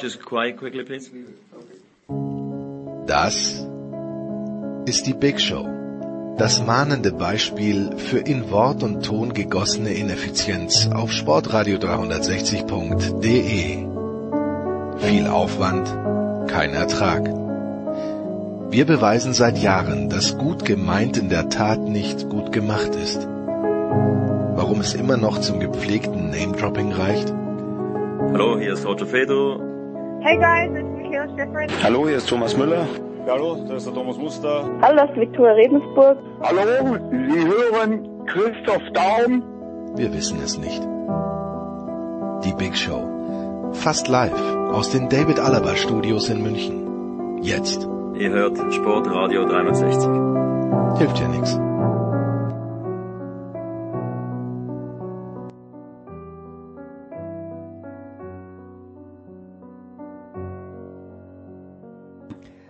[0.00, 1.10] Just quiet quickly, please.
[3.06, 3.66] Das
[4.86, 5.68] ist die Big Show.
[6.36, 13.86] Das mahnende Beispiel für in Wort und Ton gegossene Ineffizienz auf sportradio 360.de.
[14.98, 17.24] Viel Aufwand, kein Ertrag.
[18.70, 23.28] Wir beweisen seit Jahren, dass gut gemeint in der Tat nicht gut gemacht ist.
[24.56, 27.32] Warum es immer noch zum gepflegten Name-Dropping reicht?
[28.34, 29.60] Hallo, hier ist Roger Fedor.
[30.22, 31.68] Hey guys, it's Michaela Schifrin.
[31.84, 32.84] Hallo, hier ist Thomas Müller.
[33.28, 34.68] Hallo, das ist der Thomas Muster.
[34.82, 36.18] Hallo, das ist Viktoria Redensburg.
[36.42, 39.44] Hallo, Sie hören Christoph Daum.
[39.94, 40.82] Wir wissen es nicht.
[42.44, 43.70] Die Big Show.
[43.72, 44.34] Fast live
[44.72, 47.38] aus den David Alaba Studios in München.
[47.40, 47.88] Jetzt.
[48.14, 50.10] Ihr hört Sportradio 360.
[50.98, 51.56] Hilft ja nichts.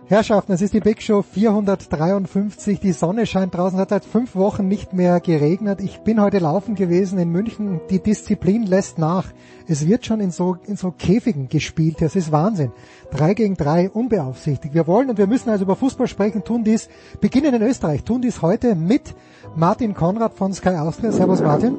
[0.07, 2.79] Herrschaften, es ist die Big Show 453.
[2.79, 5.81] Die Sonne scheint draußen, hat seit fünf Wochen nicht mehr geregnet.
[5.81, 7.81] Ich bin heute laufen gewesen in München.
[7.89, 9.25] Die Disziplin lässt nach.
[9.67, 12.01] Es wird schon in so, in so Käfigen gespielt.
[12.01, 12.71] Das ist Wahnsinn.
[13.09, 14.75] Drei gegen drei, unbeaufsichtigt.
[14.75, 16.87] Wir wollen und wir müssen also über Fußball sprechen, tun dies,
[17.19, 19.15] beginnen in Österreich, tun dies heute mit
[19.55, 21.11] Martin Konrad von Sky Austria.
[21.13, 21.77] Servus Martin.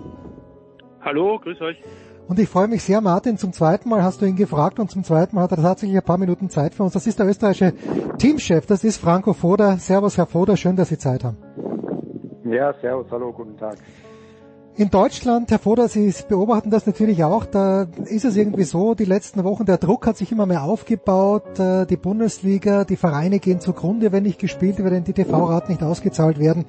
[1.01, 1.77] Hallo, grüß euch.
[2.29, 5.05] Und ich freue mich sehr, Martin, zum zweiten Mal hast du ihn gefragt und zum
[5.05, 6.93] zweiten Mal hat er tatsächlich ein paar Minuten Zeit für uns.
[6.93, 7.73] Das ist der österreichische
[8.19, 9.77] Teamchef, das ist Franco Foda.
[9.77, 11.37] Servus, Herr Foda, schön, dass Sie Zeit haben.
[12.45, 13.77] Ja, servus, hallo, guten Tag.
[14.75, 19.05] In Deutschland, Herr Foda, Sie beobachten das natürlich auch, da ist es irgendwie so, die
[19.05, 23.61] letzten Wochen, der Druck hat sich immer mehr aufgebaut, äh, die Bundesliga, die Vereine gehen
[23.61, 26.67] zugrunde, wenn nicht gespielt wird, wenn die TV-Raten nicht ausgezahlt werden.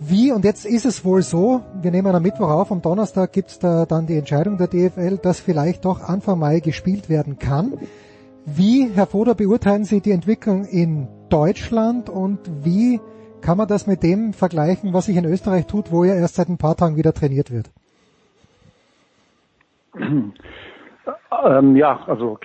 [0.00, 3.58] Wie, und jetzt ist es wohl so, wir nehmen am Mittwoch auf, am Donnerstag gibt's
[3.58, 7.72] da dann die Entscheidung der DFL, dass vielleicht doch Anfang Mai gespielt werden kann.
[8.44, 13.00] Wie, Herr Foder, beurteilen Sie die Entwicklung in Deutschland und wie
[13.40, 16.48] kann man das mit dem vergleichen, was sich in Österreich tut, wo ja erst seit
[16.48, 17.70] ein paar Tagen wieder trainiert wird?
[21.44, 22.38] Ähm, ja, also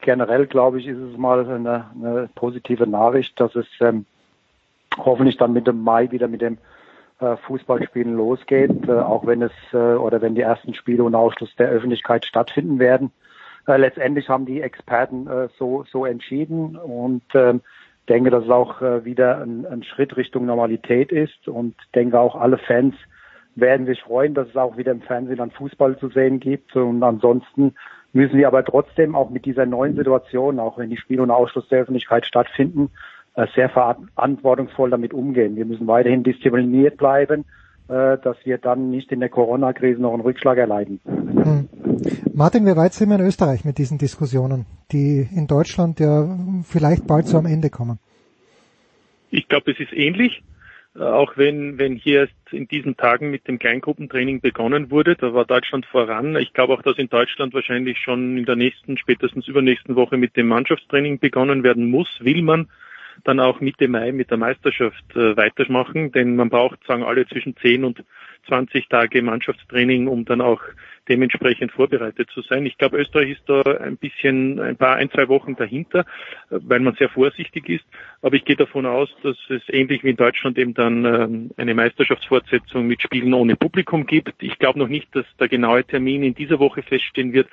[0.00, 4.06] generell glaube ich, ist es mal eine, eine positive Nachricht, dass es ähm,
[4.98, 6.58] hoffentlich dann mit dem Mai wieder mit dem
[7.36, 11.68] Fußballspielen losgeht, äh, auch wenn es äh, oder wenn die ersten Spiele unter Ausschluss der
[11.68, 13.12] Öffentlichkeit stattfinden werden.
[13.66, 17.60] letztendlich haben die Experten so, so entschieden und ähm,
[18.08, 22.58] denke, dass es auch wieder ein, ein Schritt Richtung Normalität ist und denke auch alle
[22.58, 22.96] Fans
[23.54, 26.74] werden sich freuen, dass es auch wieder im Fernsehen dann Fußball zu sehen gibt.
[26.74, 27.74] Und ansonsten
[28.12, 31.68] müssen wir aber trotzdem auch mit dieser neuen Situation, auch wenn die Spiele unter Ausschluss
[31.68, 32.90] der Öffentlichkeit stattfinden,
[33.54, 35.56] sehr verantwortungsvoll damit umgehen.
[35.56, 37.44] Wir müssen weiterhin diszipliniert bleiben,
[37.88, 41.00] dass wir dann nicht in der Corona-Krise noch einen Rückschlag erleiden.
[41.04, 41.68] Hm.
[42.34, 46.28] Martin, wie weit sind wir in Österreich mit diesen Diskussionen, die in Deutschland ja
[46.62, 47.98] vielleicht bald zu am Ende kommen?
[49.30, 50.42] Ich glaube, es ist ähnlich.
[50.98, 55.44] Auch wenn, wenn hier erst in diesen Tagen mit dem Kleingruppentraining begonnen wurde, da war
[55.44, 56.36] Deutschland voran.
[56.36, 60.36] Ich glaube auch, dass in Deutschland wahrscheinlich schon in der nächsten, spätestens übernächsten Woche mit
[60.36, 62.68] dem Mannschaftstraining begonnen werden muss, will man
[63.24, 67.56] dann auch Mitte Mai mit der Meisterschaft äh, weitermachen, denn man braucht, sagen alle, zwischen
[67.56, 68.04] 10 und
[68.48, 70.60] 20 Tage Mannschaftstraining, um dann auch
[71.10, 72.64] dementsprechend vorbereitet zu sein.
[72.64, 76.06] Ich glaube, Österreich ist da ein bisschen, ein paar, ein, zwei Wochen dahinter,
[76.48, 77.84] weil man sehr vorsichtig ist.
[78.22, 81.74] Aber ich gehe davon aus, dass es ähnlich wie in Deutschland eben dann ähm, eine
[81.74, 84.34] Meisterschaftsfortsetzung mit Spielen ohne Publikum gibt.
[84.42, 87.48] Ich glaube noch nicht, dass der genaue Termin in dieser Woche feststehen wird.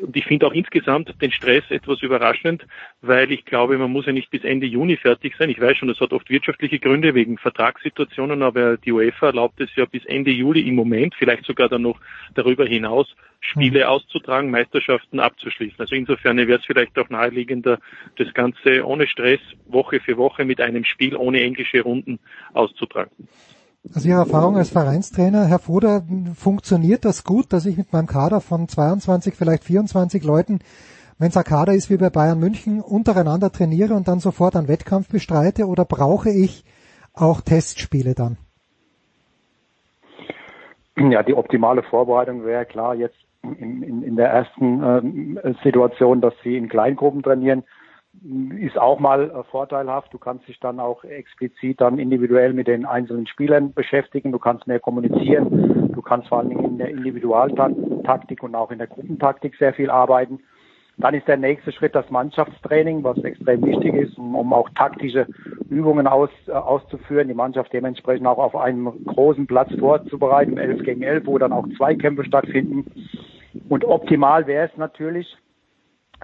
[0.00, 2.66] Und ich finde auch insgesamt den Stress etwas überraschend,
[3.02, 5.50] weil ich glaube, man muss ja nicht bis Ende Juni fertig sein.
[5.50, 9.74] Ich weiß schon, das hat oft wirtschaftliche Gründe wegen Vertragssituationen, aber die UEFA erlaubt es
[9.76, 12.00] ja bis Ende Juli im Moment, vielleicht sogar dann noch
[12.34, 12.93] darüber hinaus,
[13.40, 13.86] Spiele mhm.
[13.86, 15.78] auszutragen, Meisterschaften abzuschließen.
[15.78, 17.78] Also insofern wäre es vielleicht auch naheliegender,
[18.16, 22.18] das Ganze ohne Stress Woche für Woche mit einem Spiel ohne englische Runden
[22.54, 23.28] auszutragen.
[23.92, 26.02] Also Ihre Erfahrung als Vereinstrainer, Herr Foder,
[26.34, 30.60] funktioniert das gut, dass ich mit meinem Kader von 22, vielleicht 24 Leuten,
[31.18, 34.68] wenn es ein Kader ist wie bei Bayern München, untereinander trainiere und dann sofort einen
[34.68, 36.64] Wettkampf bestreite oder brauche ich
[37.12, 38.38] auch Testspiele dann?
[40.96, 46.34] Ja, die optimale Vorbereitung wäre klar jetzt in, in, in der ersten äh, Situation, dass
[46.42, 47.64] sie in Kleingruppen trainieren,
[48.60, 50.14] ist auch mal äh, vorteilhaft.
[50.14, 54.32] Du kannst dich dann auch explizit dann individuell mit den einzelnen Spielern beschäftigen.
[54.32, 55.92] Du kannst mehr kommunizieren.
[55.92, 59.90] Du kannst vor allen Dingen in der Individualtaktik und auch in der Gruppentaktik sehr viel
[59.90, 60.40] arbeiten.
[60.96, 65.26] Dann ist der nächste Schritt das Mannschaftstraining, was extrem wichtig ist, um, um auch taktische
[65.68, 71.02] Übungen aus, äh, auszuführen, die Mannschaft dementsprechend auch auf einem großen Platz vorzubereiten, 11 gegen
[71.02, 72.86] 11, wo dann auch Zweikämpfe stattfinden.
[73.68, 75.36] Und optimal wäre es natürlich,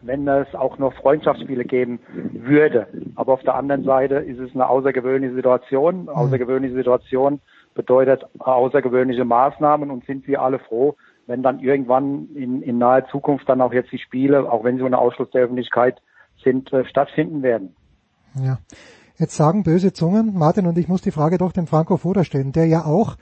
[0.03, 1.99] wenn es auch noch Freundschaftsspiele geben
[2.33, 2.87] würde.
[3.17, 6.09] Aber auf der anderen Seite ist es eine außergewöhnliche Situation.
[6.09, 7.41] Außergewöhnliche Situation
[7.75, 10.97] bedeutet außergewöhnliche Maßnahmen und sind wir alle froh,
[11.27, 14.83] wenn dann irgendwann in, in naher Zukunft dann auch jetzt die Spiele, auch wenn sie
[14.83, 16.01] unter Ausschluss der Öffentlichkeit
[16.43, 17.75] sind, äh, stattfinden werden.
[18.43, 18.59] Ja.
[19.19, 22.53] Jetzt sagen böse Zungen, Martin und ich muss die Frage doch dem Franco Foda stellen,
[22.53, 23.17] der ja auch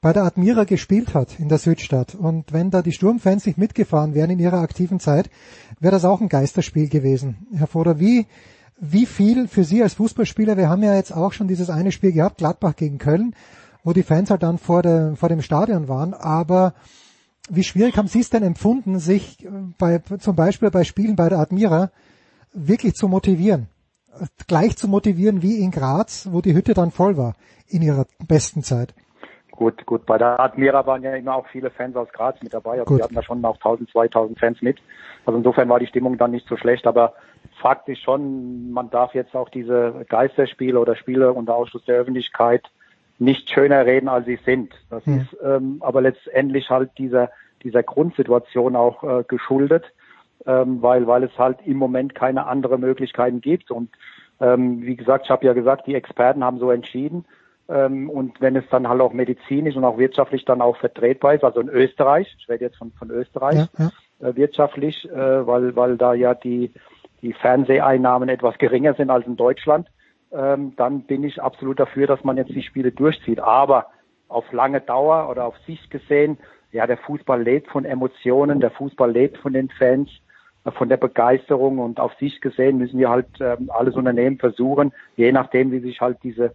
[0.00, 2.14] bei der Admira gespielt hat in der Südstadt.
[2.14, 5.30] Und wenn da die Sturmfans nicht mitgefahren wären in ihrer aktiven Zeit,
[5.78, 7.46] wäre das auch ein Geisterspiel gewesen.
[7.54, 8.26] Herr Foda, wie,
[8.80, 12.12] wie viel für Sie als Fußballspieler, wir haben ja jetzt auch schon dieses eine Spiel
[12.12, 13.34] gehabt, Gladbach gegen Köln,
[13.84, 16.74] wo die Fans halt dann vor, der, vor dem Stadion waren, aber
[17.50, 19.48] wie schwierig haben Sie es denn empfunden, sich
[19.78, 21.90] bei, zum Beispiel bei Spielen bei der Admira
[22.52, 23.68] wirklich zu motivieren?
[24.46, 27.34] Gleich zu motivieren wie in Graz, wo die Hütte dann voll war
[27.66, 28.94] in ihrer besten Zeit.
[29.50, 30.06] Gut, gut.
[30.06, 32.80] Bei der Admira waren ja immer auch viele Fans aus Graz mit dabei.
[32.80, 34.78] Also wir hatten da schon auch 1000, 2000 Fans mit.
[35.24, 36.86] Also insofern war die Stimmung dann nicht so schlecht.
[36.86, 37.14] Aber
[37.60, 42.62] Fakt ist schon, man darf jetzt auch diese Geisterspiele oder Spiele unter Ausschluss der Öffentlichkeit
[43.22, 44.72] nicht schöner reden, als sie sind.
[44.90, 45.20] Das hm.
[45.20, 47.30] ist ähm, aber letztendlich halt dieser
[47.62, 49.84] dieser Grundsituation auch äh, geschuldet,
[50.46, 53.70] ähm, weil weil es halt im Moment keine andere Möglichkeiten gibt.
[53.70, 53.90] Und
[54.40, 57.24] ähm, wie gesagt, ich habe ja gesagt, die Experten haben so entschieden.
[57.68, 61.44] Ähm, und wenn es dann halt auch medizinisch und auch wirtschaftlich dann auch vertretbar ist,
[61.44, 64.28] also in Österreich, ich rede jetzt von, von Österreich, ja, ja.
[64.28, 66.72] Äh, wirtschaftlich, äh, weil, weil da ja die,
[67.22, 69.88] die Fernseheinnahmen etwas geringer sind als in Deutschland,
[70.32, 73.40] ähm, dann bin ich absolut dafür, dass man jetzt die Spiele durchzieht.
[73.40, 73.86] Aber
[74.28, 76.38] auf lange Dauer oder auf Sicht gesehen,
[76.72, 80.10] ja, der Fußball lebt von Emotionen, der Fußball lebt von den Fans,
[80.64, 84.92] äh, von der Begeisterung und auf Sicht gesehen müssen wir halt ähm, alles Unternehmen versuchen,
[85.16, 86.52] je nachdem, wie sich halt diese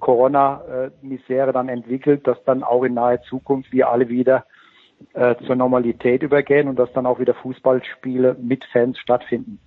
[0.00, 4.44] Corona-Misere dann entwickelt, dass dann auch in naher Zukunft wir alle wieder
[5.14, 9.58] äh, zur Normalität übergehen und dass dann auch wieder Fußballspiele mit Fans stattfinden.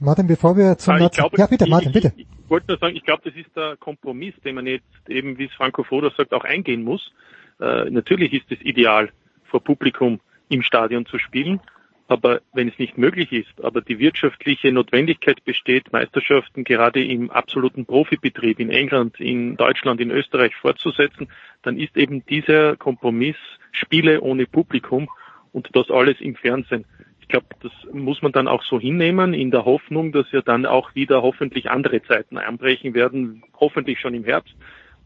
[0.00, 2.12] Martin, bevor wir zum ja, glaube, ja bitte, Martin, bitte.
[2.16, 5.38] Ich, ich wollte nur sagen, ich glaube, das ist der Kompromiss, den man jetzt eben,
[5.38, 7.12] wie es Franco Foda sagt, auch eingehen muss.
[7.60, 9.10] Äh, natürlich ist es ideal,
[9.44, 11.60] vor Publikum im Stadion zu spielen,
[12.08, 17.84] aber wenn es nicht möglich ist, aber die wirtschaftliche Notwendigkeit besteht, Meisterschaften gerade im absoluten
[17.84, 21.28] Profibetrieb in England, in Deutschland, in Österreich fortzusetzen,
[21.62, 23.36] dann ist eben dieser Kompromiss
[23.70, 25.08] Spiele ohne Publikum
[25.52, 26.84] und das alles im Fernsehen.
[27.30, 30.66] Ich glaube, das muss man dann auch so hinnehmen, in der Hoffnung, dass ja dann
[30.66, 34.52] auch wieder hoffentlich andere Zeiten einbrechen werden, hoffentlich schon im Herbst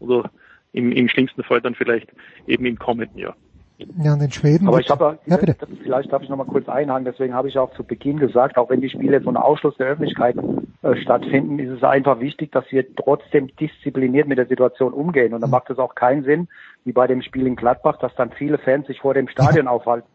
[0.00, 0.30] oder
[0.72, 2.08] im, im schlimmsten Fall dann vielleicht
[2.46, 3.36] eben im kommenden Jahr.
[3.76, 4.68] Ja, und in Schweden.
[4.68, 5.54] Aber ich habe, ja, bitte.
[5.82, 8.70] vielleicht darf ich noch mal kurz einhaken, deswegen habe ich auch zu Beginn gesagt, auch
[8.70, 10.36] wenn die Spiele jetzt ohne Ausschluss der Öffentlichkeit
[10.80, 15.34] äh, stattfinden, ist es einfach wichtig, dass wir trotzdem diszipliniert mit der Situation umgehen.
[15.34, 15.50] Und da mhm.
[15.50, 16.48] macht es auch keinen Sinn,
[16.86, 20.08] wie bei dem Spiel in Gladbach, dass dann viele Fans sich vor dem Stadion aufhalten.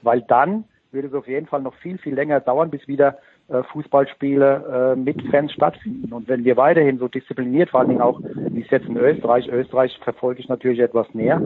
[0.00, 3.18] Weil dann würde es auf jeden Fall noch viel, viel länger dauern, bis wieder
[3.48, 6.12] äh, Fußballspiele äh, mit Fans stattfinden.
[6.12, 9.48] Und wenn wir weiterhin so diszipliniert, vor allen Dingen auch, wie es jetzt in Österreich,
[9.48, 11.40] Österreich verfolge ich natürlich etwas näher.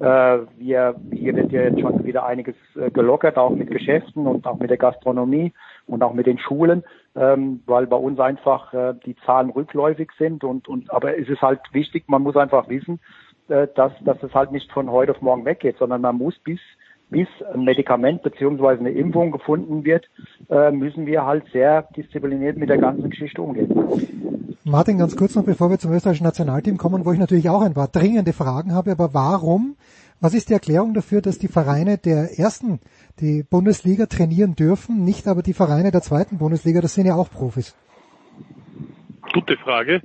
[0.00, 4.46] Äh, wir, hier wird ja jetzt schon wieder einiges äh, gelockert, auch mit Geschäften und
[4.46, 5.52] auch mit der Gastronomie
[5.86, 6.84] und auch mit den Schulen,
[7.16, 10.44] ähm, weil bei uns einfach äh, die Zahlen rückläufig sind.
[10.44, 13.00] Und, und aber es ist halt wichtig, man muss einfach wissen,
[13.48, 16.60] äh, dass, dass es halt nicht von heute auf morgen weggeht, sondern man muss bis
[17.10, 20.08] bis ein Medikament beziehungsweise eine Impfung gefunden wird,
[20.48, 23.68] äh, müssen wir halt sehr diszipliniert mit der ganzen Geschichte umgehen.
[24.64, 27.74] Martin, ganz kurz noch, bevor wir zum österreichischen Nationalteam kommen, wo ich natürlich auch ein
[27.74, 29.76] paar dringende Fragen habe, aber warum,
[30.20, 32.78] was ist die Erklärung dafür, dass die Vereine der ersten,
[33.20, 37.30] die Bundesliga trainieren dürfen, nicht aber die Vereine der zweiten Bundesliga, das sind ja auch
[37.30, 37.74] Profis?
[39.32, 40.02] Gute Frage.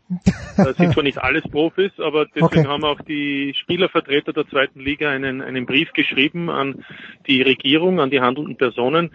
[0.56, 2.66] Das sind zwar nicht alles Profis, aber deswegen okay.
[2.66, 6.86] haben auch die Spielervertreter der zweiten Liga einen, einen Brief geschrieben an
[7.28, 9.10] die Regierung, an die handelnden Personen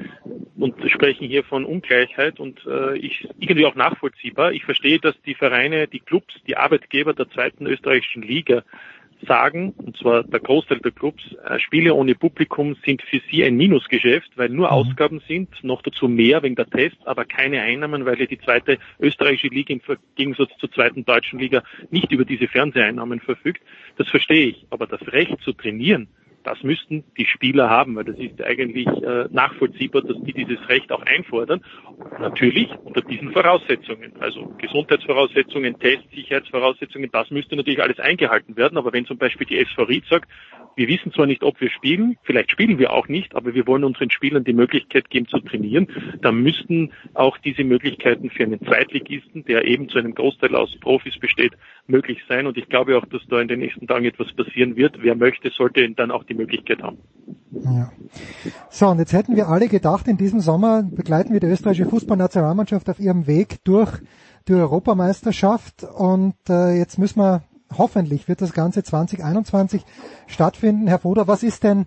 [0.59, 4.53] und sprechen hier von Ungleichheit und äh, ich irgendwie auch nachvollziehbar.
[4.53, 8.63] Ich verstehe, dass die Vereine, die Clubs, die Arbeitgeber der zweiten österreichischen Liga
[9.27, 13.57] sagen, und zwar der Großteil der Clubs, äh, Spiele ohne Publikum sind für sie ein
[13.57, 14.73] Minusgeschäft, weil nur mhm.
[14.73, 18.79] Ausgaben sind, noch dazu mehr wegen der Tests, aber keine Einnahmen, weil ja die zweite
[18.99, 19.81] österreichische Liga im
[20.17, 23.63] Gegensatz zur zweiten deutschen Liga nicht über diese Fernseheinnahmen verfügt.
[23.97, 24.67] Das verstehe ich.
[24.71, 26.09] Aber das Recht zu trainieren,
[26.45, 30.91] das müssten die Spieler haben, weil das ist eigentlich äh, nachvollziehbar, dass die dieses Recht
[30.93, 31.63] auch einfordern.
[32.19, 38.79] Natürlich unter diesen Voraussetzungen, also Gesundheitsvoraussetzungen, Tests, Sicherheitsvoraussetzungen, das müsste natürlich alles eingehalten werden.
[38.79, 40.29] Aber wenn zum Beispiel die SV Ried sagt,
[40.77, 43.85] wir wissen zwar nicht, ob wir spielen, vielleicht spielen wir auch nicht, aber wir wollen
[43.85, 45.89] unseren Spielern die Möglichkeit geben zu trainieren.
[46.23, 51.19] Da müssten auch diese Möglichkeiten für einen Zweitligisten, der eben zu einem Großteil aus Profis
[51.19, 51.53] besteht,
[51.87, 52.47] möglich sein.
[52.47, 55.03] Und ich glaube auch, dass da in den nächsten Tagen etwas passieren wird.
[55.03, 56.99] Wer möchte, sollte dann auch die Möglichkeit haben.
[57.53, 57.93] Ja.
[58.71, 62.89] So, und jetzt hätten wir alle gedacht, in diesem Sommer begleiten wir die österreichische Fußballnationalmannschaft
[62.89, 63.99] auf ihrem Weg durch
[64.49, 67.43] die Europameisterschaft und äh, jetzt müssen wir
[67.77, 69.85] hoffentlich wird das Ganze 2021
[70.27, 70.87] stattfinden.
[70.87, 71.87] Herr Foder, was ist denn,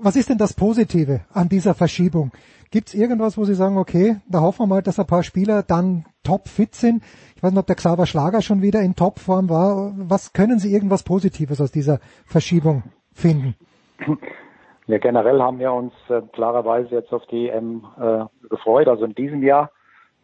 [0.00, 2.32] was ist denn das Positive an dieser Verschiebung?
[2.70, 5.62] Gibt es irgendwas, wo Sie sagen, okay, da hoffen wir mal, dass ein paar Spieler
[5.62, 7.02] dann top fit sind?
[7.34, 9.94] Ich weiß nicht, ob der Xaver Schlager schon wieder in Topform war.
[9.96, 13.54] Was können Sie irgendwas Positives aus dieser Verschiebung finden?
[14.86, 19.14] Ja, generell haben wir uns äh, klarerweise jetzt auf die EM äh, gefreut, also in
[19.14, 19.70] diesem Jahr.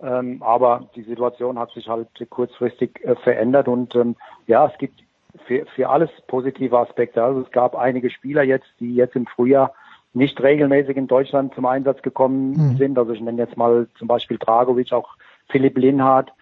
[0.04, 5.02] Ähm, aber die Situation hat sich halt kurzfristig äh, verändert und ähm, ja, es gibt
[5.46, 7.22] für, für alles positive Aspekte.
[7.22, 9.72] Also es gab einige Spieler jetzt, die jetzt im Frühjahr
[10.12, 12.76] nicht regelmäßig in Deutschland zum Einsatz gekommen mhm.
[12.76, 12.98] sind.
[12.98, 15.08] Also ich nenne jetzt mal zum Beispiel Dragovic, auch
[15.48, 16.32] Philipp Linhardt,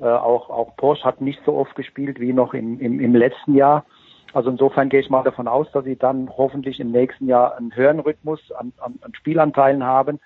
[0.00, 3.54] äh, auch, auch Porsche hat nicht so oft gespielt wie noch im, im, im letzten
[3.54, 3.84] Jahr.
[4.32, 7.74] Also insofern gehe ich mal davon aus, dass sie dann hoffentlich im nächsten Jahr einen
[7.76, 10.18] höheren Rhythmus an, an, an Spielanteilen haben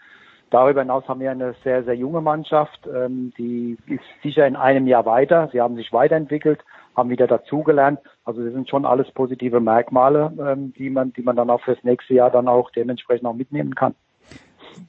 [0.50, 4.86] Darüber hinaus haben wir eine sehr, sehr junge Mannschaft, ähm, die ist sicher in einem
[4.86, 5.48] Jahr weiter.
[5.52, 6.60] Sie haben sich weiterentwickelt,
[6.96, 7.98] haben wieder dazugelernt.
[8.24, 11.82] Also das sind schon alles positive Merkmale, ähm, die man, die man dann auch fürs
[11.82, 13.94] nächste Jahr dann auch dementsprechend auch mitnehmen kann.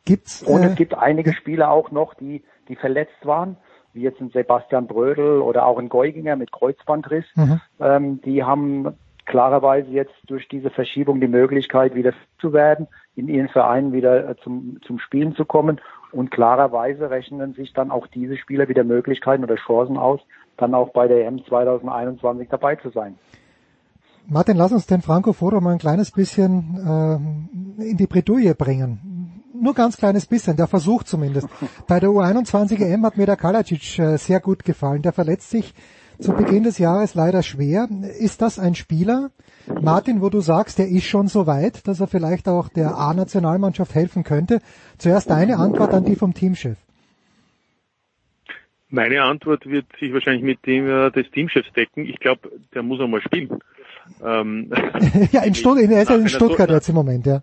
[0.06, 3.58] Gibt's, äh, Und es gibt einige Spieler auch noch, die, die verletzt waren,
[3.94, 7.26] wie jetzt ein Sebastian Brödel oder auch ein Geuginger mit Kreuzbandriss.
[7.36, 7.62] Mhm.
[7.80, 8.96] Ähm, die haben
[9.28, 14.36] klarerweise jetzt durch diese Verschiebung die Möglichkeit, wieder zu werden, in ihren Vereinen wieder äh,
[14.44, 15.80] zum, zum Spielen zu kommen.
[16.12, 20.22] Und klarerweise rechnen sich dann auch diese Spieler wieder Möglichkeiten oder Chancen aus,
[20.56, 23.16] dann auch bei der EM 2021 dabei zu sein.
[24.26, 29.44] Martin, lass uns den Franco Foto mal ein kleines bisschen ähm, in die Bredouille bringen.
[29.54, 31.48] Nur ganz kleines bisschen, der Versuch zumindest.
[31.88, 35.02] Bei der U21 EM hat mir der Kalacic äh, sehr gut gefallen.
[35.02, 35.74] Der verletzt sich
[36.20, 37.88] zu Beginn des Jahres leider schwer.
[38.20, 39.32] Ist das ein Spieler,
[39.82, 43.94] Martin, wo du sagst, der ist schon so weit, dass er vielleicht auch der A-Nationalmannschaft
[43.94, 44.60] helfen könnte?
[44.98, 46.78] Zuerst deine Antwort an die vom Teamchef.
[48.90, 52.06] Meine Antwort wird sich wahrscheinlich mit dem äh, des Teamchefs decken.
[52.06, 53.60] Ich glaube, der muss einmal spielen.
[54.24, 54.72] Ähm,
[55.32, 57.42] ja, in, Stutt er ist ja in Stuttgart jetzt im Moment, ja.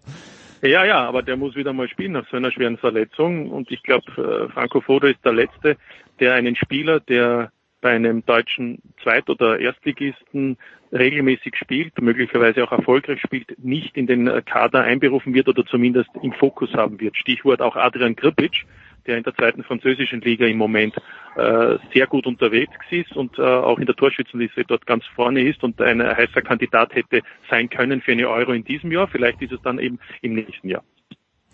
[0.63, 3.51] Ja, ja, aber der muss wieder mal spielen nach so einer schweren Verletzung.
[3.51, 4.07] Und ich glaube,
[4.49, 5.77] äh, Franco Foda ist der Letzte,
[6.21, 7.53] der einen Spieler, der
[7.85, 10.57] bei einem deutschen Zweit- oder Erstligisten
[10.91, 16.33] regelmäßig spielt, möglicherweise auch erfolgreich spielt, nicht in den Kader einberufen wird oder zumindest im
[16.33, 17.15] Fokus haben wird.
[17.19, 18.65] Stichwort auch Adrian Kripic,
[19.07, 20.95] der in der zweiten französischen Liga im Moment
[21.37, 25.63] äh, sehr gut unterwegs ist und äh, auch in der Torschützenliste dort ganz vorne ist
[25.63, 29.09] und ein heißer Kandidat hätte sein können für eine Euro in diesem Jahr.
[29.09, 30.85] Vielleicht ist es dann eben im nächsten Jahr.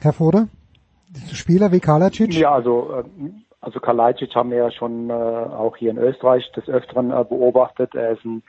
[0.01, 0.49] Herr Foder,
[1.33, 2.33] Spieler wie Kalacic?
[2.35, 6.69] Ja, also äh, also Kalajdzic haben wir ja schon äh, auch hier in Österreich des
[6.69, 7.95] Öfteren äh, beobachtet.
[7.95, 8.43] Er ist ein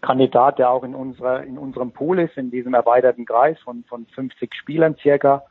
[0.00, 4.06] Kandidat, der auch in unserer in unserem Pool ist, in diesem erweiterten Kreis von von
[4.06, 5.44] 50 Spielern circa.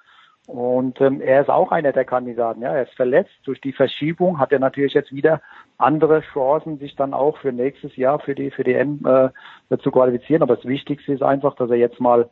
[0.48, 2.62] Und ähm, er ist auch einer der Kandidaten.
[2.62, 3.34] Ja, er ist verletzt.
[3.44, 5.42] Durch die Verschiebung hat er natürlich jetzt wieder
[5.78, 9.92] andere Chancen, sich dann auch für nächstes Jahr für die für die M äh, zu
[9.92, 10.44] qualifizieren.
[10.44, 12.30] Aber das Wichtigste ist einfach, dass er jetzt mal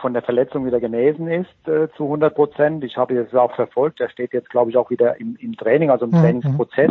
[0.00, 2.84] von der Verletzung wieder genesen ist äh, zu 100 Prozent.
[2.84, 4.00] Ich habe es auch verfolgt.
[4.00, 6.22] Er steht jetzt, glaube ich, auch wieder im, im Training, also im mhm.
[6.22, 6.90] Trainingsprozess,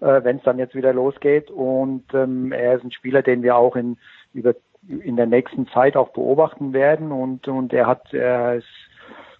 [0.00, 1.50] äh, wenn es dann jetzt wieder losgeht.
[1.50, 3.96] Und ähm, er ist ein Spieler, den wir auch in
[4.32, 4.54] über
[4.86, 7.10] in der nächsten Zeit auch beobachten werden.
[7.10, 8.68] Und und er hat er ist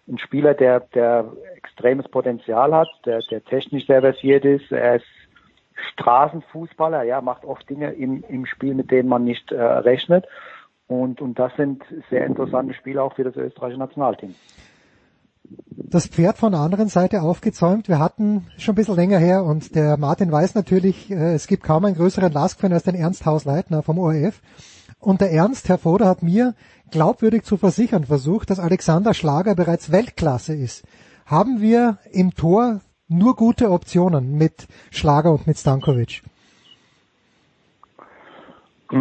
[0.09, 1.27] ein Spieler, der der
[1.57, 4.73] extremes Potenzial hat, der der technisch sehr versiert ist.
[4.73, 5.07] Er ist
[5.93, 10.27] Straßenfußballer, ja, macht oft Dinge im, im Spiel, mit denen man nicht äh, rechnet.
[10.87, 14.35] Und, und das sind sehr interessante Spiele auch für das österreichische Nationalteam.
[15.69, 17.89] Das Pferd von der anderen Seite aufgezäumt.
[17.89, 21.63] Wir hatten schon ein bisschen länger her und der Martin weiß natürlich, äh, es gibt
[21.63, 24.41] kaum einen größeren Lask-Fan als den Ernst Hausleitner vom ORF.
[24.99, 26.55] Und der Ernst, Herr Foder, hat mir
[26.91, 30.85] glaubwürdig zu versichern versucht, dass Alexander Schlager bereits Weltklasse ist.
[31.27, 36.23] Haben wir im Tor nur gute Optionen mit Schlager und mit Stankovic?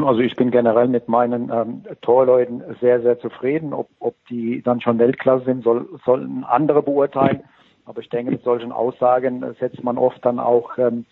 [0.02, 3.74] Also ich bin generell mit meinen ähm, Torleuten sehr, sehr zufrieden.
[3.74, 7.44] Ob, ob die dann schon Weltklasse sind, soll, sollen andere beurteilen.
[7.86, 11.06] Aber ich denke, mit solchen Aussagen setzt man oft dann auch ähm,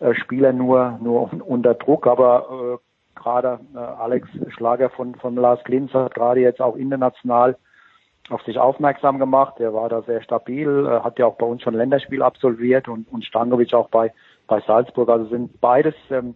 [0.00, 2.06] äh, Spieler nur, nur unter Druck.
[2.06, 7.56] Aber äh, gerade äh, Alex Schlager von, von Lars Klins hat gerade jetzt auch international
[8.28, 9.60] auf sich aufmerksam gemacht.
[9.60, 13.10] Er war da sehr stabil, äh, hat ja auch bei uns schon Länderspiel absolviert und,
[13.12, 14.12] und Stankovic auch bei,
[14.46, 15.08] bei Salzburg.
[15.08, 16.34] Also sind beides ähm,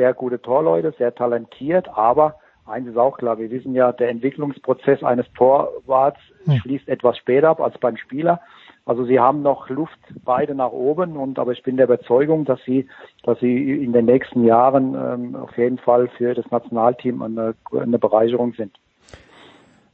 [0.00, 5.02] sehr gute Torleute, sehr talentiert, aber eins ist auch klar, wir wissen ja, der Entwicklungsprozess
[5.02, 6.56] eines Torwarts hm.
[6.56, 8.40] schließt etwas später ab als beim Spieler.
[8.86, 12.58] Also sie haben noch Luft beide nach oben und aber ich bin der Überzeugung, dass
[12.64, 12.88] sie,
[13.24, 17.98] dass sie in den nächsten Jahren ähm, auf jeden Fall für das Nationalteam eine, eine
[17.98, 18.72] Bereicherung sind.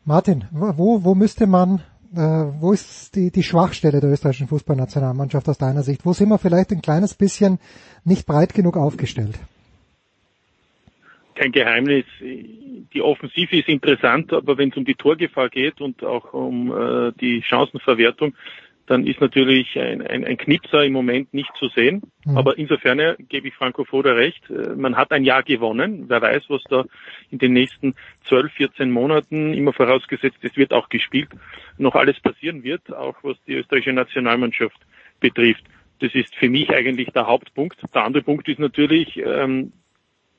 [0.04, 1.80] Martin, wo, wo müsste man,
[2.14, 2.20] äh,
[2.60, 6.06] wo ist die, die Schwachstelle der österreichischen Fußballnationalmannschaft aus deiner Sicht?
[6.06, 7.58] Wo sind wir vielleicht ein kleines bisschen
[8.04, 9.40] nicht breit genug aufgestellt?
[11.36, 12.04] Kein Geheimnis.
[12.20, 17.12] Die Offensive ist interessant, aber wenn es um die Torgefahr geht und auch um äh,
[17.20, 18.34] die Chancenverwertung,
[18.86, 22.02] dann ist natürlich ein, ein, ein Knipser im Moment nicht zu sehen.
[22.24, 22.36] Mhm.
[22.36, 24.42] Aber insofern gebe ich Franco Foda recht.
[24.76, 26.04] Man hat ein Jahr gewonnen.
[26.08, 26.84] Wer weiß, was da
[27.30, 27.94] in den nächsten
[28.28, 31.28] 12, 14 Monaten, immer vorausgesetzt, es wird auch gespielt,
[31.78, 34.78] noch alles passieren wird, auch was die österreichische Nationalmannschaft
[35.20, 35.64] betrifft.
[35.98, 37.78] Das ist für mich eigentlich der Hauptpunkt.
[37.94, 39.72] Der andere Punkt ist natürlich, ähm,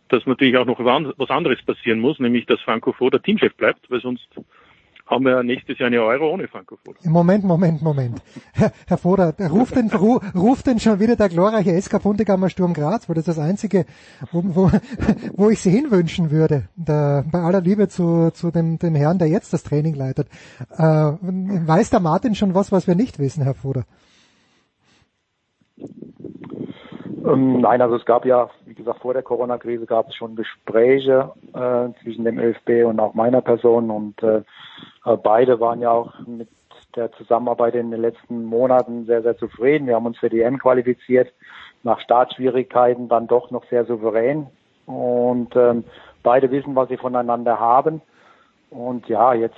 [0.09, 4.01] dass natürlich auch noch was anderes passieren muss, nämlich dass Franco Foda Teamchef bleibt, weil
[4.01, 4.27] sonst
[5.07, 6.99] haben wir nächstes Jahr eine Euro ohne Franco Foda.
[7.05, 8.21] Moment, Moment, Moment.
[8.53, 13.07] Herr, Herr Foda, ruft denn, ruft denn schon wieder der glorreiche SK Puntigammer Sturm Graz,
[13.07, 13.85] weil das ist das Einzige,
[14.31, 14.71] wo, wo,
[15.33, 19.29] wo ich Sie hinwünschen würde, da, bei aller Liebe zu, zu dem, dem Herrn, der
[19.29, 20.27] jetzt das Training leitet.
[20.77, 23.85] Äh, weiß der Martin schon was, was wir nicht wissen, Herr Foda?
[27.27, 31.31] Ähm, nein, also es gab ja, wie gesagt, vor der Corona-Krise gab es schon Gespräche
[31.53, 34.43] äh, zwischen dem ÖFB und auch meiner Person und äh,
[35.05, 36.47] äh, beide waren ja auch mit
[36.95, 39.87] der Zusammenarbeit in den letzten Monaten sehr, sehr zufrieden.
[39.87, 41.33] Wir haben uns für die M qualifiziert,
[41.83, 44.47] nach Startschwierigkeiten dann doch noch sehr souverän
[44.85, 45.83] und ähm,
[46.23, 48.01] beide wissen, was sie voneinander haben
[48.69, 49.57] und ja, jetzt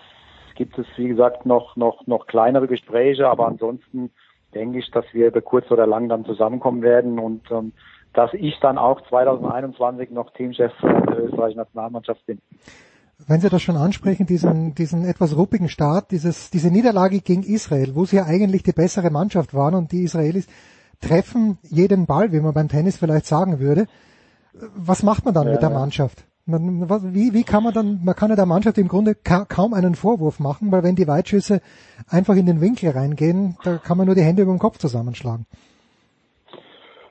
[0.55, 4.11] gibt es, wie gesagt, noch, noch, noch kleinere Gespräche, aber ansonsten
[4.53, 7.73] denke ich, dass wir über kurz oder lang dann zusammenkommen werden und ähm,
[8.13, 12.39] dass ich dann auch 2021 noch Teamchef der österreichischen Nationalmannschaft bin.
[13.27, 17.93] Wenn Sie das schon ansprechen, diesen, diesen etwas ruppigen Start, dieses, diese Niederlage gegen Israel,
[17.93, 20.47] wo sie ja eigentlich die bessere Mannschaft waren und die Israelis
[21.01, 23.87] treffen jeden Ball, wie man beim Tennis vielleicht sagen würde.
[24.53, 26.23] Was macht man dann ja, mit der Mannschaft?
[26.49, 29.45] Man, was, wie, wie kann man dann, man kann ja der Mannschaft im Grunde ka
[29.45, 31.61] kaum einen Vorwurf machen, weil wenn die Weitschüsse
[32.09, 35.45] einfach in den Winkel reingehen, da kann man nur die Hände über den Kopf zusammenschlagen.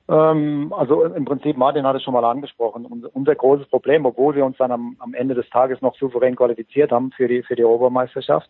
[0.09, 4.35] Ähm, also im Prinzip, Martin hat es schon mal angesprochen, unser, unser großes Problem, obwohl
[4.35, 7.57] wir uns dann am, am Ende des Tages noch souverän qualifiziert haben für die, für
[7.57, 8.49] die Obermeisterschaft,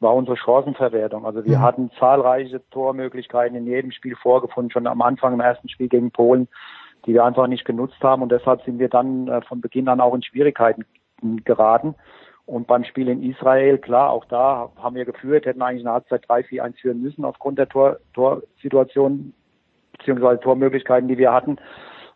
[0.00, 1.24] war unsere Chancenverwertung.
[1.26, 1.60] Also wir ja.
[1.60, 6.46] hatten zahlreiche Tormöglichkeiten in jedem Spiel vorgefunden, schon am Anfang im ersten Spiel gegen Polen
[7.08, 10.00] die wir einfach nicht genutzt haben und deshalb sind wir dann äh, von Beginn an
[10.00, 10.84] auch in Schwierigkeiten
[11.44, 11.94] geraten.
[12.44, 16.28] Und beim Spiel in Israel, klar, auch da haben wir geführt, hätten eigentlich eine Halbzeit
[16.28, 19.32] 3-4-1 führen müssen aufgrund der Tor, Torsituation
[19.96, 21.56] beziehungsweise Tormöglichkeiten, die wir hatten,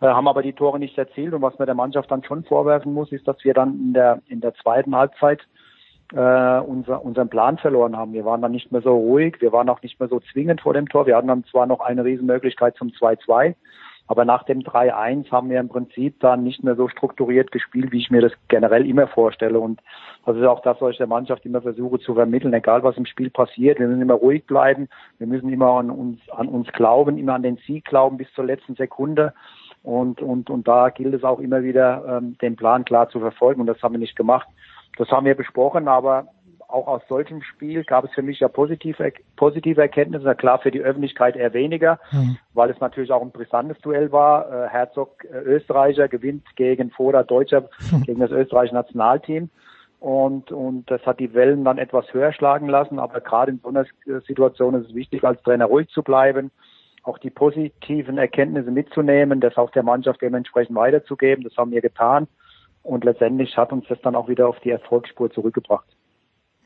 [0.00, 1.32] äh, haben aber die Tore nicht erzielt.
[1.32, 4.20] Und was man der Mannschaft dann schon vorwerfen muss, ist, dass wir dann in der
[4.28, 5.40] in der zweiten Halbzeit
[6.12, 8.12] äh, unser, unseren Plan verloren haben.
[8.12, 10.74] Wir waren dann nicht mehr so ruhig, wir waren auch nicht mehr so zwingend vor
[10.74, 11.06] dem Tor.
[11.06, 13.54] Wir hatten dann zwar noch eine Riesenmöglichkeit zum 2-2,
[14.08, 17.98] aber nach dem 3-1 haben wir im Prinzip dann nicht mehr so strukturiert gespielt, wie
[17.98, 19.58] ich mir das generell immer vorstelle.
[19.58, 19.80] Und
[20.26, 23.06] das ist auch das, was ich der Mannschaft immer versuche zu vermitteln, egal was im
[23.06, 23.78] Spiel passiert.
[23.78, 24.88] Wir müssen immer ruhig bleiben.
[25.18, 28.44] Wir müssen immer an uns, an uns glauben, immer an den Sieg glauben bis zur
[28.44, 29.32] letzten Sekunde.
[29.82, 33.60] Und, und, und da gilt es auch immer wieder, ähm, den Plan klar zu verfolgen.
[33.60, 34.48] Und das haben wir nicht gemacht.
[34.98, 36.26] Das haben wir besprochen, aber
[36.72, 40.24] auch aus solchem Spiel gab es für mich ja positive, positive Erkenntnisse.
[40.24, 42.38] Na klar, für die Öffentlichkeit eher weniger, mhm.
[42.54, 44.50] weil es natürlich auch ein brisantes Duell war.
[44.50, 48.02] Äh, Herzog äh, Österreicher gewinnt gegen Foda Deutscher, mhm.
[48.04, 49.50] gegen das österreichische Nationalteam.
[50.00, 52.98] Und, und das hat die Wellen dann etwas höher schlagen lassen.
[52.98, 53.86] Aber gerade in so einer
[54.26, 56.50] Situation ist es wichtig, als Trainer ruhig zu bleiben,
[57.04, 61.44] auch die positiven Erkenntnisse mitzunehmen, das auch der Mannschaft dementsprechend weiterzugeben.
[61.44, 62.26] Das haben wir getan.
[62.82, 65.86] Und letztendlich hat uns das dann auch wieder auf die Erfolgsspur zurückgebracht.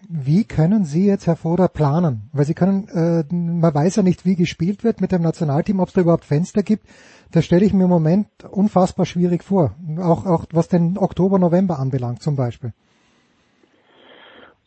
[0.09, 2.29] Wie können Sie jetzt, Herr Foder, planen?
[2.33, 5.89] Weil Sie können, äh, man weiß ja nicht, wie gespielt wird mit dem Nationalteam, ob
[5.89, 6.87] es da überhaupt Fenster gibt.
[7.33, 9.75] Das stelle ich mir im Moment unfassbar schwierig vor.
[9.99, 12.73] Auch, auch was den Oktober, November anbelangt zum Beispiel.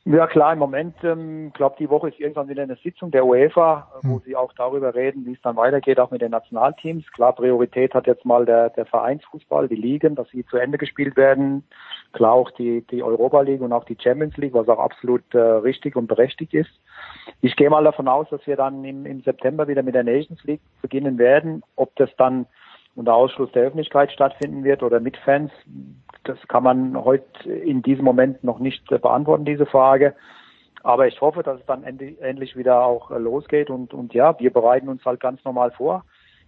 [0.05, 3.91] Ja klar, im Moment, ähm, glaube die Woche ist irgendwann wieder eine Sitzung der UEFA,
[4.01, 4.21] wo hm.
[4.25, 7.11] sie auch darüber reden, wie es dann weitergeht, auch mit den Nationalteams.
[7.11, 11.17] Klar, Priorität hat jetzt mal der, der Vereinsfußball, die Ligen, dass sie zu Ende gespielt
[11.17, 11.63] werden.
[12.13, 15.37] Klar auch die, die Europa League und auch die Champions League, was auch absolut äh,
[15.37, 16.71] richtig und berechtigt ist.
[17.41, 20.43] Ich gehe mal davon aus, dass wir dann im, im September wieder mit der Nations
[20.45, 21.61] League beginnen werden.
[21.75, 22.47] Ob das dann
[22.99, 25.51] unter Ausschluss der Öffentlichkeit stattfinden wird oder mit Fans,
[26.25, 30.13] das kann man heute in diesem Moment noch nicht beantworten, diese Frage.
[30.83, 34.89] Aber ich hoffe, dass es dann endlich wieder auch losgeht und, und ja, wir bereiten
[34.89, 36.03] uns halt ganz normal vor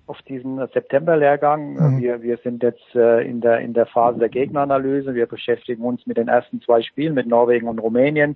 [0.07, 1.73] auf diesen September-Lehrgang.
[1.73, 2.01] Mhm.
[2.01, 5.15] Wir, wir sind jetzt äh, in der in der Phase der Gegneranalyse.
[5.15, 8.35] Wir beschäftigen uns mit den ersten zwei Spielen mit Norwegen und Rumänien.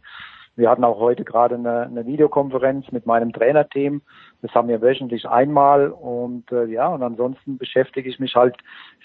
[0.55, 4.01] Wir hatten auch heute gerade eine, eine Videokonferenz mit meinem Trainerteam.
[4.41, 8.55] Das haben wir wöchentlich einmal und äh, ja, und ansonsten beschäftige ich mich halt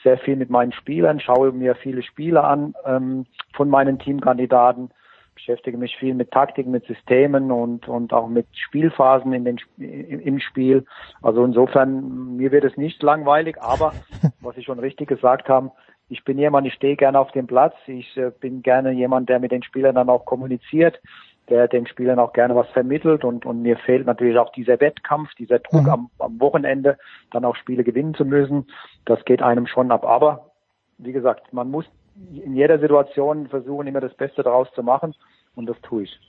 [0.04, 4.90] sehr viel mit meinen Spielern, schaue mir viele Spiele an ähm, von meinen Teamkandidaten,
[5.34, 10.20] beschäftige mich viel mit Taktiken, mit Systemen und und auch mit Spielphasen in den im,
[10.20, 10.84] im Spiel.
[11.20, 13.92] Also insofern mir wird es nicht langweilig, aber
[14.40, 15.72] was Sie schon richtig gesagt haben,
[16.10, 17.74] ich bin jemand, ich stehe gerne auf dem Platz.
[17.86, 21.00] Ich äh, bin gerne jemand, der mit den Spielern dann auch kommuniziert
[21.50, 25.34] der den Spielern auch gerne was vermittelt und, und mir fehlt natürlich auch dieser Wettkampf,
[25.34, 25.88] dieser Druck Mhm.
[25.90, 26.96] am, am Wochenende,
[27.32, 28.66] dann auch Spiele gewinnen zu müssen.
[29.04, 30.04] Das geht einem schon ab.
[30.04, 30.52] Aber
[30.98, 31.84] wie gesagt, man muss
[32.32, 35.14] in jeder Situation versuchen, immer das Beste daraus zu machen
[35.54, 36.20] und das tue ich.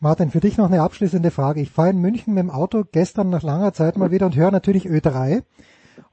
[0.00, 1.60] Martin, für dich noch eine abschließende Frage.
[1.60, 4.50] Ich fahre in München mit dem Auto gestern nach langer Zeit mal wieder und höre
[4.50, 5.42] natürlich Ö3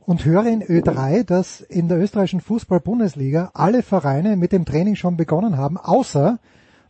[0.06, 5.18] und höre in Ö3, dass in der österreichischen Fußball-Bundesliga alle Vereine mit dem Training schon
[5.18, 6.40] begonnen haben, außer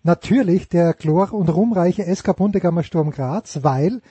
[0.04, 4.02] natürlich der chlor- und ruhmreiche SK Bundegammer Sturm Graz, weil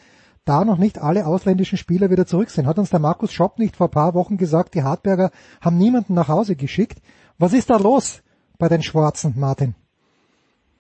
[0.45, 2.67] da noch nicht alle ausländischen Spieler wieder zurück sind.
[2.67, 6.29] Hat uns der Markus Schopp nicht vor paar Wochen gesagt, die Hartberger haben niemanden nach
[6.29, 7.01] Hause geschickt.
[7.39, 8.23] Was ist da los
[8.59, 9.75] bei den Schwarzen, Martin?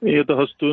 [0.00, 0.72] Ja, da hast du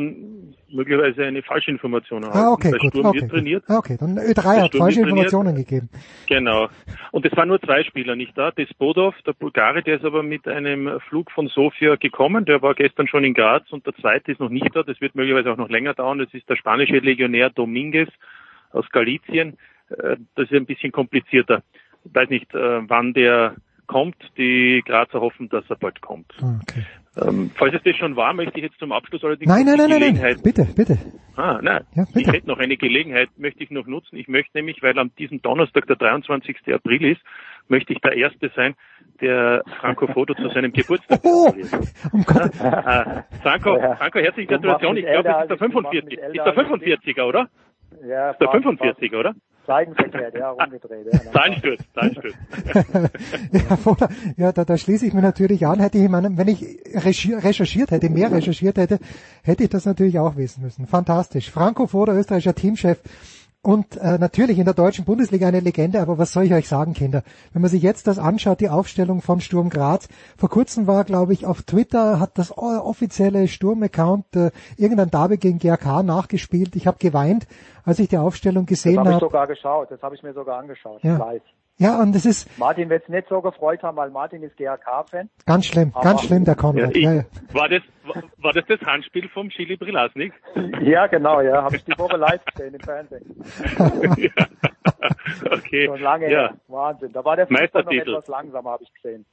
[0.69, 2.38] möglicherweise eine falsche Information erhalten.
[2.47, 2.89] Ah, okay, gut.
[2.91, 3.31] Sturm Okay, wird gut.
[3.31, 3.63] trainiert.
[3.67, 5.07] Ah, okay, dann Ö3 Der hat falsche wird trainiert.
[5.07, 5.89] Informationen gegeben.
[6.27, 6.67] Genau.
[7.11, 8.51] Und es waren nur zwei Spieler, nicht da?
[8.51, 12.45] Despodov, der Bulgare, der ist aber mit einem Flug von Sofia gekommen.
[12.45, 14.83] Der war gestern schon in Graz und der zweite ist noch nicht da.
[14.83, 16.19] Das wird möglicherweise auch noch länger dauern.
[16.19, 18.09] Das ist der spanische Legionär Dominguez
[18.71, 19.57] aus Galizien.
[19.89, 21.63] Äh, Das ist ein bisschen komplizierter.
[22.03, 23.55] Ich weiß nicht, äh, wann der
[23.88, 24.15] kommt.
[24.38, 26.31] Die Grazer hoffen, dass er bald kommt.
[26.61, 26.83] Okay.
[27.17, 29.78] Ähm, falls es das schon war, möchte ich jetzt zum Abschluss allerdings Nein, noch nein,
[29.78, 30.43] die nein, nein, Gelegenheit nein.
[30.43, 30.97] Bitte, bitte.
[31.38, 31.84] Ah, nein.
[31.95, 32.32] Ja, ich bitte.
[32.32, 34.17] hätte noch eine Gelegenheit, möchte ich noch nutzen.
[34.17, 36.58] Ich möchte nämlich, weil am diesem Donnerstag, der 23.
[36.73, 37.21] April ist,
[37.67, 38.75] möchte ich der Erste sein,
[39.21, 41.54] der Franco Foto zu seinem Geburtstag Oh,
[42.12, 42.51] um Gott.
[42.62, 43.95] Ah, Franco, Ja.
[43.95, 44.97] Franco, herzliche Gratulation.
[44.97, 46.06] Ich glaube, es ist der als ich, du machst 45.
[46.06, 47.15] mich Ist der als ich.
[47.17, 47.49] 45er, oder?
[48.03, 49.36] Ja, Ist der 45er, oder?
[49.67, 51.08] Seitenverkehrt, ja, rumgedreht.
[51.12, 52.36] Ja, Zahlenstürz, Zahlenstürz.
[54.38, 55.79] ja, da, da schließe ich mir natürlich an.
[55.79, 58.99] Hätte ich, meine, wenn ich recherchiert hätte, mehr recherchiert hätte,
[59.43, 60.86] hätte ich das natürlich auch wissen müssen.
[60.86, 61.49] Fantastisch.
[61.49, 62.99] Franco Foda, österreichischer Teamchef.
[63.65, 66.93] Und äh, natürlich in der deutschen Bundesliga eine Legende, aber was soll ich euch sagen,
[66.93, 67.23] Kinder?
[67.51, 71.34] Wenn man sich jetzt das anschaut, die Aufstellung von Sturm Graz, vor kurzem war, glaube
[71.34, 76.75] ich, auf Twitter, hat das offizielle Sturm-Account äh, irgendein Derby gegen GRK nachgespielt.
[76.75, 77.47] Ich habe geweint,
[77.84, 79.25] als ich die Aufstellung Das gesehen habe ich habe.
[79.25, 81.17] sogar geschaut, das habe ich mir sogar angeschaut, Ja.
[81.17, 81.41] live.
[81.77, 85.29] Ja, und es ist Martin wird es nicht so gefreut haben, weil Martin ist GAK-Fan.
[85.45, 86.95] ganz schlimm, Aber- ganz schlimm, der Ja, Konrad.
[86.95, 87.23] ich, Ja, ja.
[87.51, 87.81] war, das,
[88.38, 90.31] war, das das Handspiel vom Chili Brilasnik?
[90.81, 93.43] Ja, genau, ja, habe ich die Woche live gesehen im Fernsehen.
[94.17, 94.45] ja.
[95.51, 95.85] Okay.
[95.88, 96.39] Schon lange ja.
[96.49, 96.53] her.
[96.67, 97.11] Wahnsinn.
[97.11, 99.25] Da war der Fußball noch etwas langsamer, habe ich gesehen.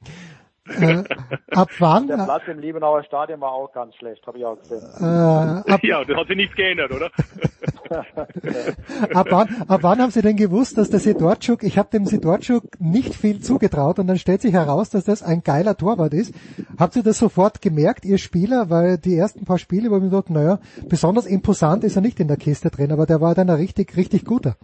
[0.65, 1.03] Äh,
[1.51, 2.07] ab wann?
[2.07, 4.81] Der Äh, Platz im Liebenauer Stadion war auch ganz schlecht, habe ich auch gesehen.
[5.67, 7.09] ab, Ja, das hat sich nichts geändert, oder?
[9.13, 12.63] ab, wann, ab wann haben Sie denn gewusst, dass der Sidorczuk, ich habe dem Sidorczuk
[12.79, 16.33] nicht viel zugetraut und dann stellt sich heraus, dass das ein geiler Torwart ist.
[16.79, 18.69] Habt ihr das sofort gemerkt, ihr Spieler?
[18.69, 22.19] Weil die ersten paar Spiele, wo ich mir dachte, naja, besonders imposant ist er nicht
[22.19, 24.55] in der Kiste drin, aber der war dann ein richtig, richtig guter.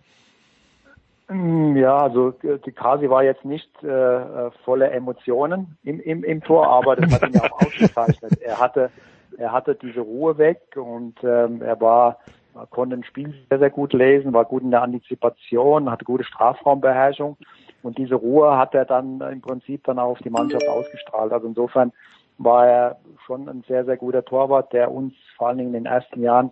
[1.29, 6.23] Mm, Ja, also äh, die Kasi war jetzt nicht äh, äh, voller Emotionen im, im,
[6.23, 8.41] im Tor, aber das hat ihn ja auch ausgezeichnet.
[8.41, 8.89] Er hatte,
[9.37, 12.17] er hatte diese Ruhe weg und ähm, er war,
[12.55, 16.23] er konnte ein Spiel sehr, sehr gut lesen, war gut in der Antizipation, hatte gute
[16.23, 17.37] Strafraumbeherrschung
[17.83, 21.31] und diese Ruhe hat er dann im Prinzip dann auch auf die Mannschaft ausgestrahlt.
[21.31, 21.93] Also insofern
[22.39, 25.93] war er schon ein sehr, sehr guter Torwart, der uns vor allen Dingen in den
[25.93, 26.51] ersten Jahren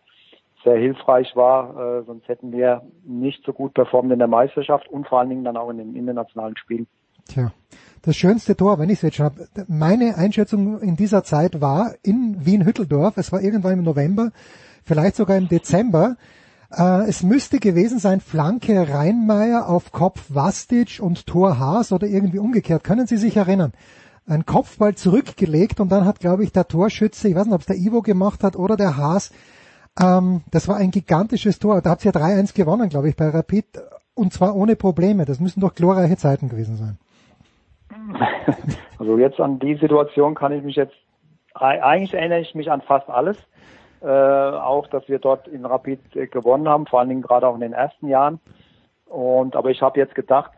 [0.67, 5.07] sehr hilfreich war, äh, sonst hätten wir nicht so gut performt in der Meisterschaft und
[5.07, 6.87] vor allen Dingen dann auch in den internationalen Spielen.
[7.29, 7.51] Tja,
[8.01, 9.47] das schönste Tor, wenn ich es jetzt schon habe.
[9.67, 14.31] Meine Einschätzung in dieser Zeit war in Wien-Hütteldorf, es war irgendwann im November,
[14.83, 16.17] vielleicht sogar im Dezember,
[16.71, 22.39] äh, es müsste gewesen sein, Flanke Rheinmeier auf Kopf Vastic und Tor Haas oder irgendwie
[22.39, 22.83] umgekehrt.
[22.83, 23.71] Können Sie sich erinnern?
[24.25, 27.67] Ein Kopfball zurückgelegt und dann hat, glaube ich, der Torschütze, ich weiß nicht, ob es
[27.67, 29.31] der Ivo gemacht hat oder der Haas,
[29.99, 31.81] ähm, das war ein gigantisches Tor.
[31.81, 33.65] Da habt ihr 3-1 gewonnen, glaube ich, bei Rapid.
[34.15, 35.25] Und zwar ohne Probleme.
[35.25, 36.97] Das müssen doch glorreiche Zeiten gewesen sein.
[38.99, 40.95] Also jetzt an die Situation kann ich mich jetzt,
[41.53, 43.37] ei- eigentlich erinnere ich mich an fast alles.
[44.01, 47.53] Äh, auch, dass wir dort in Rapid äh, gewonnen haben, vor allen Dingen gerade auch
[47.55, 48.39] in den ersten Jahren.
[49.05, 50.51] Und, aber ich habe jetzt gedacht,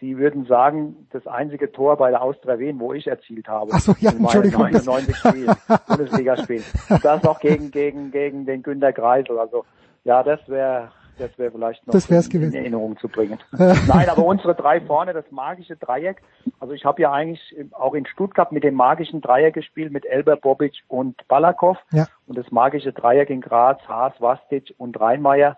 [0.00, 3.70] Sie würden sagen, das einzige Tor bei der Austria Wien, wo ich erzielt habe.
[3.74, 5.54] Ach so, ja, in meinen Entschuldigung, das- 99 Spielen,
[5.88, 6.64] Bundesligaspielen.
[7.02, 9.38] Das noch gegen, gegen, gegen den Günter Kreisel.
[9.38, 9.64] Also,
[10.04, 12.54] ja, das wäre, das wäre vielleicht noch Das wär's in, gewesen.
[12.54, 13.38] in Erinnerung zu bringen.
[13.52, 16.18] Nein, aber unsere drei vorne, das magische Dreieck.
[16.60, 20.36] Also ich habe ja eigentlich auch in Stuttgart mit dem magischen Dreieck gespielt, mit Elber,
[20.36, 21.78] Bobic und Balakow.
[21.92, 22.06] Ja.
[22.26, 25.56] Und das magische Dreieck in Graz, Haas, Vastic und Rheinmeier.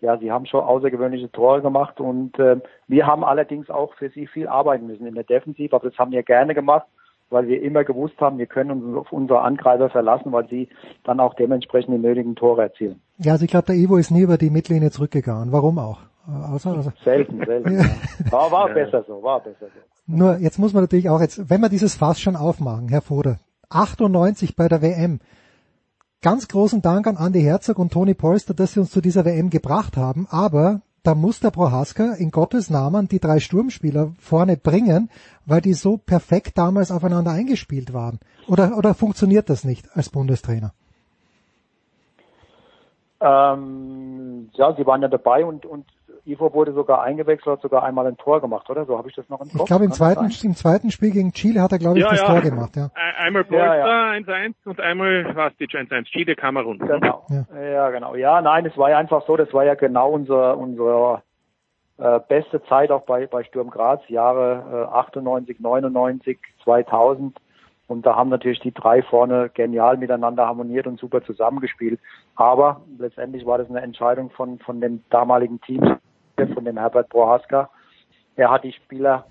[0.00, 4.26] Ja, sie haben schon außergewöhnliche Tore gemacht und äh, wir haben allerdings auch für sie
[4.26, 6.86] viel arbeiten müssen in der Defensive, aber das haben wir gerne gemacht,
[7.30, 10.68] weil wir immer gewusst haben, wir können uns auf unsere Angreifer verlassen, weil sie
[11.04, 13.00] dann auch dementsprechend die nötigen Tore erzielen.
[13.18, 15.50] Ja, also ich glaube, der Ivo ist nie über die Mittellinie zurückgegangen.
[15.50, 16.00] Warum auch?
[16.28, 17.72] Äh, Außer, also, Selten, selten.
[17.72, 17.84] Ja.
[18.30, 20.14] Aber war besser so, war besser so.
[20.14, 23.38] nur, jetzt muss man natürlich auch jetzt, wenn wir dieses Fass schon aufmachen, Herr Foder,
[23.70, 25.20] 98 bei der WM.
[26.22, 29.50] Ganz großen Dank an Andi Herzog und Toni Polster, dass sie uns zu dieser WM
[29.50, 35.08] gebracht haben, aber da muss der Prohaska in Gottes Namen die drei Sturmspieler vorne bringen,
[35.44, 38.18] weil die so perfekt damals aufeinander eingespielt waren.
[38.48, 40.72] Oder, oder funktioniert das nicht als Bundestrainer?
[43.20, 45.86] Ähm, ja, sie waren ja dabei und, und
[46.26, 48.84] Ivo wurde sogar eingewechselt, hat sogar einmal ein Tor gemacht, oder?
[48.84, 49.60] So habe ich das noch im Kopf.
[49.60, 52.20] Ich glaube, im zweiten, im zweiten Spiel gegen Chile hat er, glaube ich, Ja, das
[52.20, 52.26] ja.
[52.26, 52.76] Tor gemacht.
[52.76, 52.90] Ja.
[52.94, 56.04] Ein- Einmal Ja, Polster 1-1 und einmal Vastic 1-1.
[56.04, 56.78] Chile, Kamerun.
[56.78, 57.24] Genau.
[57.28, 57.60] Ja.
[57.60, 57.90] Ja.
[57.90, 58.14] genau.
[58.14, 61.22] Ja, nein, es war ja einfach so, das war ja genau unser, unsere
[61.98, 67.36] äh, beste Zeit auch bei, bei Sturm Graz, Jahre äh, 98, 99, 2000.
[67.88, 72.00] Und da haben natürlich die drei vorne genial miteinander harmoniert und super zusammengespielt.
[72.34, 75.96] Aber letztendlich war das eine Entscheidung von, von dem damaligen Team,
[76.44, 77.70] von dem Herbert Prohaska.
[78.36, 79.26] Er hat die Spieler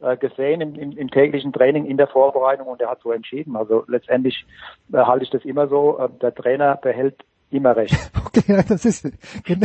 [0.00, 3.56] äh, gesehen im, im, im täglichen Training, in der Vorbereitung und er hat so entschieden.
[3.56, 4.46] Also letztendlich
[4.92, 7.96] äh, halte ich das immer so, äh, der Trainer behält immer recht.
[8.30, 9.02] Okay, ja, das ist
[9.44, 9.64] genau.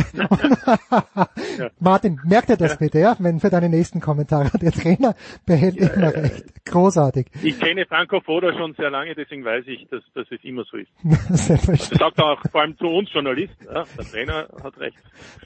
[1.79, 5.13] Martin, merkt dir das bitte, ja, wenn für deine nächsten Kommentare der Trainer
[5.45, 6.65] behält immer recht.
[6.65, 7.27] Großartig.
[7.43, 10.77] Ich kenne Franco Foda schon sehr lange, deswegen weiß ich, dass, dass es immer so
[10.77, 10.89] ist.
[11.29, 13.65] Das sagt er auch vor allem zu uns Journalisten.
[13.65, 14.97] Ja, der Trainer hat recht.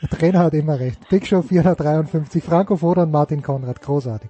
[0.01, 1.09] Der Trainer hat immer recht.
[1.09, 4.29] Big Show 453, Franco Foda und Martin Konrad, großartig.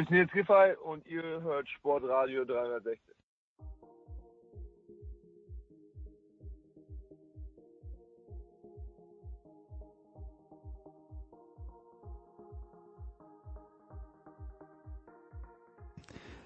[0.00, 2.98] Hier ist Nils Giffey und ihr hört Sportradio 360.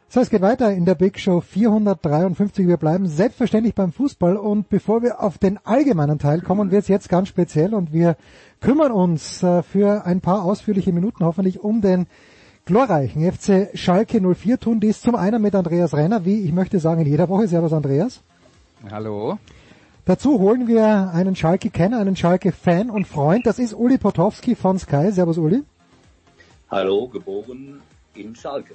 [0.08, 2.66] So, es geht weiter in der Big Show 453.
[2.66, 6.88] Wir bleiben selbstverständlich beim Fußball und bevor wir auf den allgemeinen Teil kommen, wird es
[6.88, 8.16] jetzt ganz speziell und wir
[8.60, 12.08] kümmern uns äh, für ein paar ausführliche Minuten hoffentlich um den
[12.64, 17.02] glorreichen FC Schalke 04 tun dies zum einen mit Andreas Renner, wie ich möchte sagen
[17.02, 17.46] in jeder Woche.
[17.46, 18.22] Servus Andreas.
[18.90, 19.38] Hallo.
[20.06, 23.46] Dazu holen wir einen Schalke-Kenner, einen Schalke-Fan und Freund.
[23.46, 25.10] Das ist Uli Potowski von Sky.
[25.10, 25.62] Servus Uli.
[26.70, 27.80] Hallo, geboren
[28.14, 28.74] in Schalke.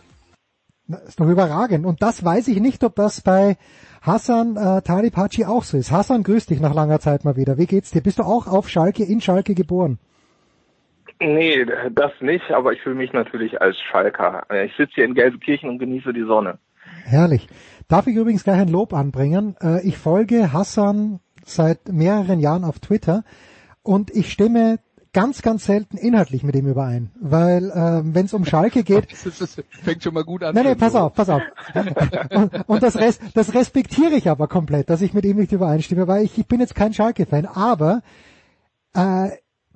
[0.87, 1.85] Na, ist doch überragend.
[1.85, 3.57] Und das weiß ich nicht, ob das bei
[4.01, 5.91] Hassan äh, Talib auch so ist.
[5.91, 7.57] Hassan, grüß dich nach langer Zeit mal wieder.
[7.57, 8.01] Wie geht's dir?
[8.01, 9.99] Bist du auch auf Schalke, in Schalke geboren?
[11.21, 14.45] Nee, das nicht, aber ich fühle mich natürlich als Schalker.
[14.65, 16.59] Ich sitze hier in Gelsenkirchen und genieße die Sonne.
[17.03, 17.47] Herrlich.
[17.89, 19.55] Darf ich übrigens gleich ein Lob anbringen?
[19.61, 23.23] Äh, ich folge Hassan seit mehreren Jahren auf Twitter
[23.83, 24.79] und ich stimme
[25.11, 27.11] ganz, ganz selten inhaltlich mit ihm überein.
[27.19, 29.07] Weil äh, wenn es um Schalke geht,
[29.39, 30.53] Das fängt schon mal gut an.
[30.53, 31.41] Nein, nein, pass auf, pass auf.
[32.29, 36.07] Und, und das, res, das respektiere ich aber komplett, dass ich mit ihm nicht übereinstimme,
[36.07, 38.03] weil ich, ich bin jetzt kein Schalke-Fan, aber
[38.93, 39.29] äh,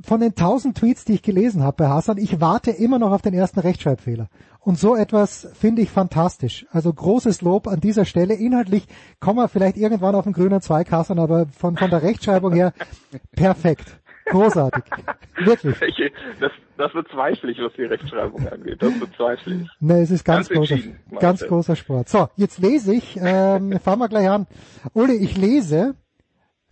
[0.04, 3.22] von den tausend Tweets, die ich gelesen habe bei Hassan, ich warte immer noch auf
[3.22, 4.28] den ersten Rechtschreibfehler.
[4.60, 6.66] Und so etwas finde ich fantastisch.
[6.72, 8.34] Also großes Lob an dieser Stelle.
[8.34, 8.86] Inhaltlich
[9.20, 12.74] kommen wir vielleicht irgendwann auf den grünen Zweig, Hassan, aber von, von der Rechtschreibung her
[13.36, 14.00] perfekt.
[14.26, 14.84] Großartig.
[15.44, 15.82] Wirklich.
[15.82, 18.82] Welche, das, das bezweifle ich, was die Rechtschreibung angeht.
[18.82, 19.70] Das bezweifle ich.
[19.80, 20.78] Nee, es ist ganz, Ganz großer,
[21.20, 22.10] ganz großer Sport.
[22.10, 24.48] So, jetzt lese ich, ähm, fangen wir gleich an.
[24.94, 25.96] Uli, ich lese,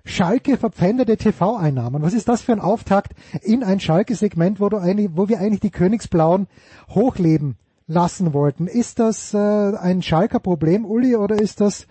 [0.03, 2.01] Schalke verpfändete TV-Einnahmen.
[2.01, 6.47] Was ist das für ein Auftakt in ein Schalke-Segment, wo, wo wir eigentlich die Königsblauen
[6.89, 7.55] hochleben
[7.87, 8.67] lassen wollten?
[8.67, 11.87] Ist das äh, ein Schalker-Problem, Uli, oder ist das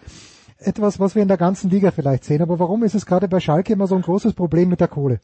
[0.58, 2.42] etwas, was wir in der ganzen Liga vielleicht sehen?
[2.42, 5.20] Aber warum ist es gerade bei Schalke immer so ein großes Problem mit der Kohle?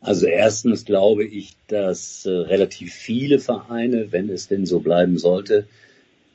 [0.00, 5.66] Also erstens glaube ich, dass äh, relativ viele Vereine, wenn es denn so bleiben sollte,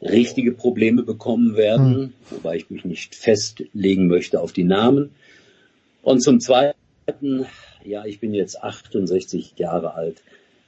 [0.03, 5.11] richtige Probleme bekommen werden, wobei ich mich nicht festlegen möchte auf die Namen.
[6.01, 7.45] Und zum Zweiten,
[7.83, 10.21] ja, ich bin jetzt 68 Jahre alt.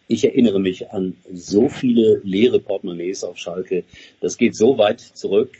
[0.07, 3.83] Ich erinnere mich an so viele leere Portemonnaies auf Schalke.
[4.21, 5.51] Das geht so weit zurück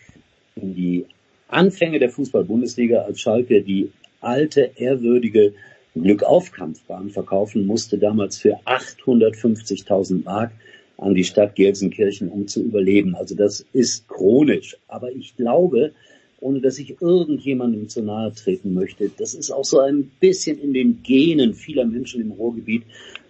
[0.56, 1.06] in die
[1.48, 5.54] Anfänge der Fußball-Bundesliga, als Schalke die alte, ehrwürdige
[5.94, 10.52] Glückaufkampfbahn verkaufen musste, damals für 850.000 Mark
[10.98, 13.16] an die Stadt Gelsenkirchen, um zu überleben.
[13.16, 14.78] Also das ist chronisch.
[14.88, 15.92] Aber ich glaube,
[16.40, 20.74] ohne dass ich irgendjemandem zu nahe treten möchte, das ist auch so ein bisschen in
[20.74, 22.84] den Genen vieler Menschen im Ruhrgebiet,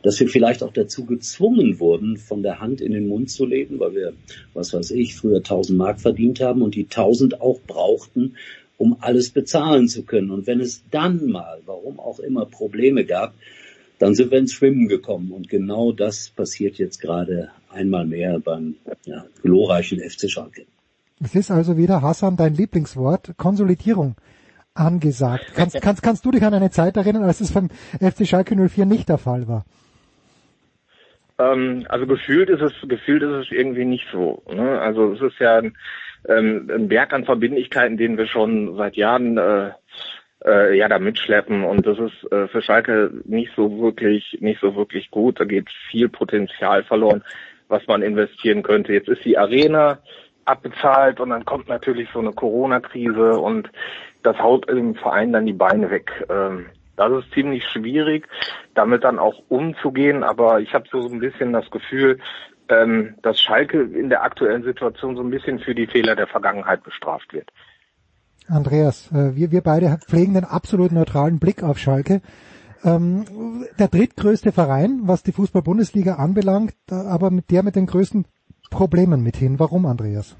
[0.03, 3.79] dass wir vielleicht auch dazu gezwungen wurden, von der Hand in den Mund zu leben,
[3.79, 4.13] weil wir,
[4.53, 8.35] was weiß ich, früher 1000 Mark verdient haben und die 1000 auch brauchten,
[8.77, 10.31] um alles bezahlen zu können.
[10.31, 13.33] Und wenn es dann mal, warum auch immer, Probleme gab,
[13.99, 15.31] dann sind wir ins Schwimmen gekommen.
[15.31, 20.65] Und genau das passiert jetzt gerade einmal mehr beim ja, glorreichen FC Schalke.
[21.23, 24.15] Es ist also wieder, Hassan, dein Lieblingswort, Konsolidierung
[24.73, 25.53] angesagt.
[25.55, 28.85] Kannst, kannst, kannst du dich an eine Zeit erinnern, als es beim FC Schalke 04
[28.85, 29.65] nicht der Fall war?
[31.39, 34.43] Ähm, also gefühlt ist es, gefühlt ist es irgendwie nicht so.
[34.53, 34.79] Ne?
[34.79, 35.77] Also es ist ja ein,
[36.27, 39.71] ähm, ein Berg an Verbindlichkeiten, den wir schon seit Jahren äh,
[40.45, 44.75] äh, ja da mitschleppen und das ist äh, für Schalke nicht so wirklich, nicht so
[44.75, 45.39] wirklich gut.
[45.39, 47.23] Da geht viel Potenzial verloren,
[47.67, 48.93] was man investieren könnte.
[48.93, 49.99] Jetzt ist die Arena
[50.45, 53.69] abbezahlt und dann kommt natürlich so eine Corona-Krise und
[54.23, 56.11] das haut im Verein dann die Beine weg.
[56.29, 58.27] Ähm, das ist ziemlich schwierig,
[58.73, 62.19] damit dann auch umzugehen, aber ich habe so ein bisschen das Gefühl,
[62.69, 66.83] ähm, dass Schalke in der aktuellen Situation so ein bisschen für die Fehler der Vergangenheit
[66.83, 67.51] bestraft wird.
[68.47, 72.21] Andreas, äh, wir, wir beide pflegen den absolut neutralen Blick auf Schalke.
[72.83, 73.25] Ähm,
[73.79, 78.25] der drittgrößte Verein, was die Fußball-Bundesliga anbelangt, aber mit der mit den größten
[78.69, 79.59] Problemen mithin.
[79.59, 80.35] Warum, Andreas?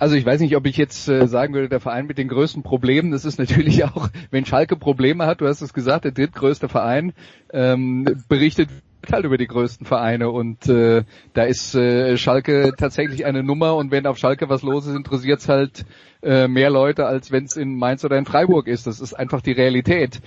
[0.00, 2.64] Also ich weiß nicht, ob ich jetzt äh, sagen würde, der Verein mit den größten
[2.64, 6.68] Problemen, das ist natürlich auch, wenn Schalke Probleme hat, du hast es gesagt, der drittgrößte
[6.68, 7.12] Verein
[7.52, 8.70] ähm, berichtet
[9.10, 13.90] halt über die größten Vereine und äh, da ist äh, Schalke tatsächlich eine Nummer und
[13.90, 15.84] wenn auf Schalke was los ist, interessiert es halt
[16.22, 18.86] äh, mehr Leute, als wenn es in Mainz oder in Freiburg ist.
[18.86, 20.20] Das ist einfach die Realität.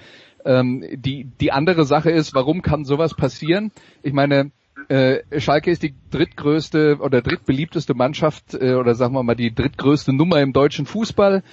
[0.46, 3.72] Ähm, die, die andere Sache ist, warum kann sowas passieren?
[4.02, 4.52] Ich meine,
[4.88, 10.14] äh, Schalke ist die drittgrößte oder drittbeliebteste Mannschaft äh, oder sagen wir mal die drittgrößte
[10.14, 11.44] Nummer im deutschen Fußball.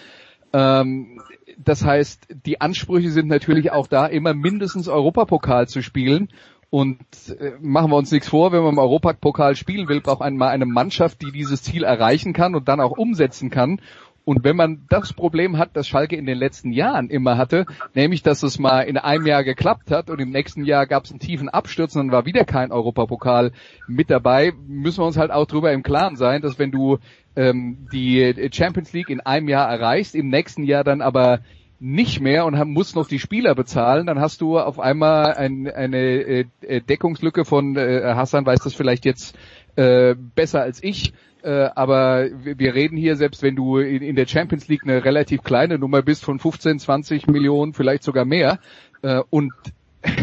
[0.53, 1.21] Ähm,
[1.59, 6.29] das heißt, die Ansprüche sind natürlich auch da, immer mindestens Europapokal zu spielen.
[6.71, 6.99] Und
[7.41, 10.51] äh, machen wir uns nichts vor, wenn man im Europapokal spielen will, braucht man mal
[10.51, 13.81] eine Mannschaft, die dieses Ziel erreichen kann und dann auch umsetzen kann.
[14.29, 18.23] Und wenn man das Problem hat, das Schalke in den letzten Jahren immer hatte, nämlich
[18.23, 21.21] dass es mal in einem Jahr geklappt hat und im nächsten Jahr gab es einen
[21.21, 23.53] tiefen Absturz und dann war wieder kein Europapokal
[23.87, 26.99] mit dabei, müssen wir uns halt auch darüber im Klaren sein, dass wenn du
[27.37, 31.41] ähm, die Champions League in einem Jahr erreichst, im nächsten Jahr dann aber
[31.81, 36.47] nicht mehr und musst noch die Spieler bezahlen, dann hast du auf einmal ein, eine
[36.63, 39.37] äh, Deckungslücke von äh, Hassan weiß das vielleicht jetzt
[39.77, 41.13] äh, besser als ich,
[41.43, 45.43] äh, aber wir reden hier, selbst wenn du in, in, der Champions League eine relativ
[45.43, 48.59] kleine Nummer bist von 15, 20 Millionen, vielleicht sogar mehr.
[49.03, 49.53] Äh, und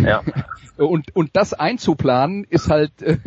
[0.03, 0.23] ja.
[0.77, 3.17] und, und das einzuplanen ist halt äh,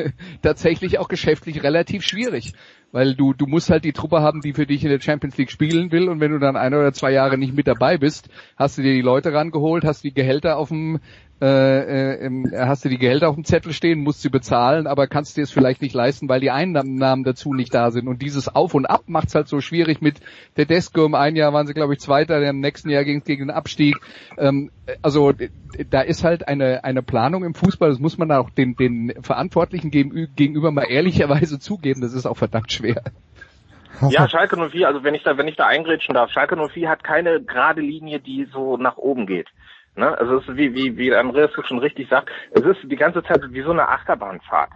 [0.43, 2.55] tatsächlich auch geschäftlich relativ schwierig.
[2.91, 5.51] Weil du, du musst halt die Truppe haben, die für dich in der Champions League
[5.51, 8.79] spielen will und wenn du dann ein oder zwei Jahre nicht mit dabei bist, hast
[8.79, 10.99] du dir die Leute rangeholt, hast die Gehälter auf dem
[11.41, 15.37] äh, äh, hast du die Gehälter auf dem Zettel stehen, musst sie bezahlen, aber kannst
[15.37, 18.09] dir es vielleicht nicht leisten, weil die Einnahmen dazu nicht da sind.
[18.09, 20.21] Und dieses Auf und Ab macht es halt so schwierig mit
[20.57, 21.05] der Desco.
[21.05, 23.51] Im einen Jahr waren sie, glaube ich, Zweiter, im nächsten Jahr ging es gegen den
[23.51, 24.01] Abstieg.
[24.37, 24.71] Ähm,
[25.03, 25.33] also
[25.91, 29.91] da ist halt eine, eine Planung im Fußball, das muss man auch den, den Verantwortlichen
[29.91, 33.03] gegenüber mal ehrlicherweise zugeben, das ist auch verdammt schwer.
[34.11, 37.03] Ja, Schalke 04, also wenn ich da, wenn ich da eingrätschen darf, Schalke 04 hat
[37.03, 39.49] keine gerade Linie, die so nach oben geht.
[39.99, 40.17] Ne?
[40.17, 43.43] Also es ist wie, wie, wie Andreas schon richtig sagt, es ist die ganze Zeit
[43.51, 44.71] wie so eine Achterbahnfahrt.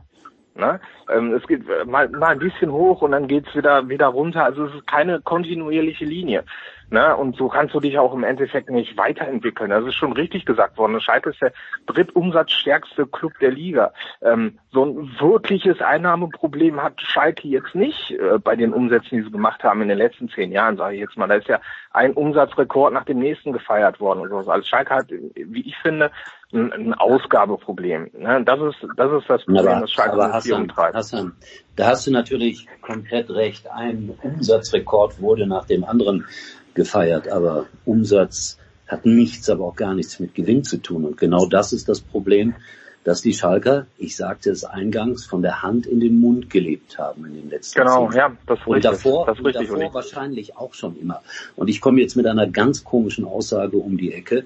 [0.57, 0.81] Ne?
[1.09, 4.45] Ähm, es geht mal, mal ein bisschen hoch und dann geht's wieder wieder runter.
[4.45, 6.45] Also es ist keine kontinuierliche Linie.
[6.93, 7.17] Ne?
[7.17, 9.71] Und so kannst du dich auch im Endeffekt nicht weiterentwickeln.
[9.71, 11.01] Das ist schon richtig gesagt worden.
[11.01, 11.55] Schalke ist der
[11.87, 13.95] drittumsatzstärkste Club der Liga.
[14.21, 19.31] Ähm, so ein wirkliches Einnahmeproblem hat Schalke jetzt nicht äh, bei den Umsätzen, die sie
[19.31, 21.29] gemacht haben in den letzten zehn Jahren, sage ich jetzt mal.
[21.29, 21.61] Da ist ja
[21.93, 24.49] ein Umsatzrekord nach dem nächsten gefeiert worden und sowas.
[24.49, 26.11] Also Schalke hat, wie ich finde,
[26.53, 28.11] ein, ein Ausgabeproblem.
[28.19, 28.43] Ne?
[28.45, 30.95] Das ist das ist das Problem, aber, das Schalke aber Hassan, umtreibt.
[30.95, 31.33] Hassan,
[31.77, 33.71] da hast du natürlich komplett recht.
[33.71, 36.27] Ein Umsatzrekord wurde nach dem anderen
[36.75, 41.05] gefeiert, aber Umsatz hat nichts, aber auch gar nichts mit Gewinn zu tun.
[41.05, 42.55] Und genau das ist das Problem,
[43.05, 47.27] dass die Schalker, ich sagte es eingangs, von der Hand in den Mund gelebt haben
[47.27, 48.17] in den letzten Genau, Jahren.
[48.17, 48.91] ja, das und richtig.
[48.91, 51.23] Davor, das richtig und davor wahrscheinlich auch schon immer.
[51.57, 54.45] Und ich komme jetzt mit einer ganz komischen Aussage um die Ecke.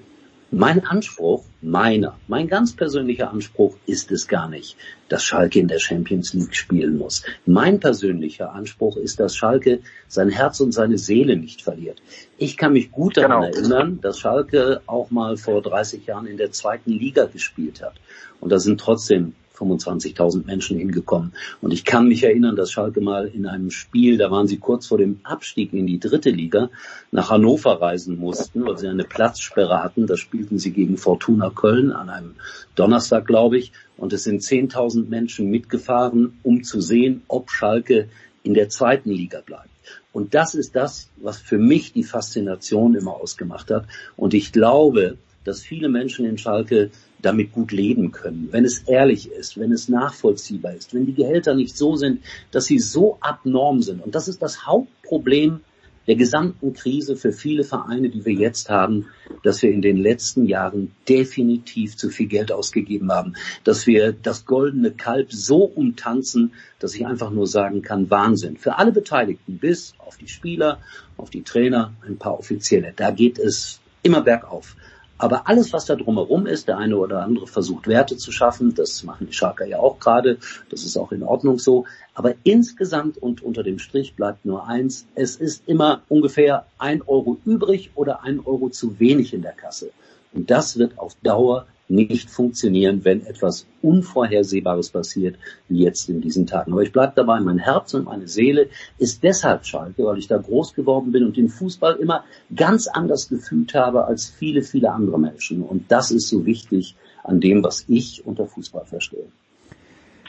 [0.51, 4.77] Mein Anspruch, meiner, mein ganz persönlicher Anspruch ist es gar nicht,
[5.09, 7.23] dass Schalke in der Champions League spielen muss.
[7.45, 12.01] Mein persönlicher Anspruch ist, dass Schalke sein Herz und seine Seele nicht verliert.
[12.37, 13.57] Ich kann mich gut daran genau.
[13.57, 17.95] erinnern, dass Schalke auch mal vor 30 Jahren in der zweiten Liga gespielt hat.
[18.39, 21.33] Und da sind trotzdem 25.000 Menschen hingekommen.
[21.61, 24.87] Und ich kann mich erinnern, dass Schalke mal in einem Spiel, da waren sie kurz
[24.87, 26.69] vor dem Abstieg in die dritte Liga,
[27.11, 30.07] nach Hannover reisen mussten, weil sie eine Platzsperre hatten.
[30.07, 32.35] Da spielten sie gegen Fortuna Köln an einem
[32.75, 33.71] Donnerstag, glaube ich.
[33.97, 38.09] Und es sind 10.000 Menschen mitgefahren, um zu sehen, ob Schalke
[38.43, 39.69] in der zweiten Liga bleibt.
[40.13, 43.85] Und das ist das, was für mich die Faszination immer ausgemacht hat.
[44.15, 46.91] Und ich glaube, dass viele Menschen in Schalke
[47.21, 51.55] damit gut leben können, wenn es ehrlich ist, wenn es nachvollziehbar ist, wenn die Gehälter
[51.55, 54.03] nicht so sind, dass sie so abnorm sind.
[54.03, 55.61] Und das ist das Hauptproblem
[56.07, 59.07] der gesamten Krise für viele Vereine, die wir jetzt haben,
[59.43, 63.33] dass wir in den letzten Jahren definitiv zu viel Geld ausgegeben haben,
[63.65, 68.55] dass wir das goldene Kalb so umtanzen, dass ich einfach nur sagen kann, Wahnsinn.
[68.55, 70.79] Für alle Beteiligten, bis auf die Spieler,
[71.17, 72.93] auf die Trainer, ein paar Offizielle.
[72.95, 74.77] Da geht es immer bergauf.
[75.17, 79.03] Aber alles, was da drumherum ist, der eine oder andere versucht Werte zu schaffen, das
[79.03, 80.37] machen die Schalker ja auch gerade,
[80.69, 81.85] das ist auch in Ordnung so.
[82.13, 87.37] Aber insgesamt und unter dem Strich bleibt nur eins, es ist immer ungefähr ein Euro
[87.45, 89.91] übrig oder ein Euro zu wenig in der Kasse.
[90.33, 95.37] Und das wird auf Dauer nicht funktionieren, wenn etwas Unvorhersehbares passiert,
[95.69, 96.73] wie jetzt in diesen Tagen.
[96.73, 100.37] Aber ich bleibe dabei, mein Herz und meine Seele ist deshalb Schalke, weil ich da
[100.37, 102.23] groß geworden bin und den Fußball immer
[102.55, 105.61] ganz anders gefühlt habe als viele, viele andere Menschen.
[105.63, 109.27] Und das ist so wichtig an dem, was ich unter Fußball verstehe.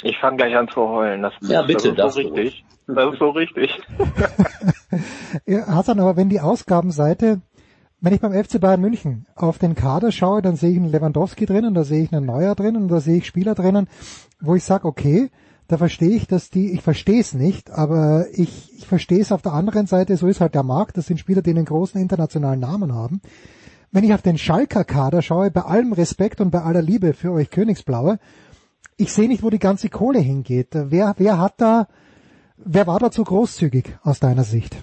[0.03, 1.23] Ich fange gleich an zu heulen.
[1.23, 2.65] Das, ja, bitte, das ist so richtig.
[2.87, 3.71] Das ist so richtig.
[5.47, 7.43] ja, Hassan, aber wenn die Ausgabenseite
[8.01, 11.47] wenn ich beim FC Bayern München auf den Kader schaue, dann sehe ich einen Lewandowski
[11.47, 13.89] drinnen, da sehe ich einen Neuer drinnen da sehe ich Spieler drinnen,
[14.41, 15.31] wo ich sage, okay,
[15.67, 19.43] da verstehe ich, dass die, ich verstehe es nicht, aber ich, ich verstehe es auf
[19.43, 22.61] der anderen Seite, so ist halt der Markt, das sind Spieler, die einen großen internationalen
[22.61, 23.21] Namen haben.
[23.91, 27.33] Wenn ich auf den Schalker Kader schaue, bei allem Respekt und bei aller Liebe für
[27.33, 28.19] euch Königsblaue,
[28.97, 30.69] ich sehe nicht, wo die ganze Kohle hingeht.
[30.73, 31.87] Wer, wer hat da,
[32.57, 34.77] wer war da zu großzügig aus deiner Sicht?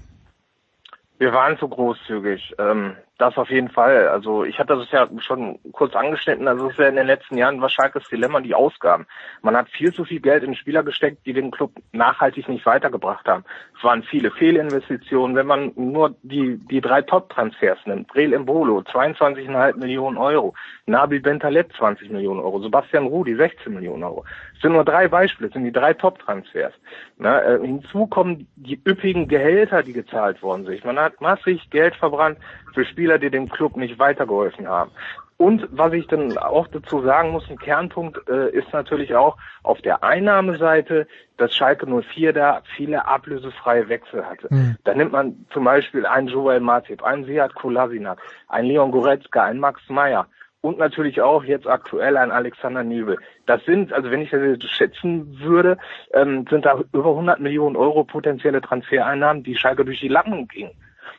[1.17, 2.55] Wir waren zu großzügig.
[2.59, 4.09] Ähm, das auf jeden Fall.
[4.09, 6.47] Also ich hatte das ja schon kurz angeschnitten.
[6.47, 9.05] Also es ist ja in den letzten Jahren wahrscheinlich das Dilemma, die Ausgaben.
[9.41, 13.25] Man hat viel zu viel Geld in Spieler gesteckt, die den Club nachhaltig nicht weitergebracht
[13.25, 13.45] haben.
[13.77, 15.35] Es waren viele Fehlinvestitionen.
[15.35, 20.53] Wenn man nur die, die drei Top-Transfers nimmt, Breel Embolo, 22,5 Millionen Euro,
[20.85, 24.25] Nabil Bentaleb 20 Millionen Euro, Sebastian Rudi 16 Millionen Euro.
[24.55, 26.73] Es sind nur drei Beispiele, es sind die drei Top-Transfers.
[27.19, 30.83] Äh, hinzu kommen die üppigen Gehälter, die gezahlt worden sind.
[30.83, 32.37] Man hat massig Geld verbrannt
[32.73, 34.91] für Spieler, die dem Club nicht weitergeholfen haben.
[35.37, 39.81] Und was ich dann auch dazu sagen muss, ein Kernpunkt äh, ist natürlich auch auf
[39.81, 44.47] der Einnahmeseite, dass Schalke 04 da viele ablösefreie Wechsel hatte.
[44.49, 44.77] Mhm.
[44.85, 49.59] Da nimmt man zum Beispiel einen Joel Matip, einen Seat Kolasinac, einen Leon Goretzka, einen
[49.59, 50.27] Max Meyer
[50.61, 53.17] und natürlich auch jetzt aktuell ein Alexander Nübel.
[53.45, 55.77] Das sind, also wenn ich das schätzen würde,
[56.13, 60.71] ähm, sind da über 100 Millionen Euro potenzielle Transfereinnahmen, die Schalke durch die Lappen gingen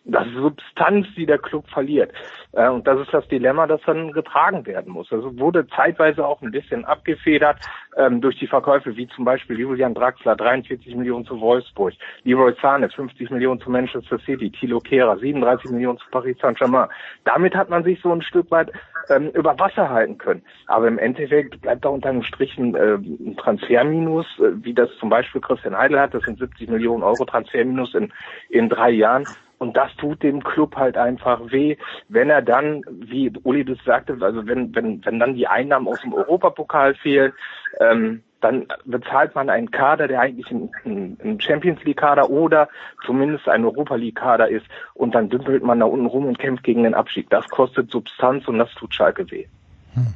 [0.08, 2.12] das ist Substanz, die der Club verliert.
[2.52, 5.12] Äh, und das ist das Dilemma, das dann getragen werden muss.
[5.12, 7.58] Also wurde zeitweise auch ein bisschen abgefedert
[7.96, 12.88] ähm, durch die Verkäufe, wie zum Beispiel Julian Draxler, 43 Millionen zu Wolfsburg, Leroy Sane,
[12.88, 16.88] 50 Millionen zu Manchester City, Thilo Kehrer, 37 Millionen zu Paris Saint-Germain.
[17.24, 18.70] Damit hat man sich so ein Stück weit
[19.08, 20.42] ähm, über Wasser halten können.
[20.66, 24.88] Aber im Endeffekt bleibt da unter einem Strich ein, äh, ein Transferminus, äh, wie das
[24.98, 26.14] zum Beispiel Christian Heidel hat.
[26.14, 28.12] Das sind 70 Millionen Euro Transferminus in,
[28.48, 29.26] in drei Jahren.
[29.58, 31.76] Und das tut dem Club halt einfach weh,
[32.08, 36.00] wenn er dann, wie Uli das sagte, also wenn, wenn, wenn dann die Einnahmen aus
[36.02, 37.32] dem Europapokal fehlen,
[37.80, 42.68] ähm, dann bezahlt man einen Kader, der eigentlich ein, ein Champions League Kader oder
[43.04, 46.62] zumindest ein Europa League Kader ist und dann dümpelt man da unten rum und kämpft
[46.62, 47.30] gegen den Abstieg.
[47.30, 49.46] Das kostet Substanz und das tut Schalke weh.
[49.94, 50.14] Hm.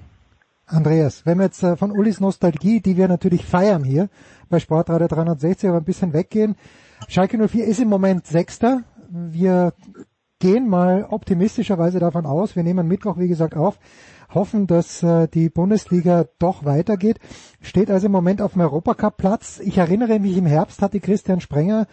[0.66, 4.08] Andreas, wenn wir jetzt äh, von Ulis Nostalgie, die wir natürlich feiern hier
[4.48, 6.56] bei Sportradio 360, aber ein bisschen weggehen.
[7.08, 9.74] Schalke 04 ist im Moment Sechster, wir
[10.38, 13.78] gehen mal optimistischerweise davon aus, wir nehmen Mittwoch, wie gesagt, auf,
[14.32, 17.18] hoffen, dass äh, die Bundesliga doch weitergeht,
[17.60, 19.60] steht also im Moment auf dem Europacup-Platz.
[19.62, 21.86] Ich erinnere mich, im Herbst hatte Christian Sprenger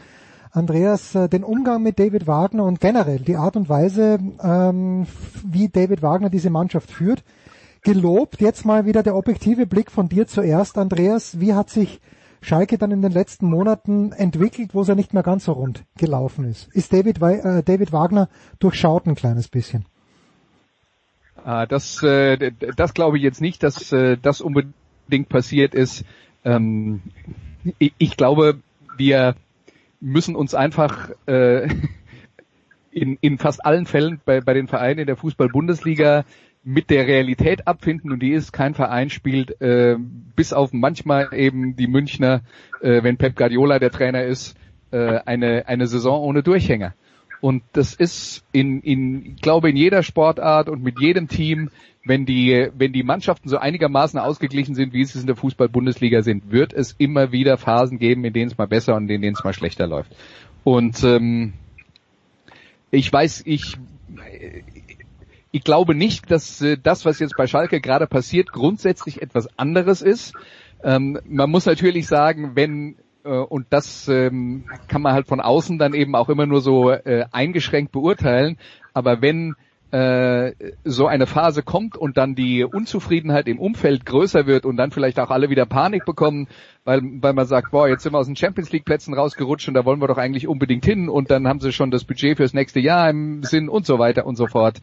[0.51, 5.05] Andreas, äh, den Umgang mit David Wagner und generell die Art und Weise, ähm,
[5.45, 7.24] wie David Wagner diese Mannschaft führt,
[7.84, 8.39] gelobt.
[8.39, 11.39] Jetzt mal wieder der objektive Blick von dir zuerst, Andreas.
[11.39, 11.99] Wie hat sich
[12.41, 15.83] Schalke dann in den letzten Monaten entwickelt, wo es ja nicht mehr ganz so rund
[15.97, 16.67] gelaufen ist?
[16.73, 18.29] Ist David, äh, David Wagner
[18.59, 19.85] durchschaut ein kleines bisschen?
[21.43, 26.03] Ah, das, äh, das glaube ich jetzt nicht, dass äh, das unbedingt passiert ist.
[26.43, 27.01] Ähm,
[27.79, 28.59] ich, ich glaube,
[28.97, 29.35] wir
[29.99, 31.69] müssen uns einfach äh,
[32.91, 36.25] in, in fast allen Fällen bei, bei den Vereinen in der Fußball-Bundesliga
[36.68, 39.95] mit der Realität abfinden und die ist, kein Verein spielt, äh,
[40.36, 42.41] bis auf manchmal eben die Münchner,
[42.82, 44.57] äh, wenn Pep Guardiola der Trainer ist,
[44.91, 46.93] äh, eine, eine Saison ohne Durchhänger.
[47.39, 51.70] Und das ist in, in, ich glaube, in jeder Sportart und mit jedem Team,
[52.03, 56.51] wenn die, wenn die Mannschaften so einigermaßen ausgeglichen sind, wie es in der Fußball-Bundesliga sind,
[56.51, 59.43] wird es immer wieder Phasen geben, in denen es mal besser und in denen es
[59.45, 60.13] mal schlechter läuft.
[60.65, 61.53] Und ähm,
[62.91, 63.78] ich weiß, ich
[65.58, 70.03] ich glaube nicht, dass äh, das, was jetzt bei Schalke gerade passiert, grundsätzlich etwas anderes
[70.03, 70.34] ist.
[70.84, 75.80] Ähm, man muss natürlich sagen, wenn äh, und das ähm, kann man halt von außen
[75.80, 78.58] dann eben auch immer nur so äh, eingeschränkt beurteilen.
[78.93, 79.55] Aber wenn
[79.89, 80.53] äh,
[80.84, 85.20] so eine Phase kommt und dann die Unzufriedenheit im Umfeld größer wird und dann vielleicht
[85.20, 86.47] auch alle wieder Panik bekommen,
[86.88, 89.73] weil, weil man sagt, boah, jetzt sind wir aus den Champions League Plätzen rausgerutscht und
[89.73, 92.53] da wollen wir doch eigentlich unbedingt hin und dann haben sie schon das Budget fürs
[92.53, 94.79] nächste Jahr im Sinn und so weiter und so fort.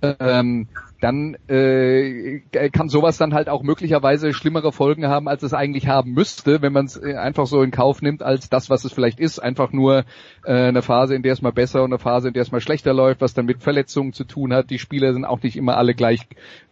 [0.00, 0.68] Ähm,
[1.00, 2.40] dann äh,
[2.72, 6.72] kann sowas dann halt auch möglicherweise schlimmere Folgen haben, als es eigentlich haben müsste, wenn
[6.72, 9.38] man es äh, einfach so in Kauf nimmt, als das, was es vielleicht ist.
[9.38, 10.04] Einfach nur
[10.44, 12.60] äh, eine Phase, in der es mal besser und eine Phase, in der es mal
[12.60, 14.70] schlechter läuft, was dann mit Verletzungen zu tun hat.
[14.70, 16.26] Die Spieler sind auch nicht immer alle gleich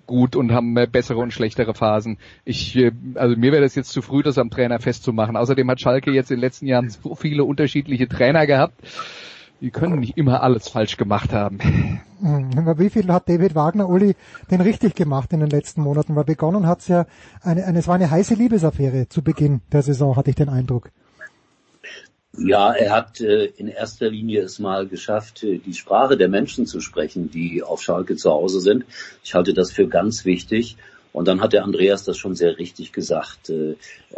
[0.06, 2.18] gut und haben bessere und schlechtere Phasen.
[2.44, 5.36] Ich, äh, also mir wäre das jetzt zu früh, das am Trainer festzumachen.
[5.36, 8.80] Außerdem hat Schalke jetzt in den letzten Jahren so viele unterschiedliche Trainer gehabt
[9.60, 11.58] die können nicht immer alles falsch gemacht haben.
[12.20, 14.14] Hm, wie viel hat David Wagner, Uli,
[14.50, 16.16] denn richtig gemacht in den letzten Monaten?
[16.16, 17.06] Weil begonnen hat's ja,
[17.42, 20.90] eine, eine, es war eine heiße Liebesaffäre zu Beginn der Saison, hatte ich den Eindruck.
[22.38, 26.66] Ja, er hat äh, in erster Linie es mal geschafft, äh, die Sprache der Menschen
[26.66, 28.84] zu sprechen, die auf Schalke zu Hause sind.
[29.24, 30.76] Ich halte das für ganz wichtig.
[31.12, 33.48] Und dann hat der Andreas das schon sehr richtig gesagt.
[33.48, 33.76] Äh,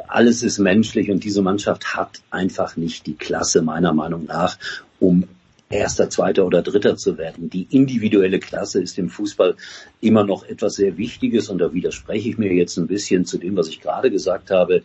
[0.09, 4.59] alles ist menschlich und diese Mannschaft hat einfach nicht die Klasse meiner Meinung nach,
[5.01, 5.25] um
[5.71, 7.51] Erster, Zweiter oder Dritter zu werden.
[7.51, 9.55] Die individuelle Klasse ist im Fußball
[10.01, 13.55] immer noch etwas sehr Wichtiges und da widerspreche ich mir jetzt ein bisschen zu dem,
[13.55, 14.83] was ich gerade gesagt habe.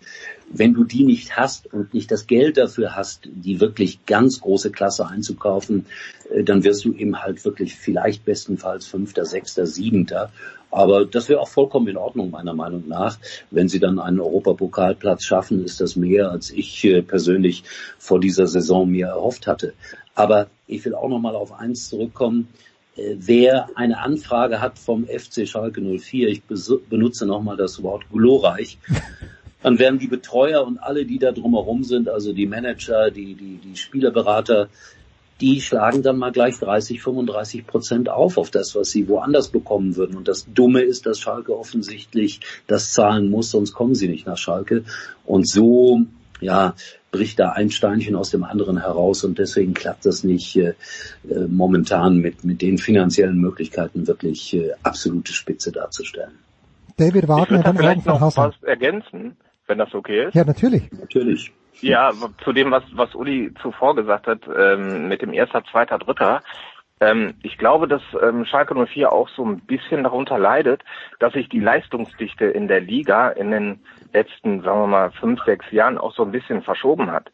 [0.51, 4.71] Wenn du die nicht hast und nicht das Geld dafür hast, die wirklich ganz große
[4.71, 5.85] Klasse einzukaufen,
[6.41, 10.31] dann wirst du eben halt wirklich vielleicht bestenfalls Fünfter, Sechster, Siebenter.
[10.71, 13.19] Aber das wäre auch vollkommen in Ordnung, meiner Meinung nach.
[13.51, 17.63] Wenn sie dann einen Europapokalplatz schaffen, ist das mehr, als ich äh, persönlich
[17.99, 19.73] vor dieser Saison mir erhofft hatte.
[20.15, 22.47] Aber ich will auch nochmal auf eins zurückkommen.
[22.95, 28.79] Äh, wer eine Anfrage hat vom FC Schalke 04, ich benutze nochmal das Wort glorreich,
[29.61, 33.59] dann werden die Betreuer und alle, die da drumherum sind, also die Manager, die, die,
[33.63, 34.69] die Spielerberater,
[35.41, 39.95] die schlagen dann mal gleich 30, 35 Prozent auf auf das, was sie woanders bekommen
[39.95, 40.15] würden.
[40.15, 44.37] Und das Dumme ist, dass Schalke offensichtlich das zahlen muss, sonst kommen sie nicht nach
[44.37, 44.83] Schalke.
[45.25, 46.01] Und so,
[46.39, 46.75] ja,
[47.11, 50.73] bricht da ein Steinchen aus dem anderen heraus und deswegen klappt das nicht äh,
[51.29, 56.33] äh, momentan mit, mit den finanziellen Möglichkeiten wirklich äh, absolute Spitze darzustellen.
[56.97, 60.35] David Wagner ich würde vielleicht noch was ergänzen, wenn das okay ist.
[60.35, 60.91] Ja, natürlich.
[60.91, 61.51] Natürlich.
[61.81, 62.11] Ja,
[62.43, 66.41] zu dem, was, was Uli zuvor gesagt hat, ähm, mit dem Erster, Zweiter, Dritter.
[67.01, 70.83] Ähm, ich glaube, dass ähm, Schalke 04 auch so ein bisschen darunter leidet,
[71.19, 73.79] dass sich die Leistungsdichte in der Liga in den
[74.13, 77.31] letzten, sagen wir mal, fünf, sechs Jahren auch so ein bisschen verschoben hat.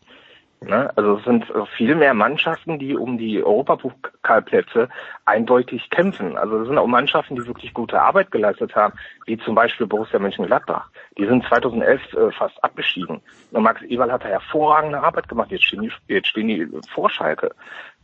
[0.61, 0.91] Ne?
[0.97, 1.45] Also es sind
[1.77, 4.89] viel mehr Mannschaften, die um die Europapokalplätze
[5.25, 6.37] eindeutig kämpfen.
[6.37, 8.93] Also es sind auch Mannschaften, die wirklich gute Arbeit geleistet haben,
[9.25, 10.89] wie zum Beispiel Borussia Mönchengladbach.
[11.17, 13.21] Die sind 2011 äh, fast abgestiegen.
[13.51, 15.49] Und Max Eberl hat da hervorragende Arbeit gemacht.
[15.51, 17.51] Jetzt stehen die, jetzt stehen die vor Schalke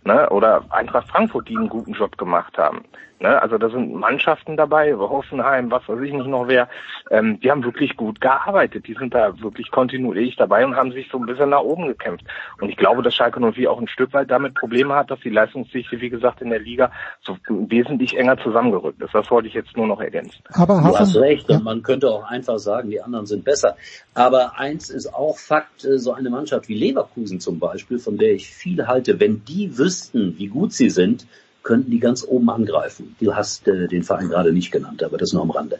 [0.05, 0.29] ne?
[0.29, 2.85] oder Eintracht Frankfurt, die einen guten Job gemacht haben.
[3.19, 3.41] Ne?
[3.41, 6.67] Also da sind Mannschaften dabei, Hoffenheim, was weiß ich nicht noch wer,
[7.09, 8.87] ähm, die haben wirklich gut gearbeitet.
[8.87, 12.25] Die sind da wirklich kontinuierlich dabei und haben sich so ein bisschen nach oben gekämpft.
[12.59, 15.29] Und ich glaube, dass Schalke 04 auch ein Stück weit damit Probleme hat, dass die
[15.29, 16.91] Leistungsdichte, wie gesagt, in der Liga
[17.21, 19.13] so wesentlich enger zusammengerückt ist.
[19.13, 20.43] Das wollte ich jetzt nur noch ergänzen.
[20.53, 21.57] Aber du hast recht ja.
[21.57, 23.77] und man könnte auch einfach sagen, die anderen sind besser.
[24.13, 28.33] Aber eins ist auch Fakt, äh, so eine Mannschaft wie Leverkusen zum Beispiel, von der
[28.33, 31.25] ich viel halte, wenn die wüssten, wie gut sie sind,
[31.65, 33.15] könnten die ganz oben angreifen.
[33.19, 35.77] Du hast äh, den Verein gerade nicht genannt, aber das nur am Rande.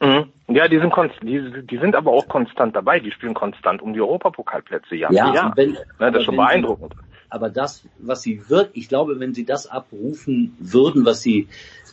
[0.00, 0.26] Mhm.
[0.48, 3.00] Ja, die sind, die, die sind aber auch konstant dabei.
[3.00, 4.94] Die spielen konstant um die Europapokalplätze.
[4.94, 5.52] Ja, ja, ja.
[5.56, 6.94] Wenn, ja das ist schon beeindruckend.
[6.94, 11.48] Sie, aber das, was sie wirklich, ich glaube, wenn sie das abrufen würden, was sie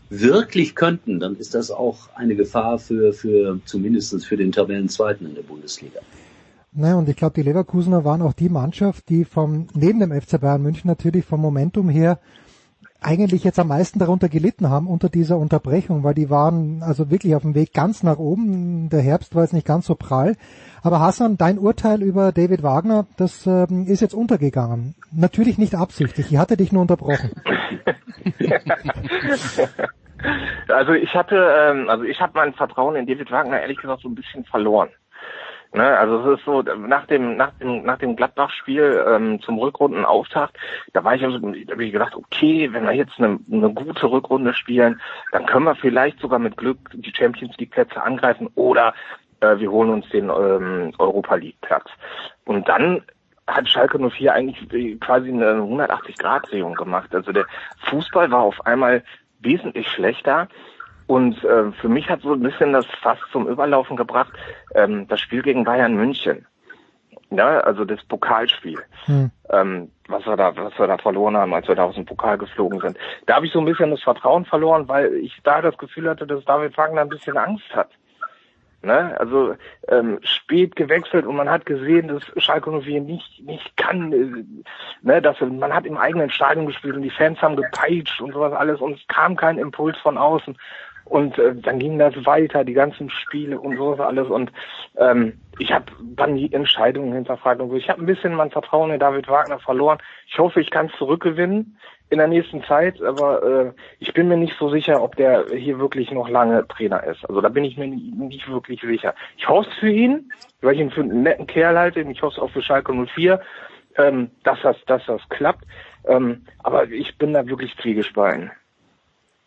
[0.09, 5.35] wirklich könnten, dann ist das auch eine Gefahr für, für zumindest für den Tabellenzweiten in
[5.35, 5.99] der Bundesliga.
[6.73, 10.39] Naja, und ich glaube, die Leverkusener waren auch die Mannschaft, die vom, neben dem FC
[10.39, 12.19] Bayern München natürlich vom Momentum her
[13.01, 17.35] eigentlich jetzt am meisten darunter gelitten haben unter dieser Unterbrechung, weil die waren also wirklich
[17.35, 18.89] auf dem Weg ganz nach oben.
[18.89, 20.35] Der Herbst war jetzt nicht ganz so prall.
[20.81, 24.95] Aber Hassan, dein Urteil über David Wagner, das ähm, ist jetzt untergegangen.
[25.11, 26.31] Natürlich nicht absichtlich.
[26.31, 27.31] Ich hatte dich nur unterbrochen.
[30.67, 34.09] also ich hatte, ähm, also ich habe mein Vertrauen in David Wagner ehrlich gesagt so
[34.09, 34.89] ein bisschen verloren.
[35.73, 40.57] Ne, also es ist so, nach dem, nach dem, nach dem Gladbach-Spiel ähm, zum Rückrundenauftakt,
[40.93, 44.09] da war ich also, da habe ich gedacht, okay, wenn wir jetzt eine, eine gute
[44.09, 45.01] Rückrunde spielen,
[45.31, 48.93] dann können wir vielleicht sogar mit Glück die Champions League Plätze angreifen oder
[49.41, 51.89] äh, wir holen uns den ähm, Europa League Platz.
[52.45, 53.01] Und dann
[53.45, 57.13] hat Schalke 04 eigentlich quasi eine 180-Grad-Drehung gemacht.
[57.13, 57.45] Also der
[57.89, 59.03] Fußball war auf einmal
[59.39, 60.47] wesentlich schlechter
[61.07, 64.33] und äh, für mich hat so ein bisschen das fast zum Überlaufen gebracht,
[64.75, 66.45] ähm, das Spiel gegen Bayern München.
[67.29, 69.31] Ja, also das Pokalspiel, hm.
[69.49, 72.37] ähm, was wir da, was wir da verloren haben, als wir da aus dem Pokal
[72.37, 72.97] geflogen sind.
[73.25, 76.25] Da habe ich so ein bisschen das Vertrauen verloren, weil ich da das Gefühl hatte,
[76.25, 77.89] dass David Wagner ein bisschen Angst hat.
[78.83, 79.19] Ne?
[79.19, 79.55] Also
[79.89, 84.45] ähm, spät gewechselt und man hat gesehen, dass Schalke 04 nicht nicht kann, äh,
[85.01, 88.53] ne, dass man hat im eigenen Stadion gespielt und die Fans haben gepeitscht und sowas
[88.53, 90.57] alles und es kam kein Impuls von außen
[91.09, 94.27] und äh, dann ging das weiter, die ganzen Spiele und sowas alles.
[94.27, 94.51] Und
[94.97, 95.85] ähm, ich habe
[96.15, 97.75] dann die Entscheidungen hinterfragt und so.
[97.75, 99.99] Ich habe ein bisschen mein Vertrauen in David Wagner verloren.
[100.27, 101.77] Ich hoffe, ich kann es zurückgewinnen
[102.09, 105.79] in der nächsten Zeit, aber äh, ich bin mir nicht so sicher, ob der hier
[105.79, 107.27] wirklich noch lange Trainer ist.
[107.27, 109.13] Also da bin ich mir nicht, wirklich sicher.
[109.37, 110.31] Ich hoffe für ihn,
[110.61, 112.01] weil ich ihn für einen netten Kerl halte.
[112.01, 113.41] Ich hoffe auch für Schalke 04,
[113.97, 115.65] ähm, dass das, dass das klappt.
[116.05, 118.51] Ähm, aber ich bin da wirklich zwiegespalten.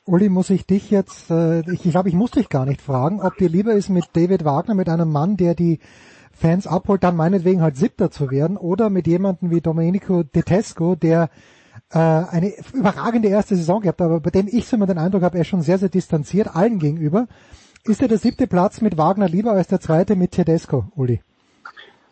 [0.07, 3.21] Uli, muss ich dich jetzt, äh, ich, ich glaube, ich muss dich gar nicht fragen,
[3.21, 5.79] ob dir lieber ist mit David Wagner, mit einem Mann, der die
[6.33, 10.95] Fans abholt, dann meinetwegen halt Siebter zu werden, oder mit jemandem wie Domenico De Tesco,
[10.95, 11.29] der
[11.91, 15.37] äh, eine überragende erste Saison gehabt, aber bei dem ich so immer den Eindruck habe,
[15.37, 17.27] er ist schon sehr, sehr distanziert allen gegenüber.
[17.85, 21.23] Ist dir der siebte Platz mit Wagner lieber als der zweite mit Tedesco, Uli?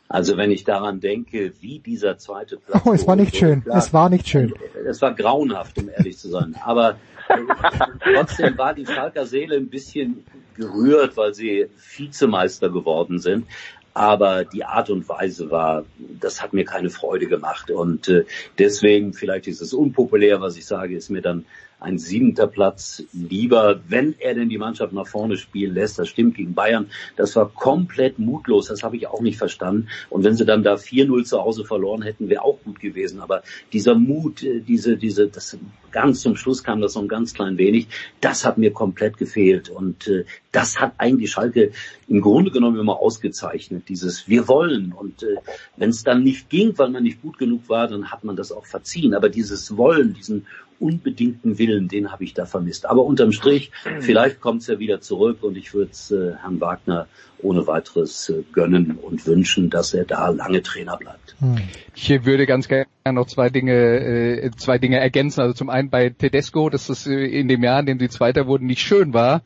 [0.09, 2.83] Also wenn ich daran denke, wie dieser zweite Platz.
[2.87, 3.63] Oh, es war nicht schön.
[3.67, 4.55] Lag, es war nicht schön.
[4.87, 6.57] Es war grauenhaft, um ehrlich zu sein.
[6.65, 6.97] Aber
[8.15, 10.25] Trotzdem war die Schalker Seele ein bisschen
[10.57, 13.47] gerührt, weil sie Vizemeister geworden sind.
[13.95, 17.71] Aber die Art und Weise war, das hat mir keine Freude gemacht.
[17.71, 18.25] Und äh,
[18.59, 21.47] deswegen, vielleicht ist es unpopulär, was ich sage, ist mir dann
[21.81, 25.99] ein siebenter Platz lieber, wenn er denn die Mannschaft nach vorne spielen lässt.
[25.99, 26.91] Das stimmt gegen Bayern.
[27.17, 28.67] Das war komplett mutlos.
[28.67, 29.89] Das habe ich auch nicht verstanden.
[30.11, 33.21] Und wenn sie dann da 4-0 zu Hause verloren hätten, wäre auch gut gewesen.
[33.21, 35.57] Aber dieser Mut, äh, diese, diese, das
[35.93, 37.87] ganz zum Schluss kam das so ein ganz klein wenig.
[38.21, 39.71] Das hat mir komplett gefehlt.
[39.71, 41.71] Und äh, das hat eigentlich Schalke
[42.09, 43.85] im Grunde genommen immer ausgezeichnet.
[43.89, 44.93] Dieses Wir wollen.
[44.93, 45.37] Und äh,
[45.77, 48.51] wenn es dann nicht ging, weil man nicht gut genug war, dann hat man das
[48.51, 49.15] auch verziehen.
[49.15, 50.47] Aber dieses Wollen, diesen
[50.81, 52.87] unbedingten Willen, den habe ich da vermisst.
[52.87, 53.71] Aber unterm Strich,
[54.01, 57.07] vielleicht kommt es ja wieder zurück und ich würde es äh, Herrn Wagner
[57.43, 61.37] ohne weiteres äh, gönnen und wünschen, dass er da lange Trainer bleibt.
[61.39, 61.57] Hm.
[61.95, 65.41] Ich würde ganz gerne noch zwei Dinge, äh, zwei Dinge ergänzen.
[65.41, 68.47] Also zum einen bei Tedesco, dass das äh, in dem Jahr, in dem sie Zweiter
[68.47, 69.43] wurden, nicht schön war.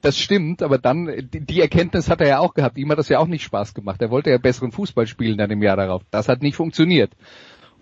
[0.00, 2.76] Das stimmt, aber dann, die Erkenntnis hat er ja auch gehabt.
[2.76, 4.02] Ihm hat das ja auch nicht Spaß gemacht.
[4.02, 6.02] Er wollte ja besseren Fußball spielen dann im Jahr darauf.
[6.10, 7.12] Das hat nicht funktioniert.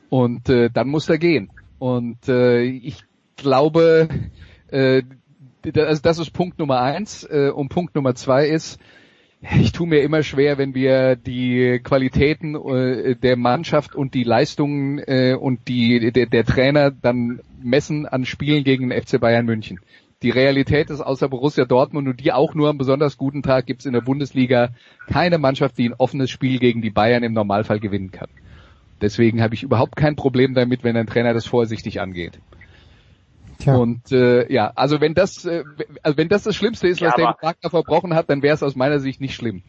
[0.09, 1.51] Und äh, dann muss er gehen.
[1.83, 3.03] Und äh, ich
[3.37, 4.09] glaube,
[4.69, 5.03] äh,
[5.63, 7.25] das, das ist Punkt Nummer eins.
[7.25, 8.79] Äh, und Punkt Nummer zwei ist,
[9.41, 15.01] ich tue mir immer schwer, wenn wir die Qualitäten äh, der Mannschaft und die Leistungen
[15.01, 19.81] äh, und die der, der Trainer dann messen an Spielen gegen den FC Bayern München.
[20.23, 23.81] Die Realität ist außer Borussia Dortmund und die auch nur am besonders guten Tag gibt
[23.81, 24.69] es in der Bundesliga
[25.09, 28.29] keine Mannschaft, die ein offenes Spiel gegen die Bayern im Normalfall gewinnen kann.
[29.03, 32.39] Deswegen habe ich überhaupt kein Problem damit, wenn ein Trainer das vorsichtig angeht.
[33.59, 33.77] Tja.
[33.77, 35.65] Und äh, ja, also wenn das, äh,
[36.03, 38.63] also wenn das das Schlimmste ist, was ja, David Wagner verbrochen hat, dann wäre es
[38.63, 39.63] aus meiner Sicht nicht schlimm.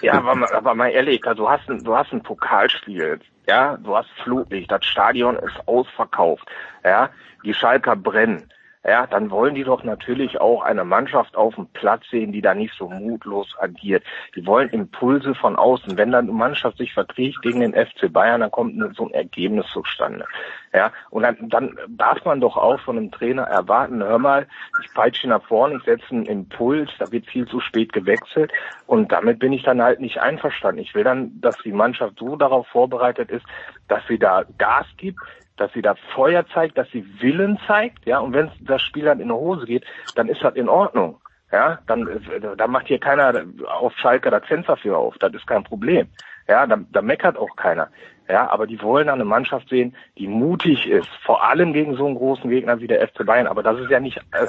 [0.00, 3.94] Ja, aber, aber mal ehrlich, also du hast ein, du hast ein Pokalspiel, ja, du
[3.94, 6.48] hast Flutlicht, das Stadion ist ausverkauft,
[6.82, 7.10] ja,
[7.44, 8.48] die Schalker brennen
[8.86, 12.54] ja, dann wollen die doch natürlich auch eine Mannschaft auf dem Platz sehen, die da
[12.54, 14.04] nicht so mutlos agiert.
[14.36, 15.96] Die wollen Impulse von außen.
[15.96, 19.66] Wenn dann eine Mannschaft sich verträgt gegen den FC Bayern, dann kommt so ein Ergebnis
[19.72, 20.26] zustande.
[20.74, 24.48] Ja, und dann, dann darf man doch auch von einem Trainer erwarten, hör mal,
[24.82, 28.52] ich peitsche nach vorne, ich setze einen Impuls, da wird viel zu spät gewechselt
[28.86, 30.82] und damit bin ich dann halt nicht einverstanden.
[30.82, 33.46] Ich will dann, dass die Mannschaft so darauf vorbereitet ist,
[33.86, 35.20] dass sie da Gas gibt,
[35.56, 39.20] dass sie da Feuer zeigt, dass sie Willen zeigt, ja, und wenn das Spiel dann
[39.20, 39.84] in die Hose geht,
[40.14, 41.20] dann ist das in Ordnung.
[41.52, 42.08] Ja, dann,
[42.56, 46.08] da macht hier keiner auf Schalke das Fenster für auf, das ist kein Problem.
[46.48, 47.88] Ja, da, da meckert auch keiner.
[48.28, 52.16] Ja, aber die wollen eine Mannschaft sehen, die mutig ist, vor allem gegen so einen
[52.16, 53.46] großen Gegner wie der FC Bayern.
[53.46, 54.46] Aber das ist ja nicht äh,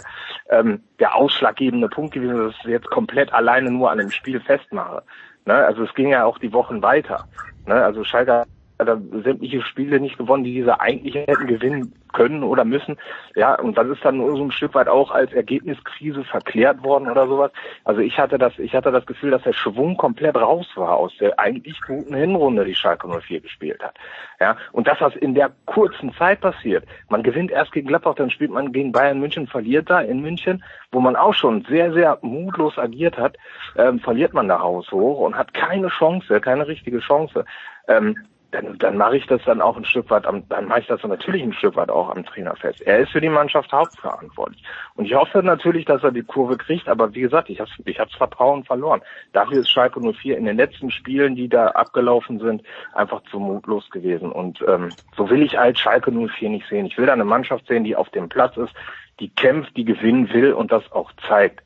[0.49, 5.03] ähm, der ausschlaggebende Punkt gewesen, dass ich jetzt komplett alleine nur an dem Spiel festmache.
[5.45, 5.53] Ne?
[5.53, 7.27] Also es ging ja auch die Wochen weiter.
[7.65, 7.75] Ne?
[7.75, 8.45] Also Schalke
[8.79, 8.87] hat
[9.23, 12.97] sämtliche Spiele nicht gewonnen, die diese eigentlich hätten gewinnen können oder müssen.
[13.35, 17.09] Ja, und das ist dann nur so ein Stück weit auch als Ergebniskrise verklärt worden
[17.09, 17.51] oder sowas.
[17.83, 21.13] Also ich hatte das, ich hatte das Gefühl, dass der Schwung komplett raus war aus
[21.19, 23.95] der eigentlich guten Hinrunde, die Schalke 04 gespielt hat.
[24.39, 28.31] Ja, und das, was in der kurzen Zeit passiert, man gewinnt erst gegen Gladbach, dann
[28.31, 32.17] spielt man gegen Bayern München, verliert da in München, wo man auch schon sehr, sehr
[32.21, 33.37] mutlos agiert hat,
[33.77, 37.45] ähm, verliert man da haushoch und hat keine Chance, keine richtige Chance.
[37.87, 38.15] Ähm,
[38.55, 41.03] dann, dann mache ich das dann auch ein Stück weit am, dann mache ich das
[41.03, 42.81] natürlich ein Stück weit auch am Trainer fest.
[42.81, 44.63] Er ist für die Mannschaft hauptverantwortlich.
[44.95, 47.99] Und ich hoffe natürlich, dass er die Kurve kriegt, aber wie gesagt, ich habe ich
[47.99, 49.01] hab's Vertrauen verloren.
[49.33, 53.89] Dafür ist Schalke 04 in den letzten Spielen, die da abgelaufen sind, einfach zu mutlos
[53.89, 54.31] gewesen.
[54.31, 56.85] Und ähm, so will ich als Schalke 04 nicht sehen.
[56.85, 58.73] Ich will da eine Mannschaft sehen, die auf dem Platz ist,
[59.19, 61.61] die kämpft, die gewinnen will und das auch zeigt.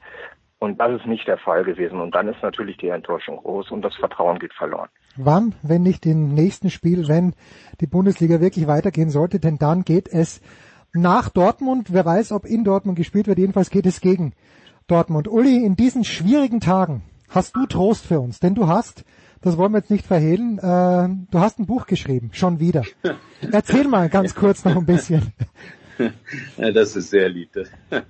[0.57, 2.01] Und das ist nicht der Fall gewesen.
[2.01, 4.89] Und dann ist natürlich die Enttäuschung groß und das Vertrauen geht verloren.
[5.16, 7.34] Wann, wenn nicht im nächsten Spiel, wenn
[7.82, 10.41] die Bundesliga wirklich weitergehen sollte, denn dann geht es
[10.93, 11.91] nach Dortmund.
[11.91, 13.39] Wer weiß, ob in Dortmund gespielt wird.
[13.39, 14.34] Jedenfalls geht es gegen
[14.88, 15.28] Dortmund.
[15.28, 19.03] Uli, in diesen schwierigen Tagen hast du Trost für uns, denn du hast,
[19.41, 22.84] das wollen wir jetzt nicht verhehlen, äh, du hast ein Buch geschrieben, schon wieder.
[23.51, 25.34] Erzähl mal ganz kurz noch ein bisschen.
[26.57, 27.49] Das ist sehr lieb.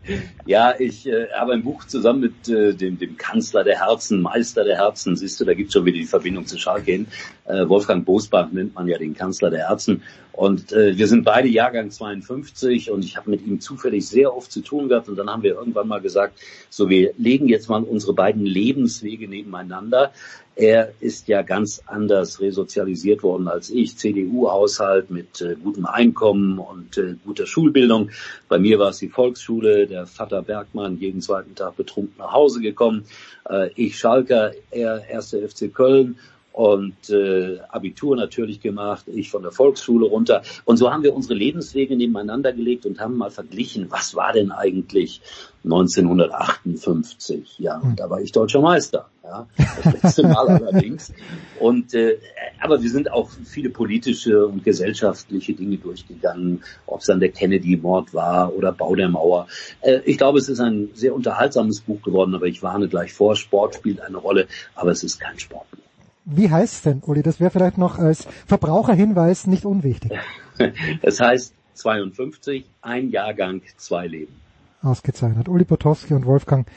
[0.46, 4.64] Ja, ich äh, habe ein Buch zusammen mit äh, dem, dem Kanzler der Herzen, Meister
[4.64, 7.08] der Herzen, siehst du, da gibt es schon wieder die Verbindung zu Schalke hin.
[7.50, 10.04] Äh, Wolfgang Bosbach nennt man ja den Kanzler der Herzen.
[10.32, 14.52] Und äh, wir sind beide Jahrgang 52 und ich habe mit ihm zufällig sehr oft
[14.52, 15.10] zu tun gehabt.
[15.10, 16.40] Und dann haben wir irgendwann mal gesagt,
[16.70, 20.14] so wir legen jetzt mal unsere beiden Lebenswege nebeneinander.
[20.56, 23.98] Er ist ja ganz anders resozialisiert worden als ich.
[23.98, 28.12] CDU-Haushalt mit äh, gutem Einkommen und äh, guter Schulbildung.
[28.48, 32.62] Bei mir war es die Volksschule, der Vater Bergmann jeden zweiten Tag betrunken nach Hause
[32.62, 33.06] gekommen.
[33.50, 36.18] Äh, ich Schalker, er erste FC Köln
[36.60, 40.42] und äh, Abitur natürlich gemacht, ich von der Volksschule runter.
[40.66, 44.52] Und so haben wir unsere Lebenswege nebeneinander gelegt und haben mal verglichen, was war denn
[44.52, 45.22] eigentlich
[45.64, 47.60] 1958?
[47.60, 49.06] Ja, und da war ich deutscher Meister.
[49.24, 51.14] Ja, das letzte Mal allerdings.
[51.62, 52.18] Und äh,
[52.60, 58.14] aber wir sind auch viele politische und gesellschaftliche Dinge durchgegangen, ob es dann der Kennedy-Mord
[58.14, 59.48] war oder Bau der Mauer.
[59.80, 63.38] Äh, ich glaube, es ist ein sehr unterhaltsames Buch geworden, aber ich warne gleich vor,
[63.38, 65.89] Sport spielt eine Rolle, aber es ist kein Sport mehr.
[66.30, 67.24] Wie heißt es denn, Uli?
[67.24, 70.12] Das wäre vielleicht noch als Verbraucherhinweis nicht unwichtig.
[71.02, 74.34] es heißt 52, ein Jahrgang, zwei Leben.
[74.82, 75.50] Ausgezeichnet.
[75.50, 76.68] Uli Potowski und Wolfgang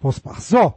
[0.00, 0.40] Bosbach.
[0.40, 0.74] So.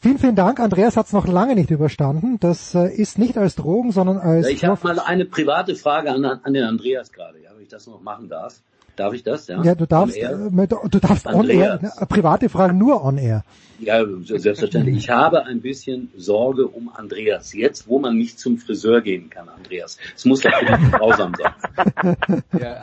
[0.00, 0.60] Vielen, vielen Dank.
[0.60, 2.38] Andreas hat es noch lange nicht überstanden.
[2.38, 4.46] Das äh, ist nicht als Drogen, sondern als...
[4.46, 7.88] Ich habe mal eine private Frage an, an den Andreas gerade, ja, wenn ich das
[7.88, 8.62] noch machen darf.
[8.98, 9.46] Darf ich das?
[9.46, 13.44] Ja, ja du darfst, äh, du darfst on air, ne, private Fragen nur on air.
[13.78, 14.96] Ja, selbstverständlich.
[14.96, 17.52] Ich habe ein bisschen Sorge um Andreas.
[17.52, 19.98] Jetzt, wo man nicht zum Friseur gehen kann, Andreas.
[20.16, 20.50] Es muss doch
[20.90, 21.52] grausam sein.
[22.58, 22.82] Ja,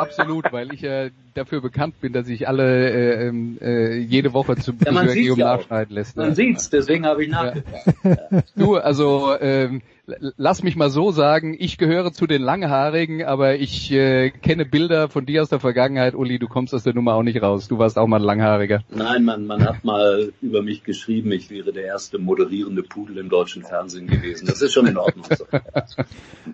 [0.00, 4.56] absolut, weil ich ja dafür bekannt bin, dass ich alle äh, ähm, äh, jede Woche
[4.56, 6.16] zum ja, Friseur gehe um nachschneiden lässt.
[6.16, 7.86] Man sieht's, deswegen habe ich nachgefragt.
[8.04, 8.42] Ja.
[8.56, 13.90] Du, also ähm, lass mich mal so sagen, ich gehöre zu den Langhaarigen, aber ich
[13.92, 16.14] äh, kenne Bilder von dir aus der Vergangenheit.
[16.14, 17.68] Uli, du kommst aus der Nummer auch nicht raus.
[17.68, 18.82] Du warst auch mal ein Langhaariger.
[18.90, 23.28] Nein, man, man hat mal über mich geschrieben, ich wäre der erste moderierende Pudel im
[23.28, 24.46] deutschen Fernsehen gewesen.
[24.46, 25.24] Das ist schon in Ordnung.
[25.36, 25.46] So.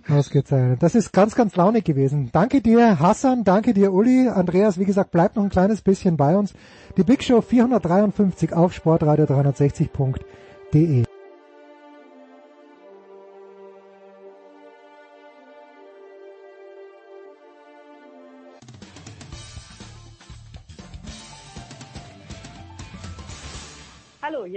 [0.14, 0.82] Ausgezeichnet.
[0.82, 2.30] Das ist ganz, ganz launig gewesen.
[2.32, 3.44] Danke dir, Hassan.
[3.44, 4.28] Danke dir, Uli.
[4.28, 6.54] Andreas, wie gesagt, bleibt noch ein kleines bisschen bei uns.
[6.96, 11.09] Die Big Show 453 auf sportradio 360.de.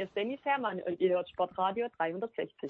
[0.03, 2.69] hier ist Dennis Herrmann und ihr hört Sportradio 360.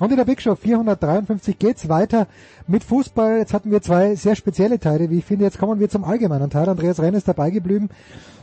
[0.00, 2.28] Und in der Big Show 453 geht's weiter
[2.66, 3.38] mit Fußball.
[3.38, 5.44] Jetzt hatten wir zwei sehr spezielle Teile, wie ich finde.
[5.44, 6.68] Jetzt kommen wir zum allgemeinen Teil.
[6.68, 7.88] Andreas Renn ist dabei geblieben.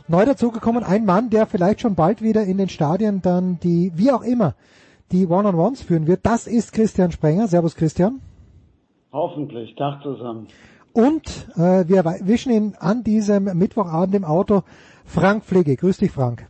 [0.08, 4.10] Neu dazugekommen ein Mann, der vielleicht schon bald wieder in den Stadien dann die, wie
[4.10, 4.54] auch immer,
[5.12, 6.20] die One-on-Ones führen wird.
[6.24, 7.48] Das ist Christian Sprenger.
[7.48, 8.20] Servus Christian.
[9.12, 9.74] Hoffentlich.
[9.76, 10.48] Tag zusammen.
[10.92, 14.62] Und äh, wir wischen ihn an diesem Mittwochabend im Auto
[15.04, 15.76] Frank Pflege.
[15.76, 16.46] Grüß dich, Frank.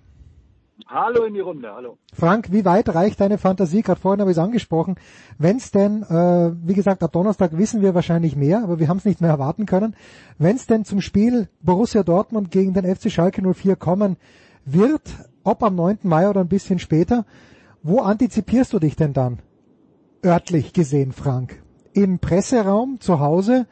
[0.89, 1.99] Hallo in die Runde, hallo.
[2.13, 3.83] Frank, wie weit reicht deine Fantasie?
[3.83, 4.95] Gerade vorhin habe ich es angesprochen.
[5.37, 8.99] Wenn es denn, äh, wie gesagt, ab Donnerstag wissen wir wahrscheinlich mehr, aber wir haben
[8.99, 9.97] es nicht mehr erwarten können.
[10.39, 14.17] Wenn es denn zum Spiel Borussia Dortmund gegen den FC Schalke 04 kommen
[14.65, 15.03] wird,
[15.43, 15.99] ob am 9.
[16.05, 17.25] Mai oder ein bisschen später,
[17.87, 19.39] wo antizipierst du dich denn dann?
[20.25, 21.63] Örtlich gesehen, Frank.
[21.95, 23.67] Im Presseraum, zu Hause?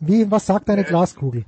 [0.00, 1.44] Wie, was sagt deine Glaskugel?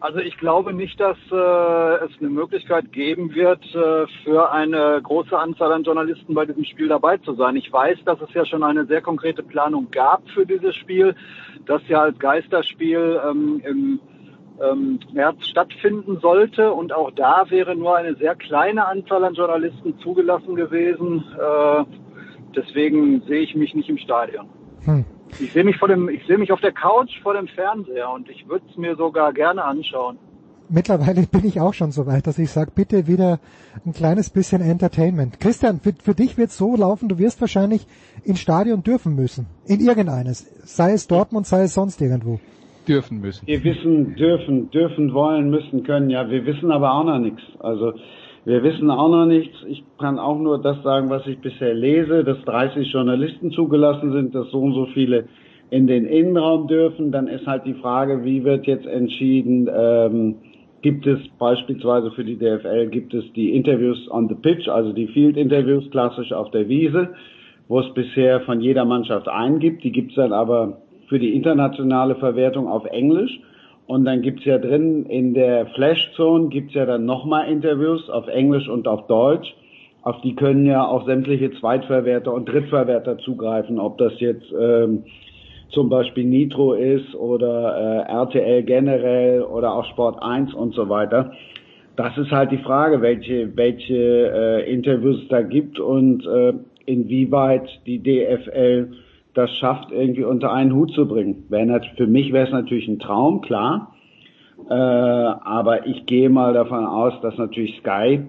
[0.00, 5.38] Also ich glaube nicht, dass äh, es eine Möglichkeit geben wird, äh, für eine große
[5.38, 7.54] Anzahl an Journalisten bei diesem Spiel dabei zu sein.
[7.54, 11.14] Ich weiß, dass es ja schon eine sehr konkrete Planung gab für dieses Spiel,
[11.66, 14.00] das ja als Geisterspiel ähm, im
[14.60, 16.72] ähm, März stattfinden sollte.
[16.72, 21.24] Und auch da wäre nur eine sehr kleine Anzahl an Journalisten zugelassen gewesen.
[21.38, 21.84] Äh,
[22.56, 24.46] deswegen sehe ich mich nicht im Stadion.
[24.84, 25.04] Hm.
[25.40, 28.28] Ich sehe mich vor dem, ich sehe mich auf der Couch vor dem Fernseher und
[28.28, 30.18] ich würde es mir sogar gerne anschauen.
[30.68, 33.40] Mittlerweile bin ich auch schon so weit, dass ich sage, bitte wieder
[33.84, 35.38] ein kleines bisschen Entertainment.
[35.38, 37.86] Christian, für, für dich wird es so laufen, du wirst wahrscheinlich
[38.24, 39.46] ins Stadion dürfen müssen.
[39.66, 40.46] In irgendeines.
[40.64, 42.40] Sei es Dortmund, sei es sonst irgendwo.
[42.86, 43.46] Dürfen müssen.
[43.46, 46.10] Wir wissen, dürfen, dürfen, wollen, müssen, können.
[46.10, 47.42] Ja, wir wissen aber auch noch nichts.
[47.60, 47.94] Also
[48.44, 49.56] wir wissen auch noch nichts.
[49.68, 54.34] Ich kann auch nur das sagen, was ich bisher lese, dass 30 Journalisten zugelassen sind,
[54.34, 55.28] dass so und so viele
[55.70, 57.12] in den Innenraum dürfen.
[57.12, 60.34] Dann ist halt die Frage, wie wird jetzt entschieden, ähm,
[60.82, 65.06] gibt es beispielsweise für die DFL, gibt es die Interviews on the pitch, also die
[65.06, 67.14] Field-Interviews klassisch auf der Wiese,
[67.68, 69.84] wo es bisher von jeder Mannschaft einen gibt.
[69.84, 70.81] Die gibt es dann aber
[71.12, 73.38] für die internationale Verwertung auf Englisch.
[73.86, 78.66] Und dann gibt's ja drin in der Flashzone gibt's ja dann nochmal Interviews auf Englisch
[78.66, 79.54] und auf Deutsch.
[80.00, 85.04] Auf die können ja auch sämtliche Zweitverwerter und Drittverwerter zugreifen, ob das jetzt ähm,
[85.68, 91.32] zum Beispiel Nitro ist oder äh, RTL generell oder auch Sport 1 und so weiter.
[91.96, 93.94] Das ist halt die Frage, welche, welche
[94.64, 96.54] äh, Interviews es da gibt und äh,
[96.86, 98.88] inwieweit die DFL
[99.34, 101.44] das schafft, irgendwie unter einen Hut zu bringen.
[101.96, 103.94] Für mich wäre es natürlich ein Traum, klar.
[104.68, 108.20] Äh, aber ich gehe mal davon aus, dass natürlich Sky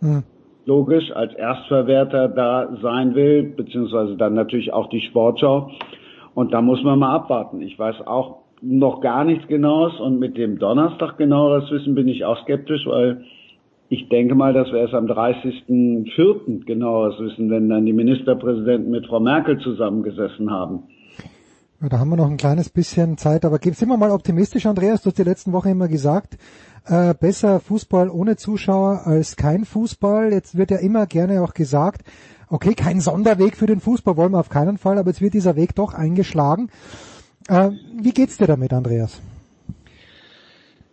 [0.00, 0.22] hm.
[0.66, 5.70] logisch als Erstverwerter da sein will, beziehungsweise dann natürlich auch die Sportschau.
[6.34, 7.60] Und da muss man mal abwarten.
[7.60, 12.24] Ich weiß auch noch gar nichts Genaues und mit dem Donnerstag genaueres Wissen bin ich
[12.24, 13.24] auch skeptisch, weil
[13.92, 16.64] ich denke mal, dass wir erst am 30.04.
[16.64, 20.84] genaueres wissen, wenn dann die Ministerpräsidenten mit Frau Merkel zusammengesessen haben.
[21.82, 25.02] Ja, da haben wir noch ein kleines bisschen Zeit, aber sind wir mal optimistisch, Andreas,
[25.02, 26.38] du hast die letzten Wochen immer gesagt,
[26.86, 30.32] äh, besser Fußball ohne Zuschauer als kein Fußball.
[30.32, 32.00] Jetzt wird ja immer gerne auch gesagt,
[32.48, 35.54] okay, kein Sonderweg für den Fußball wollen wir auf keinen Fall, aber jetzt wird dieser
[35.54, 36.70] Weg doch eingeschlagen.
[37.46, 39.20] Äh, wie geht's dir damit, Andreas?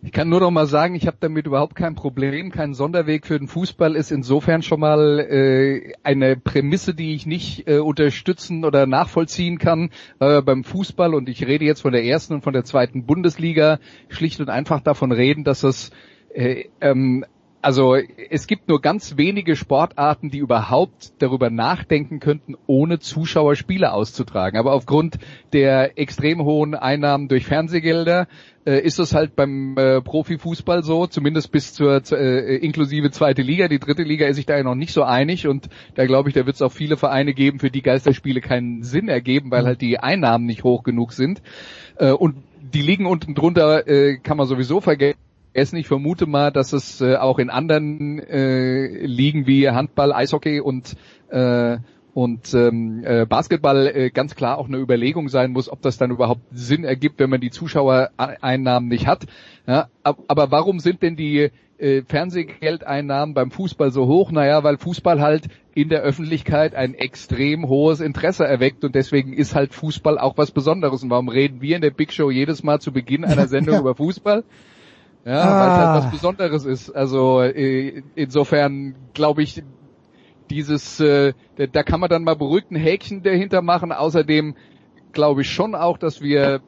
[0.02, 2.50] Ich kann nur noch mal sagen, ich habe damit überhaupt kein Problem.
[2.50, 7.68] Kein Sonderweg für den Fußball ist insofern schon mal äh, eine Prämisse, die ich nicht
[7.68, 11.14] äh, unterstützen oder nachvollziehen kann äh, beim Fußball.
[11.14, 13.78] Und ich rede jetzt von der ersten und von der zweiten Bundesliga.
[14.08, 15.90] Schlicht und einfach davon reden, dass es
[16.32, 17.26] äh, ähm,
[17.62, 23.92] also es gibt nur ganz wenige Sportarten, die überhaupt darüber nachdenken könnten, ohne Zuschauer Spiele
[23.92, 24.58] auszutragen.
[24.58, 25.18] Aber aufgrund
[25.52, 28.28] der extrem hohen Einnahmen durch Fernsehgelder
[28.64, 33.68] äh, ist es halt beim äh, Profifußball so, zumindest bis zur äh, inklusive zweite Liga.
[33.68, 36.34] Die dritte Liga ist sich da ja noch nicht so einig und da glaube ich,
[36.34, 39.80] da wird es auch viele Vereine geben, für die Geisterspiele keinen Sinn ergeben, weil halt
[39.82, 41.42] die Einnahmen nicht hoch genug sind.
[41.96, 42.36] Äh, und
[42.72, 45.18] die liegen unten drunter äh, kann man sowieso vergessen
[45.52, 45.76] Essen.
[45.76, 50.96] Ich vermute mal, dass es äh, auch in anderen äh, Ligen wie Handball, Eishockey und
[51.28, 51.78] äh,
[52.12, 56.10] und ähm, äh, Basketball äh, ganz klar auch eine Überlegung sein muss, ob das dann
[56.10, 59.26] überhaupt Sinn ergibt, wenn man die Zuschauereinnahmen nicht hat.
[59.66, 64.32] Ja, aber warum sind denn die äh, Fernsehgeldeinnahmen beim Fußball so hoch?
[64.32, 69.54] Naja, weil Fußball halt in der Öffentlichkeit ein extrem hohes Interesse erweckt und deswegen ist
[69.54, 71.02] halt Fußball auch was Besonderes.
[71.02, 73.80] Und warum reden wir in der Big Show jedes Mal zu Beginn einer Sendung ja.
[73.80, 74.44] über Fußball?
[75.24, 75.60] Ja, ah.
[75.60, 76.10] weil es halt was ah.
[76.10, 76.90] Besonderes ist.
[76.90, 79.62] Also äh, insofern glaube ich,
[80.50, 81.34] dieses, äh,
[81.72, 83.92] da kann man dann mal beruhigt ein Häkchen dahinter machen.
[83.92, 84.54] Außerdem
[85.12, 86.60] glaube ich schon auch, dass wir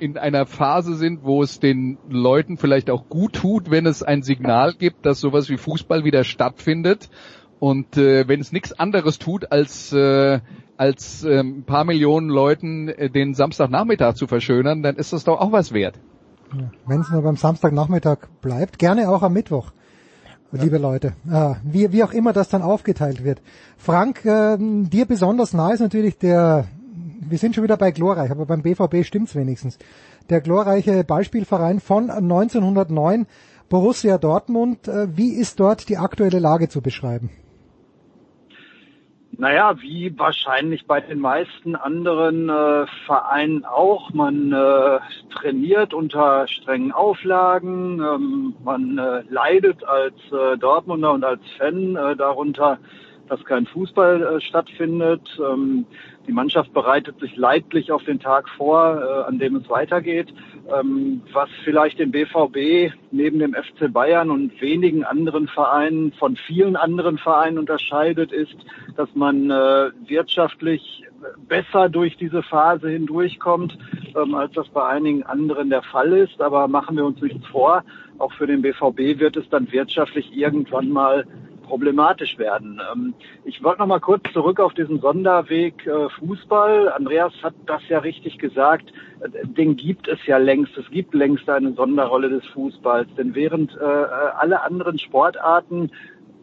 [0.00, 4.22] in einer Phase sind, wo es den Leuten vielleicht auch gut tut, wenn es ein
[4.22, 7.10] Signal gibt, dass sowas wie Fußball wieder stattfindet.
[7.60, 10.40] Und äh, wenn es nichts anderes tut, als äh,
[10.76, 15.38] als äh, ein paar Millionen Leuten äh, den Samstagnachmittag zu verschönern, dann ist das doch
[15.38, 16.00] auch was wert.
[16.86, 19.72] Wenn es nur beim Samstagnachmittag bleibt, gerne auch am Mittwoch,
[20.52, 20.62] ja.
[20.62, 21.12] liebe Leute.
[21.30, 23.40] Ah, wie, wie auch immer das dann aufgeteilt wird.
[23.76, 26.66] Frank, äh, dir besonders nah ist natürlich der,
[27.20, 29.78] wir sind schon wieder bei glorreich, aber beim BVB stimmt's wenigstens.
[30.30, 33.26] Der glorreiche Ballspielverein von 1909
[33.68, 34.86] Borussia Dortmund.
[34.86, 37.30] Äh, wie ist dort die aktuelle Lage zu beschreiben?
[39.38, 44.12] Naja, wie wahrscheinlich bei den meisten anderen äh, Vereinen auch.
[44.12, 44.98] Man äh,
[45.34, 52.14] trainiert unter strengen Auflagen, ähm, man äh, leidet als äh, Dortmunder und als Fan äh,
[52.14, 52.78] darunter,
[53.28, 55.26] dass kein Fußball äh, stattfindet.
[55.38, 55.86] Ähm,
[56.26, 60.32] die Mannschaft bereitet sich leidlich auf den Tag vor, äh, an dem es weitergeht.
[60.72, 66.76] Ähm, was vielleicht den BVB neben dem FC Bayern und wenigen anderen Vereinen von vielen
[66.76, 68.56] anderen Vereinen unterscheidet, ist,
[68.96, 71.04] dass man äh, wirtschaftlich
[71.48, 73.76] besser durch diese Phase hindurchkommt,
[74.16, 76.40] ähm, als das bei einigen anderen der Fall ist.
[76.40, 77.84] Aber machen wir uns nichts vor.
[78.18, 81.26] Auch für den BVB wird es dann wirtschaftlich irgendwann mal
[81.62, 82.80] problematisch werden.
[82.92, 86.92] Ähm, ich wollte noch mal kurz zurück auf diesen Sonderweg äh, Fußball.
[86.92, 88.92] Andreas hat das ja richtig gesagt.
[89.20, 90.76] Äh, den gibt es ja längst.
[90.76, 93.08] Es gibt längst eine Sonderrolle des Fußballs.
[93.16, 95.90] Denn während äh, alle anderen Sportarten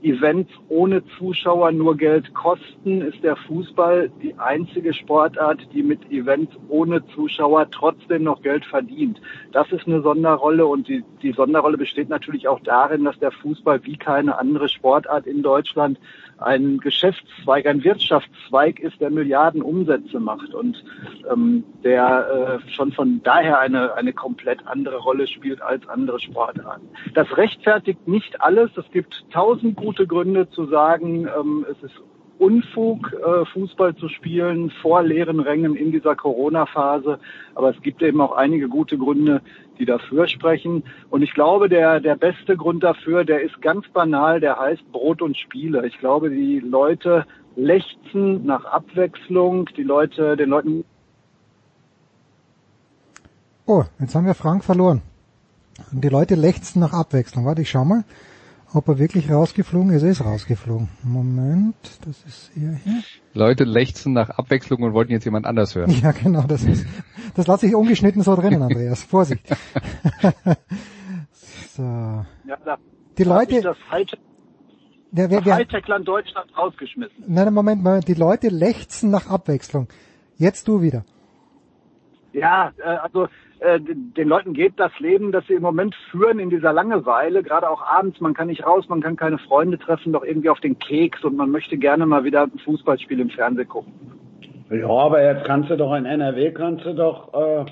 [0.01, 6.53] Events ohne Zuschauer nur Geld kosten, ist der Fußball die einzige Sportart, die mit Events
[6.69, 9.19] ohne Zuschauer trotzdem noch Geld verdient.
[9.51, 13.83] Das ist eine Sonderrolle und die, die Sonderrolle besteht natürlich auch darin, dass der Fußball
[13.83, 15.99] wie keine andere Sportart in Deutschland
[16.41, 20.83] ein Geschäftszweig, ein Wirtschaftszweig ist, der Milliarden Umsätze macht und
[21.31, 26.87] ähm, der äh, schon von daher eine, eine komplett andere Rolle spielt als andere Sportarten.
[27.13, 28.71] Das rechtfertigt nicht alles.
[28.77, 31.95] Es gibt tausend gute Gründe zu sagen, ähm, es ist
[32.39, 37.19] Unfug, äh, Fußball zu spielen vor leeren Rängen in dieser Corona-Phase.
[37.53, 39.41] Aber es gibt eben auch einige gute Gründe,
[39.79, 40.83] die dafür sprechen.
[41.09, 45.21] Und ich glaube, der, der beste Grund dafür, der ist ganz banal, der heißt Brot
[45.21, 45.87] und Spiele.
[45.87, 47.25] Ich glaube, die Leute
[47.55, 50.83] lechzen nach Abwechslung, die Leute, den Leuten.
[53.65, 55.01] Oh, jetzt haben wir Frank verloren.
[55.91, 57.45] Und die Leute lechzen nach Abwechslung.
[57.45, 58.03] Warte, ich schau mal.
[58.71, 60.89] Ob er wirklich rausgeflogen ist, er ist rausgeflogen.
[61.03, 63.01] Moment, das ist er hier.
[63.33, 65.89] Leute lechzen nach Abwechslung und wollten jetzt jemand anders hören.
[65.89, 66.85] Ja, genau, das ist,
[67.35, 69.03] das lasse ich ungeschnitten so drinnen, Andreas.
[69.03, 69.47] Vorsicht.
[71.71, 71.81] so.
[71.81, 72.77] Ja, da,
[73.17, 74.19] die Leute, das Hightech,
[75.13, 77.23] ja, wer, wer, Hightech-Land Deutschland rausgeschmissen.
[77.25, 79.87] Nein, Moment, Moment, die Leute lechzen nach Abwechslung.
[80.37, 81.05] Jetzt du wieder.
[82.33, 83.27] Ja, äh, also
[83.59, 87.69] äh, den Leuten geht das Leben, das sie im Moment führen in dieser Langeweile, gerade
[87.69, 90.79] auch abends, man kann nicht raus, man kann keine Freunde treffen, doch irgendwie auf den
[90.79, 93.93] Keks und man möchte gerne mal wieder ein Fußballspiel im Fernsehen gucken.
[94.69, 97.65] Ja, aber jetzt kannst du doch in NRW, kannst du doch äh,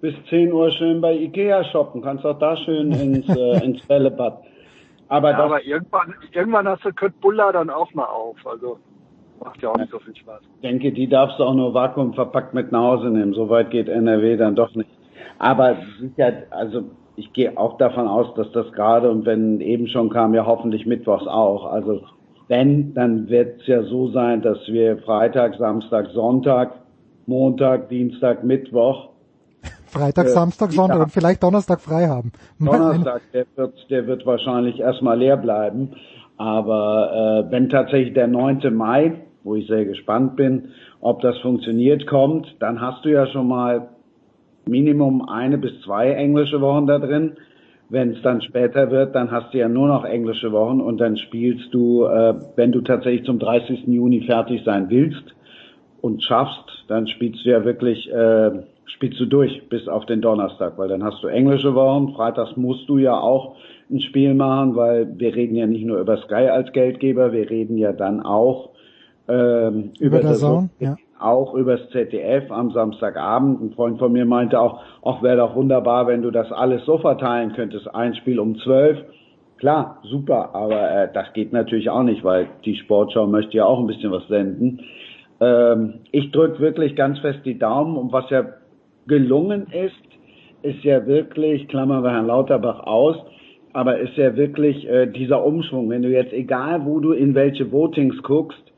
[0.00, 4.44] bis 10 Uhr schön bei Ikea shoppen, kannst doch da schön ins, äh, ins Bällebad.
[5.08, 8.78] Aber, ja, aber irgendwann, irgendwann hast du Kurt Buller dann auch mal auf, also
[9.42, 10.40] macht ja auch nicht so viel Spaß.
[10.54, 13.34] Ich denke, die darfst du auch nur vakuumverpackt mit nach Hause nehmen.
[13.34, 14.88] So weit geht NRW dann doch nicht.
[15.42, 16.84] Aber sicher, also
[17.16, 20.86] ich gehe auch davon aus, dass das gerade und wenn eben schon kam, ja hoffentlich
[20.86, 21.66] mittwochs auch.
[21.66, 22.02] Also
[22.46, 26.74] wenn, dann wird es ja so sein, dass wir Freitag, Samstag, Sonntag,
[27.26, 29.08] Montag, Dienstag, Mittwoch
[29.86, 32.30] Freitag, Samstag, Sonntag und vielleicht Donnerstag frei haben.
[32.60, 35.96] Donnerstag, der wird, der wird wahrscheinlich erstmal leer bleiben.
[36.36, 38.72] Aber äh, wenn tatsächlich der 9.
[38.72, 40.68] Mai, wo ich sehr gespannt bin,
[41.00, 43.88] ob das funktioniert, kommt, dann hast du ja schon mal
[44.66, 47.32] Minimum eine bis zwei englische Wochen da drin.
[47.88, 51.16] Wenn es dann später wird, dann hast du ja nur noch englische Wochen und dann
[51.18, 53.86] spielst du, äh, wenn du tatsächlich zum 30.
[53.86, 55.34] Juni fertig sein willst
[56.00, 58.50] und schaffst, dann spielst du ja wirklich, äh,
[58.86, 62.14] spielst du durch bis auf den Donnerstag, weil dann hast du englische Wochen.
[62.14, 63.56] Freitags musst du ja auch
[63.90, 67.76] ein Spiel machen, weil wir reden ja nicht nur über Sky als Geldgeber, wir reden
[67.76, 68.70] ja dann auch
[69.28, 70.40] ähm, über, über das
[70.80, 73.60] ja auch übers ZDF am Samstagabend.
[73.60, 76.98] Ein Freund von mir meinte auch, ach, wäre doch wunderbar, wenn du das alles so
[76.98, 77.94] verteilen könntest.
[77.94, 78.98] Ein Spiel um zwölf.
[79.58, 83.78] Klar, super, aber äh, das geht natürlich auch nicht, weil die Sportschau möchte ja auch
[83.78, 84.80] ein bisschen was senden.
[85.40, 88.44] Ähm, ich drücke wirklich ganz fest die Daumen und was ja
[89.06, 89.94] gelungen ist,
[90.62, 93.16] ist ja wirklich, klammern wir Herrn Lauterbach aus,
[93.72, 95.88] aber ist ja wirklich äh, dieser Umschwung.
[95.90, 98.71] Wenn du jetzt, egal wo du in welche Votings guckst,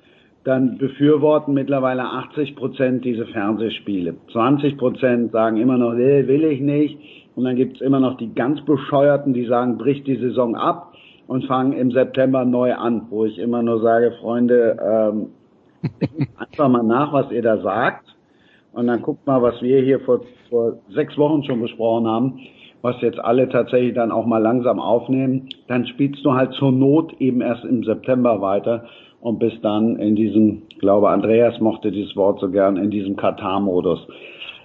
[0.44, 4.14] dann befürworten mittlerweile 80 Prozent diese Fernsehspiele.
[4.32, 6.98] 20 Prozent sagen immer noch, nee, will ich nicht.
[7.34, 10.94] Und dann gibt's immer noch die ganz Bescheuerten, die sagen, bricht die Saison ab
[11.26, 13.06] und fangen im September neu an.
[13.08, 15.26] Wo ich immer nur sage, Freunde, ähm,
[16.36, 18.04] einfach mal nach, was ihr da sagt.
[18.74, 20.20] Und dann guckt mal, was wir hier vor,
[20.50, 22.40] vor sechs Wochen schon besprochen haben,
[22.82, 25.48] was jetzt alle tatsächlich dann auch mal langsam aufnehmen.
[25.68, 28.84] Dann spielst du halt zur Not eben erst im September weiter
[29.24, 34.06] und bis dann in diesem, glaube, Andreas mochte dieses Wort so gern, in diesem Katar-Modus.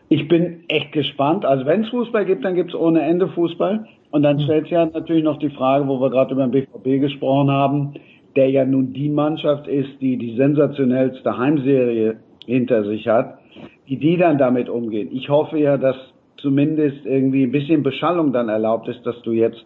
[0.09, 1.45] Ich bin echt gespannt.
[1.45, 3.85] Also wenn es Fußball gibt, dann gibt es ohne Ende Fußball.
[4.11, 6.99] Und dann stellt sich ja natürlich noch die Frage, wo wir gerade über den BVB
[6.99, 7.93] gesprochen haben,
[8.35, 13.39] der ja nun die Mannschaft ist, die die sensationellste Heimserie hinter sich hat,
[13.85, 15.07] wie die dann damit umgehen.
[15.13, 15.95] Ich hoffe ja, dass
[16.35, 19.63] zumindest irgendwie ein bisschen Beschallung dann erlaubt ist, dass du jetzt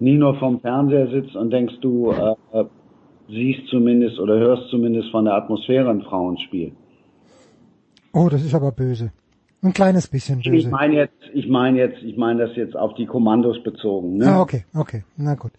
[0.00, 2.64] nie nur vom Fernseher sitzt und denkst, du äh,
[3.28, 6.72] siehst zumindest oder hörst zumindest von der Atmosphäre ein Frauenspiel.
[8.12, 9.12] Oh, das ist aber böse.
[9.64, 10.56] Ein kleines bisschen böse.
[10.56, 14.18] Ich meine jetzt, ich meine jetzt, ich meine das jetzt auf die Kommandos bezogen.
[14.18, 14.26] Ne?
[14.26, 15.52] Ah, okay, okay, na gut.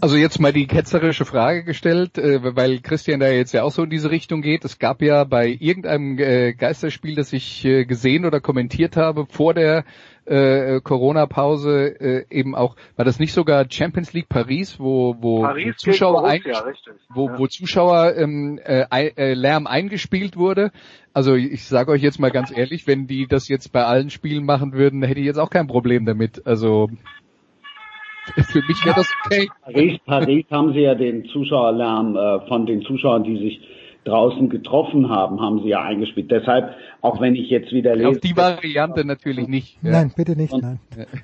[0.00, 3.82] Also jetzt mal die ketzerische Frage gestellt, äh, weil Christian da jetzt ja auch so
[3.82, 4.64] in diese Richtung geht.
[4.64, 9.52] Es gab ja bei irgendeinem äh, Geisterspiel, das ich äh, gesehen oder kommentiert habe, vor
[9.52, 9.84] der
[10.26, 15.76] äh, Corona-Pause äh, eben auch, war das nicht sogar Champions League Paris, wo, wo, Paris
[15.76, 16.94] Zuschauer, Borussia, ein, richtig.
[17.08, 17.38] wo, Ja.
[17.38, 18.84] wo Zuschauer ähm, äh,
[19.16, 20.70] äh, Lärm eingespielt wurde.
[21.12, 24.44] Also ich sage euch jetzt mal ganz ehrlich, wenn die das jetzt bei allen Spielen
[24.44, 26.46] machen würden, hätte ich jetzt auch kein Problem damit.
[26.46, 26.88] Also
[28.34, 29.48] für mich wäre das okay.
[29.62, 33.60] Paris, Paris haben sie ja den Zuschauerlärm äh, von den Zuschauern, die sich
[34.04, 36.30] draußen getroffen haben, haben sie ja eingespielt.
[36.30, 39.78] Deshalb, auch wenn ich jetzt wieder lese, Auf die Variante natürlich nicht.
[39.82, 39.92] Ja.
[39.92, 40.78] Nein, bitte nicht, nein.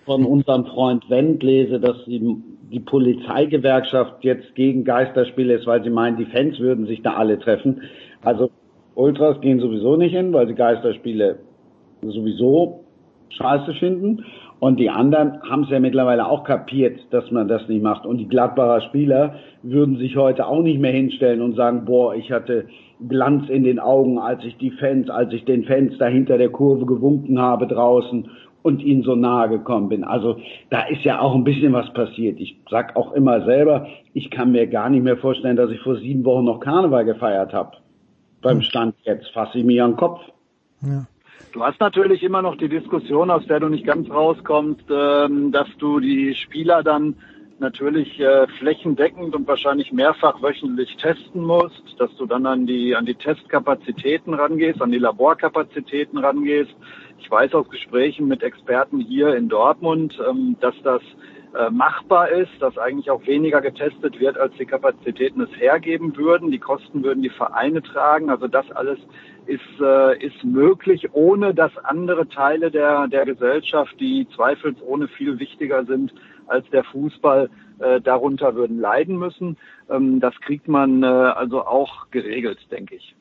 [0.05, 2.37] von unserem Freund Wendt lese, dass die,
[2.73, 7.39] die Polizeigewerkschaft jetzt gegen Geisterspiele ist, weil sie meinen, die Fans würden sich da alle
[7.39, 7.83] treffen.
[8.23, 8.51] Also
[8.95, 11.39] Ultras gehen sowieso nicht hin, weil sie Geisterspiele
[12.03, 12.85] sowieso
[13.31, 14.25] scheiße finden.
[14.61, 18.05] Und die anderen haben es ja mittlerweile auch kapiert, dass man das nicht macht.
[18.05, 22.31] Und die Gladbacher Spieler würden sich heute auch nicht mehr hinstellen und sagen, boah, ich
[22.31, 22.67] hatte
[23.09, 26.51] Glanz in den Augen, als ich die Fans, als ich den Fans da hinter der
[26.51, 28.29] Kurve gewunken habe draußen
[28.63, 30.05] und ihnen so nahe gekommen bin.
[30.05, 30.37] Also
[30.69, 32.39] da ist ja auch ein bisschen was passiert.
[32.39, 35.97] Ich sag auch immer selber, ich kann mir gar nicht mehr vorstellen, dass ich vor
[35.97, 37.79] sieben Wochen noch Karneval gefeiert habe.
[38.43, 40.21] Beim Stand jetzt fasse ich mir an den Kopf.
[40.83, 41.07] Ja.
[41.53, 45.67] Du hast natürlich immer noch die Diskussion, aus der du nicht ganz rauskommst, ähm, dass
[45.79, 47.17] du die Spieler dann
[47.59, 53.05] natürlich äh, flächendeckend und wahrscheinlich mehrfach wöchentlich testen musst, dass du dann an die an
[53.05, 56.75] die Testkapazitäten rangehst, an die Laborkapazitäten rangehst.
[57.19, 61.03] Ich weiß aus Gesprächen mit Experten hier in Dortmund, ähm, dass das
[61.59, 66.53] äh, machbar ist, dass eigentlich auch weniger getestet wird, als die Kapazitäten es hergeben würden.
[66.53, 68.31] Die Kosten würden die Vereine tragen.
[68.31, 69.01] Also das alles
[69.47, 75.85] ist, äh, ist möglich, ohne dass andere Teile der, der Gesellschaft, die zweifelsohne viel wichtiger
[75.85, 76.13] sind
[76.47, 79.57] als der Fußball, äh, darunter würden leiden müssen.
[79.89, 83.15] Ähm, das kriegt man äh, also auch geregelt, denke ich.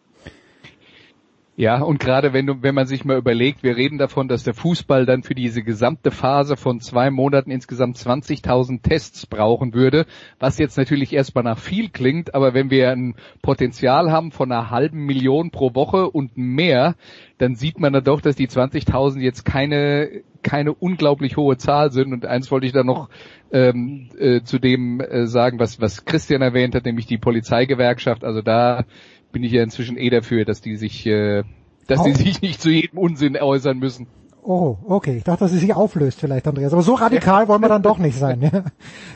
[1.60, 4.54] Ja, und gerade wenn du, wenn man sich mal überlegt, wir reden davon, dass der
[4.54, 10.06] Fußball dann für diese gesamte Phase von zwei Monaten insgesamt 20.000 Tests brauchen würde,
[10.40, 14.70] was jetzt natürlich erstmal nach viel klingt, aber wenn wir ein Potenzial haben von einer
[14.70, 16.96] halben Million pro Woche und mehr,
[17.40, 22.14] dann sieht man dann doch, dass die 20.000 jetzt keine keine unglaublich hohe Zahl sind.
[22.14, 23.10] Und eins wollte ich dann noch
[23.52, 28.24] ähm, äh, zu dem äh, sagen, was was Christian erwähnt hat, nämlich die Polizeigewerkschaft.
[28.24, 28.86] Also da
[29.32, 31.44] bin ich ja inzwischen eh dafür, dass die sich, äh,
[31.88, 34.08] dass die Au- sich nicht zu jedem Unsinn äußern müssen.
[34.42, 35.18] Oh, okay.
[35.18, 36.74] Ich dachte, dass sie sich auflöst vielleicht, Andreas.
[36.74, 38.42] Aber so radikal wollen wir dann doch nicht sein.
[38.42, 38.50] Ja.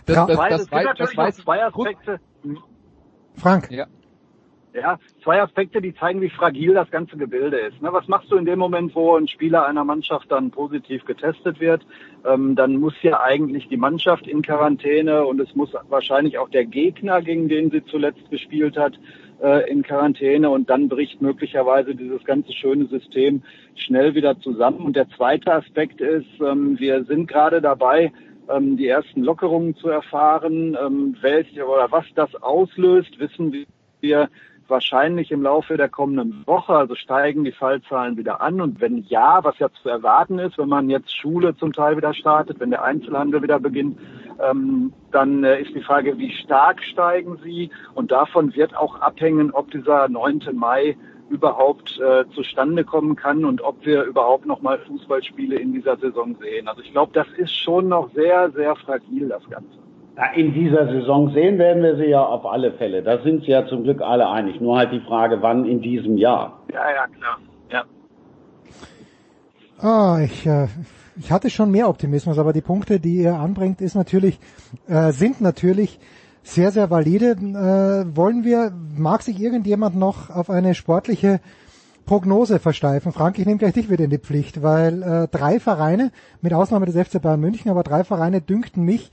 [0.06, 0.30] Das- das- das
[0.62, 1.64] es gibt weiß- natürlich das weiß noch zwei.
[1.66, 2.20] Aspekte.
[3.36, 3.88] Frank, Ja.
[4.76, 7.80] Ja, zwei Aspekte, die zeigen, wie fragil das ganze Gebilde ist.
[7.80, 11.60] Ne, was machst du in dem Moment, wo ein Spieler einer Mannschaft dann positiv getestet
[11.60, 11.86] wird?
[12.26, 16.66] Ähm, dann muss ja eigentlich die Mannschaft in Quarantäne und es muss wahrscheinlich auch der
[16.66, 18.98] Gegner, gegen den sie zuletzt gespielt hat,
[19.44, 23.44] äh, in Quarantäne und dann bricht möglicherweise dieses ganze schöne System
[23.76, 24.80] schnell wieder zusammen.
[24.80, 28.12] Und der zweite Aspekt ist, ähm, wir sind gerade dabei,
[28.50, 30.78] ähm, die ersten Lockerungen zu erfahren.
[30.82, 33.66] Ähm, welche oder was das auslöst, wissen
[34.02, 34.30] wir
[34.68, 36.74] wahrscheinlich im Laufe der kommenden Woche.
[36.74, 38.62] Also steigen die Fallzahlen wieder an.
[38.62, 42.14] Und wenn ja, was ja zu erwarten ist, wenn man jetzt Schule zum Teil wieder
[42.14, 44.00] startet, wenn der Einzelhandel wieder beginnt,
[44.50, 47.70] ähm, dann äh, ist die Frage, wie stark steigen sie?
[47.96, 50.42] Und davon wird auch abhängen, ob dieser 9.
[50.54, 50.96] Mai
[51.30, 56.36] überhaupt äh, zustande kommen kann und ob wir überhaupt noch mal Fußballspiele in dieser Saison
[56.40, 56.68] sehen.
[56.68, 59.80] Also ich glaube, das ist schon noch sehr, sehr fragil, das Ganze.
[60.36, 63.02] In dieser Saison sehen werden wir sie ja auf alle Fälle.
[63.02, 64.62] Da sind sich ja zum Glück alle einig.
[64.62, 66.62] Nur halt die Frage, wann in diesem Jahr.
[66.72, 67.40] Ja, ja, klar.
[67.72, 67.84] Ja.
[69.80, 70.68] Ah, ich, äh,
[71.16, 74.40] ich hatte schon mehr Optimismus, aber die Punkte, die ihr anbringt, ist natürlich,
[74.88, 76.00] äh, sind natürlich
[76.44, 77.32] sehr, sehr valide.
[77.32, 81.40] Äh, wollen wir, mag sich irgendjemand noch auf eine sportliche
[82.06, 83.12] Prognose versteifen?
[83.12, 86.12] Frank, ich nehme gleich dich wieder in die Pflicht, weil äh, drei Vereine,
[86.42, 89.12] mit Ausnahme des FC Bayern München, aber drei Vereine dünkten mich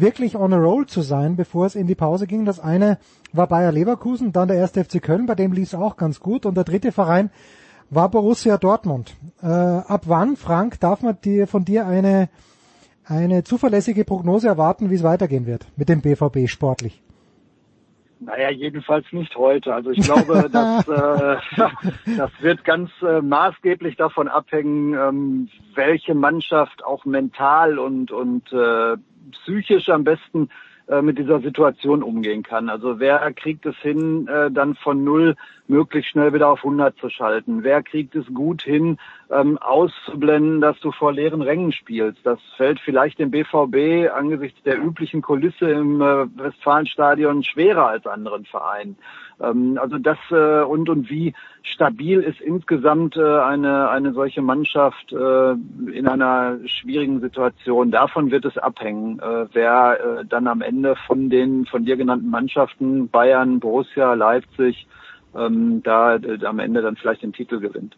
[0.00, 2.44] wirklich on a roll zu sein, bevor es in die Pause ging.
[2.44, 2.98] Das eine
[3.32, 6.44] war Bayer Leverkusen, dann der erste FC Köln, bei dem lief es auch ganz gut.
[6.44, 7.30] Und der dritte Verein
[7.90, 9.16] war Borussia Dortmund.
[9.42, 12.28] Äh, ab wann, Frank, darf man dir von dir eine,
[13.04, 17.02] eine zuverlässige Prognose erwarten, wie es weitergehen wird mit dem BVB sportlich?
[18.18, 19.74] Naja, jedenfalls nicht heute.
[19.74, 21.36] Also ich glaube, dass, äh,
[22.16, 28.96] das wird ganz äh, maßgeblich davon abhängen, ähm, welche Mannschaft auch mental und, und äh,
[29.32, 30.48] psychisch am besten
[30.88, 32.68] äh, mit dieser Situation umgehen kann.
[32.68, 35.36] Also wer kriegt es hin, äh, dann von null
[35.68, 37.62] möglichst schnell wieder auf 100 zu schalten?
[37.62, 38.98] Wer kriegt es gut hin,
[39.30, 42.20] ähm, auszublenden, dass du vor leeren Rängen spielst?
[42.24, 48.44] Das fällt vielleicht dem BVB angesichts der üblichen Kulisse im äh, Westfalenstadion schwerer als anderen
[48.44, 48.96] Vereinen.
[49.40, 55.12] Ähm, also das äh, und und wie stabil ist insgesamt äh, eine eine solche Mannschaft
[55.12, 55.52] äh,
[55.92, 57.90] in einer schwierigen Situation.
[57.90, 62.30] Davon wird es abhängen, äh, wer äh, dann am Ende von den von dir genannten
[62.30, 64.86] Mannschaften Bayern, Borussia, Leipzig
[65.38, 67.96] ähm, da äh, am Ende dann vielleicht den Titel gewinnt.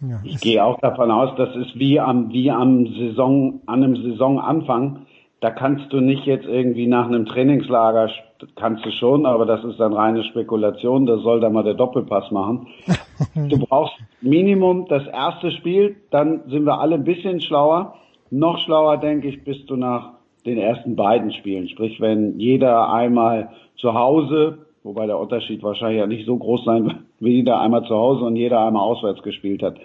[0.00, 3.96] Ja, ich gehe auch davon aus, das ist wie am wie am Saison an einem
[3.96, 5.06] Saisonanfang
[5.40, 8.10] da kannst du nicht jetzt irgendwie nach einem Trainingslager,
[8.56, 12.30] kannst du schon, aber das ist dann reine Spekulation, das soll da mal der Doppelpass
[12.32, 12.66] machen.
[13.34, 17.94] du brauchst Minimum das erste Spiel, dann sind wir alle ein bisschen schlauer.
[18.30, 21.68] Noch schlauer, denke ich, bist du nach den ersten beiden Spielen.
[21.68, 26.84] Sprich, wenn jeder einmal zu Hause, wobei der Unterschied wahrscheinlich ja nicht so groß sein
[26.84, 29.76] wird, wie jeder einmal zu Hause und jeder einmal auswärts gespielt hat.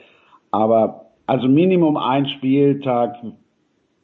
[0.51, 3.15] Aber also Minimum ein Spieltag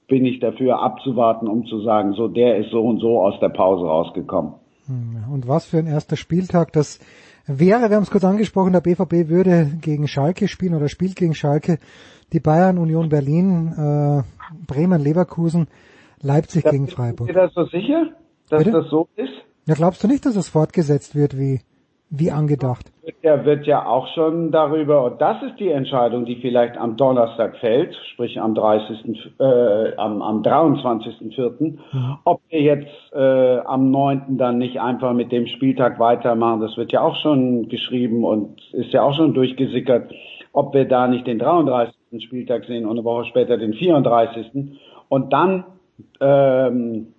[0.08, 3.50] bin ich dafür abzuwarten, um zu sagen, so der ist so und so aus der
[3.50, 4.54] Pause rausgekommen.
[4.88, 7.00] Hm, und was für ein erster Spieltag das
[7.46, 11.36] wäre, wir haben es kurz angesprochen, der BVB würde gegen Schalke spielen oder spielt gegen
[11.36, 11.78] Schalke,
[12.34, 14.24] die Bayern, Union Berlin, äh,
[14.68, 15.68] Bremen, Leverkusen,
[16.22, 17.30] Leipzig das gegen Freiburg.
[17.30, 18.08] Ist das so sicher,
[18.50, 18.78] dass Bitte?
[18.82, 19.34] das so ist?
[19.66, 21.62] Ja, glaubst du nicht, dass es fortgesetzt wird wie
[22.10, 22.92] wie angedacht.
[23.22, 27.58] Er wird ja auch schon darüber, und das ist die Entscheidung, die vielleicht am Donnerstag
[27.58, 32.18] fällt, sprich am 30., äh, am, am 23.04., mhm.
[32.24, 34.38] ob wir jetzt äh, am 9.
[34.38, 36.62] dann nicht einfach mit dem Spieltag weitermachen.
[36.62, 40.12] Das wird ja auch schon geschrieben und ist ja auch schon durchgesickert,
[40.52, 41.94] ob wir da nicht den 33.
[42.24, 44.52] Spieltag sehen und eine Woche später den 34.
[45.10, 45.64] Und dann
[46.20, 47.14] ähm,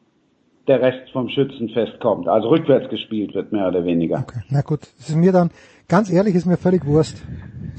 [0.67, 2.29] der Rest vom Schützenfest kommt.
[2.29, 4.19] Also rückwärts gespielt wird, mehr oder weniger.
[4.19, 4.41] Okay.
[4.51, 5.51] Na gut, das ist mir dann,
[5.89, 7.23] ganz ehrlich, ist mir völlig Wurst.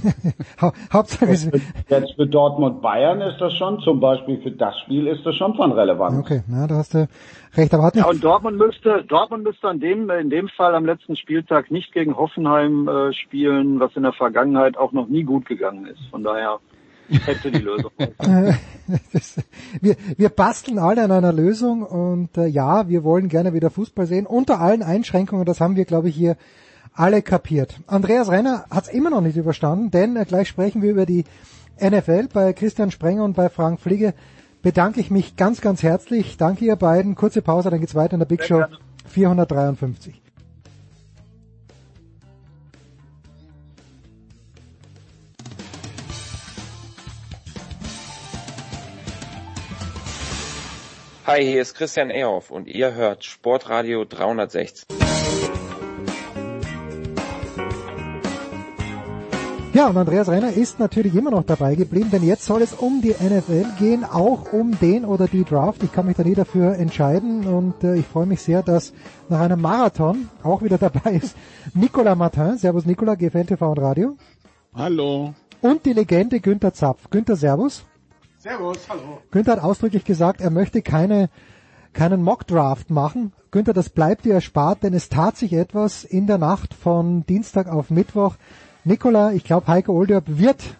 [0.91, 1.51] Hauptsache ist,
[1.89, 5.53] Jetzt für Dortmund Bayern ist das schon, zum Beispiel für das Spiel ist das schon
[5.55, 6.19] von Relevanz.
[6.19, 7.07] Okay, na, da hast du
[7.55, 7.73] recht.
[7.73, 10.85] Aber hat nicht ja, und Dortmund müsste, Dortmund müsste an dem, in dem Fall am
[10.85, 15.45] letzten Spieltag nicht gegen Hoffenheim äh, spielen, was in der Vergangenheit auch noch nie gut
[15.45, 16.01] gegangen ist.
[16.09, 16.59] Von daher
[17.19, 17.91] hätte die Lösung.
[19.81, 24.05] wir, wir basteln alle an einer Lösung und äh, ja, wir wollen gerne wieder Fußball
[24.07, 26.37] sehen, unter allen Einschränkungen, das haben wir, glaube ich, hier
[26.93, 27.79] alle kapiert.
[27.87, 31.25] Andreas Renner hat es immer noch nicht überstanden, denn äh, gleich sprechen wir über die
[31.79, 34.13] NFL bei Christian Sprenger und bei Frank Fliege.
[34.61, 36.37] Bedanke ich mich ganz, ganz herzlich.
[36.37, 37.15] Danke ihr beiden.
[37.15, 38.63] Kurze Pause, dann geht's weiter in der Big Show
[39.07, 40.21] 453.
[51.27, 54.87] Hi, hier ist Christian Ehoff und ihr hört Sportradio 360.
[59.71, 63.03] Ja, und Andreas Renner ist natürlich immer noch dabei geblieben, denn jetzt soll es um
[63.03, 65.83] die NFL gehen, auch um den oder die Draft.
[65.83, 68.91] Ich kann mich da nie dafür entscheiden und äh, ich freue mich sehr, dass
[69.29, 71.37] nach einem Marathon auch wieder dabei ist
[71.75, 72.57] Nicolas Martin.
[72.57, 74.17] Servus Nicolas, GFL TV und Radio.
[74.73, 75.35] Hallo.
[75.61, 77.11] Und die Legende Günther Zapf.
[77.11, 77.85] Günther, Servus.
[78.41, 79.19] Servus, hallo.
[79.29, 81.29] Günther hat ausdrücklich gesagt, er möchte keine,
[81.93, 83.33] keinen Mockdraft machen.
[83.51, 87.67] Günther, das bleibt dir erspart, denn es tat sich etwas in der Nacht von Dienstag
[87.67, 88.37] auf Mittwoch.
[88.83, 90.75] Nikola, ich glaube, Heiko Olderb wird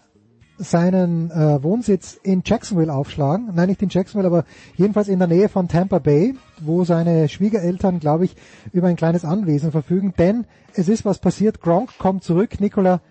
[0.58, 3.52] seinen äh, Wohnsitz in Jacksonville aufschlagen.
[3.54, 8.00] Nein, nicht in Jacksonville, aber jedenfalls in der Nähe von Tampa Bay, wo seine Schwiegereltern,
[8.00, 8.36] glaube ich,
[8.74, 10.16] über ein kleines Anwesen verfügen.
[10.18, 11.62] Denn es ist was passiert.
[11.62, 12.60] Gronk kommt zurück.
[12.60, 13.02] Nikola,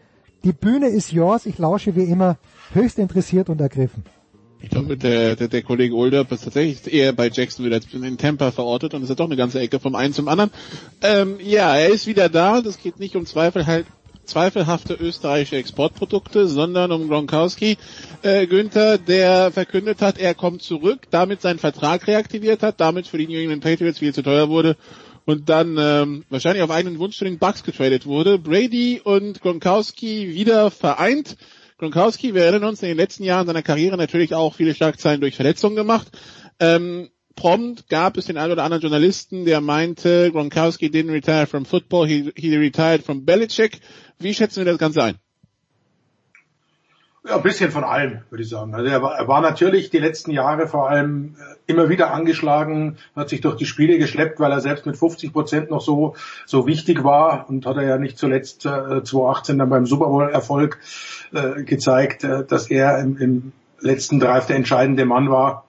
[0.43, 1.47] die Bühne ist yours.
[1.47, 2.37] Ich lausche wie immer
[2.73, 4.03] höchst interessiert und ergriffen.
[4.63, 8.51] Ich glaube, der, der, der Kollege Olderb ist tatsächlich eher bei Jacksonville als in Tampa
[8.51, 10.51] verortet und ist ja doch eine ganze Ecke vom einen zum anderen.
[11.03, 12.61] Ähm, ja, er ist wieder da.
[12.61, 13.87] Das geht nicht um Zweifel halt
[14.25, 17.77] zweifelhafte österreichische Exportprodukte, sondern um Gronkowski,
[18.23, 23.19] äh, Günther, der verkündet hat, er kommt zurück, damit seinen Vertrag reaktiviert hat, damit für
[23.19, 24.77] die New England Patriots viel zu teuer wurde
[25.25, 28.39] und dann ähm, wahrscheinlich auf einen Wunsch zu den Bucks getradet wurde.
[28.39, 31.37] Brady und Gronkowski wieder vereint.
[31.81, 35.35] Gronkowski, wir erinnern uns, in den letzten Jahren seiner Karriere natürlich auch viele Schlagzeilen durch
[35.35, 36.09] Verletzungen gemacht.
[36.59, 41.65] Ähm, prompt gab es den einen oder anderen Journalisten, der meinte, Gronkowski didn't retire from
[41.65, 43.81] football, he, he retired from Belichick.
[44.19, 45.17] Wie schätzen wir das Ganze ein?
[47.23, 48.75] Ja, ein bisschen von allem, würde ich sagen.
[48.75, 52.97] Also er war, er war natürlich die letzten Jahre vor allem äh, immer wieder angeschlagen,
[53.15, 56.17] hat sich durch die Spiele geschleppt, weil er selbst mit 50 Prozent noch so,
[56.47, 60.31] so wichtig war und hat er ja nicht zuletzt äh, 2018 dann beim Super Bowl
[60.31, 60.79] Erfolg
[61.35, 65.67] äh, gezeigt, äh, dass er im, im letzten Drive der entscheidende Mann war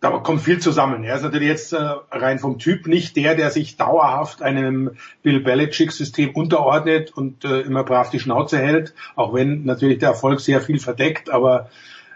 [0.00, 1.04] da kommt viel zusammen.
[1.04, 1.78] Er ist natürlich jetzt äh,
[2.10, 7.84] rein vom Typ nicht der, der sich dauerhaft einem Bill Belichick-System unterordnet und äh, immer
[7.84, 11.68] brav die Schnauze hält, auch wenn natürlich der Erfolg sehr viel verdeckt, aber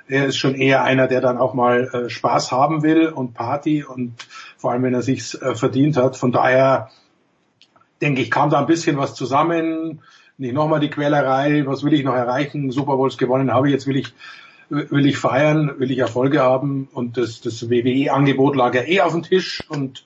[0.07, 3.85] er ist schon eher einer, der dann auch mal äh, Spaß haben will und Party
[3.85, 4.15] und
[4.57, 6.17] vor allem, wenn er sich's verdient hat.
[6.17, 6.91] Von daher
[8.01, 10.01] denke ich, kam da ein bisschen was zusammen.
[10.37, 12.71] Nicht nochmal die Quälerei, was will ich noch erreichen?
[12.71, 14.15] Super Bowls gewonnen habe ich, jetzt will ich
[14.69, 16.89] will ich feiern, will ich Erfolge haben.
[16.93, 19.63] Und das, das WWE-Angebot lag ja eh auf dem Tisch.
[19.69, 20.05] Und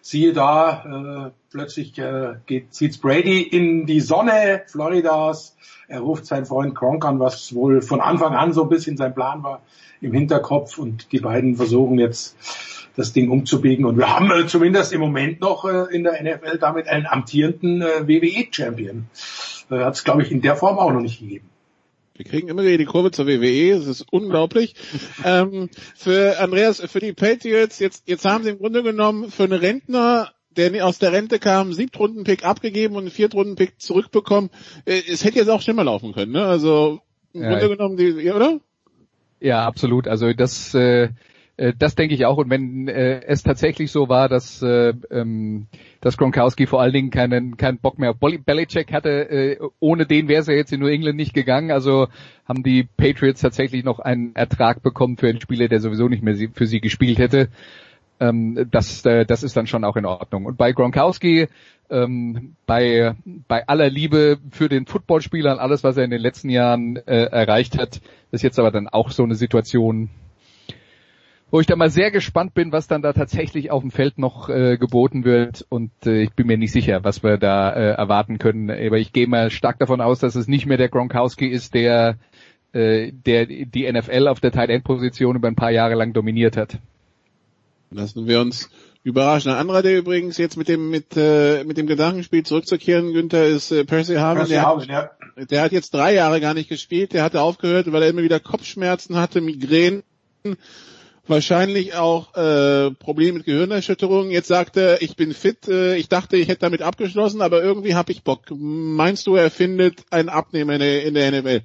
[0.00, 5.56] siehe da, äh, plötzlich äh, geht, zieht's Brady in die Sonne Floridas,
[5.86, 9.14] er ruft seinen Freund Kronk an, was wohl von Anfang an so ein bisschen sein
[9.14, 9.62] Plan war
[10.00, 10.78] im Hinterkopf.
[10.78, 12.36] Und die beiden versuchen jetzt
[12.94, 13.84] das Ding umzubiegen.
[13.86, 17.80] Und wir haben äh, zumindest im Moment noch äh, in der NFL damit einen amtierenden
[17.80, 19.06] äh, WWE-Champion.
[19.70, 21.48] Äh, Hat es, glaube ich, in der Form auch noch nicht gegeben.
[22.18, 24.74] Wir kriegen immer wieder die Kurve zur WWE, das ist unglaublich.
[25.24, 29.52] ähm, für Andreas, für die Patriots, jetzt, jetzt haben sie im Grunde genommen für einen
[29.52, 34.50] Rentner, der aus der Rente kam, Siebtrunden-Pick abgegeben und einen Viertrunden-Pick zurückbekommen.
[34.84, 36.44] Äh, es hätte jetzt auch schlimmer laufen können, ne?
[36.44, 37.00] Also
[37.32, 38.58] im ja, Grunde genommen, die, oder?
[39.38, 40.08] Ja, absolut.
[40.08, 41.10] Also das äh,
[41.76, 42.38] das denke ich auch.
[42.38, 45.66] Und wenn äh, es tatsächlich so war, dass, äh, ähm,
[46.00, 50.28] dass Gronkowski vor allen Dingen keinen, keinen Bock mehr auf Belichick hatte, äh, ohne den
[50.28, 51.72] wäre es ja jetzt in New England nicht gegangen.
[51.72, 52.06] Also
[52.46, 56.36] haben die Patriots tatsächlich noch einen Ertrag bekommen für einen Spieler, der sowieso nicht mehr
[56.52, 57.48] für sie gespielt hätte.
[58.20, 60.46] Ähm, das, äh, das ist dann schon auch in Ordnung.
[60.46, 61.48] Und bei Gronkowski,
[61.90, 63.14] ähm, bei,
[63.48, 67.24] bei aller Liebe für den Footballspieler und alles, was er in den letzten Jahren äh,
[67.24, 70.10] erreicht hat, ist jetzt aber dann auch so eine Situation,
[71.50, 74.48] wo ich da mal sehr gespannt bin, was dann da tatsächlich auf dem Feld noch
[74.48, 78.38] äh, geboten wird und äh, ich bin mir nicht sicher, was wir da äh, erwarten
[78.38, 78.70] können.
[78.70, 82.18] Aber ich gehe mal stark davon aus, dass es nicht mehr der Gronkowski ist, der
[82.72, 86.56] äh, der die NFL auf der Tight End Position über ein paar Jahre lang dominiert
[86.56, 86.78] hat.
[87.90, 88.68] Lassen wir uns
[89.02, 89.50] überraschen.
[89.50, 93.72] Ein anderer, der übrigens jetzt mit dem mit äh, mit dem Gedankenspiel zurückzukehren, Günther, ist
[93.72, 94.40] äh, Percy Harvin.
[94.40, 95.44] Percy der, Harvin hat, ja.
[95.46, 97.14] der hat jetzt drei Jahre gar nicht gespielt.
[97.14, 100.02] Der hatte aufgehört, weil er immer wieder Kopfschmerzen hatte, Migränen
[101.28, 104.30] wahrscheinlich auch äh, Probleme mit Gehirnerschütterungen.
[104.30, 107.94] Jetzt sagt er, ich bin fit, äh, ich dachte, ich hätte damit abgeschlossen, aber irgendwie
[107.94, 108.42] habe ich Bock.
[108.50, 111.60] Meinst du, er findet einen Abnehmer in der, in der NFL?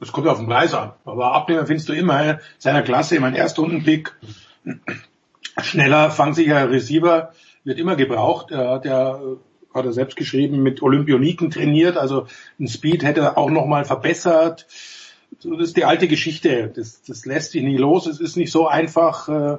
[0.00, 0.92] Das kommt auf den Preis an.
[1.04, 4.14] Aber Abnehmer findest du immer in seiner Klasse, mein Erstrundenpick.
[5.60, 7.32] Schneller, fangsicherer Receiver
[7.64, 8.50] wird immer gebraucht.
[8.50, 9.20] Er hat ja
[9.74, 12.26] hat er selbst geschrieben, mit Olympioniken trainiert, also
[12.60, 14.66] ein Speed hätte er auch nochmal verbessert
[15.40, 16.70] das ist die alte Geschichte.
[16.74, 18.06] Das, das lässt sich nie los.
[18.06, 19.56] Es ist nicht so einfach, äh,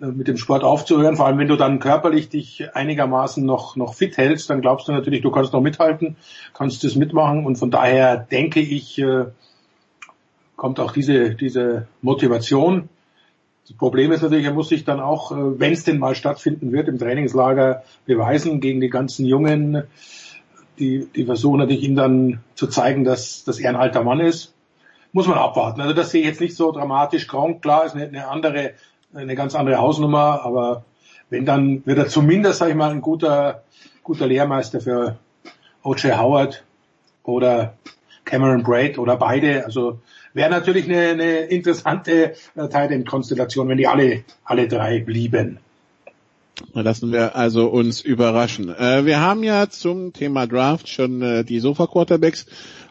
[0.00, 1.16] äh, mit dem Sport aufzuhören.
[1.16, 4.92] Vor allem, wenn du dann körperlich dich einigermaßen noch, noch fit hältst, dann glaubst du
[4.92, 6.16] natürlich, du kannst noch mithalten,
[6.54, 7.44] kannst das mitmachen.
[7.44, 9.26] Und von daher denke ich, äh,
[10.56, 12.88] kommt auch diese, diese Motivation.
[13.66, 16.88] Das Problem ist natürlich, er muss sich dann auch, wenn es denn mal stattfinden wird,
[16.88, 19.84] im Trainingslager beweisen gegen die ganzen Jungen.
[20.78, 24.54] Die, die versuchen natürlich ihm dann zu zeigen, dass, dass er ein alter Mann ist
[25.12, 25.80] muss man abwarten.
[25.80, 27.26] Also das sehe ich jetzt nicht so dramatisch.
[27.26, 28.72] Gronk, klar, ist eine, eine andere,
[29.14, 30.84] eine ganz andere Hausnummer, aber
[31.30, 33.62] wenn dann wird er zumindest, sage ich mal, ein guter,
[34.02, 35.16] guter Lehrmeister für
[35.82, 36.18] O.J.
[36.18, 36.64] Howard
[37.24, 37.74] oder
[38.24, 39.64] Cameron Braid oder beide.
[39.64, 40.00] Also
[40.34, 45.58] wäre natürlich eine, eine interessante äh, Titan-Konstellation, wenn die alle, alle drei blieben.
[46.74, 48.68] Lassen wir also uns überraschen.
[48.68, 52.46] Äh, wir haben ja zum Thema Draft schon äh, die Sofa-Quarterbacks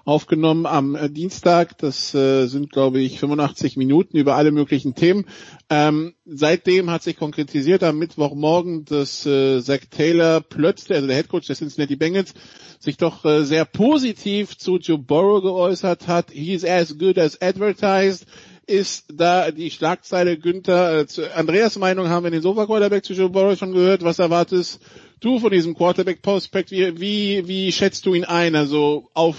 [0.10, 1.77] aufgenommen am äh, Dienstag.
[1.77, 5.26] Das äh, sind, glaube ich, 85 Minuten über alle möglichen Themen.
[5.69, 11.45] Ähm, seitdem hat sich konkretisiert am Mittwochmorgen, dass äh, Zach Taylor plötzlich, also der Headcoach
[11.45, 12.34] der Cincinnati Bengals,
[12.80, 16.31] sich doch äh, sehr positiv zu Joe Burrow geäußert hat.
[16.31, 18.26] He's as good as advertised
[18.65, 20.99] ist da die Schlagzeile Günther.
[20.99, 24.03] Äh, zu Andreas Meinung haben wir den Sofa Quarterback zu Joe Burrow schon gehört.
[24.03, 24.80] Was erwartest
[25.19, 26.72] du von diesem Quarterback Prospect?
[26.72, 28.56] Wie, wie, wie schätzt du ihn ein?
[28.56, 29.38] Also auf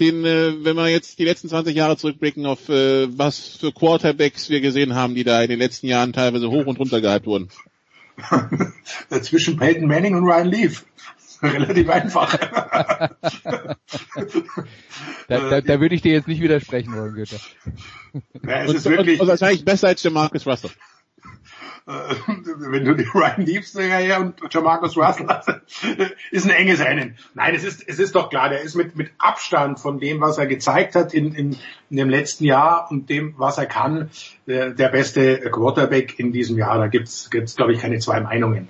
[0.00, 4.48] den, äh, wenn wir jetzt die letzten 20 Jahre zurückblicken, auf äh, was für Quarterbacks
[4.50, 7.48] wir gesehen haben, die da in den letzten Jahren teilweise hoch und runter gehalten wurden.
[9.22, 10.84] Zwischen Peyton Manning und Ryan Leaf.
[11.42, 12.36] Relativ einfach.
[12.36, 13.76] da,
[15.28, 17.38] da, da würde ich dir jetzt nicht widersprechen wollen, Güter.
[18.46, 19.20] Ja, es und, ist wirklich...
[19.20, 20.70] Und, und wahrscheinlich besser als der Marcus Russell.
[21.86, 22.14] Äh,
[22.56, 25.48] wenn du die Ryan Leaves her und Jamarcus Russell hast,
[26.30, 27.16] ist ein enges Rennen.
[27.34, 30.38] Nein, es ist, es ist doch klar, der ist mit, mit Abstand von dem, was
[30.38, 31.56] er gezeigt hat in, in,
[31.90, 34.10] in dem letzten Jahr und dem, was er kann,
[34.46, 36.78] der, der beste Quarterback in diesem Jahr.
[36.78, 38.68] Da gibt's, gibt's glaube ich, keine zwei Meinungen.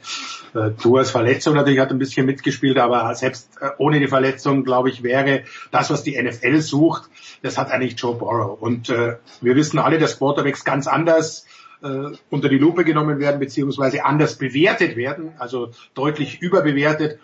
[0.55, 4.91] Äh, Tuas Verletzung natürlich hat ein bisschen mitgespielt, aber selbst äh, ohne die Verletzung, glaube
[4.91, 7.11] ich, wäre das, was die NFL sucht,
[7.43, 8.61] das hat eigentlich Joe Burrow.
[8.61, 11.47] Und äh, wir wissen alle, dass Quarterbacks ganz anders
[11.83, 17.19] äh, unter die Lupe genommen werden, beziehungsweise anders bewertet werden, also deutlich überbewertet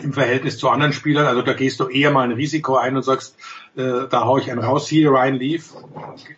[0.00, 1.26] im Verhältnis zu anderen Spielern.
[1.26, 3.36] Also da gehst du eher mal ein Risiko ein und sagst,
[3.76, 5.74] äh, da hau ich einen raus, hier Ryan Leaf,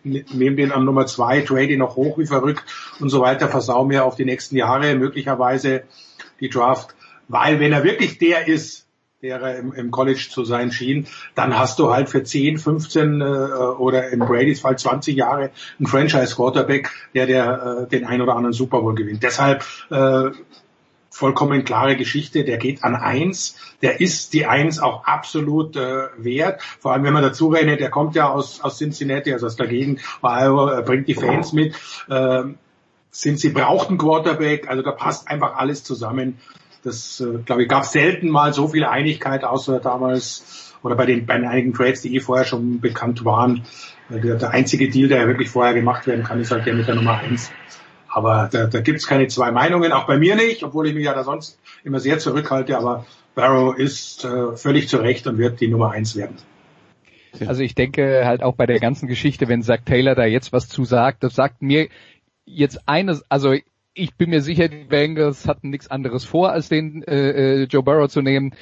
[0.03, 2.63] nehme den an Nummer zwei, trade ihn noch hoch wie verrückt
[2.99, 5.83] und so weiter, versau mir auf die nächsten Jahre möglicherweise
[6.39, 6.95] die Draft.
[7.27, 8.84] Weil wenn er wirklich der ist,
[9.25, 13.21] der er im, im College zu sein schien, dann hast du halt für 10, 15
[13.21, 18.35] äh, oder in Bradys Fall 20 Jahre einen Franchise-Quarterback, der, der äh, den ein oder
[18.35, 19.23] anderen Super Bowl gewinnt.
[19.23, 20.29] Deshalb äh,
[21.09, 26.61] vollkommen klare Geschichte, der geht an eins, der ist die eins auch absolut äh, wert,
[26.79, 29.67] vor allem wenn man dazu rechnet, der kommt ja aus, aus Cincinnati, also aus der
[29.67, 31.73] Gegend, Iowa, bringt die Fans mit,
[32.09, 32.43] äh,
[33.11, 36.37] sind sie brauchten Quarterback, also da passt einfach alles zusammen.
[36.85, 41.25] Das, äh, glaube ich, gab selten mal so viel Einigkeit, außer damals oder bei den,
[41.25, 43.63] bei den einigen Trades, die eh vorher schon bekannt waren.
[44.09, 46.87] Der, der einzige Deal, der ja wirklich vorher gemacht werden kann, ist halt der mit
[46.87, 47.51] der Nummer eins.
[48.07, 51.05] Aber da, da gibt es keine zwei Meinungen, auch bei mir nicht, obwohl ich mich
[51.05, 52.77] ja da sonst immer sehr zurückhalte.
[52.77, 56.37] Aber Barrow ist äh, völlig zu Recht und wird die Nummer eins werden.
[57.47, 60.69] Also ich denke halt auch bei der ganzen Geschichte, wenn Zach Taylor da jetzt was
[60.69, 61.89] zu sagt, das sagt mir
[62.45, 63.55] jetzt eines, also
[63.95, 67.81] ich bin mir sicher, die Bengals hatten nichts anderes vor, als den äh, äh Joe
[67.81, 68.53] Burrow zu nehmen.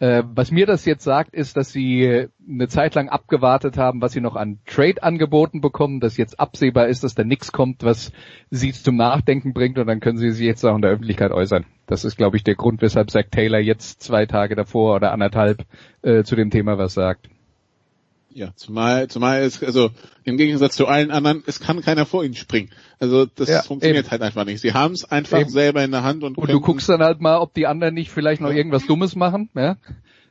[0.00, 4.12] Äh, was mir das jetzt sagt, ist, dass sie eine Zeit lang abgewartet haben, was
[4.12, 8.10] sie noch an Trade-Angeboten bekommen, dass jetzt absehbar ist, dass da nichts kommt, was
[8.50, 11.66] sie zum Nachdenken bringt und dann können sie sich jetzt auch in der Öffentlichkeit äußern.
[11.86, 15.66] Das ist, glaube ich, der Grund, weshalb Zach Taylor jetzt zwei Tage davor oder anderthalb
[16.02, 17.28] äh, zu dem Thema was sagt.
[18.40, 19.90] Ja, zumal, zumal es, also
[20.24, 22.70] im Gegensatz zu allen anderen, es kann keiner vor ihnen springen.
[22.98, 24.10] Also das ja, funktioniert eben.
[24.10, 24.62] halt einfach nicht.
[24.62, 25.50] Sie haben es einfach eben.
[25.50, 26.38] selber in der Hand und.
[26.38, 29.50] Und du guckst dann halt mal, ob die anderen nicht vielleicht noch irgendwas Dummes machen,
[29.54, 29.76] ja?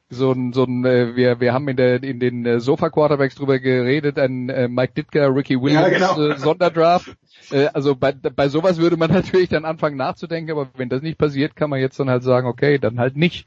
[0.09, 3.35] So ein, so ein, äh, wir, wir haben in der in den äh, Sofa Quarterbacks
[3.35, 6.31] drüber geredet, ein äh, Mike Ditka, Ricky Williams ja, genau.
[6.31, 7.15] äh, Sonderdraft.
[7.51, 11.19] Äh, also bei, bei sowas würde man natürlich dann anfangen nachzudenken, aber wenn das nicht
[11.19, 13.45] passiert, kann man jetzt dann halt sagen, okay, dann halt nicht.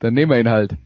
[0.00, 0.76] Dann nehmen wir ihn halt.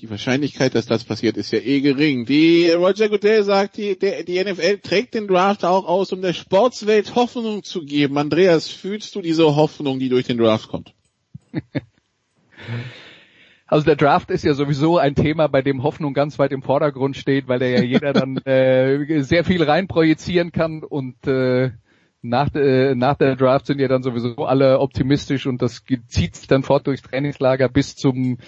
[0.00, 2.24] Die Wahrscheinlichkeit, dass das passiert, ist ja eh gering.
[2.24, 6.32] Die Roger Goodell sagt, die, der, die NFL trägt den Draft auch aus, um der
[6.32, 8.16] Sportswelt Hoffnung zu geben.
[8.16, 10.94] Andreas, fühlst du diese Hoffnung, die durch den Draft kommt?
[13.66, 17.16] Also der Draft ist ja sowieso ein Thema, bei dem Hoffnung ganz weit im Vordergrund
[17.16, 21.70] steht, weil da ja jeder dann äh, sehr viel reinprojizieren kann und äh,
[22.22, 26.46] nach, äh, nach der Draft sind ja dann sowieso alle optimistisch und das zieht sich
[26.48, 28.38] dann fort durchs Trainingslager bis zum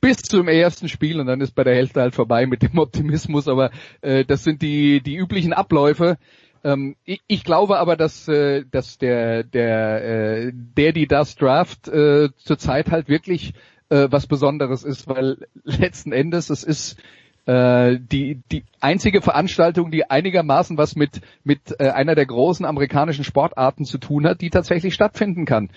[0.00, 3.48] bis zum ersten Spiel und dann ist bei der Hälfte halt vorbei mit dem Optimismus.
[3.48, 3.70] Aber
[4.02, 6.18] äh, das sind die die üblichen Abläufe.
[6.64, 11.88] Ähm, ich, ich glaube aber, dass äh, dass der der äh, der die das Draft
[11.88, 13.54] äh, zurzeit halt wirklich
[13.88, 16.98] äh, was Besonderes ist, weil letzten Endes es ist
[17.46, 23.24] äh, die, die einzige Veranstaltung, die einigermaßen was mit, mit äh, einer der großen amerikanischen
[23.24, 25.70] Sportarten zu tun hat, die tatsächlich stattfinden kann.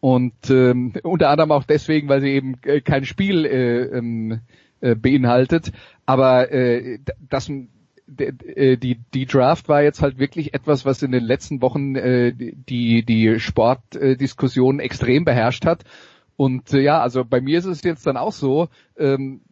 [0.00, 4.40] Und ähm, unter anderem auch deswegen, weil sie eben äh, kein Spiel äh, ähm,
[4.80, 5.72] äh, beinhaltet.
[6.06, 6.98] Aber äh,
[7.28, 11.96] das äh, die, die Draft war jetzt halt wirklich etwas, was in den letzten Wochen
[11.96, 15.84] äh, die, die Sportdiskussion extrem beherrscht hat.
[16.36, 18.68] Und äh, ja, also bei mir ist es jetzt dann auch so,
[18.98, 19.42] ähm,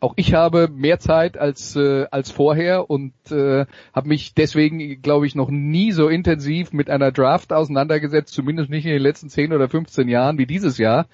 [0.00, 3.64] auch ich habe mehr Zeit als äh, als vorher und äh,
[3.94, 8.84] habe mich deswegen, glaube ich, noch nie so intensiv mit einer Draft auseinandergesetzt, zumindest nicht
[8.84, 11.06] in den letzten 10 oder 15 Jahren wie dieses Jahr,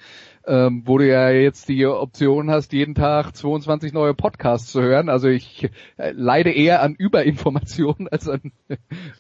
[0.47, 5.09] ähm, wo du ja jetzt die Option hast, jeden Tag 22 neue Podcasts zu hören.
[5.09, 8.52] Also ich äh, leide eher an Überinformation als an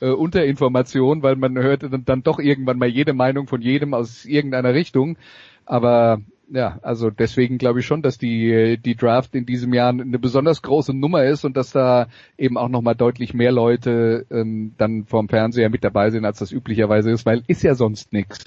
[0.00, 4.24] äh, Unterinformation, weil man hört dann, dann doch irgendwann mal jede Meinung von jedem aus
[4.24, 5.18] irgendeiner Richtung.
[5.66, 6.20] Aber
[6.50, 10.62] ja, also deswegen glaube ich schon, dass die, die Draft in diesem Jahr eine besonders
[10.62, 15.28] große Nummer ist und dass da eben auch nochmal deutlich mehr Leute ähm, dann vom
[15.28, 18.44] Fernseher mit dabei sind, als das üblicherweise ist, weil ist ja sonst nichts.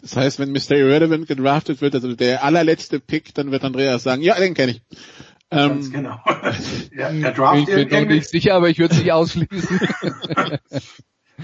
[0.00, 0.76] Das heißt, wenn Mr.
[0.76, 4.82] Irrelevant gedraftet wird, also der allerletzte Pick, dann wird Andreas sagen, ja, den kenne ich.
[5.50, 6.20] Ganz ähm, genau.
[6.96, 9.80] ja, der Draft ich bin noch nicht sicher, aber ich würde es nicht ausschließen.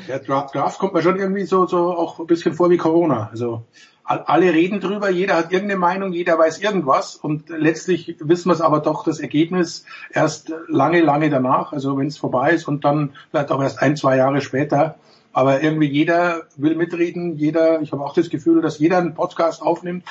[0.08, 3.28] der Draft, Draft kommt mir schon irgendwie so, so auch ein bisschen vor wie Corona.
[3.30, 3.66] Also
[4.04, 8.60] alle reden drüber, jeder hat irgendeine Meinung, jeder weiß irgendwas und letztlich wissen wir es
[8.60, 13.14] aber doch das Ergebnis erst lange, lange danach, also wenn es vorbei ist und dann
[13.30, 14.96] vielleicht auch erst ein, zwei Jahre später.
[15.32, 19.62] aber irgendwie jeder will mitreden, jeder, ich habe auch das Gefühl, dass jeder einen Podcast
[19.62, 20.04] aufnimmt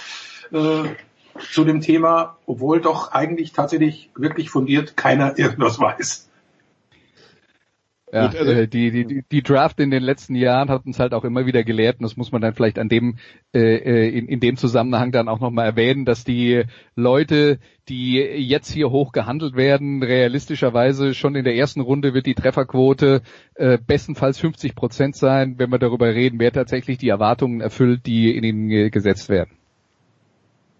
[0.51, 0.83] äh,
[1.51, 6.29] zu dem Thema, obwohl doch eigentlich tatsächlich wirklich fundiert keiner irgendwas weiß.
[8.13, 11.15] Ja, Gut, also, äh, die, die, die Draft in den letzten Jahren hat uns halt
[11.15, 13.17] auch immer wieder gelehrt, und das muss man dann vielleicht an dem,
[13.55, 16.63] äh, äh in, in dem Zusammenhang dann auch nochmal erwähnen, dass die
[16.95, 17.57] Leute,
[17.89, 23.23] die jetzt hier hoch gehandelt werden, realistischerweise schon in der ersten Runde wird die Trefferquote
[23.55, 28.37] äh, bestenfalls 50 Prozent sein, wenn wir darüber reden, wer tatsächlich die Erwartungen erfüllt, die
[28.37, 29.57] in ihnen gesetzt werden.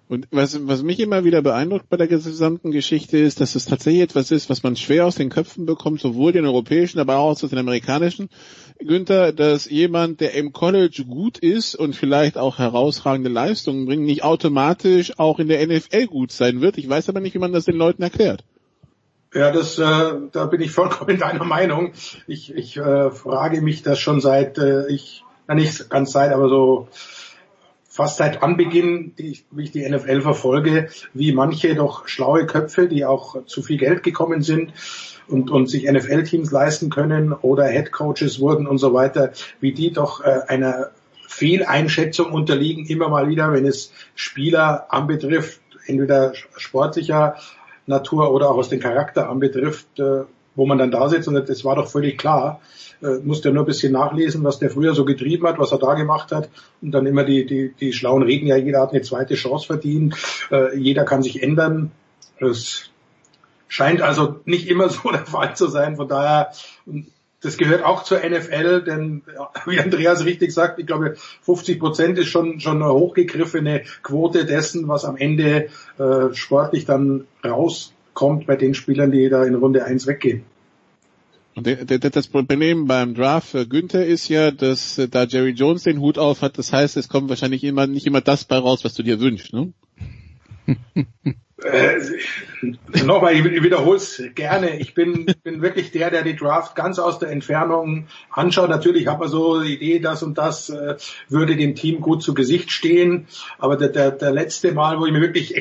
[0.10, 4.04] Und was, was mich immer wieder beeindruckt bei der gesamten Geschichte ist, dass es tatsächlich
[4.04, 7.40] etwas ist, was man schwer aus den Köpfen bekommt, sowohl den europäischen, aber auch aus
[7.40, 8.30] den amerikanischen.
[8.80, 14.24] Günther, dass jemand, der im College gut ist und vielleicht auch herausragende Leistungen bringt, nicht
[14.24, 16.78] automatisch auch in der NFL gut sein wird.
[16.78, 18.44] Ich weiß aber nicht, wie man das den Leuten erklärt.
[19.34, 19.84] Ja, das, äh,
[20.32, 21.94] da bin ich vollkommen deiner Meinung.
[22.28, 26.50] Ich, ich äh, frage mich das schon seit, äh, ich, na nicht ganz seit, aber
[26.50, 26.88] so
[27.94, 32.88] fast seit Anbeginn, die ich, wie ich die NFL verfolge, wie manche doch schlaue Köpfe,
[32.88, 34.74] die auch zu viel Geld gekommen sind
[35.28, 40.24] und, und sich NFL-Teams leisten können oder Headcoaches wurden und so weiter, wie die doch
[40.24, 40.90] äh, einer
[41.28, 47.36] Fehleinschätzung unterliegen, immer mal wieder, wenn es Spieler anbetrifft, entweder sportlicher
[47.86, 50.24] Natur oder auch aus dem Charakter anbetrifft, äh,
[50.56, 51.28] wo man dann da sitzt.
[51.28, 52.60] Und das war doch völlig klar,
[53.04, 55.94] äh, musste nur ein bisschen nachlesen, was der früher so getrieben hat, was er da
[55.94, 56.50] gemacht hat
[56.82, 60.16] und dann immer die, die, die schlauen Reden, ja, jeder hat eine zweite Chance verdient,
[60.52, 61.92] äh, jeder kann sich ändern.
[62.40, 62.90] Es
[63.68, 66.52] scheint also nicht immer so der Fall zu sein, von daher,
[67.42, 69.24] das gehört auch zur NFL, denn
[69.66, 74.88] wie Andreas richtig sagt, ich glaube 50 Prozent ist schon schon eine hochgegriffene Quote dessen,
[74.88, 75.68] was am Ende
[75.98, 80.46] äh, sportlich dann rauskommt bei den Spielern, die da in Runde 1 weggehen.
[81.56, 86.18] Das Problem beim Draft für Günther ist ja, dass äh, da Jerry Jones den Hut
[86.18, 89.04] auf hat, das heißt, es kommt wahrscheinlich immer nicht immer das bei raus, was du
[89.04, 89.72] dir wünschst, ne?
[91.64, 92.00] äh,
[93.06, 94.80] Nochmal, ich wiederhole es gerne.
[94.80, 98.70] Ich bin, bin wirklich der, der die Draft ganz aus der Entfernung anschaut.
[98.70, 100.96] Natürlich hat man so die Idee, das und das äh,
[101.30, 103.28] würde dem Team gut zu Gesicht stehen.
[103.60, 105.56] Aber der, der, der letzte Mal, wo ich mir wirklich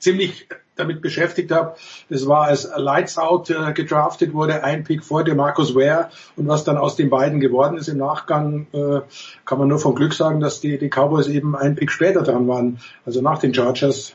[0.00, 0.48] ziemlich
[0.80, 1.76] damit beschäftigt habe.
[2.08, 6.48] Das war, als Lights Out äh, gedraftet wurde, ein Pick vor dem Marcus Ware und
[6.48, 9.00] was dann aus den beiden geworden ist im Nachgang, äh,
[9.44, 12.48] kann man nur von Glück sagen, dass die, die Cowboys eben ein Pick später dran
[12.48, 14.14] waren, also nach den Chargers,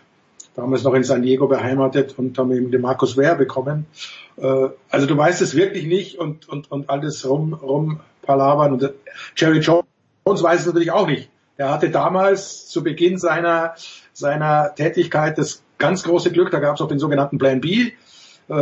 [0.55, 3.85] damals noch in San Diego beheimatet und haben eben den Marcus Ware bekommen.
[4.37, 8.93] Äh, also du weißt es wirklich nicht und, und, und alles rum, rum palavern und
[9.35, 9.85] Jerry Jones
[10.25, 11.29] weiß es natürlich auch nicht.
[11.57, 13.75] Er hatte damals zu Beginn seiner,
[14.11, 17.91] seiner Tätigkeit das ganz große Glück, da gab es auch den sogenannten Plan B.
[18.47, 18.53] Äh,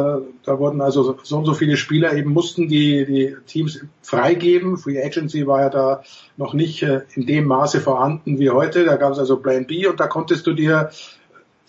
[0.44, 4.78] da wurden also so und so viele Spieler eben mussten die, die Teams freigeben.
[4.78, 6.04] Free Agency war ja da
[6.38, 8.86] noch nicht äh, in dem Maße vorhanden wie heute.
[8.86, 10.92] Da gab es also Plan B und da konntest du dir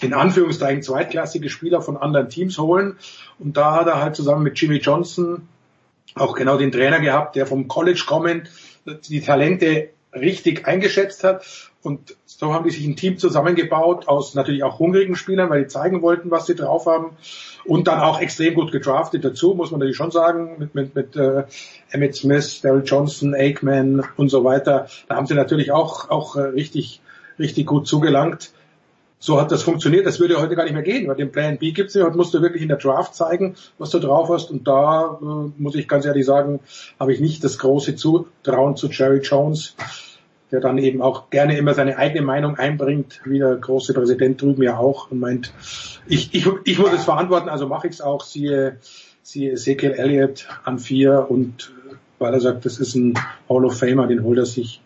[0.00, 2.98] in Anführungszeichen zweitklassige Spieler von anderen Teams holen.
[3.38, 5.48] Und da hat er halt zusammen mit Jimmy Johnson
[6.14, 8.48] auch genau den Trainer gehabt, der vom College kommend
[9.08, 11.44] die Talente richtig eingeschätzt hat.
[11.82, 15.68] Und so haben die sich ein Team zusammengebaut aus natürlich auch hungrigen Spielern, weil die
[15.68, 17.10] zeigen wollten, was sie drauf haben.
[17.64, 21.16] Und dann auch extrem gut gedraftet dazu, muss man natürlich schon sagen, mit, mit, mit
[21.16, 21.44] äh,
[21.90, 24.88] Emmett Smith, Daryl Johnson, Aikman und so weiter.
[25.08, 27.00] Da haben sie natürlich auch, auch äh, richtig,
[27.38, 28.52] richtig gut zugelangt.
[29.18, 30.04] So hat das funktioniert.
[30.04, 32.04] Das würde heute gar nicht mehr gehen, weil den Plan B gibt's nicht.
[32.04, 34.50] Heute musst du wirklich in der Draft zeigen, was du drauf hast.
[34.50, 36.60] Und da äh, muss ich ganz ehrlich sagen,
[37.00, 39.76] habe ich nicht das große Zutrauen zu Jerry Jones
[40.54, 44.62] der dann eben auch gerne immer seine eigene Meinung einbringt, wie der große Präsident drüben
[44.62, 45.52] ja auch und meint,
[46.06, 48.78] ich, ich, ich muss es verantworten, also mache ich es auch, siehe,
[49.24, 51.72] siehe Ezekiel Elliott an vier und
[52.20, 53.14] weil er sagt, das ist ein
[53.48, 54.80] Hall of Famer, den holt er sich.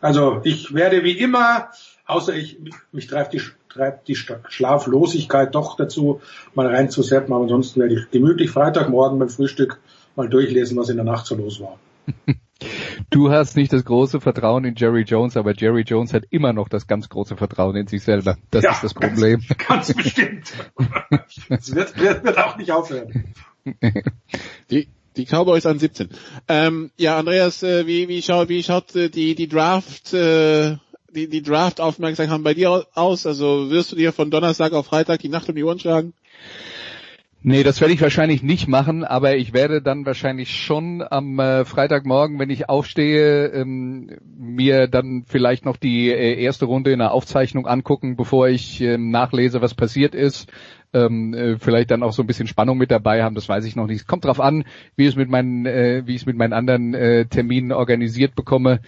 [0.00, 1.68] Also ich werde wie immer,
[2.06, 2.58] außer ich,
[2.90, 6.20] mich treibt die, treibt die Schlaflosigkeit doch dazu,
[6.56, 9.78] mal reinzusetzen, aber ansonsten werde ich gemütlich Freitagmorgen beim Frühstück
[10.16, 11.78] mal durchlesen, was in der Nacht so los war.
[13.10, 16.68] Du hast nicht das große Vertrauen in Jerry Jones, aber Jerry Jones hat immer noch
[16.68, 18.36] das ganz große Vertrauen in sich selber.
[18.50, 19.42] Das ja, ist das Problem.
[19.66, 20.52] Ganz, ganz bestimmt.
[21.48, 23.34] Das wird, wird, wird auch nicht aufhören.
[24.70, 26.08] Die, die Cowboys an 17.
[26.48, 30.76] Ähm, ja, Andreas, äh, wie, wie schaut, wie schaut äh, die, die Draft, äh,
[31.14, 33.26] die, die Draft-Aufmerksamkeit bei dir aus?
[33.26, 36.14] Also wirst du dir von Donnerstag auf Freitag die Nacht um die Ohren schlagen?
[37.46, 41.66] Nee, das werde ich wahrscheinlich nicht machen, aber ich werde dann wahrscheinlich schon am äh,
[41.66, 47.12] Freitagmorgen, wenn ich aufstehe, ähm, mir dann vielleicht noch die äh, erste Runde in der
[47.12, 50.50] Aufzeichnung angucken, bevor ich ähm, nachlese, was passiert ist.
[50.94, 53.76] ähm, äh, vielleicht dann auch so ein bisschen Spannung mit dabei haben, das weiß ich
[53.76, 54.06] noch nicht.
[54.06, 54.64] Kommt drauf an,
[54.96, 58.34] wie ich es mit meinen, äh, wie ich es mit meinen anderen äh, Terminen organisiert
[58.36, 58.80] bekomme,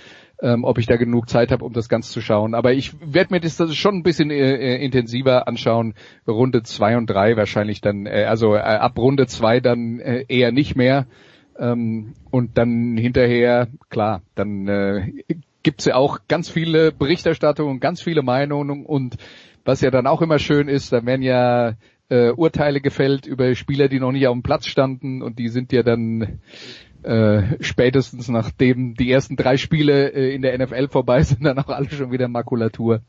[0.43, 2.55] ähm, ob ich da genug Zeit habe, um das Ganze zu schauen.
[2.55, 5.95] Aber ich werde mir das, das schon ein bisschen äh, äh, intensiver anschauen.
[6.27, 10.53] Runde zwei und drei wahrscheinlich dann, äh, also äh, ab Runde zwei dann äh, eher
[10.53, 11.07] nicht mehr.
[11.59, 15.13] Ähm, und dann hinterher, klar, dann äh,
[15.63, 19.17] gibt's ja auch ganz viele Berichterstattungen, ganz viele Meinungen und
[19.65, 21.75] was ja dann auch immer schön ist, da werden ja
[22.09, 25.73] äh, Urteile gefällt über Spieler, die noch nicht auf dem Platz standen und die sind
[25.73, 26.41] ja dann
[27.07, 31.69] äh, spätestens nachdem die ersten drei Spiele äh, in der NFL vorbei sind, dann auch
[31.69, 33.01] alle schon wieder Makulatur.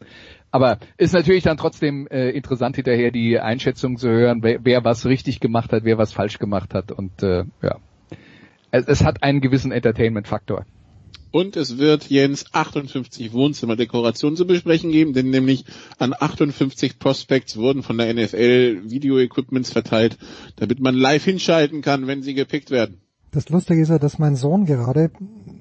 [0.51, 5.05] Aber ist natürlich dann trotzdem äh, interessant hinterher die Einschätzung zu hören, wer, wer was
[5.05, 7.77] richtig gemacht hat, wer was falsch gemacht hat und äh, ja,
[8.69, 10.65] es, es hat einen gewissen Entertainment-Faktor.
[11.31, 15.65] Und es wird Jens 58 Wohnzimmerdekorationen zu besprechen geben, denn nämlich
[15.97, 20.17] an 58 Prospects wurden von der NFL Video-Equipments verteilt,
[20.55, 23.01] damit man live hinschalten kann, wenn sie gepickt werden.
[23.31, 25.11] Das Lustige ist ja, dass mein Sohn gerade,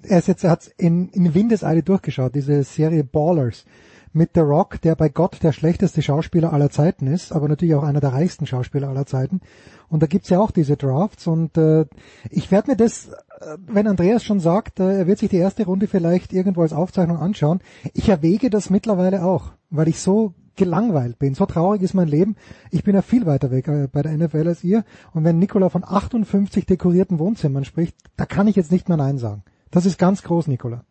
[0.02, 3.64] er ist jetzt, er hat in, in Windeseile durchgeschaut, diese Serie Ballers
[4.12, 7.82] mit The Rock, der bei Gott der schlechteste Schauspieler aller Zeiten ist, aber natürlich auch
[7.82, 9.40] einer der reichsten Schauspieler aller Zeiten.
[9.88, 11.84] Und da gibt's ja auch diese Drafts und äh,
[12.30, 15.66] ich werde mir das, äh, wenn Andreas schon sagt, äh, er wird sich die erste
[15.66, 17.60] Runde vielleicht irgendwo als Aufzeichnung anschauen,
[17.92, 21.34] ich erwäge das mittlerweile auch, weil ich so gelangweilt bin.
[21.34, 22.36] So traurig ist mein Leben.
[22.70, 24.84] Ich bin ja viel weiter weg äh, bei der NFL als ihr.
[25.12, 29.18] Und wenn Nikola von 58 dekorierten Wohnzimmern spricht, da kann ich jetzt nicht mehr Nein
[29.18, 29.42] sagen.
[29.70, 30.84] Das ist ganz groß, Nikola.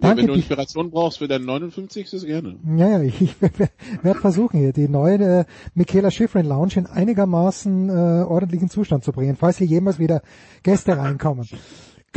[0.00, 2.12] Danke, wenn du Inspiration brauchst für dein 59.
[2.12, 2.56] ist gerne.
[2.76, 5.44] Ja, ja, ich, ich werde versuchen hier die neue äh,
[5.74, 10.22] Michaela Schifrin Lounge in einigermaßen äh, ordentlichen Zustand zu bringen, falls hier jemals wieder
[10.62, 11.48] Gäste reinkommen.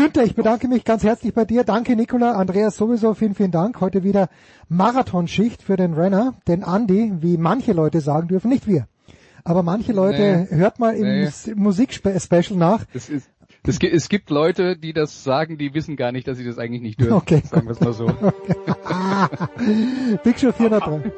[0.02, 1.64] Günther, ich bedanke mich ganz herzlich bei dir.
[1.64, 2.32] Danke, Nicola.
[2.32, 3.80] Andreas sowieso, vielen, vielen Dank.
[3.82, 4.30] Heute wieder
[4.68, 8.88] Marathonschicht für den Renner, den Andy, wie manche Leute sagen dürfen, nicht wir.
[9.44, 11.30] Aber manche Leute, nee, hört mal im nee.
[11.54, 12.84] Musikspecial nach.
[12.94, 13.30] Das ist,
[13.62, 16.82] das, es gibt Leute, die das sagen, die wissen gar nicht, dass sie das eigentlich
[16.82, 17.14] nicht dürfen.
[17.14, 17.44] Okay.
[17.46, 18.08] Sagen wir es mal so.
[18.08, 18.56] Okay.
[20.24, 21.12] Big Show 403.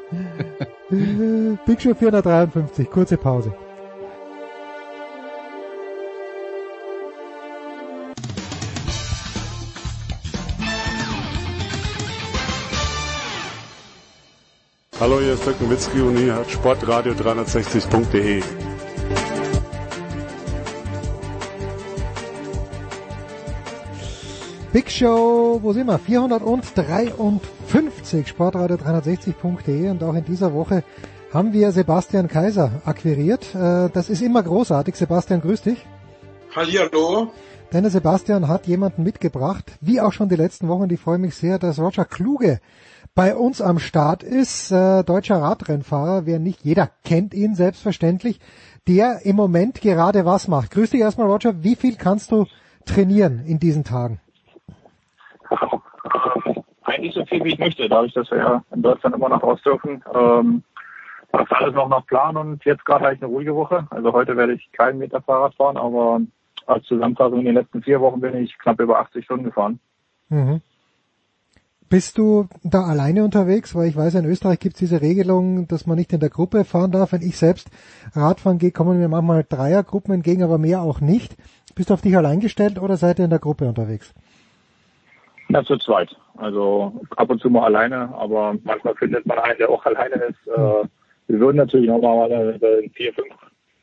[1.64, 2.90] Big Show 453.
[2.90, 3.54] Kurze Pause.
[15.00, 18.40] Hallo, hier ist Dirk Nowitzki und hier hat Sportradio 360.de.
[24.72, 25.98] Big Show, wo sind wir?
[25.98, 30.84] 453, Sportradio 360.de und auch in dieser Woche
[31.32, 33.52] haben wir Sebastian Kaiser akquiriert.
[33.52, 34.94] Äh, das ist immer großartig.
[34.94, 35.84] Sebastian, grüß dich.
[36.54, 37.32] Hallihallo.
[37.72, 40.88] Denn der Sebastian hat jemanden mitgebracht, wie auch schon die letzten Wochen.
[40.88, 42.60] Ich freue mich sehr, dass Roger Kluge
[43.14, 44.70] bei uns am Start ist.
[44.70, 48.40] Äh, deutscher Radrennfahrer, wer nicht, jeder kennt ihn selbstverständlich,
[48.88, 50.70] der im Moment gerade was macht.
[50.72, 51.62] Grüß dich erstmal, Roger.
[51.62, 52.46] Wie viel kannst du
[52.84, 54.20] trainieren in diesen Tagen?
[56.82, 59.60] Eigentlich so viel wie ich möchte, dadurch, dass wir ja in Deutschland immer noch raus
[59.62, 60.04] dürfen.
[60.14, 60.62] Ähm,
[61.32, 63.86] das ist alles noch nach Plan und jetzt gerade habe ich eine ruhige Woche.
[63.90, 66.20] Also heute werde ich keinen Meter Fahrrad fahren, aber
[66.66, 69.80] als Zusammenfassung in den letzten vier Wochen bin ich knapp über 80 Stunden gefahren.
[70.28, 70.60] Mhm.
[71.90, 73.74] Bist du da alleine unterwegs?
[73.74, 76.64] Weil ich weiß, in Österreich gibt es diese Regelung, dass man nicht in der Gruppe
[76.64, 77.12] fahren darf.
[77.12, 77.70] Wenn ich selbst
[78.14, 81.36] Radfahren gehe, kommen mir manchmal Dreiergruppen entgegen, aber mehr auch nicht.
[81.74, 84.14] Bist du auf dich allein gestellt oder seid ihr in der Gruppe unterwegs?
[85.48, 86.14] Na, zu zweit.
[86.36, 90.46] Also ab und zu mal alleine, aber manchmal findet man einen, der auch alleine ist.
[90.48, 90.88] Äh,
[91.28, 93.28] wir würden natürlich normalerweise in vier, fünf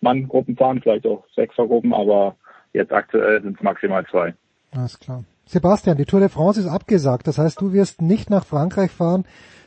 [0.01, 2.35] Mann-Gruppen fahren, vielleicht auch Sechser-Gruppen, aber
[2.73, 4.33] jetzt aktuell sind es maximal zwei.
[4.71, 5.23] Alles klar.
[5.51, 7.27] Sebastian, die Tour de France ist abgesagt.
[7.27, 9.25] Das heißt, du wirst nicht nach Frankreich fahren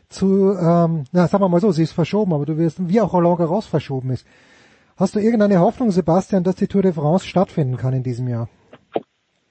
[0.08, 3.12] zu, ähm, na, sagen wir mal so, sie ist verschoben, aber du wirst, wie auch
[3.12, 4.26] Roland Garros verschoben ist.
[4.96, 8.48] Hast du irgendeine Hoffnung, Sebastian, dass die Tour de France stattfinden kann in diesem Jahr?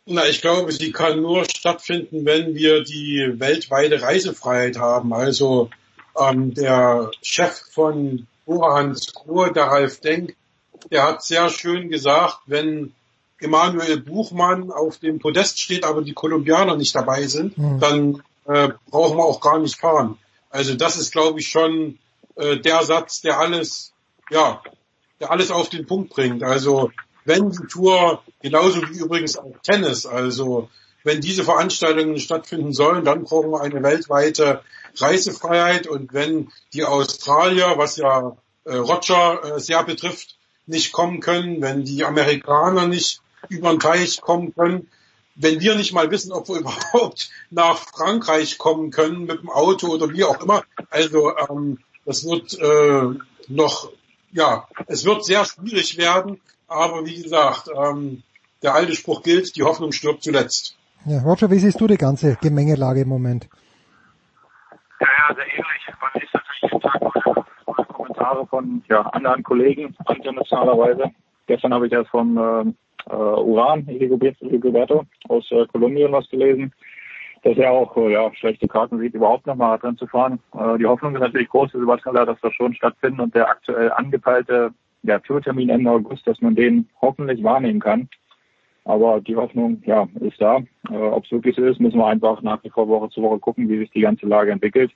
[0.06, 5.14] Na, ich glaube, sie kann nur stattfinden, wenn wir die weltweite Reisefreiheit haben.
[5.14, 5.70] Also
[6.20, 10.36] ähm, der Chef von Burhans Kur, der Ralf Denk,
[10.92, 12.94] der hat sehr schön gesagt, wenn
[13.44, 17.80] Emanuel Buchmann auf dem Podest steht, aber die Kolumbianer nicht dabei sind, mhm.
[17.80, 20.18] dann äh, brauchen wir auch gar nicht fahren.
[20.50, 22.00] Also das ist, glaube ich, schon
[22.36, 23.94] äh, der Satz, der alles,
[24.30, 24.62] ja,
[25.20, 26.44] der alles auf den Punkt bringt.
[26.44, 26.92] Also
[27.26, 30.70] wenn die Tour, genauso wie übrigens auch Tennis, also
[31.04, 34.62] wenn diese Veranstaltungen stattfinden sollen, dann brauchen wir eine weltweite
[34.96, 41.62] Reisefreiheit und wenn die Australier, was ja äh, Roger äh, sehr betrifft, nicht kommen können,
[41.62, 44.90] wenn die Amerikaner nicht über den Teich kommen können,
[45.36, 49.88] wenn wir nicht mal wissen, ob wir überhaupt nach Frankreich kommen können mit dem Auto
[49.88, 50.64] oder wie auch immer.
[50.90, 53.18] Also ähm, das wird äh,
[53.48, 53.90] noch
[54.34, 58.24] ja, es wird sehr schwierig werden, aber wie gesagt, ähm,
[58.64, 60.76] der alte Spruch gilt, die Hoffnung stirbt zuletzt.
[61.06, 63.48] Ja, Roger, wie siehst du die ganze Gemengelage im Moment?
[65.00, 65.94] Ja, ja, sehr ähnlich.
[66.02, 71.12] Man liest natürlich jeden Tag Kommentare von ja, anderen Kollegen internationalerweise.
[71.48, 76.72] Gestern habe ich erst vom äh, Uran, Rigoberto aus äh, Kolumbien was gelesen,
[77.44, 80.40] dass er auch äh, ja, schlechte Karten sieht, überhaupt noch Marathon zu fahren.
[80.54, 83.92] Äh, die Hoffnung ist natürlich groß für Sebastian dass das schon stattfindet und der aktuell
[83.92, 84.72] angepeilte
[85.04, 88.08] ja, Tourtermin Ende August, dass man den hoffentlich wahrnehmen kann.
[88.86, 90.60] Aber die Hoffnung, ja, ist da.
[90.90, 93.40] Äh, Ob es wirklich so ist, müssen wir einfach nach wie vor Woche zu Woche
[93.40, 94.92] gucken, wie sich die ganze Lage entwickelt.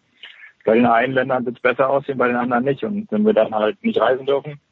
[0.66, 2.84] Bei den einen Ländern wird es besser aussehen, bei den anderen nicht.
[2.84, 4.67] Und wenn wir dann halt nicht reisen dürfen, äh,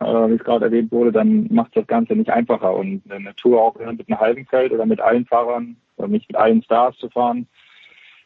[0.00, 2.74] wie es gerade erwähnt wurde, dann macht das Ganze nicht einfacher.
[2.74, 6.36] Und eine Tour auch mit einem halben Feld oder mit allen Fahrern oder nicht mit
[6.36, 7.46] allen Stars zu fahren,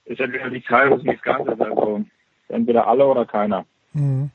[0.04, 1.60] ist entweder nichts halbes, nichts Ganzes.
[1.60, 2.04] Also
[2.48, 3.66] entweder alle oder keiner.
[3.92, 4.30] Mhm.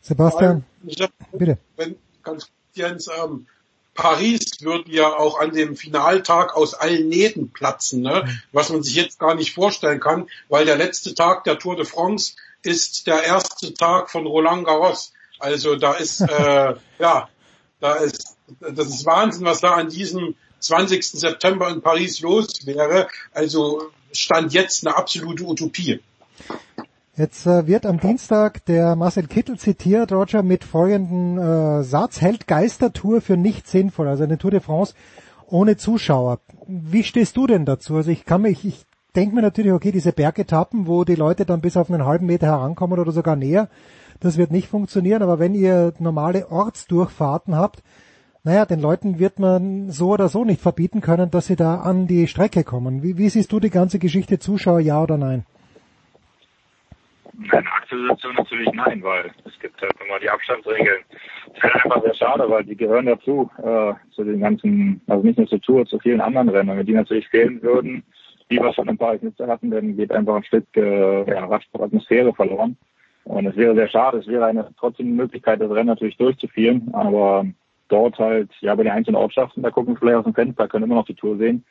[0.00, 0.64] Sebastian,
[1.00, 1.58] hab, bitte.
[1.76, 3.46] Wenn, ganz Jens, ähm,
[3.94, 8.24] Paris wird ja auch an dem Finaltag aus allen Nähten platzen, ne?
[8.52, 11.84] was man sich jetzt gar nicht vorstellen kann, weil der letzte Tag der Tour de
[11.84, 15.12] France ist der erste Tag von Roland Garros.
[15.42, 17.28] Also da ist, äh, ja,
[17.80, 21.04] da ist, das ist Wahnsinn, was da an diesem 20.
[21.04, 23.08] September in Paris los wäre.
[23.32, 26.00] Also stand jetzt eine absolute Utopie.
[27.16, 32.46] Jetzt äh, wird am Dienstag der Marcel Kittel zitiert, Roger, mit folgendem äh, Satz, hält
[32.46, 34.94] Geistertour für nicht sinnvoll, also eine Tour de France
[35.46, 36.38] ohne Zuschauer.
[36.66, 37.96] Wie stehst du denn dazu?
[37.96, 38.86] Also ich kann mich, ich
[39.16, 42.46] denke mir natürlich, okay, diese Bergetappen, wo die Leute dann bis auf einen halben Meter
[42.46, 43.68] herankommen oder sogar näher,
[44.22, 47.82] das wird nicht funktionieren, aber wenn ihr normale Ortsdurchfahrten habt,
[48.44, 52.06] naja, den Leuten wird man so oder so nicht verbieten können, dass sie da an
[52.06, 53.02] die Strecke kommen.
[53.02, 55.44] Wie, wie siehst du die ganze Geschichte, Zuschauer, ja oder nein?
[57.34, 61.02] In der aktuellen Situation natürlich nein, weil es gibt halt immer die Abstandsregeln.
[61.54, 65.38] Das wäre einfach sehr schade, weil die gehören dazu, äh, zu den ganzen, also nicht
[65.38, 66.76] nur zur Tour, zu vielen anderen Rennen.
[66.76, 68.02] Wenn die natürlich fehlen würden,
[68.48, 72.34] wie wir schon ein paar Nizza hatten, dann geht einfach ein Stück äh, ja, Radsportatmosphäre
[72.34, 72.76] verloren.
[73.24, 76.88] Und es wäre sehr schade, es wäre eine trotzdem eine Möglichkeit, das Rennen natürlich durchzuführen,
[76.92, 77.46] aber
[77.88, 80.84] dort halt, ja, bei den einzelnen Ortschaften, da gucken wir vielleicht aus dem Fenster, können
[80.84, 81.64] immer noch die Tour sehen.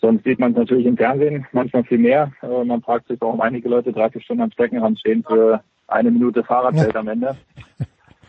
[0.00, 2.32] Sonst sieht man es natürlich im Fernsehen manchmal viel mehr.
[2.42, 6.10] Äh, man fragt sich, warum einige Leute drei, vier Stunden am Streckenrand stehen für eine
[6.10, 7.36] Minute Fahrradfeld am Ende.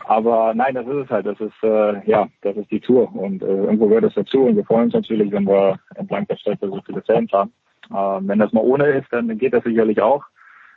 [0.06, 1.26] Aber nein, das ist es halt.
[1.26, 4.44] Das ist äh, ja, das ist die Tour und äh, irgendwo gehört es dazu.
[4.44, 7.52] Und wir freuen uns natürlich, wenn wir entlang der Strecke so viele Fans haben.
[7.90, 10.24] Äh, wenn das mal ohne ist, dann geht das sicherlich auch.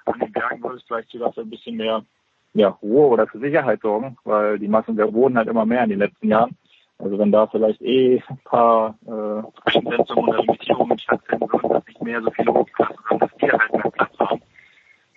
[0.09, 2.03] An den Bergen würde es vielleicht sogar für ein bisschen mehr
[2.53, 5.91] ja, Ruhe oder für Sicherheit sorgen, weil die Massen der wurden halt immer mehr in
[5.91, 6.57] den letzten Jahren.
[6.97, 12.03] Also wenn da vielleicht eh ein paar äh, Eingrenzungen oder Limitierungen stattfinden würden, dass nicht
[12.03, 14.41] mehr so viele Hochklassen sind, dass wir halt mehr Platz haben.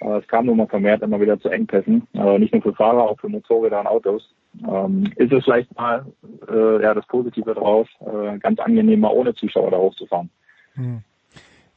[0.01, 3.03] Aber es kam nun mal vermehrt immer wieder zu Engpässen, äh, nicht nur für Fahrer,
[3.03, 4.35] auch für Motorräder und Autos.
[4.69, 6.05] Ähm, ist es vielleicht mal
[6.49, 10.31] äh, ja das Positive drauf, äh, ganz angenehm mal ohne Zuschauer da hochzufahren.
[10.75, 11.03] Hm.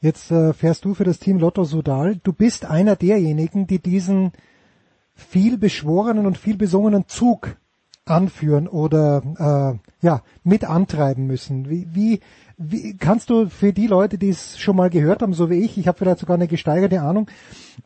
[0.00, 2.16] Jetzt äh, fährst du für das Team Lotto Sudal.
[2.22, 4.32] Du bist einer derjenigen, die diesen
[5.14, 7.56] viel beschworenen und viel besungenen Zug
[8.04, 11.68] anführen oder äh, ja mit antreiben müssen.
[11.68, 12.20] Wie, wie,
[12.56, 15.76] wie kannst du für die Leute, die es schon mal gehört haben, so wie ich,
[15.76, 17.28] ich habe vielleicht sogar eine gesteigerte Ahnung,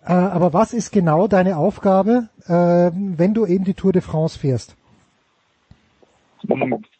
[0.05, 2.51] äh, aber was ist genau deine Aufgabe, äh,
[2.95, 4.77] wenn du eben die Tour de France fährst?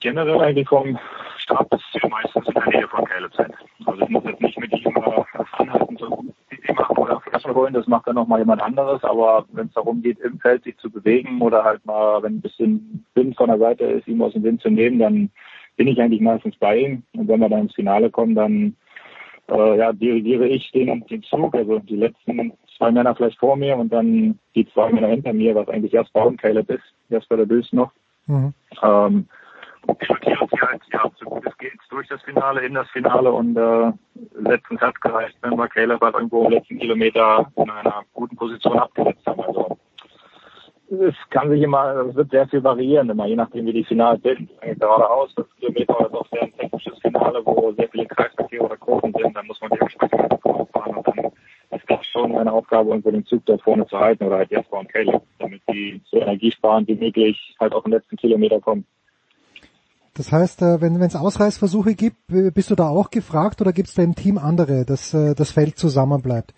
[0.01, 0.99] Generell eigentlich vom
[1.39, 3.53] Start bis meistens in der Nähe von Caleb sein.
[3.87, 5.23] Also ich muss jetzt nicht mit ihm äh,
[5.53, 9.67] anhalten, so die machen oder Flaschen holen, das macht dann nochmal jemand anderes, aber wenn
[9.67, 13.37] es darum geht, im Feld sich zu bewegen oder halt mal, wenn ein bisschen Wind
[13.37, 15.31] von der Seite ist, ihm aus dem Wind zu nehmen, dann
[15.77, 17.03] bin ich eigentlich meistens bei ihm.
[17.15, 18.77] Und wenn wir dann ins Finale kommen, dann
[19.49, 23.77] äh, ja, dirigiere ich den, den Zug, also die letzten zwei Männer vielleicht vor mir
[23.77, 27.37] und dann die zwei Männer hinter mir, was eigentlich erst Baum Caleb ist, erst bei
[27.37, 27.93] der Böse noch.
[28.27, 28.55] Mhm.
[28.83, 29.27] Ähm,
[29.87, 33.93] sie halt, ja, so gut es geht, durch das Finale, in das Finale und äh,
[34.39, 38.79] letztens hat gereicht, wenn wir Caleb halt irgendwo im letzten Kilometer in einer guten Position
[38.79, 39.41] abgesetzt haben.
[39.41, 39.79] Also
[40.91, 44.19] es kann sich immer, es wird sehr viel variieren, immer je nachdem wie die Finale
[44.23, 44.51] sind.
[44.61, 49.13] Geradeaus, das Kilometer oder doch sehr ein technisches Finale, wo sehr viele Kreisverkehr oder Kurven
[49.13, 50.21] sind, dann muss man dementsprechend
[50.73, 51.31] fahren und dann
[51.71, 54.81] ist das schon eine Aufgabe, irgendwo den Zug dort vorne zu halten oder halt Jasper
[54.81, 58.85] und Caleb, damit die so energiesparend wie möglich halt auf den letzten Kilometer kommen.
[60.21, 63.95] Das heißt, äh, wenn es Ausreißversuche gibt, bist du da auch gefragt oder gibt es
[63.95, 66.53] da im Team andere, dass äh, das Feld zusammenbleibt?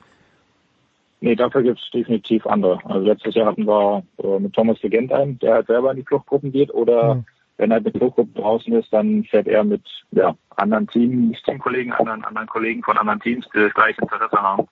[1.21, 2.81] Nee, dafür gibt es definitiv andere.
[2.85, 6.03] Also letztes Jahr hatten wir äh, mit Thomas Legend einen, der halt selber in die
[6.03, 7.25] Fluchtgruppen geht oder mhm.
[7.57, 12.25] wenn halt eine Fluchtgruppe draußen ist, dann fährt er mit ja, anderen Team, Teamkollegen, anderen,
[12.25, 14.67] anderen Kollegen von anderen Teams, die das gleiche Interesse haben.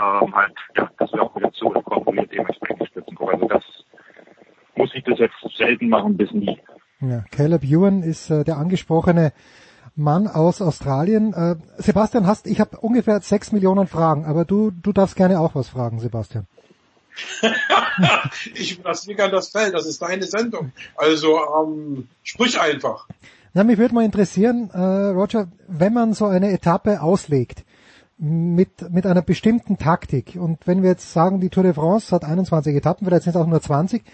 [0.00, 3.34] Ähm, halt, ja, das wäre auch wieder zu und dementsprechend die Spitzengruppe.
[3.34, 3.64] Also das
[4.76, 6.58] muss ich das jetzt selten machen bis nie.
[7.00, 9.32] Ja, Caleb Ewan ist äh, der angesprochene
[9.96, 11.32] Mann aus Australien.
[11.32, 15.54] Äh, Sebastian, hast, ich habe ungefähr sechs Millionen Fragen, aber du, du darfst gerne auch
[15.54, 16.46] was fragen, Sebastian.
[18.54, 20.72] ich gerne das Feld, das ist deine Sendung.
[20.96, 23.06] Also ähm, sprich einfach.
[23.52, 27.64] Na, mich würde mal interessieren, äh, Roger, wenn man so eine Etappe auslegt
[28.16, 32.24] mit, mit einer bestimmten Taktik und wenn wir jetzt sagen, die Tour de France hat
[32.24, 34.04] 21 Etappen, vielleicht sind es auch nur 20,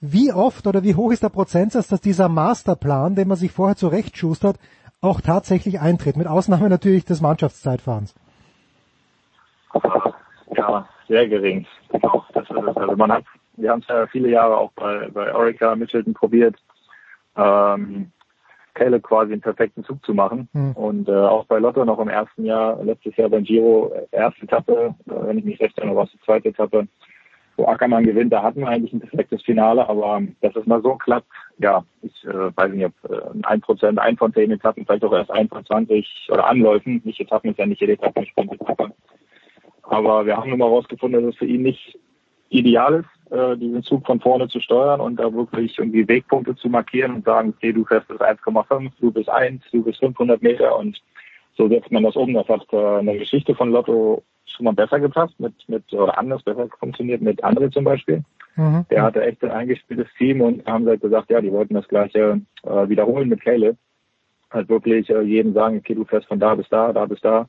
[0.00, 3.76] wie oft oder wie hoch ist der Prozentsatz, dass dieser Masterplan, den man sich vorher
[3.76, 4.58] zurechtschustert,
[5.00, 8.14] auch tatsächlich eintritt, mit Ausnahme natürlich des Mannschaftszeitfahrens?
[10.56, 11.66] Ja, sehr gering.
[12.34, 12.50] Das.
[12.50, 13.24] Also man hat,
[13.56, 16.56] wir haben es ja viele Jahre auch bei, bei Orica Mitchelton probiert,
[17.36, 18.10] ähm,
[18.74, 20.48] Caleb quasi einen perfekten Zug zu machen.
[20.52, 20.72] Mhm.
[20.72, 24.94] Und äh, auch bei Lotto noch im ersten Jahr, letztes Jahr beim Giro, erste Etappe,
[25.06, 26.86] äh, wenn ich mich recht erinnere, war es die zweite Etappe,
[27.58, 30.94] wo Ackermann gewinnt, da hatten wir eigentlich ein perfektes Finale, aber dass es mal so
[30.94, 31.26] klappt,
[31.58, 35.12] ja, ich äh, weiß nicht, ob äh, ein Prozent, ein von zehn Etappen, vielleicht auch
[35.12, 38.92] erst ein von zwanzig oder Anläufen, nicht Etappen ist ja nicht jede Etappe eine Sprint-Etappe.
[39.82, 41.98] Aber wir haben nun mal herausgefunden, dass es für ihn nicht
[42.50, 46.68] ideal ist, äh, diesen Zug von vorne zu steuern und da wirklich irgendwie Wegpunkte zu
[46.68, 50.78] markieren und sagen, okay, du fährst bis 1,5, du bist 1, du bist 500 Meter
[50.78, 50.96] und
[51.58, 52.32] so setzt man das um.
[52.32, 56.42] Das hat äh, eine Geschichte von Lotto schon mal besser gepasst, mit, mit, oder anders
[56.42, 58.22] besser funktioniert, mit André zum Beispiel.
[58.56, 58.86] Mhm.
[58.90, 62.40] Der hatte echt ein eingespieltes Team und haben halt gesagt, ja, die wollten das gleiche
[62.62, 63.76] äh, wiederholen mit Caleb.
[64.50, 67.48] Halt wirklich äh, jedem sagen, okay, du fährst von da bis da, da bis da.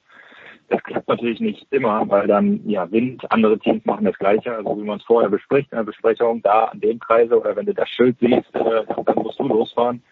[0.67, 4.77] Das klappt natürlich nicht immer, weil dann, ja, Wind, andere Teams machen das Gleiche, also
[4.77, 7.73] wie man es vorher bespricht in der Besprechung, da an dem Kreise oder wenn du
[7.73, 10.03] das Schild siehst, äh, dann musst du losfahren.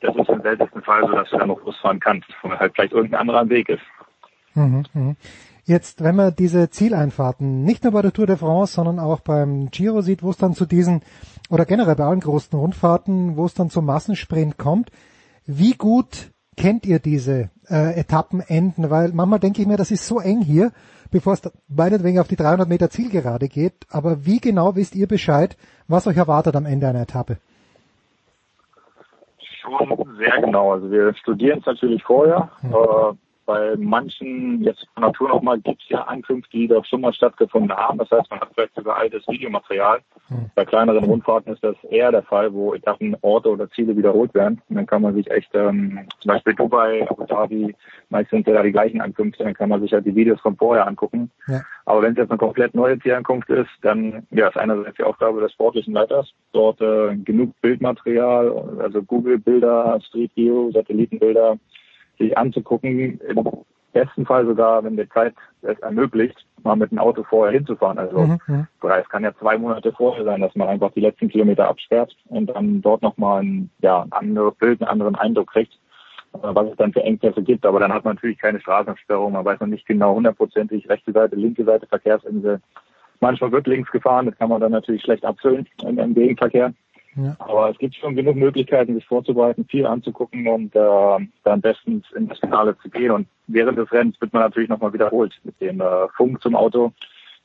[0.00, 2.92] Das ist im seltensten Fall so, dass du dann noch losfahren kannst, weil halt vielleicht
[2.92, 3.82] irgendein anderer Weg ist.
[4.54, 5.14] Mhm, mh.
[5.64, 9.70] Jetzt, wenn man diese Zieleinfahrten nicht nur bei der Tour de France, sondern auch beim
[9.70, 11.02] Giro sieht, wo es dann zu diesen,
[11.50, 14.90] oder generell bei allen großen Rundfahrten, wo es dann zum Massensprint kommt,
[15.46, 18.90] wie gut kennt ihr diese äh, Etappenenden?
[18.90, 20.72] Weil manchmal denke ich mir, das ist so eng hier,
[21.12, 23.86] bevor es meinetwegen auf die 300 Meter Zielgerade geht.
[23.88, 27.38] Aber wie genau wisst ihr Bescheid, was euch erwartet am Ende einer Etappe?
[29.62, 30.72] Schon sehr genau.
[30.72, 32.50] Also wir studieren es natürlich vorher.
[32.62, 32.74] Mhm.
[32.74, 33.12] Äh,
[33.46, 37.76] bei manchen, jetzt von Natur nochmal, gibt es ja Ankünfte, die doch schon mal stattgefunden
[37.76, 37.98] haben.
[37.98, 40.00] Das heißt, man hat vielleicht sogar altes Videomaterial.
[40.28, 40.50] Mhm.
[40.54, 44.60] Bei kleineren Rundfahrten ist das eher der Fall, wo Etappen, Orte oder Ziele wiederholt werden.
[44.68, 47.74] Und dann kann man sich echt, ähm, zum Beispiel Dubai, Abu Dhabi,
[48.10, 50.56] meist sind ja da die gleichen Ankünfte, dann kann man sich halt die Videos von
[50.56, 51.30] vorher angucken.
[51.48, 51.62] Ja.
[51.84, 55.40] Aber wenn es jetzt eine komplett neue Zielankunft ist, dann ja, ist einerseits die Aufgabe
[55.40, 61.58] des sportlichen Leiters, dort äh, genug Bildmaterial, also Google-Bilder, Street View, Satellitenbilder,
[62.18, 63.20] sich anzugucken.
[63.20, 67.98] Im besten Fall sogar, wenn die Zeit es ermöglicht, mal mit dem Auto vorher hinzufahren.
[67.98, 68.38] Also mhm.
[68.46, 68.66] mhm.
[68.82, 72.46] es kann ja zwei Monate vorher sein, dass man einfach die letzten Kilometer absperrt und
[72.46, 75.72] dann dort nochmal ein, ja, ein anderes Bild, einen anderen Eindruck kriegt,
[76.34, 77.66] äh, was es dann für Engpässe gibt.
[77.66, 81.36] Aber dann hat man natürlich keine Straßensperrung, man weiß noch nicht genau hundertprozentig rechte Seite,
[81.36, 82.60] linke Seite Verkehrsinsel.
[83.20, 86.72] Manchmal wird links gefahren, das kann man dann natürlich schlecht abfüllen im, im Gegenverkehr.
[87.16, 87.36] Ja.
[87.38, 92.28] Aber es gibt schon genug Möglichkeiten, sich vorzubereiten, viel anzugucken und äh, dann bestens in
[92.28, 93.10] das Finale zu gehen.
[93.10, 96.92] Und während des Rennens wird man natürlich nochmal wiederholt mit dem äh, Funk zum Auto.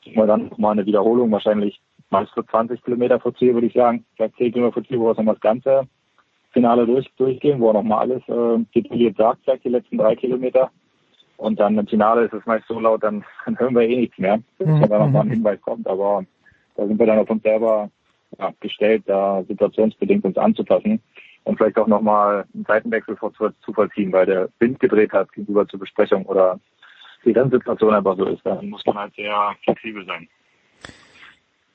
[0.03, 3.73] Kriegen wir dann nochmal eine Wiederholung, wahrscheinlich meist für 20 Kilometer vor Ziel, würde ich
[3.73, 4.05] sagen.
[4.15, 5.87] Vielleicht 10 Kilometer vor Ziel, wo wir nochmal das ganze
[6.51, 10.71] Finale durch, durchgehen, wo er nochmal alles äh, detailliert sagt, vielleicht die letzten drei Kilometer.
[11.35, 14.17] Und dann im Finale ist es meist so laut, dann, dann hören wir eh nichts
[14.17, 14.87] mehr, bis mhm.
[14.87, 15.87] da nochmal ein Hinweis kommt.
[15.87, 16.23] Aber
[16.75, 17.89] da sind wir dann auf uns selber
[18.37, 21.01] ja, gestellt, da situationsbedingt uns anzupassen
[21.43, 25.79] und vielleicht auch nochmal einen Seitenwechsel zu vollziehen, weil der Wind gedreht hat gegenüber zur
[25.79, 26.59] Besprechung oder
[27.23, 28.45] die Rennsituation einfach so ist.
[28.45, 30.27] Dann muss man halt sehr flexibel sein.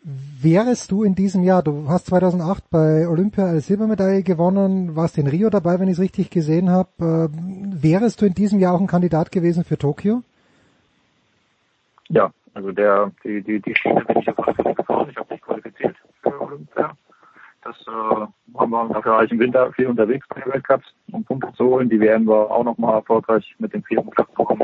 [0.04, 5.28] Wärest du in diesem Jahr, du hast 2008 bei Olympia eine Silbermedaille gewonnen, warst in
[5.28, 6.90] Rio dabei, wenn ich es richtig gesehen habe.
[6.98, 10.22] Äh, wärest du in diesem Jahr auch ein Kandidat gewesen für Tokio?
[12.08, 15.08] Ja, also der die die die Schiene bin ich gefahren.
[15.08, 15.96] Ich habe mich qualifiziert
[16.40, 16.92] Olympia.
[17.64, 21.24] Das äh, haben wir dafür war ich im Winter viel unterwegs bei den Weltcups, um
[21.24, 21.88] Punkte zu holen.
[21.88, 24.62] Die werden wir auch nochmal erfolgreich mit dem vierten Platz bekommen.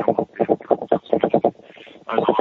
[2.05, 2.35] Also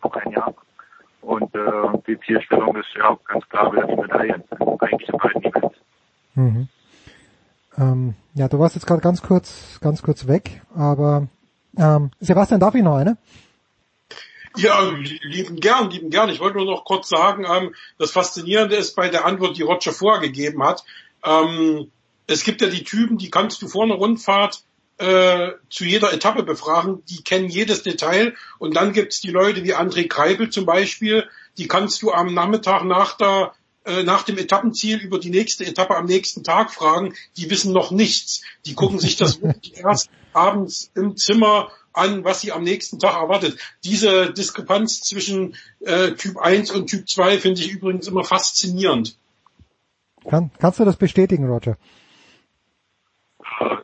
[0.00, 0.54] vor ein Jahr.
[1.22, 4.42] Und äh, die Zielstellung ist ja auch ganz klar wieder die Medaille,
[4.80, 5.78] eigentlich in beiden Events.
[6.34, 6.68] Mhm.
[7.78, 11.28] Ähm, ja, du warst jetzt gerade ganz kurz, ganz kurz weg, aber
[11.76, 13.16] ähm, Sebastian, darf ich noch eine?
[14.56, 14.80] Ja,
[15.22, 16.28] lieben gern, lieben gern.
[16.28, 19.92] Ich wollte nur noch kurz sagen, ähm, das Faszinierende ist bei der Antwort, die Roger
[19.92, 20.84] vorgegeben hat.
[21.24, 21.90] Ähm,
[22.26, 24.64] es gibt ja die Typen, die kannst du vor einer Rundfahrt
[24.98, 29.74] äh, zu jeder Etappe befragen, die kennen jedes Detail und dann gibt's die Leute wie
[29.74, 33.54] André Kreibel zum Beispiel, die kannst du am Nachmittag nach der
[33.84, 37.90] äh, nach dem Etappenziel über die nächste Etappe am nächsten Tag fragen, die wissen noch
[37.90, 38.42] nichts.
[38.66, 39.40] Die gucken sich das
[39.74, 43.58] erst abends im Zimmer an, was sie am nächsten Tag erwartet.
[43.84, 49.16] Diese Diskrepanz zwischen äh, Typ 1 und Typ 2 finde ich übrigens immer faszinierend.
[50.28, 51.76] Kann, kannst du das bestätigen, Roger?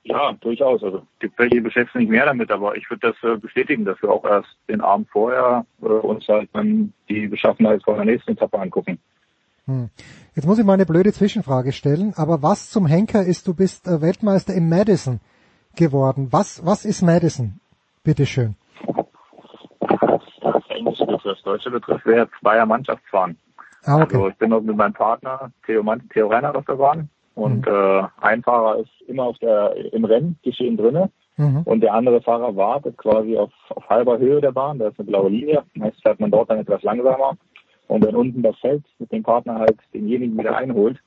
[0.04, 0.82] Ja, durchaus.
[0.82, 4.00] Also gibt welche, die beschäftigen sich mehr damit, aber ich würde das äh, bestätigen, dass
[4.00, 8.32] wir auch erst den Abend vorher äh, uns halt dann die Beschaffenheit von der nächsten
[8.32, 8.98] Etappe angucken.
[9.66, 9.90] Hm.
[10.34, 13.88] Jetzt muss ich mal eine blöde Zwischenfrage stellen, aber was zum Henker ist, du bist
[13.88, 15.20] äh, Weltmeister im Madison
[15.74, 16.28] geworden.
[16.30, 17.60] Was, was ist Madison?
[18.06, 18.54] Bitteschön.
[20.40, 23.36] Das Englische betrifft, das Deutsche betrifft, wäre Zweier Mannschaftsfahren.
[23.84, 24.14] Ah, okay.
[24.14, 27.66] Also ich bin noch mit meinem Partner Theo, Mann, Theo Reinhardt auf der Bahn und
[27.66, 27.72] Mhm.
[27.72, 31.62] äh, ein Fahrer ist immer auf der im Rennen geschehen drinne Mhm.
[31.64, 34.78] und der andere Fahrer wartet quasi auf, auf halber Höhe der Bahn.
[34.78, 35.64] Da ist eine blaue Linie.
[35.74, 37.36] Meist fährt man dort dann etwas langsamer.
[37.88, 40.98] Und wenn unten das Feld mit dem Partner halt denjenigen wieder einholt,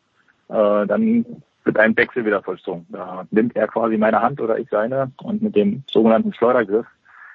[0.49, 1.25] äh, dann
[1.65, 2.85] wird ein Wechsel wieder vollzogen.
[2.89, 6.85] Da nimmt er quasi meine Hand oder ich seine und mit dem sogenannten Schleudergriff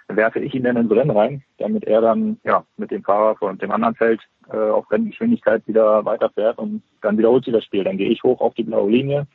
[0.08, 3.56] werfe ich ihn dann ins Rennen rein, damit er dann ja mit dem Fahrer von
[3.58, 4.20] dem anderen Feld
[4.52, 7.84] äh, auf Renngeschwindigkeit wieder weiterfährt und dann wiederholt sich das Spiel.
[7.84, 9.26] Dann gehe ich hoch auf die blaue Linie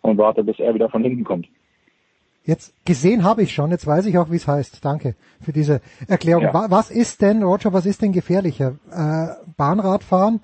[0.00, 1.46] und warte, bis er wieder von hinten kommt.
[2.46, 4.84] Jetzt gesehen habe ich schon, jetzt weiß ich auch, wie es heißt.
[4.84, 6.44] Danke für diese Erklärung.
[6.44, 6.54] Ja.
[6.54, 8.74] Wa- Was ist denn, Roger, was ist denn gefährlicher?
[8.92, 10.40] Äh, Bahnradfahren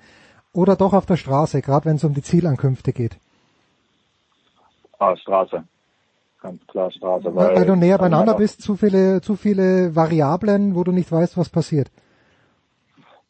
[0.53, 3.17] oder doch auf der Straße, gerade wenn es um die Zielankünfte geht?
[5.01, 5.63] Ah, Straße.
[6.43, 7.35] Ganz klar Straße.
[7.35, 11.37] Weil, weil du näher beieinander bist, zu viele, zu viele Variablen, wo du nicht weißt,
[11.37, 11.89] was passiert.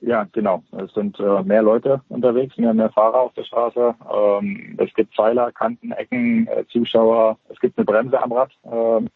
[0.02, 0.64] Ja, genau.
[0.72, 3.95] Es sind äh, mehr Leute unterwegs, mehr, mehr Fahrer auf der Straße.
[4.14, 7.38] Ähm, es gibt Pfeiler, Kanten, Ecken, äh, Zuschauer.
[7.48, 8.52] Es gibt eine Bremse am Rad.
[8.65, 9.07] Ähm,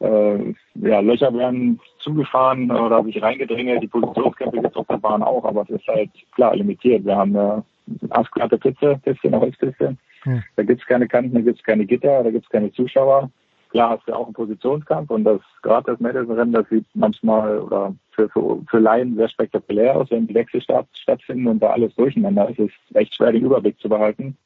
[0.00, 0.54] äh,
[0.86, 3.82] ja, Löcher werden zugefahren oder sich reingedrängelt.
[3.82, 7.06] Die Positionskämpfe gibt es auf der Bahn auch, aber es ist halt klar limitiert.
[7.06, 7.64] Wir haben eine
[8.10, 9.96] aspglatte Piste, Piste, eine Holzpiste.
[10.24, 10.42] Hm.
[10.56, 13.30] Da gibt's keine Kanten, da gibt's keine Gitter, da gibt's keine Zuschauer.
[13.70, 17.94] Klar hast du auch einen Positionskampf und das gerade das Madison-Rennen, das sieht manchmal oder
[18.12, 21.94] für, für, für Laien sehr spektakulär aus, wenn die Wechsel statt, stattfinden und da alles
[21.96, 22.60] durcheinander ist.
[22.60, 24.36] Es ist echt schwer, den Überblick zu behalten.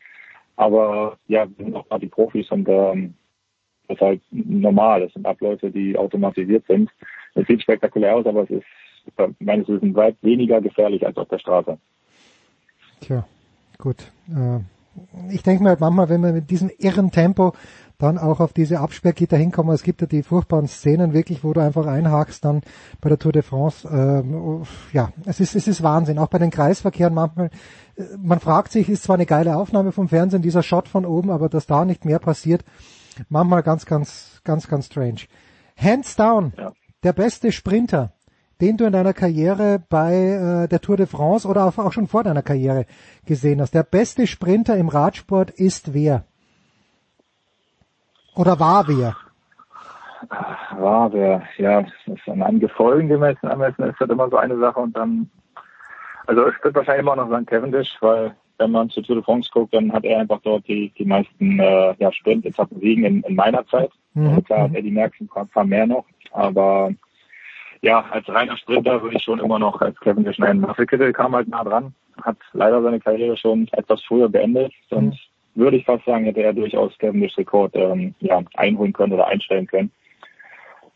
[0.57, 3.15] Aber ja, wir sind auch gerade die Profis und ähm,
[3.87, 5.03] das ist halt normal.
[5.03, 6.91] Das sind Abläufe, die automatisiert sind.
[7.35, 8.67] Es sieht spektakulär aus, aber es ist
[9.39, 11.79] meines Wissens weit weniger gefährlich als auf der Straße.
[13.01, 13.27] Tja,
[13.79, 14.11] gut.
[14.29, 14.61] Äh,
[15.31, 17.53] ich denke mir halt manchmal, wenn wir mit diesem irren Tempo
[17.99, 21.61] dann auch auf diese Absperrgitter hinkommen, es gibt ja die furchtbaren Szenen wirklich, wo du
[21.61, 22.63] einfach einhakst dann
[23.01, 23.89] bei der Tour de France.
[23.91, 24.63] Ähm,
[24.93, 26.19] ja, es ist, es ist Wahnsinn.
[26.19, 27.51] Auch bei den Kreisverkehren manchmal,
[27.97, 31.31] äh, man fragt sich, ist zwar eine geile Aufnahme vom Fernsehen, dieser Shot von oben,
[31.31, 32.65] aber dass da nicht mehr passiert,
[33.29, 35.23] manchmal ganz, ganz, ganz, ganz strange.
[35.77, 36.53] Hands down,
[37.03, 38.13] der beste Sprinter,
[38.61, 42.25] den du in deiner Karriere bei äh, der Tour de France oder auch schon vor
[42.25, 42.87] deiner Karriere
[43.27, 43.75] gesehen hast.
[43.75, 46.25] Der beste Sprinter im Radsport ist wer?
[48.35, 49.17] Oder war wer?
[50.79, 54.37] War wer, ja, das ist an einem Gefolgen gemessen, am besten ist das immer so
[54.37, 55.31] eine Sache und dann,
[56.27, 59.49] also ich würde wahrscheinlich immer noch sagen Cavendish, weil wenn man zu Tour de France
[59.53, 63.37] guckt, dann hat er einfach dort die, die meisten äh, ja, Sprint-Etappen siegen in, in
[63.37, 63.91] meiner Zeit.
[64.15, 64.29] Mhm.
[64.29, 66.91] Also klar hat Eddie Merckx ein paar mehr noch, aber
[67.83, 70.61] ja, als reiner Sprinter würde ich schon immer noch als Cavendish nennen.
[70.61, 75.19] Marcel Kittel kam halt nah dran, hat leider seine Karriere schon etwas früher beendet, sonst
[75.55, 79.67] würde ich fast sagen, hätte er durchaus Cavendish Rekord ähm, ja, einholen können oder einstellen
[79.67, 79.91] können.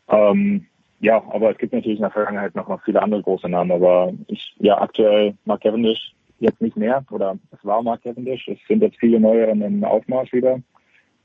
[0.09, 0.67] Ähm,
[1.01, 4.13] ja, aber es gibt natürlich in der Vergangenheit noch, noch viele andere große Namen, aber
[4.29, 8.47] ich, ja, aktuell Mark Cavendish jetzt nicht mehr oder es war Mark Cavendish.
[8.49, 10.61] Es sind jetzt viele neue im Aufmarsch wieder.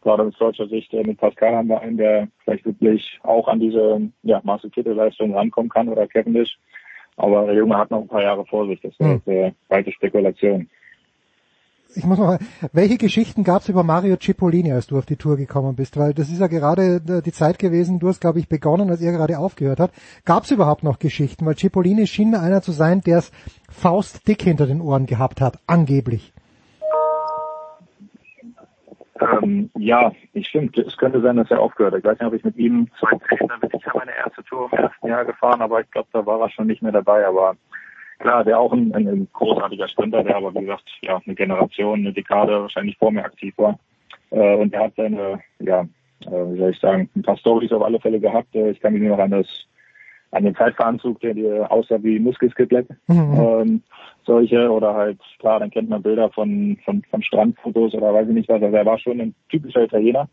[0.01, 3.59] Gerade aus deutscher Sicht äh, mit Pascal haben wir einen, der vielleicht wirklich auch an
[3.59, 6.57] diese ja, Marcel Kittel-Leistung rankommen kann oder Cavendish.
[7.17, 8.79] Aber der Junge hat noch ein paar Jahre vor sich.
[8.81, 9.21] Das ist Hm.
[9.25, 10.69] äh, weite Spekulation.
[11.95, 12.37] Ich muss mal,
[12.73, 15.97] welche Geschichten gab es über Mario Cipollini, als du auf die Tour gekommen bist?
[15.97, 19.01] Weil das ist ja gerade äh, die Zeit gewesen, du hast, glaube ich, begonnen, als
[19.01, 19.91] er gerade aufgehört hat.
[20.25, 21.45] Gab es überhaupt noch Geschichten?
[21.45, 23.31] Weil Cipollini schien mir einer zu sein, der es
[23.69, 26.33] faustdick hinter den Ohren gehabt hat, angeblich.
[29.21, 30.77] Ähm, ja, ich stimmt.
[30.77, 31.99] Es könnte sein, dass er aufgehört hat.
[31.99, 34.77] Ich weiß nicht, ob ich mit ihm 2016 bin ich ja meine erste Tour im
[34.77, 37.25] ersten Jahr gefahren, aber ich glaube, da war er schon nicht mehr dabei.
[37.25, 37.55] Aber
[38.19, 41.99] klar, der auch ein, ein, ein großartiger Sprinter, der aber wie gesagt, ja, eine Generation,
[41.99, 43.79] eine Dekade wahrscheinlich vor mir aktiv war.
[44.31, 45.81] Äh, und er hat seine, ja,
[46.25, 48.53] äh, wie soll ich sagen, ein paar Stories auf alle Fälle gehabt.
[48.55, 49.47] Äh, ich kann mich nur noch an das
[50.31, 52.87] an den Zeitveranzug, der dir aussah wie Muskelskelett.
[53.07, 53.37] Mhm.
[53.39, 53.81] Ähm,
[54.25, 58.33] solche oder halt, klar, dann kennt man Bilder von, von, von Strandfotos oder weiß ich
[58.33, 58.61] nicht was.
[58.61, 60.27] Also er war schon ein typischer Italiener.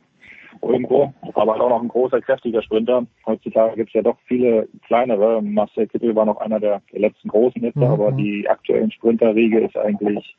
[0.62, 3.06] irgendwo, aber halt auch noch ein großer, kräftiger Sprinter.
[3.26, 5.42] Heutzutage gibt es ja doch viele kleinere.
[5.42, 7.84] Marcel Kittel war noch einer der, letzten großen jetzt, mhm.
[7.84, 10.36] aber die aktuellen Sprinterriege ist eigentlich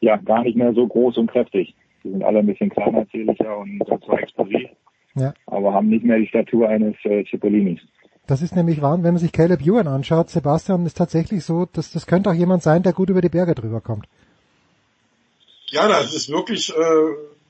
[0.00, 1.74] ja gar nicht mehr so groß und kräftig.
[2.02, 4.68] Die sind alle ein bisschen kleiner, zählicher und zwar explosiv,
[5.14, 5.34] ja.
[5.46, 7.80] aber haben nicht mehr die Statur eines äh, Cipolinis.
[8.26, 11.90] Das ist nämlich wahr, wenn man sich Caleb Ewan anschaut, Sebastian, ist tatsächlich so, dass
[11.90, 14.06] das könnte auch jemand sein, der gut über die Berge drüber kommt.
[15.66, 16.74] Ja, das ist wirklich, äh,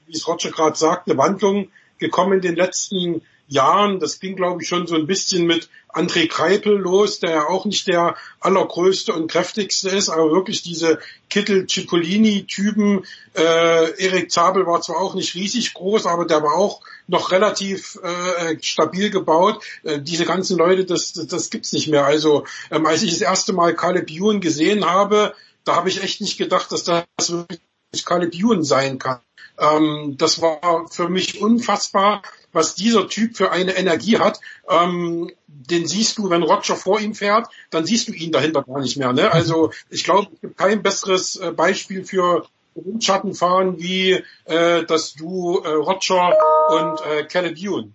[0.06, 1.68] wie es Roger gerade sagt, eine Wandlung
[1.98, 4.00] gekommen in den letzten Jahren.
[4.00, 7.64] Das ging, glaube ich, schon so ein bisschen mit André Kreipel los, der ja auch
[7.64, 13.04] nicht der allergrößte und kräftigste ist, aber wirklich diese Kittel-Cipollini-Typen.
[13.34, 17.98] Äh, Erik Zabel war zwar auch nicht riesig groß, aber der war auch noch relativ
[18.02, 19.64] äh, stabil gebaut.
[19.82, 22.04] Äh, diese ganzen Leute, das, das, das gibt's nicht mehr.
[22.04, 26.20] Also ähm, als ich das erste Mal Caleb Ewan gesehen habe, da habe ich echt
[26.20, 29.20] nicht gedacht, dass das wirklich Caleb Ewan sein kann.
[29.60, 32.22] Ähm, das war für mich unfassbar,
[32.52, 34.40] was dieser Typ für eine Energie hat.
[34.68, 38.80] Ähm, den siehst du, wenn Roger vor ihm fährt, dann siehst du ihn dahinter gar
[38.80, 39.12] nicht mehr.
[39.12, 39.30] Ne?
[39.30, 45.58] Also ich glaube, es gibt kein besseres äh, Beispiel für Windschattenfahren wie äh, das du
[45.58, 46.34] äh, Roger
[46.70, 47.94] und äh, Caleb Ewan.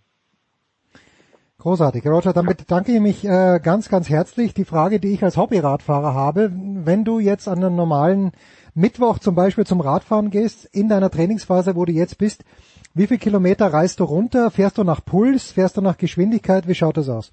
[1.60, 2.06] Großartig.
[2.06, 4.54] Roger, damit danke ich mich äh, ganz, ganz herzlich.
[4.54, 8.34] Die Frage, die ich als Hobbyradfahrer habe, wenn du jetzt an einem normalen
[8.78, 12.44] Mittwoch zum Beispiel zum Radfahren gehst, in deiner Trainingsphase, wo du jetzt bist,
[12.94, 14.52] wie viele Kilometer reist du runter?
[14.52, 15.54] Fährst du nach Puls?
[15.54, 16.68] Fährst du nach Geschwindigkeit?
[16.68, 17.32] Wie schaut das aus?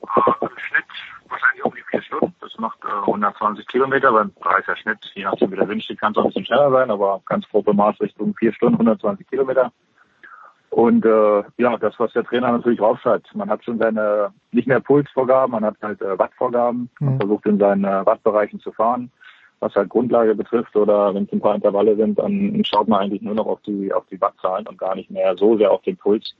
[0.00, 0.08] Im
[0.56, 0.84] Schnitt
[1.28, 2.34] wahrscheinlich um die vier Stunden.
[2.40, 6.12] Das macht äh, 120 Kilometer, beim Preiser Schnitt, je nachdem wie der Wind steht, kann
[6.12, 9.72] es auch ein bisschen schneller sein, aber ganz grobe Maßrichtung vier Stunden, 120 Kilometer.
[10.70, 13.34] Und äh, ja, das, was der Trainer natürlich raufschreibt.
[13.34, 16.88] Man hat schon seine, nicht mehr Pulsvorgaben, man hat halt äh, Wattvorgaben.
[16.98, 17.20] Man mhm.
[17.20, 19.10] versucht in seinen äh, Wattbereichen zu fahren
[19.60, 23.22] was halt Grundlage betrifft oder wenn es ein paar Intervalle sind, dann schaut man eigentlich
[23.22, 25.96] nur noch auf die, auf die Wattzahlen und gar nicht mehr so sehr auf den
[25.96, 26.34] Puls.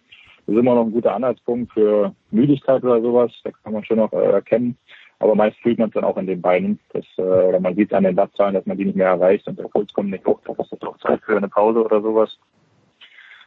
[0.47, 3.32] Das ist immer noch ein guter Anhaltspunkt für Müdigkeit oder sowas.
[3.43, 4.76] Da kann man schon noch äh, erkennen.
[5.18, 6.78] Aber meist fühlt man es dann auch in den Beinen.
[6.93, 9.59] Das, äh, oder man sieht an den Wattzahlen, dass man die nicht mehr erreicht und
[9.59, 10.40] der Puls kommt nicht hoch.
[10.44, 12.38] Da ist es doch Zeit für eine Pause oder sowas.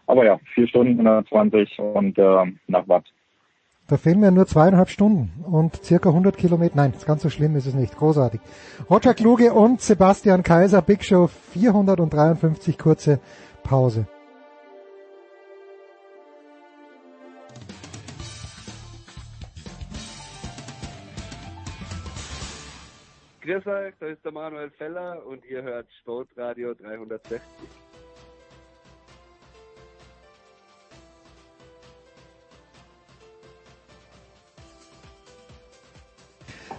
[0.07, 3.05] Aber ja, vier Stunden 120 und äh, nach Watt.
[3.89, 6.75] Da fehlen mir nur zweieinhalb Stunden und circa 100 Kilometer.
[6.75, 7.97] Nein, ganz so schlimm ist es nicht.
[7.97, 8.39] Großartig.
[8.87, 13.19] Roger Kluge und Sebastian Kaiser, Big Show 453, kurze
[13.63, 14.05] Pause.
[23.41, 27.41] Grüß euch, da ist der Manuel Feller und ihr hört Sportradio 360.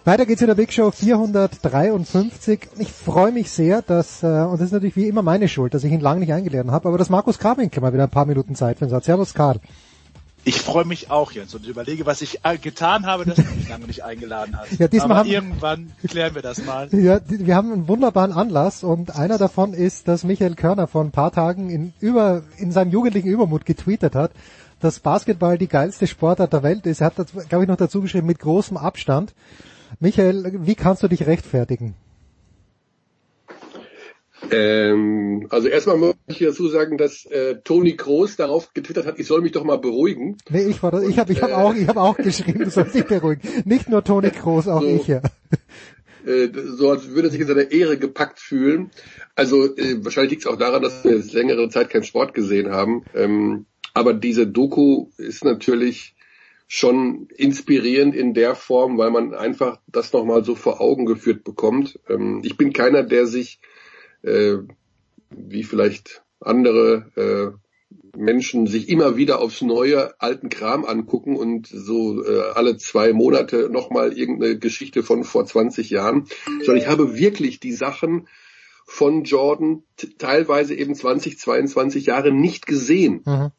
[0.05, 2.69] Weiter geht's in der Big Show 453.
[2.79, 5.85] Ich freue mich sehr, dass, äh, und das ist natürlich wie immer meine Schuld, dass
[5.85, 8.55] ich ihn lange nicht eingeladen habe, aber dass Markus Karwinkel mal wieder ein paar Minuten
[8.55, 9.05] Zeit für uns hat.
[9.05, 9.61] Servus Karl.
[10.43, 13.69] Ich freue mich auch, Jens, und überlege, was ich äh, getan habe, dass du mich
[13.69, 14.73] lange nicht eingeladen hast.
[14.81, 16.89] Ja, diesmal Aber haben, irgendwann klären wir das mal.
[16.93, 21.11] Ja, wir haben einen wunderbaren Anlass und einer davon ist, dass Michael Körner vor ein
[21.11, 24.31] paar Tagen in, über, in seinem jugendlichen Übermut getweetet hat,
[24.81, 27.03] dass Basketball die geilste Sportart der Welt ist.
[27.03, 27.17] Er hat,
[27.51, 29.35] glaube ich, noch dazu geschrieben, mit großem Abstand.
[29.99, 31.95] Michael, wie kannst du dich rechtfertigen?
[34.51, 39.27] Ähm, also erstmal muss ich dazu sagen, dass äh, Toni Kroos darauf getwittert hat, ich
[39.27, 40.39] soll mich doch mal beruhigen.
[40.49, 42.95] Nee, ich war das, ich habe ich hab auch ich habe auch geschrieben, du sollst
[42.95, 43.43] dich beruhigen.
[43.65, 45.21] Nicht nur Toni Kroos, auch so, ich ja.
[46.27, 48.91] Äh, so als würde er sich in seiner Ehre gepackt fühlen.
[49.35, 53.05] Also äh, wahrscheinlich liegt es auch daran, dass wir längere Zeit keinen Sport gesehen haben.
[53.15, 56.15] Ähm, aber diese Doku ist natürlich
[56.73, 61.99] schon inspirierend in der Form, weil man einfach das nochmal so vor Augen geführt bekommt.
[62.09, 63.59] Ähm, ich bin keiner, der sich,
[64.23, 64.59] äh,
[65.31, 72.25] wie vielleicht andere äh, Menschen, sich immer wieder aufs neue alten Kram angucken und so
[72.25, 76.29] äh, alle zwei Monate nochmal irgendeine Geschichte von vor 20 Jahren,
[76.61, 78.29] sondern ich habe wirklich die Sachen
[78.87, 79.83] von Jordan
[80.19, 83.23] teilweise eben 20, 22 Jahre nicht gesehen.
[83.27, 83.51] Mhm.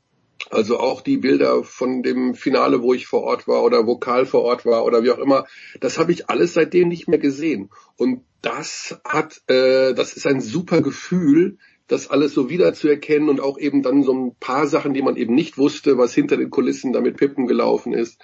[0.49, 4.41] Also auch die Bilder von dem Finale, wo ich vor Ort war oder Vokal vor
[4.41, 5.45] Ort war oder wie auch immer,
[5.79, 7.69] das habe ich alles seitdem nicht mehr gesehen.
[7.97, 11.57] Und das hat, äh, das ist ein super Gefühl,
[11.87, 15.35] das alles so wiederzuerkennen und auch eben dann so ein paar Sachen, die man eben
[15.35, 18.21] nicht wusste, was hinter den Kulissen da mit Pippen gelaufen ist.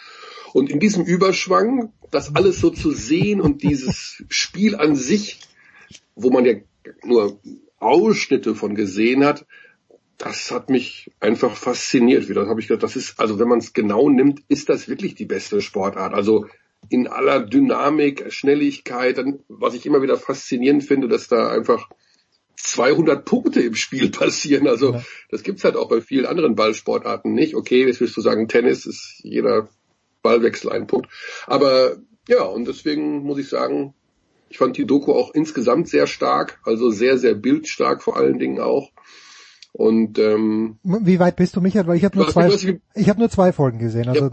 [0.54, 5.42] Und in diesem Überschwang, das alles so zu sehen und dieses Spiel an sich,
[6.16, 6.54] wo man ja
[7.04, 7.40] nur
[7.80, 9.46] Ausschnitte von gesehen hat,
[10.18, 12.44] das hat mich einfach fasziniert wieder.
[12.44, 15.16] Da habe ich gedacht, das ist, also wenn man es genau nimmt, ist das wirklich
[15.16, 16.14] die beste Sportart.
[16.14, 16.48] Also
[16.90, 21.90] in aller Dynamik, Schnelligkeit, dann, was ich immer wieder faszinierend finde, dass da einfach
[22.56, 24.68] 200 Punkte im Spiel passieren.
[24.68, 25.04] Also ja.
[25.30, 27.56] das gibt's halt auch bei vielen anderen Ballsportarten nicht.
[27.56, 29.70] Okay, jetzt wirst du sagen, Tennis ist jeder
[30.24, 31.10] Ballwechsel ein Punkt.
[31.46, 33.94] Aber ja, und deswegen muss ich sagen,
[34.50, 38.60] ich fand die Doku auch insgesamt sehr stark, also sehr, sehr bildstark vor allen Dingen
[38.60, 38.92] auch.
[39.78, 41.86] Und ähm, wie weit bist du, Michael?
[41.86, 44.10] Weil ich habe nur zwei, ich, ich habe nur zwei Folgen gesehen.
[44.10, 44.32] Also ja,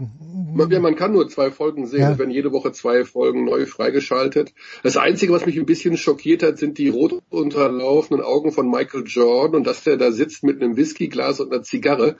[0.55, 2.13] man, man kann nur zwei Folgen sehen, ja.
[2.13, 4.55] es werden jede Woche zwei Folgen neu freigeschaltet.
[4.81, 9.03] Das Einzige, was mich ein bisschen schockiert hat, sind die rot unterlaufenden Augen von Michael
[9.05, 12.17] Jordan und dass der da sitzt mit einem Whiskyglas und einer Zigarre.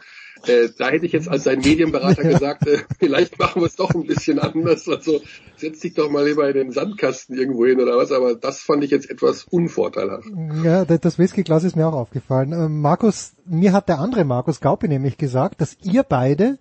[0.47, 3.93] Äh, da hätte ich jetzt als sein Medienberater gesagt, äh, vielleicht machen wir es doch
[3.95, 4.87] ein bisschen anders.
[4.87, 5.21] Also
[5.55, 8.11] setz dich doch mal lieber in den Sandkasten irgendwo hin oder was.
[8.11, 10.27] Aber das fand ich jetzt etwas unvorteilhaft.
[10.63, 12.51] Ja, das Whiskyglas ist mir auch aufgefallen.
[12.51, 16.57] Äh, Markus, mir hat der andere Markus Gaupi nämlich gesagt, dass ihr beide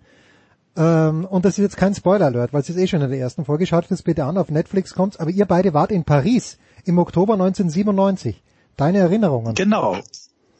[0.77, 3.45] ähm, und das ist jetzt kein Spoiler-Alert, weil es ist eh schon in der ersten
[3.45, 3.65] Folge.
[3.65, 5.17] Schaut es bitte an, auf Netflix kommt's.
[5.17, 8.41] Aber ihr beide wart in Paris im Oktober 1997.
[8.77, 9.55] Deine Erinnerungen?
[9.55, 9.97] Genau.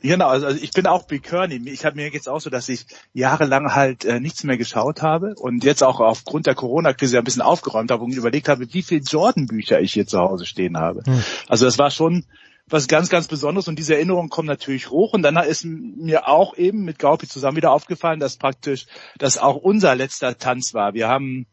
[0.05, 1.67] Genau, also ich bin auch wie Kearney.
[1.69, 5.33] Ich habe mir jetzt auch so, dass ich jahrelang halt äh, nichts mehr geschaut habe
[5.35, 9.01] und jetzt auch aufgrund der Corona-Krise ein bisschen aufgeräumt habe und überlegt habe, wie viel
[9.03, 11.01] Jordan-Bücher ich hier zu Hause stehen habe.
[11.05, 11.23] Hm.
[11.47, 12.25] Also das war schon
[12.67, 16.55] was ganz, ganz Besonderes und diese Erinnerungen kommen natürlich hoch und dann ist mir auch
[16.55, 18.85] eben mit Gaupi zusammen wieder aufgefallen, dass praktisch
[19.17, 20.93] das auch unser letzter Tanz war.
[20.93, 21.47] Wir haben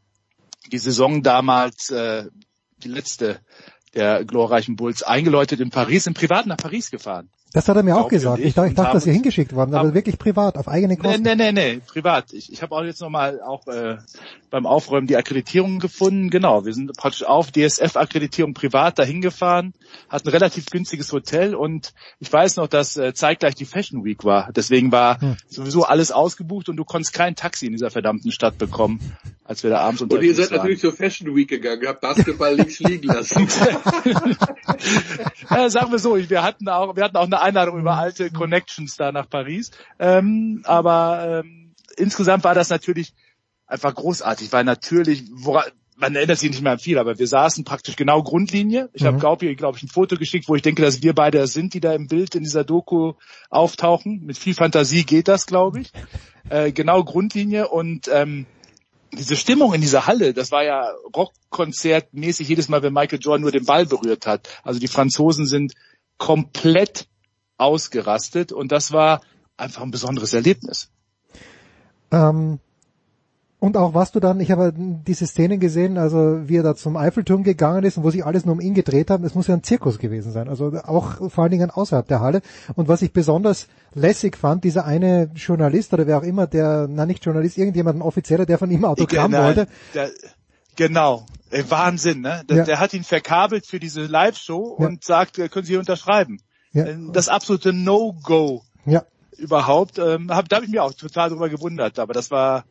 [0.70, 2.26] die Saison damals, äh,
[2.82, 3.40] die letzte
[3.94, 7.30] der glorreichen Bulls, eingeläutet in Paris, im Privat nach Paris gefahren.
[7.52, 8.38] Das hat er mir auch gesagt.
[8.38, 11.22] Ich, ich, dachte, ich dachte dass ihr hingeschickt worden, aber wirklich privat, auf eigene Kosten.
[11.22, 12.32] Nee, nee, nee, nee privat.
[12.32, 13.98] Ich, ich habe auch jetzt nochmal auch äh,
[14.50, 16.30] beim Aufräumen die Akkreditierung gefunden.
[16.30, 19.74] Genau, wir sind praktisch auf DSF-Akkreditierung privat dahin gefahren,
[20.08, 24.24] hatten ein relativ günstiges Hotel und ich weiß noch, dass äh, zeitgleich die Fashion Week
[24.24, 24.50] war.
[24.52, 25.36] Deswegen war hm.
[25.48, 29.00] sowieso alles ausgebucht und du konntest kein Taxi in dieser verdammten Stadt bekommen,
[29.44, 30.30] als wir da abends unterwegs waren.
[30.30, 30.58] Und ihr seid waren.
[30.58, 33.46] natürlich zur Fashion Week gegangen, habt Basketball links liegen lassen.
[35.50, 38.96] äh, sagen wir so, wir hatten auch, wir hatten auch eine Einladung über alte Connections
[38.96, 39.70] da nach Paris.
[39.98, 43.14] Ähm, aber ähm, insgesamt war das natürlich
[43.66, 45.64] einfach großartig, weil natürlich, woran,
[45.96, 48.90] man erinnert sich nicht mehr an viel, aber wir saßen praktisch genau Grundlinie.
[48.92, 49.06] Ich mhm.
[49.06, 51.80] habe Gaupi, glaube ich, ein Foto geschickt, wo ich denke, dass wir beide sind, die
[51.80, 53.14] da im Bild in dieser Doku
[53.50, 54.24] auftauchen.
[54.24, 55.92] Mit viel Fantasie geht das, glaube ich.
[56.48, 58.46] Äh, genau Grundlinie und ähm,
[59.12, 63.52] diese Stimmung in dieser Halle, das war ja Rockkonzertmäßig jedes Mal, wenn Michael Jordan nur
[63.52, 64.48] den Ball berührt hat.
[64.64, 65.74] Also die Franzosen sind
[66.16, 67.08] komplett
[67.62, 69.20] ausgerastet und das war
[69.56, 70.90] einfach ein besonderes Erlebnis.
[72.10, 72.58] Ähm,
[73.62, 76.96] und auch was du dann, ich habe diese Szenen gesehen, also wie er da zum
[76.96, 79.54] Eiffelturm gegangen ist und wo sich alles nur um ihn gedreht haben, es muss ja
[79.54, 82.42] ein Zirkus gewesen sein, also auch vor allen Dingen außerhalb der Halle.
[82.74, 87.06] Und was ich besonders lässig fand, dieser eine Journalist oder wer auch immer, der, na
[87.06, 89.68] nicht Journalist, irgendjemand, ein Offizieller, der von ihm Autogramm ich, wollte.
[89.94, 90.10] Der,
[90.74, 91.26] genau,
[91.68, 92.42] Wahnsinn, ne?
[92.48, 92.64] Der, ja.
[92.64, 94.86] der, hat ihn verkabelt für diese Live-Show ja.
[94.88, 96.40] und sagt, können Sie hier unterschreiben.
[96.72, 96.84] Ja.
[96.84, 98.62] Äh, das absolute No-Go.
[98.86, 99.04] Ja.
[99.36, 102.64] Überhaupt, ähm, hab, da habe ich mich auch total drüber gewundert, aber das war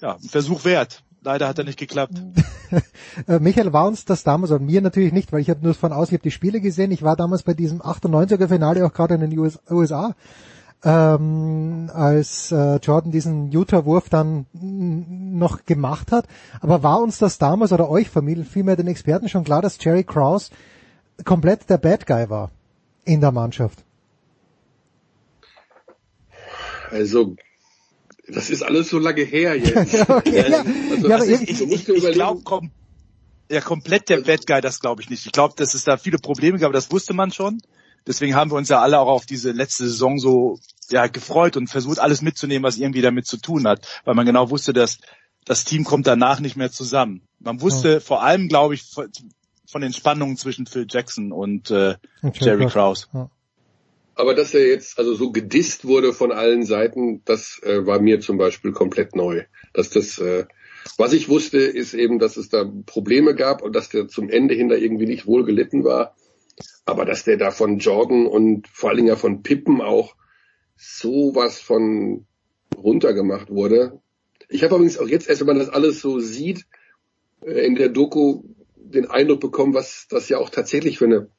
[0.00, 1.02] ja ein Versuch wert.
[1.22, 2.14] Leider hat er nicht geklappt.
[3.28, 5.92] Äh, Michael, war uns das damals, und mir natürlich nicht, weil ich habe nur von
[5.92, 9.14] außen, ich habe die Spiele gesehen, ich war damals bei diesem 98er Finale auch gerade
[9.14, 10.14] in den USA,
[10.84, 16.26] ähm, als äh, Jordan diesen Utah-Wurf dann noch gemacht hat.
[16.60, 20.04] Aber war uns das damals oder euch Familie, vielmehr den Experten schon klar, dass Jerry
[20.04, 20.50] Krause
[21.24, 22.50] komplett der Bad Guy war?
[23.06, 23.84] In der Mannschaft?
[26.90, 27.36] Also,
[28.28, 30.08] das ist alles so lange her jetzt.
[30.10, 30.64] okay, ja.
[30.90, 32.70] Also, ja, also ich, ich, ich, ich glaube, kom
[33.50, 35.24] ja, komplett der Bad Guy, das glaube ich nicht.
[35.24, 37.60] Ich glaube, dass es da viele Probleme gab, das wusste man schon.
[38.06, 40.58] Deswegen haben wir uns ja alle auch auf diese letzte Saison so
[40.90, 43.86] ja, gefreut und versucht, alles mitzunehmen, was irgendwie damit zu tun hat.
[44.04, 44.98] Weil man genau wusste, dass
[45.44, 47.22] das Team kommt danach nicht mehr zusammen.
[47.38, 48.00] Man wusste oh.
[48.00, 48.84] vor allem, glaube ich,
[49.66, 51.96] von den Spannungen zwischen Phil Jackson und äh,
[52.34, 53.06] Jerry Krause.
[53.12, 53.30] Ja.
[54.14, 58.20] Aber dass er jetzt also so gedisst wurde von allen Seiten, das äh, war mir
[58.20, 59.44] zum Beispiel komplett neu.
[59.74, 60.46] Dass das, äh,
[60.96, 64.54] was ich wusste, ist eben, dass es da Probleme gab und dass der zum Ende
[64.54, 66.16] hin da irgendwie nicht wohl gelitten war.
[66.86, 70.16] Aber dass der da von Jordan und vor allen Dingen ja von Pippen auch
[70.76, 72.26] sowas von
[72.74, 74.00] runtergemacht wurde.
[74.48, 76.66] Ich habe übrigens auch jetzt erst, wenn man das alles so sieht,
[77.42, 78.44] äh, in der Doku
[78.90, 81.30] den Eindruck bekommen, was das ja auch tatsächlich für eine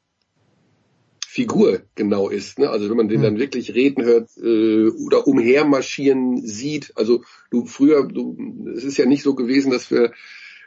[1.27, 2.57] Figur genau ist.
[2.57, 2.69] Ne?
[2.69, 3.23] Also wenn man den hm.
[3.23, 6.93] dann wirklich reden hört äh, oder umhermarschieren sieht.
[6.95, 8.37] Also du früher, du,
[8.75, 10.13] es ist ja nicht so gewesen, dass wir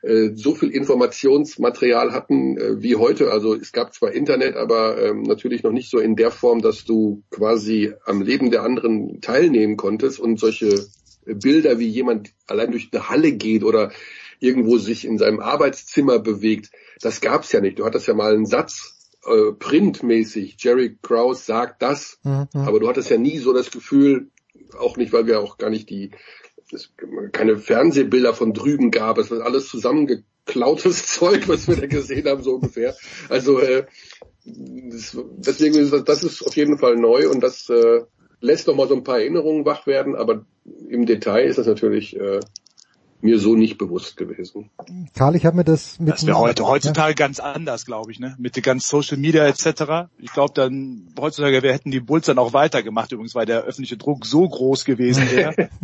[0.02, 3.32] äh, so viel Informationsmaterial hatten äh, wie heute.
[3.32, 6.85] Also es gab zwar Internet, aber ähm, natürlich noch nicht so in der Form, dass
[6.85, 10.86] du quasi am Leben der anderen teilnehmen konntest und solche
[11.27, 13.93] Bilder, wie jemand allein durch eine Halle geht oder
[14.40, 16.70] irgendwo sich in seinem Arbeitszimmer bewegt.
[17.00, 17.78] Das gab's ja nicht.
[17.78, 22.48] Du hattest ja mal einen Satz äh, printmäßig, Jerry Krause sagt das, Mhm.
[22.54, 24.30] aber du hattest ja nie so das Gefühl,
[24.78, 26.10] auch nicht, weil wir auch gar nicht die,
[26.72, 26.92] es
[27.32, 32.42] keine Fernsehbilder von drüben gab, es war alles zusammengeklautes Zeug, was wir da gesehen haben,
[32.42, 32.96] so ungefähr.
[33.28, 33.84] Also äh,
[34.44, 38.02] das, deswegen ist das, das ist auf jeden Fall neu und das äh,
[38.40, 40.46] lässt doch mal so ein paar Erinnerungen wach werden, aber
[40.88, 42.40] im Detail ist das natürlich äh,
[43.22, 44.70] mir so nicht bewusst gewesen.
[45.14, 48.34] Karl, ich habe mir das mit Das wäre heute heutzutage ganz anders, glaube ich, ne?
[48.38, 50.09] Mit den ganzen Social Media etc.
[50.18, 53.97] Ich glaube dann heutzutage wir hätten die Bulls dann auch weitergemacht, übrigens, weil der öffentliche
[53.97, 55.68] Druck so groß gewesen wäre.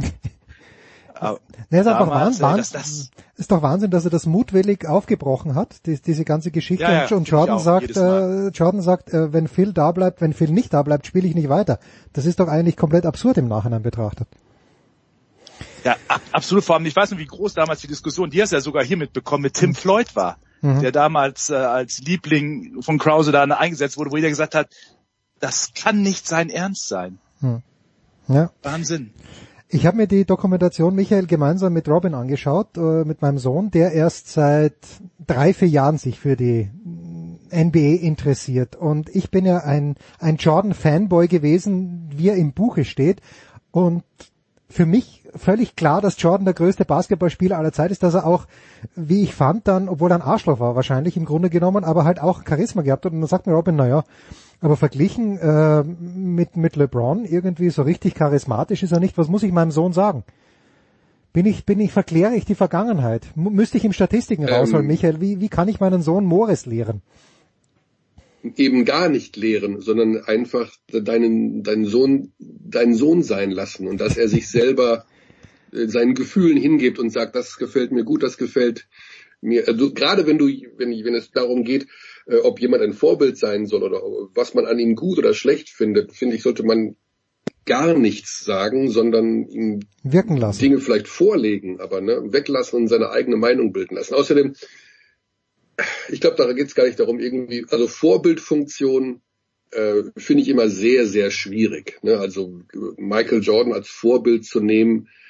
[1.14, 1.40] Aber
[1.70, 5.54] Ne, ist einfach Wahnsinn, äh, das- das- ist doch Wahnsinn, dass er das mutwillig aufgebrochen
[5.54, 6.84] hat, die, diese ganze Geschichte.
[6.84, 10.32] Ja, ja, und, Jordan auch, sagt, äh, Jordan sagt, äh, wenn Phil da bleibt, wenn
[10.32, 11.78] Phil nicht da bleibt, spiele ich nicht weiter.
[12.12, 14.28] Das ist doch eigentlich komplett absurd im Nachhinein betrachtet.
[15.86, 16.64] Ja, ab, absolut.
[16.64, 18.84] Vor allem, ich weiß nicht, wie groß damals die Diskussion, die hast du ja sogar
[18.84, 20.80] hier mitbekommen, mit Tim Floyd war, Mhm.
[20.80, 24.68] der damals äh, als Liebling von Krause da eingesetzt wurde, wo jeder gesagt hat,
[25.38, 27.18] das kann nicht sein Ernst sein.
[27.38, 27.62] Hm.
[28.26, 28.50] Ja.
[28.64, 29.12] Wahnsinn.
[29.68, 33.92] Ich habe mir die Dokumentation Michael gemeinsam mit Robin angeschaut, äh, mit meinem Sohn, der
[33.92, 34.74] erst seit
[35.24, 36.68] drei, vier Jahren sich für die
[37.52, 38.74] NBA interessiert.
[38.74, 43.20] Und ich bin ja ein, ein Jordan-Fanboy gewesen, wie er im Buche steht.
[43.70, 44.02] Und
[44.68, 48.46] für mich völlig klar, dass Jordan der größte Basketballspieler aller Zeit ist, dass er auch,
[48.94, 52.20] wie ich fand, dann, obwohl er ein Arschloch war wahrscheinlich im Grunde genommen, aber halt
[52.20, 53.12] auch Charisma gehabt hat.
[53.12, 54.04] Und dann sagt mir Robin, naja,
[54.60, 59.18] aber verglichen äh, mit, mit LeBron irgendwie so richtig charismatisch ist er nicht.
[59.18, 60.24] Was muss ich meinem Sohn sagen?
[61.32, 63.26] Bin ich, bin ich, verkläre ich die Vergangenheit?
[63.36, 64.54] M müsste ich ihm Statistiken Ähm.
[64.54, 65.20] rausholen, Michael?
[65.20, 67.02] Wie, wie kann ich meinen Sohn Morris lehren?
[68.56, 74.16] eben gar nicht lehren, sondern einfach deinen, deinen Sohn, deinen Sohn sein lassen und dass
[74.16, 75.04] er sich selber
[75.86, 78.88] seinen Gefühlen hingibt und sagt, das gefällt mir gut, das gefällt
[79.40, 79.68] mir.
[79.68, 81.86] Also gerade wenn du, wenn, wenn es darum geht,
[82.26, 84.00] äh, ob jemand ein Vorbild sein soll oder
[84.34, 86.96] was man an ihm gut oder schlecht findet, finde ich, sollte man
[87.64, 90.60] gar nichts sagen, sondern ihm Wirken lassen.
[90.60, 94.14] Dinge vielleicht vorlegen, aber ne, weglassen und seine eigene Meinung bilden lassen.
[94.14, 94.54] Außerdem,
[96.08, 99.20] ich glaube, da geht es gar nicht darum, irgendwie, also Vorbildfunktion
[99.72, 101.98] äh, finde ich immer sehr, sehr schwierig.
[102.02, 102.18] Ne?
[102.18, 102.62] Also
[102.96, 105.25] Michael Jordan als Vorbild zu nehmen, äh,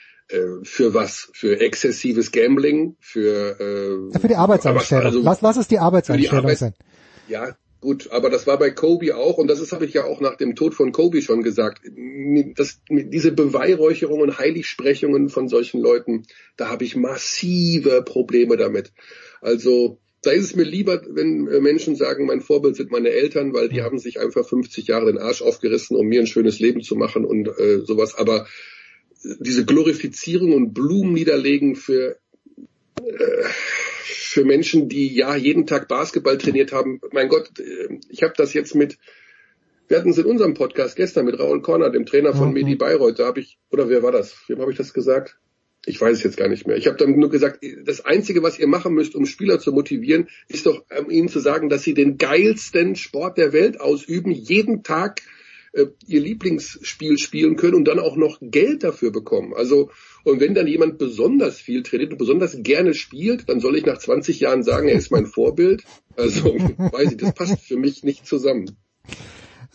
[0.65, 1.29] für was?
[1.33, 3.61] Für exzessives Gambling, für
[4.13, 5.05] äh, Für die Arbeitseinstellung.
[5.07, 6.75] also- lass, lass es die für die Arbeitseinstellung Arbeit- sein.
[7.29, 10.21] ja, gut, aber das war bei Kobe auch und das ist habe ich ja auch
[10.21, 11.83] nach dem Tod von Kobe schon gesagt.
[12.57, 16.25] Das, diese Beweihräucherungen Heiligsprechungen von solchen Leuten,
[16.57, 18.93] da habe ich massive Probleme damit.
[19.41, 23.53] Also da ist es mir lieber, wenn äh, Menschen sagen, mein Vorbild sind meine Eltern,
[23.55, 26.81] weil die haben sich einfach 50 Jahre den Arsch aufgerissen, um mir ein schönes Leben
[26.81, 28.17] zu machen und äh, sowas.
[28.17, 28.47] Aber
[29.41, 32.19] diese Glorifizierung und Blumen niederlegen für
[33.03, 33.45] äh,
[34.37, 37.01] für Menschen, die ja jeden Tag Basketball trainiert haben.
[37.13, 38.99] Mein Gott, äh, ich habe das jetzt mit,
[39.89, 42.55] wir hatten es in unserem Podcast gestern mit Raul Korner, dem Trainer von Mhm.
[42.55, 44.37] Medi Bayreuth, da habe ich, oder wer war das?
[44.49, 45.39] Wem habe ich das gesagt?
[45.87, 46.77] Ich weiß es jetzt gar nicht mehr.
[46.77, 50.29] Ich habe dann nur gesagt, das Einzige, was ihr machen müsst, um Spieler zu motivieren,
[50.49, 54.83] ist doch um ihnen zu sagen, dass sie den geilsten Sport der Welt ausüben, jeden
[54.83, 55.23] Tag
[55.77, 59.53] äh, ihr Lieblingsspiel spielen können und dann auch noch Geld dafür bekommen.
[59.55, 59.91] Also
[60.25, 63.99] und wenn dann jemand besonders viel trainiert und besonders gerne spielt, dann soll ich nach
[63.99, 65.85] 20 Jahren sagen, er ist mein Vorbild.
[66.17, 68.77] Also weiß ich, das passt für mich nicht zusammen.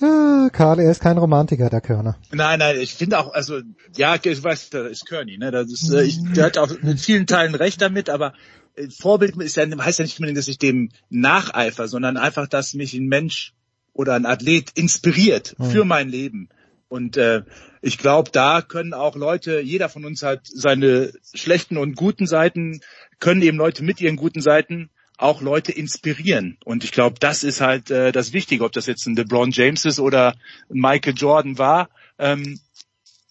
[0.01, 2.17] Ah, Karl, er ist kein Romantiker, der Körner.
[2.31, 3.61] Nein, nein, ich finde auch, also
[3.95, 5.51] ja, ich weiß, das ist Kearney, ne?
[5.51, 8.33] Das ist, äh, ich, der hat auch in vielen Teilen recht damit, aber
[8.75, 12.73] äh, Vorbild ist ja, heißt ja nicht unbedingt, dass ich dem nacheifer, sondern einfach, dass
[12.73, 13.53] mich ein Mensch
[13.93, 15.65] oder ein Athlet inspiriert Mhm.
[15.65, 16.49] für mein Leben.
[16.87, 17.43] Und äh,
[17.81, 22.81] ich glaube, da können auch Leute, jeder von uns hat seine schlechten und guten Seiten,
[23.19, 26.57] können eben Leute mit ihren guten Seiten auch Leute inspirieren.
[26.65, 29.85] Und ich glaube, das ist halt äh, das Wichtige, ob das jetzt ein LeBron James
[29.85, 30.33] ist oder
[30.69, 31.89] ein Michael Jordan war.
[32.17, 32.59] Ähm,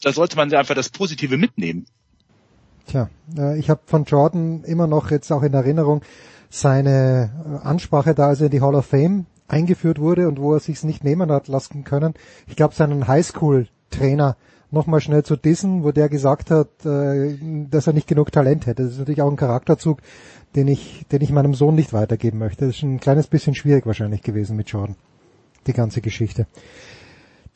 [0.03, 1.87] da sollte man einfach das Positive mitnehmen.
[2.87, 6.03] Tja, äh, ich habe von Jordan immer noch jetzt auch in Erinnerung
[6.49, 7.31] seine
[7.63, 10.61] äh, Ansprache da, als er in die Hall of Fame eingeführt wurde und wo er
[10.61, 12.15] sich's nicht nehmen hat lassen können.
[12.47, 14.37] Ich glaube, seinen Highschool-Trainer
[14.71, 17.37] nochmal schnell zu dissen, wo der gesagt hat, äh,
[17.71, 18.85] dass er nicht genug Talent hätte.
[18.85, 20.01] Das ist natürlich auch ein Charakterzug,
[20.55, 22.67] den ich, den ich meinem Sohn nicht weitergeben möchte.
[22.67, 24.97] Das ist ein kleines bisschen schwierig wahrscheinlich gewesen mit Jordan.
[25.67, 26.47] Die ganze Geschichte.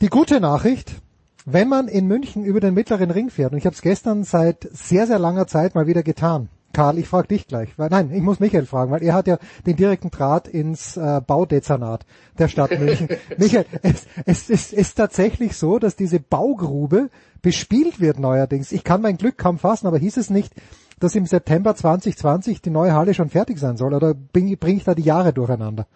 [0.01, 1.01] Die gute Nachricht,
[1.47, 4.69] wenn man in München über den mittleren Ring fährt, und ich habe es gestern seit
[4.73, 6.49] sehr, sehr langer Zeit mal wieder getan.
[6.75, 9.39] Karl, ich frage dich gleich, weil nein, ich muss Michael fragen, weil er hat ja
[9.67, 12.05] den direkten Draht ins äh, Baudezernat
[12.39, 13.09] der Stadt München.
[13.39, 17.09] Michael, es, es ist, ist tatsächlich so, dass diese Baugrube
[17.41, 18.73] bespielt wird neuerdings.
[18.73, 20.53] Ich kann mein Glück kaum fassen, aber hieß es nicht,
[21.01, 24.85] dass im September 2020 die neue Halle schon fertig sein soll, oder bringe bring ich
[24.85, 25.87] da die Jahre durcheinander?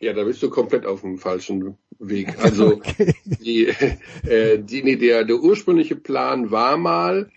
[0.00, 2.38] Ja, da bist du komplett auf dem falschen Weg.
[2.42, 3.14] Also okay.
[3.24, 3.66] die,
[4.26, 7.30] äh, die, nee, der, der ursprüngliche Plan war mal,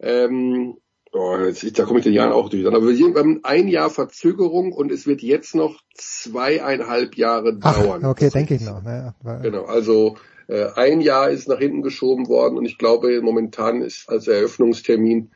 [0.00, 0.76] ähm,
[1.12, 2.66] oh, jetzt, da komme ich den Jahren auch durch.
[2.66, 8.00] Aber wir haben ein Jahr Verzögerung und es wird jetzt noch zweieinhalb Jahre dauern.
[8.04, 8.82] Ach, okay, denke ich noch.
[8.84, 10.16] Ja, genau, also
[10.48, 15.30] äh, ein Jahr ist nach hinten geschoben worden und ich glaube momentan ist als Eröffnungstermin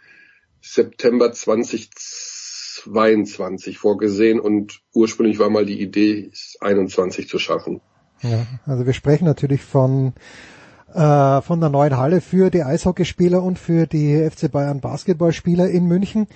[0.60, 7.80] September 2022 vorgesehen und ursprünglich war mal die Idee, 21 zu schaffen.
[8.22, 10.14] Ja, also wir sprechen natürlich von
[10.94, 15.86] äh, von der neuen Halle für die Eishockeyspieler und für die FC Bayern Basketballspieler in
[15.86, 16.28] München,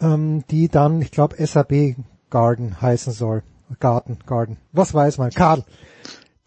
[0.00, 1.96] ähm, die dann, ich glaube, SAB
[2.30, 3.42] Garden heißen soll.
[3.78, 4.56] Garten, Garden.
[4.72, 5.30] Was weiß man?
[5.30, 5.64] Karl.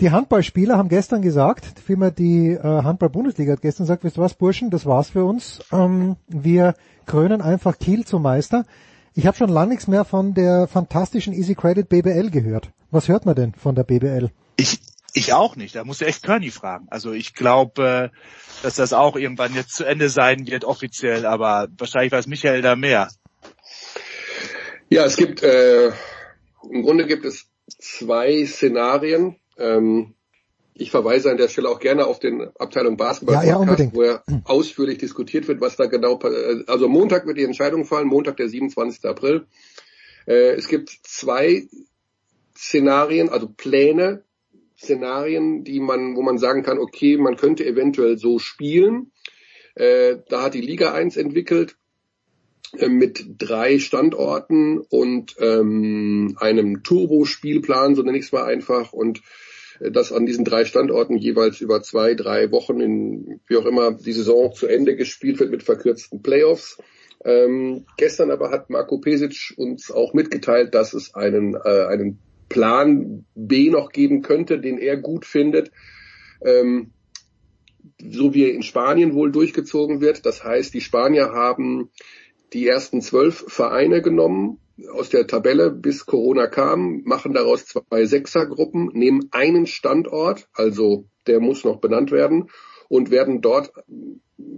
[0.01, 4.34] Die Handballspieler haben gestern gesagt, vielmehr die äh, Handball-Bundesliga hat gestern gesagt, wisst ihr was,
[4.34, 5.61] Burschen, das war's für uns.
[5.71, 6.73] Ähm, wir
[7.05, 8.65] krönen einfach Kiel zum Meister.
[9.13, 12.71] Ich habe schon lange nichts mehr von der fantastischen Easy Credit BBL gehört.
[12.91, 14.31] Was hört man denn von der BBL?
[14.57, 14.80] Ich,
[15.14, 15.76] ich auch nicht.
[15.76, 16.88] Da muss du echt Kearney fragen.
[16.90, 21.68] Also ich glaube, äh, dass das auch irgendwann jetzt zu Ende sein wird offiziell, aber
[21.77, 23.10] wahrscheinlich weiß Michael da mehr.
[24.90, 27.48] Ja, es gibt äh, im Grunde gibt es
[27.80, 29.38] zwei Szenarien.
[29.57, 30.15] Ähm,
[30.76, 34.23] ich verweise an der Stelle auch gerne auf den Abteilung Basketball, ja, ja, wo er
[34.45, 36.68] ausführlich diskutiert wird, was da genau passiert.
[36.68, 39.06] Also Montag wird die Entscheidung fallen, Montag der 27.
[39.06, 39.45] April.
[40.26, 41.68] Äh, es gibt zwei
[42.56, 44.23] Szenarien, also Pläne,
[44.84, 49.11] Szenarien, die man, wo man sagen kann, okay, man könnte eventuell so spielen.
[49.76, 51.76] Äh, da hat die Liga 1 entwickelt
[52.77, 59.22] äh, mit drei Standorten und ähm, einem Turbo-Spielplan, so nenne ich es mal einfach, und
[59.80, 63.93] äh, dass an diesen drei Standorten jeweils über zwei, drei Wochen in wie auch immer
[63.93, 66.77] die Saison zu Ende gespielt wird mit verkürzten Playoffs.
[67.26, 72.19] Ähm, gestern aber hat Marco Pesic uns auch mitgeteilt, dass es einen, äh, einen
[72.53, 75.71] Plan B noch geben könnte, den er gut findet,
[76.45, 76.91] ähm,
[77.99, 80.25] so wie er in Spanien wohl durchgezogen wird.
[80.27, 81.89] Das heißt, die Spanier haben
[82.53, 84.59] die ersten zwölf Vereine genommen
[84.91, 91.39] aus der Tabelle, bis Corona kam, machen daraus zwei Sechsergruppen, nehmen einen Standort, also der
[91.39, 92.49] muss noch benannt werden,
[92.88, 93.71] und werden dort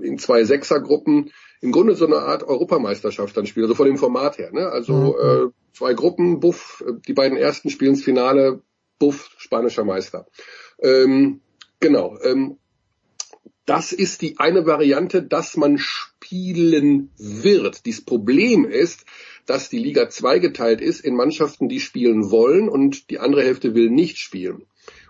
[0.01, 1.31] in zwei Sechsergruppen
[1.61, 4.51] im Grunde so eine Art Europameisterschaft dann spielen, also von dem Format her.
[4.51, 4.67] Ne?
[4.67, 5.49] Also mhm.
[5.49, 8.61] äh, zwei Gruppen, Buff, die beiden ersten spielen ins Finale,
[8.97, 10.27] Buff, spanischer Meister.
[10.79, 11.41] Ähm,
[11.79, 12.17] genau.
[12.23, 12.57] Ähm,
[13.65, 17.85] das ist die eine Variante, dass man spielen wird.
[17.85, 19.05] Dieses Problem ist,
[19.47, 23.89] dass die Liga zweigeteilt ist in Mannschaften, die spielen wollen und die andere Hälfte will
[23.89, 24.65] nicht spielen.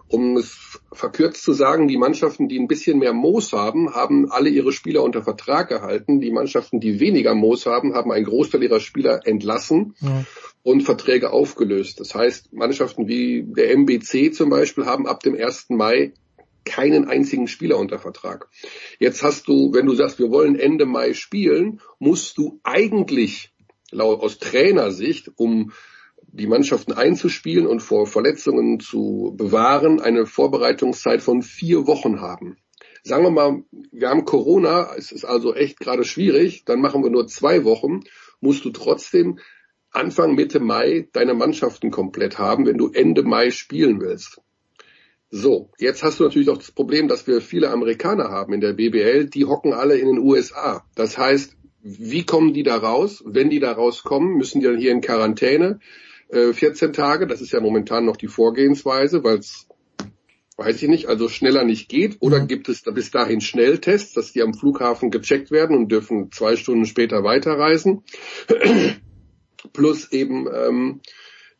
[0.07, 4.49] Um es verkürzt zu sagen, die Mannschaften, die ein bisschen mehr Moos haben, haben alle
[4.49, 6.21] ihre Spieler unter Vertrag gehalten.
[6.21, 10.23] Die Mannschaften, die weniger Moos haben, haben einen Großteil ihrer Spieler entlassen ja.
[10.61, 11.99] und Verträge aufgelöst.
[11.99, 15.69] Das heißt, Mannschaften wie der MBC zum Beispiel haben ab dem 1.
[15.69, 16.13] Mai
[16.65, 18.47] keinen einzigen Spieler unter Vertrag.
[18.99, 23.53] Jetzt hast du, wenn du sagst, wir wollen Ende Mai spielen, musst du eigentlich
[23.91, 25.71] laut aus Trainersicht, um
[26.35, 32.57] die Mannschaften einzuspielen und vor Verletzungen zu bewahren, eine Vorbereitungszeit von vier Wochen haben.
[33.03, 37.09] Sagen wir mal, wir haben Corona, es ist also echt gerade schwierig, dann machen wir
[37.09, 38.01] nur zwei Wochen,
[38.41, 39.39] musst du trotzdem
[39.91, 44.41] Anfang, Mitte Mai deine Mannschaften komplett haben, wenn du Ende Mai spielen willst.
[45.29, 48.73] So, jetzt hast du natürlich auch das Problem, dass wir viele Amerikaner haben in der
[48.73, 50.85] BBL, die hocken alle in den USA.
[50.95, 53.23] Das heißt, wie kommen die da raus?
[53.25, 55.79] Wenn die da rauskommen, müssen die dann hier in Quarantäne.
[56.31, 59.67] 14 äh, Tage, das ist ja momentan noch die Vorgehensweise, weil es,
[60.57, 62.17] weiß ich nicht, also schneller nicht geht.
[62.19, 62.47] Oder mhm.
[62.47, 66.85] gibt es bis dahin Schnelltests, dass die am Flughafen gecheckt werden und dürfen zwei Stunden
[66.85, 68.03] später weiterreisen.
[69.73, 71.01] Plus eben, ähm,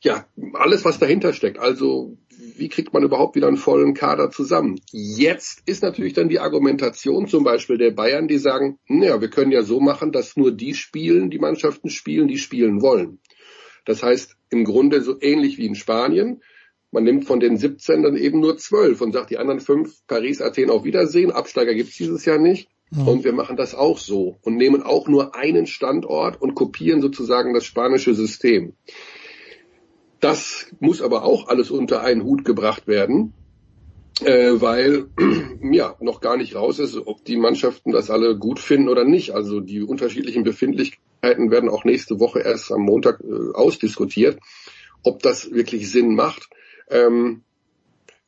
[0.02, 1.58] ja, alles, was dahinter steckt.
[1.58, 2.18] Also
[2.58, 4.80] wie kriegt man überhaupt wieder einen vollen Kader zusammen?
[4.92, 9.52] Jetzt ist natürlich dann die Argumentation zum Beispiel der Bayern, die sagen, naja, wir können
[9.52, 13.20] ja so machen, dass nur die spielen, die Mannschaften spielen, die spielen wollen.
[13.86, 16.42] Das heißt, im Grunde so ähnlich wie in Spanien.
[16.92, 20.42] Man nimmt von den 17 dann eben nur 12 und sagt, die anderen fünf, Paris,
[20.42, 22.70] Athen auf Wiedersehen, Absteiger gibt's dieses Jahr nicht.
[22.92, 23.08] Mhm.
[23.08, 27.54] Und wir machen das auch so und nehmen auch nur einen Standort und kopieren sozusagen
[27.54, 28.74] das spanische System.
[30.22, 33.34] Das muss aber auch alles unter einen Hut gebracht werden,
[34.22, 35.08] äh, weil
[35.72, 39.32] ja noch gar nicht raus ist, ob die Mannschaften das alle gut finden oder nicht.
[39.32, 44.40] Also die unterschiedlichen Befindlichkeiten werden auch nächste Woche erst am Montag äh, ausdiskutiert,
[45.04, 46.50] ob das wirklich Sinn macht.
[46.90, 47.44] Ähm,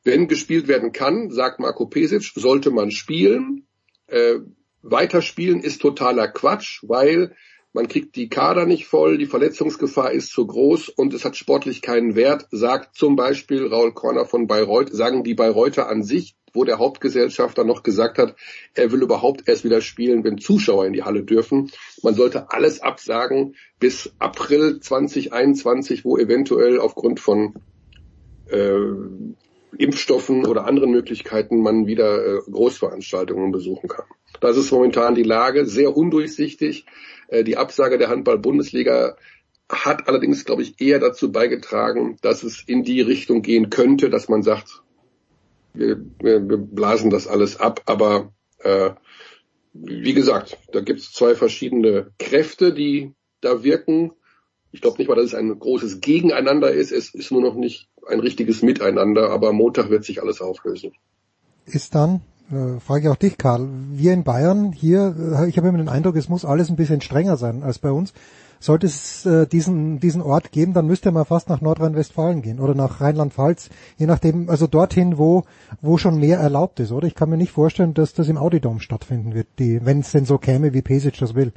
[0.03, 3.67] wenn gespielt werden kann, sagt Marco Pesic, sollte man spielen.
[4.07, 4.39] Äh,
[4.81, 7.35] weiterspielen ist totaler Quatsch, weil
[7.77, 11.83] man kriegt die Kader nicht voll, die Verletzungsgefahr ist zu groß und es hat sportlich
[11.83, 16.63] keinen Wert, sagt zum Beispiel Raul Korner von Bayreuth, sagen die Bayreuther an sich, wo
[16.63, 18.35] der Hauptgesellschafter noch gesagt hat,
[18.73, 21.69] er will überhaupt erst wieder spielen, wenn Zuschauer in die Halle dürfen.
[22.01, 27.53] Man sollte alles absagen bis April 2021, wo eventuell aufgrund von
[28.49, 28.79] äh,
[29.77, 34.05] Impfstoffen oder anderen Möglichkeiten man wieder äh, Großveranstaltungen besuchen kann.
[34.39, 36.85] Das ist momentan die Lage, sehr undurchsichtig.
[37.27, 39.15] Äh, die Absage der Handball-Bundesliga
[39.69, 44.29] hat allerdings, glaube ich, eher dazu beigetragen, dass es in die Richtung gehen könnte, dass
[44.29, 44.81] man sagt,
[45.73, 47.81] wir, wir, blasen das alles ab.
[47.85, 48.91] Aber äh,
[49.73, 54.13] wie gesagt, da gibt es zwei verschiedene Kräfte, die da wirken.
[54.71, 56.91] Ich glaube nicht mal, dass es ein großes Gegeneinander ist.
[56.91, 60.93] Es ist nur noch nicht ein richtiges Miteinander, aber Montag wird sich alles auflösen.
[61.65, 62.21] Ist dann,
[62.51, 65.89] äh, frage ich auch dich, Karl, wir in Bayern hier, äh, ich habe immer den
[65.89, 68.13] Eindruck, es muss alles ein bisschen strenger sein als bei uns.
[68.59, 72.73] Sollte es äh, diesen, diesen Ort geben, dann müsste man fast nach Nordrhein-Westfalen gehen oder
[72.73, 75.43] nach Rheinland-Pfalz, je nachdem, also dorthin, wo,
[75.81, 77.07] wo schon mehr erlaubt ist, oder?
[77.07, 80.39] Ich kann mir nicht vorstellen, dass das im Audidom stattfinden wird, wenn es denn so
[80.39, 81.53] käme, wie Pesic das will.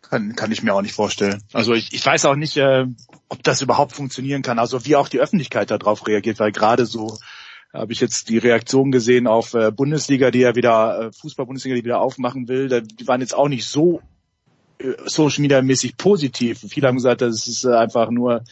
[0.00, 1.42] Kann, kann ich mir auch nicht vorstellen.
[1.52, 2.86] Also ich, ich weiß auch nicht, äh,
[3.28, 4.58] ob das überhaupt funktionieren kann.
[4.58, 7.18] Also wie auch die Öffentlichkeit darauf reagiert, weil gerade so
[7.72, 11.84] habe ich jetzt die Reaktion gesehen auf äh, Bundesliga, die ja wieder, äh, Fußball-Bundesliga, die
[11.84, 12.68] wieder aufmachen will.
[12.68, 14.00] Da, die waren jetzt auch nicht so
[14.78, 16.64] äh, Social Media mäßig positiv.
[16.68, 18.42] Viele haben gesagt, das ist äh, einfach nur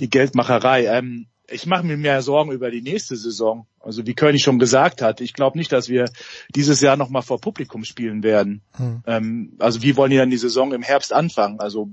[0.00, 0.86] die Geldmacherei.
[0.86, 3.66] Ähm, ich mache mir mehr Sorgen über die nächste Saison.
[3.78, 6.10] Also wie König schon gesagt hat, ich glaube nicht, dass wir
[6.54, 8.62] dieses Jahr nochmal vor Publikum spielen werden.
[8.76, 9.02] Hm.
[9.06, 11.60] Ähm, also wie wollen die dann die Saison im Herbst anfangen?
[11.60, 11.90] Also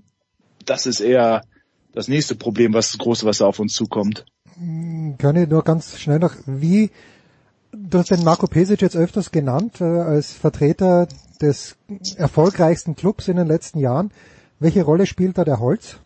[0.65, 1.43] das ist eher
[1.91, 4.25] das nächste Problem, was das große, was da auf uns zukommt.
[5.17, 6.91] König, nur ganz schnell noch, wie,
[7.71, 11.07] du hast den Marco Pesic jetzt öfters genannt, äh, als Vertreter
[11.41, 11.75] des
[12.17, 14.11] erfolgreichsten Clubs in den letzten Jahren.
[14.59, 15.97] Welche Rolle spielt da der Holz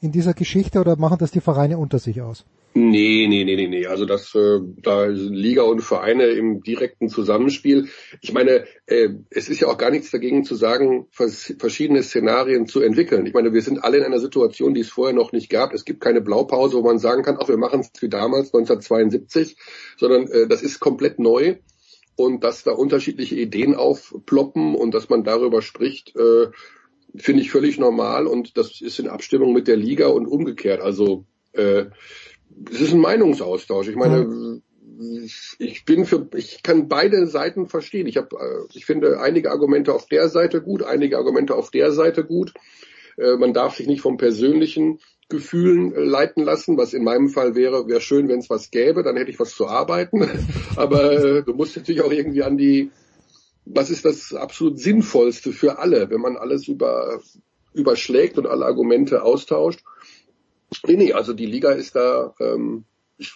[0.00, 2.44] in dieser Geschichte oder machen das die Vereine unter sich aus?
[2.76, 3.86] Nee, nee, nee, nee, nee.
[3.86, 7.86] Also das äh, da Liga und Vereine im direkten Zusammenspiel.
[8.20, 12.66] Ich meine, äh, es ist ja auch gar nichts dagegen zu sagen, vers verschiedene Szenarien
[12.66, 13.26] zu entwickeln.
[13.26, 15.72] Ich meine, wir sind alle in einer Situation, die es vorher noch nicht gab.
[15.72, 19.56] Es gibt keine Blaupause, wo man sagen kann, ach, wir machen es wie damals 1972,
[19.96, 21.58] sondern äh, das ist komplett neu
[22.16, 26.48] und dass da unterschiedliche Ideen aufploppen und dass man darüber spricht, äh,
[27.14, 30.80] finde ich völlig normal und das ist in Abstimmung mit der Liga und umgekehrt.
[30.80, 31.86] Also äh,
[32.70, 33.88] es ist ein Meinungsaustausch.
[33.88, 34.60] Ich meine,
[35.58, 38.06] ich bin für, ich kann beide Seiten verstehen.
[38.06, 41.92] Ich habe, äh, ich finde einige Argumente auf der Seite gut, einige Argumente auf der
[41.92, 42.52] Seite gut.
[43.16, 47.54] Äh, man darf sich nicht vom persönlichen Gefühlen äh, leiten lassen, was in meinem Fall
[47.54, 50.28] wäre, wäre schön, wenn es was gäbe, dann hätte ich was zu arbeiten.
[50.76, 52.90] Aber du musst natürlich auch irgendwie an die,
[53.64, 57.20] was ist das absolut Sinnvollste für alle, wenn man alles über,
[57.72, 59.80] überschlägt und alle Argumente austauscht.
[60.86, 62.84] Nee, nee, also die Liga ist da ähm,
[63.18, 63.34] ich,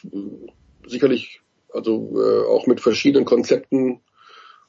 [0.86, 1.40] sicherlich
[1.72, 4.00] also äh, auch mit verschiedenen Konzepten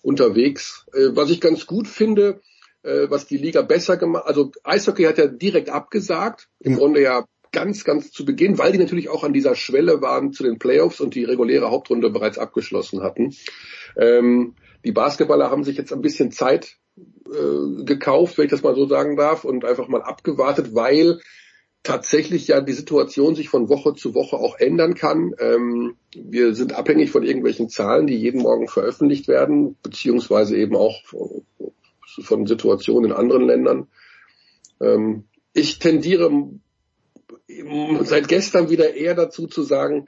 [0.02, 0.86] unterwegs.
[0.94, 2.42] Äh, was ich ganz gut finde,
[2.84, 7.26] äh, was die Liga besser gemacht, also Eishockey hat ja direkt abgesagt, im Grunde ja
[7.52, 11.02] ganz, ganz zu Beginn, weil die natürlich auch an dieser Schwelle waren zu den Playoffs
[11.02, 13.36] und die reguläre Hauptrunde bereits abgeschlossen hatten.
[13.98, 14.56] Ähm,
[14.86, 18.86] die Basketballer haben sich jetzt ein bisschen Zeit äh, gekauft, wenn ich das mal so
[18.86, 21.20] sagen darf, und einfach mal abgewartet, weil
[21.84, 25.34] tatsächlich ja die Situation sich von Woche zu Woche auch ändern kann.
[25.40, 31.02] Ähm, wir sind abhängig von irgendwelchen Zahlen, die jeden Morgen veröffentlicht werden, beziehungsweise eben auch
[31.06, 33.88] von Situationen in anderen Ländern.
[34.82, 36.32] Ähm, ich tendiere
[38.04, 40.08] seit gestern wieder eher dazu zu sagen,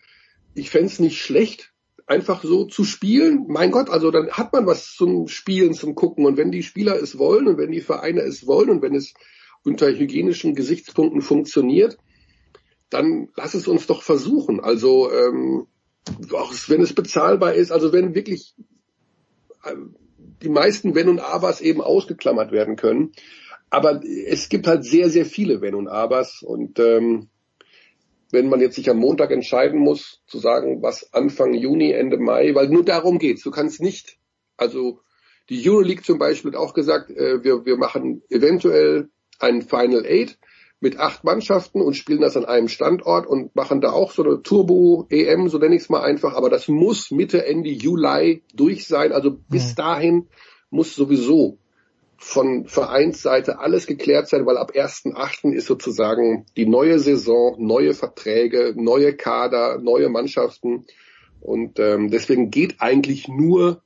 [0.53, 1.71] ich fände nicht schlecht,
[2.05, 3.45] einfach so zu spielen.
[3.47, 6.25] Mein Gott, also dann hat man was zum Spielen, zum Gucken.
[6.25, 9.13] Und wenn die Spieler es wollen und wenn die Vereine es wollen und wenn es
[9.63, 11.97] unter hygienischen Gesichtspunkten funktioniert,
[12.89, 14.59] dann lass es uns doch versuchen.
[14.59, 15.67] Also ähm,
[16.33, 18.55] auch wenn es bezahlbar ist, also wenn wirklich
[19.63, 19.75] äh,
[20.41, 23.11] die meisten Wenn und Abers eben ausgeklammert werden können.
[23.69, 27.29] Aber es gibt halt sehr, sehr viele Wenn und Abers und ähm,
[28.31, 32.55] wenn man jetzt sich am Montag entscheiden muss, zu sagen, was Anfang Juni, Ende Mai,
[32.55, 33.43] weil nur darum geht's.
[33.43, 34.17] Du kannst nicht,
[34.57, 35.01] also
[35.49, 39.09] die Euroleague zum Beispiel hat auch gesagt, äh, wir, wir machen eventuell
[39.41, 40.37] ein Final Eight
[40.79, 44.41] mit acht Mannschaften und spielen das an einem Standort und machen da auch so eine
[44.41, 46.33] Turbo-EM, so nenne ich es mal einfach.
[46.33, 49.11] Aber das muss Mitte, Ende Juli durch sein.
[49.11, 50.27] Also bis dahin
[50.71, 51.59] muss sowieso
[52.17, 55.53] von Vereinsseite alles geklärt sein, weil ab 1.8.
[55.53, 60.85] ist sozusagen die neue Saison, neue Verträge, neue Kader, neue Mannschaften.
[61.41, 63.81] Und ähm, deswegen geht eigentlich nur,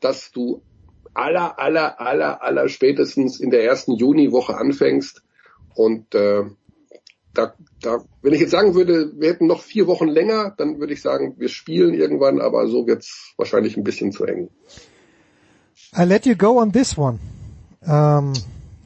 [0.00, 0.62] dass du
[1.14, 5.22] aller, aller, aller, aller spätestens in der ersten Juniwoche anfängst.
[5.74, 6.44] Und äh,
[7.32, 10.92] da, da, wenn ich jetzt sagen würde, wir hätten noch vier Wochen länger, dann würde
[10.92, 14.50] ich sagen, wir spielen irgendwann, aber so wird's wahrscheinlich ein bisschen zu eng.
[15.96, 17.18] I let you go on this one,
[17.86, 18.32] ähm,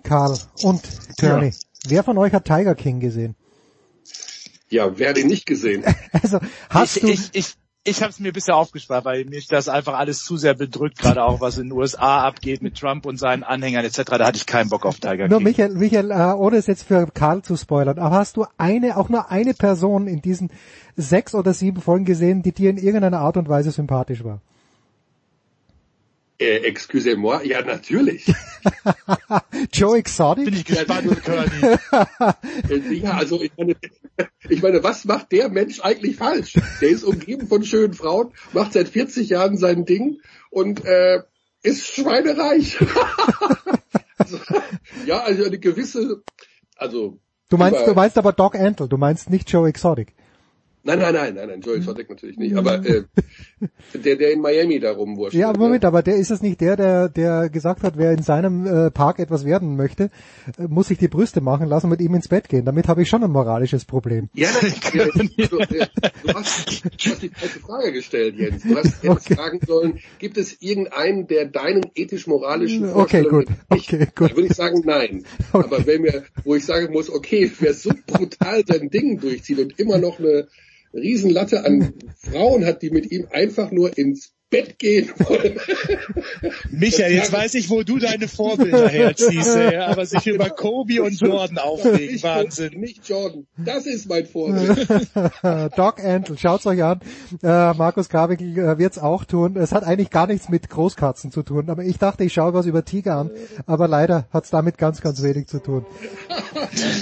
[0.03, 0.83] Karl und
[1.19, 1.47] Tony.
[1.47, 1.53] Ja.
[1.89, 3.35] Wer von euch hat Tiger King gesehen?
[4.71, 5.85] Ja, wer hat ihn nicht gesehen?
[6.13, 6.39] also
[6.69, 7.09] hast ich, du?
[7.09, 7.55] Ich, ich,
[7.89, 11.23] ich habe es mir bisher aufgespart, weil mich das einfach alles zu sehr bedrückt, gerade
[11.25, 14.03] auch was in den USA abgeht mit Trump und seinen Anhängern etc.
[14.05, 15.31] Da hatte ich keinen Bock auf Tiger King.
[15.31, 18.97] Nur Michael, Michael äh, ohne es jetzt für Karl zu spoilern, aber hast du eine,
[18.97, 20.51] auch nur eine Person in diesen
[20.97, 24.41] sechs oder sieben Folgen gesehen, die dir in irgendeiner Art und Weise sympathisch war?
[26.41, 28.33] Äh, excusez-moi, ja natürlich.
[29.73, 30.45] Joe Exotic?
[30.45, 32.99] Bin ich gespannt, Curly.
[33.01, 33.75] ja, also ich meine,
[34.49, 36.55] ich meine, was macht der Mensch eigentlich falsch?
[36.81, 40.21] Der ist umgeben von schönen Frauen, macht seit 40 Jahren sein Ding
[40.51, 41.23] und äh,
[41.63, 42.79] ist schweinereich.
[44.17, 44.39] also,
[45.07, 46.23] ja, also eine gewisse,
[46.77, 47.19] also.
[47.49, 50.15] Du meinst, du meinst aber Doc Antle, du meinst nicht Joe Exotic.
[50.89, 52.57] Nein, nein, nein, nein, nein, Joel Exotic natürlich nicht.
[52.57, 53.03] Aber äh,
[53.95, 55.37] der, der in Miami da rumwurscht.
[55.37, 58.67] Ja, Moment, aber der ist es nicht der, der, der gesagt hat, wer in seinem
[58.67, 60.05] äh, Park etwas werden möchte,
[60.57, 62.65] äh, muss sich die Brüste machen lassen und mit ihm ins Bett gehen.
[62.65, 64.31] Damit habe ich schon ein moralisches Problem.
[64.33, 64.73] Ja, nein,
[65.37, 65.85] ja, du, du, hast,
[66.25, 68.63] du hast die falsche Frage gestellt, Jens.
[68.63, 69.35] Du hast jetzt okay.
[69.35, 73.49] fragen sollen, gibt es irgendeinen, der deinen ethisch-moralischen Okay, gut.
[73.69, 74.31] Okay, gut.
[74.31, 75.25] Dann würde ich sagen, nein.
[75.53, 75.67] Okay.
[75.67, 79.79] Aber wenn mir, wo ich sagen muss, okay, wer so brutal sein Ding durchzieht und
[79.79, 80.49] immer noch eine
[81.01, 85.59] Riesenlatte an Frauen hat, die mit ihm einfach nur ins Bett gehen wollen.
[86.71, 91.21] Michael, jetzt weiß ich, wo du deine Vorbilder herziehst, ja, aber sich über Kobe und
[91.21, 92.81] Jordan aufregen, nicht, Wahnsinn.
[92.81, 94.89] Nicht Jordan, das ist mein Vorbild.
[95.77, 97.01] Doc Antle, schaut's euch an.
[97.43, 99.57] Äh, Markus Kabickel äh, wird's auch tun.
[99.57, 102.65] Es hat eigentlich gar nichts mit Großkatzen zu tun, aber ich dachte, ich schaue was
[102.65, 103.31] über Tiger an,
[103.67, 105.85] aber leider hat's damit ganz, ganz wenig zu tun.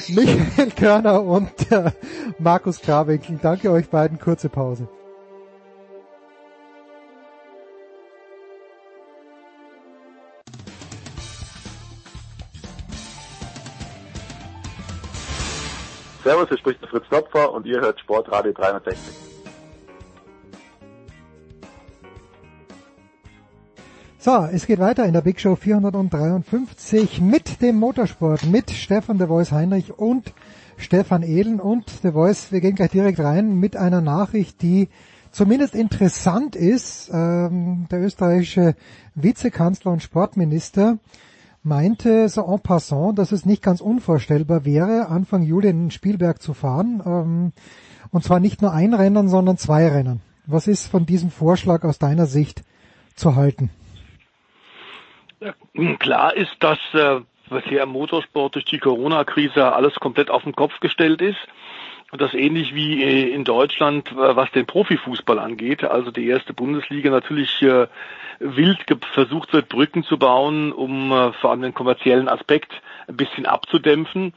[0.08, 1.92] Michael Körner und äh,
[2.40, 4.88] Markus Kabickel, danke euch beiden, kurze Pause.
[16.26, 18.98] Servus, hier spricht der Fritz Topfer und ihr hört Sportradio 360.
[24.18, 29.28] So, es geht weiter in der Big Show 453 mit dem Motorsport, mit Stefan de
[29.28, 30.32] Voice Heinrich und
[30.76, 32.50] Stefan Ehlen und de Voice.
[32.50, 34.88] Wir gehen gleich direkt rein mit einer Nachricht, die
[35.30, 37.08] zumindest interessant ist.
[37.14, 38.74] Ähm, der österreichische
[39.14, 40.98] Vizekanzler und Sportminister
[41.66, 46.54] meinte so en passant, dass es nicht ganz unvorstellbar wäre, Anfang Juli in Spielberg zu
[46.54, 47.02] fahren.
[47.04, 47.52] Ähm,
[48.12, 50.22] und zwar nicht nur ein Rennen, sondern zwei Rennen.
[50.46, 52.62] Was ist von diesem Vorschlag aus deiner Sicht
[53.14, 53.70] zu halten?
[55.98, 57.20] Klar ist, dass äh,
[57.50, 61.38] bisher im Motorsport durch die Corona-Krise alles komplett auf den Kopf gestellt ist.
[62.12, 65.82] Und das ähnlich wie äh, in Deutschland, äh, was den Profifußball angeht.
[65.82, 67.88] Also die erste Bundesliga natürlich äh,
[68.38, 68.78] wild
[69.12, 72.72] versucht wird, Brücken zu bauen, um äh, vor allem den kommerziellen Aspekt
[73.08, 74.34] ein bisschen abzudämpfen.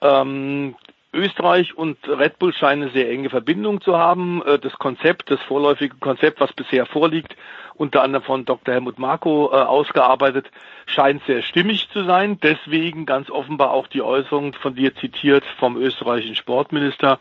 [0.00, 0.74] Ähm,
[1.14, 4.42] Österreich und Red Bull scheinen eine sehr enge Verbindung zu haben.
[4.46, 7.36] Äh, das Konzept, das vorläufige Konzept, was bisher vorliegt,
[7.74, 8.74] unter anderem von Dr.
[8.74, 10.50] Helmut Marko äh, ausgearbeitet,
[10.86, 12.38] scheint sehr stimmig zu sein.
[12.40, 17.18] Deswegen ganz offenbar auch die Äußerung von dir zitiert vom österreichischen Sportminister.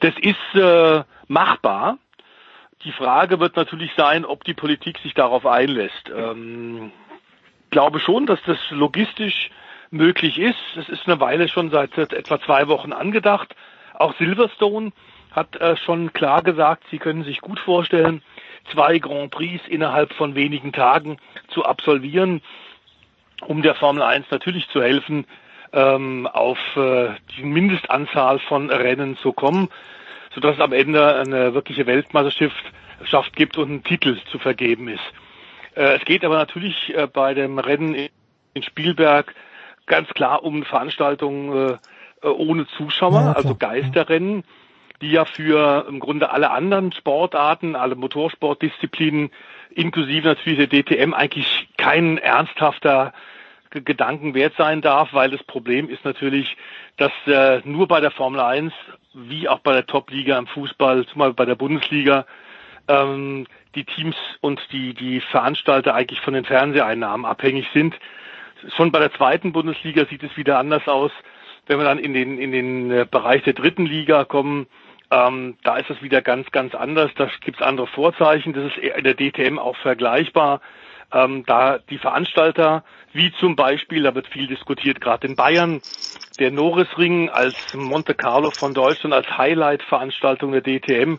[0.00, 1.98] Das ist äh, machbar.
[2.84, 6.10] Die Frage wird natürlich sein, ob die Politik sich darauf einlässt.
[6.14, 6.92] Ähm,
[7.70, 9.50] glaube schon, dass das logistisch
[9.90, 10.58] möglich ist.
[10.76, 13.54] Es ist eine Weile schon seit etwa zwei Wochen angedacht.
[13.94, 14.92] Auch Silverstone
[15.32, 18.22] hat äh, schon klar gesagt, sie können sich gut vorstellen,
[18.72, 22.42] zwei Grand Prix innerhalb von wenigen Tagen zu absolvieren,
[23.42, 25.26] um der Formel 1 natürlich zu helfen,
[25.72, 29.68] ähm, auf äh, die Mindestanzahl von Rennen zu kommen
[30.36, 35.02] sodass es am Ende eine wirkliche Weltmeisterschaft gibt und ein Titel zu vergeben ist.
[35.74, 38.08] Äh, es geht aber natürlich äh, bei dem Rennen
[38.52, 39.34] in Spielberg
[39.86, 41.78] ganz klar um Veranstaltungen
[42.22, 44.44] äh, ohne Zuschauer, ja, also Geisterrennen,
[45.00, 49.30] die ja für im Grunde alle anderen Sportarten, alle Motorsportdisziplinen,
[49.70, 53.14] inklusive natürlich der DTM, eigentlich kein ernsthafter
[53.82, 56.56] Gedanken wert sein darf, weil das Problem ist natürlich,
[56.96, 58.72] dass äh, nur bei der Formel 1
[59.14, 62.26] wie auch bei der Top-Liga im Fußball, zumal bei der Bundesliga,
[62.88, 67.94] ähm, die Teams und die, die Veranstalter eigentlich von den Fernseheinnahmen abhängig sind.
[68.76, 71.12] Schon bei der zweiten Bundesliga sieht es wieder anders aus.
[71.66, 74.66] Wenn wir dann in den, in den äh, Bereich der dritten Liga kommen,
[75.10, 77.10] ähm, da ist es wieder ganz, ganz anders.
[77.16, 78.52] Da gibt es andere Vorzeichen.
[78.52, 80.60] Das ist in der DTM auch vergleichbar.
[81.12, 85.80] Ähm, da die Veranstalter, wie zum Beispiel, da wird viel diskutiert, gerade in Bayern,
[86.38, 91.18] der Norrisring als Monte Carlo von Deutschland als Highlight-Veranstaltung der DTM,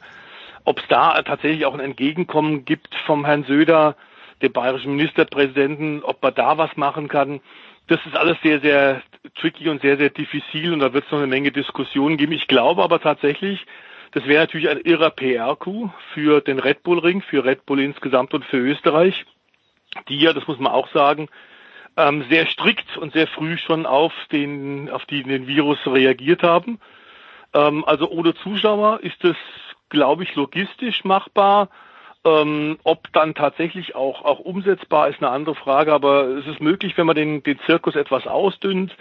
[0.64, 3.95] ob es da tatsächlich auch ein Entgegenkommen gibt vom Herrn Söder,
[4.41, 7.40] dem bayerischen Ministerpräsidenten, ob man da was machen kann.
[7.88, 9.01] Das ist alles sehr, sehr
[9.40, 12.33] tricky und sehr, sehr diffizil und da wird es noch eine Menge Diskussionen geben.
[12.33, 13.66] Ich glaube aber tatsächlich,
[14.11, 18.33] das wäre natürlich ein irrer PR-Coup für den Red Bull Ring, für Red Bull insgesamt
[18.33, 19.25] und für Österreich,
[20.09, 21.30] die ja, das muss man auch sagen,
[21.98, 26.80] ähm, sehr strikt und sehr früh schon auf den, auf die, den Virus reagiert haben.
[27.53, 29.35] Ähm, also ohne Zuschauer ist es,
[29.90, 31.69] glaube ich, logistisch machbar.
[32.24, 36.98] Ähm, ob dann tatsächlich auch, auch umsetzbar ist eine andere Frage, aber es ist möglich,
[36.98, 38.95] wenn man den, den Zirkus etwas ausdünnt.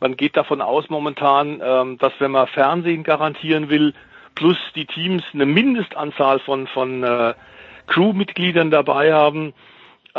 [0.00, 3.94] Man geht davon aus momentan, ähm, dass wenn man Fernsehen garantieren will,
[4.34, 7.34] plus die Teams eine Mindestanzahl von, von äh,
[7.88, 9.54] Crewmitgliedern dabei haben,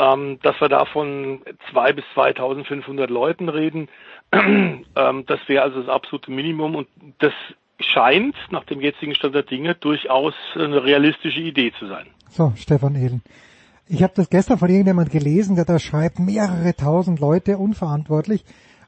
[0.00, 3.88] ähm, dass wir da von zwei bis 2.500 Leuten reden.
[4.32, 4.84] ähm,
[5.26, 6.88] das wäre also das absolute Minimum und
[7.18, 7.32] das
[7.80, 12.06] scheint nach dem jetzigen Stand der Dinge durchaus eine realistische Idee zu sein.
[12.30, 13.22] So, Stefan Ehlen.
[13.88, 18.44] Ich habe das gestern von irgendjemand gelesen, der da schreibt, mehrere tausend Leute unverantwortlich.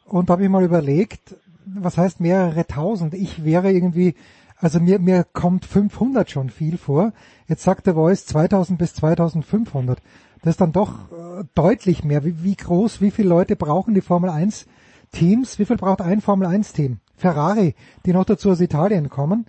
[0.07, 3.15] Und habe ich mal überlegt, was heißt mehrere tausend?
[3.15, 4.15] Ich wäre irgendwie
[4.62, 7.12] also mir, mir kommt 500 schon viel vor.
[7.49, 10.00] Jetzt sagt der Voice 2000 bis 2500.
[10.42, 12.24] Das ist dann doch äh, deutlich mehr.
[12.24, 14.66] Wie, wie groß, wie viele Leute brauchen die Formel 1
[15.10, 15.58] Teams?
[15.58, 17.00] Wie viel braucht ein Formel 1 Team?
[17.16, 17.74] Ferrari,
[18.07, 19.47] die noch dazu aus Italien kommen.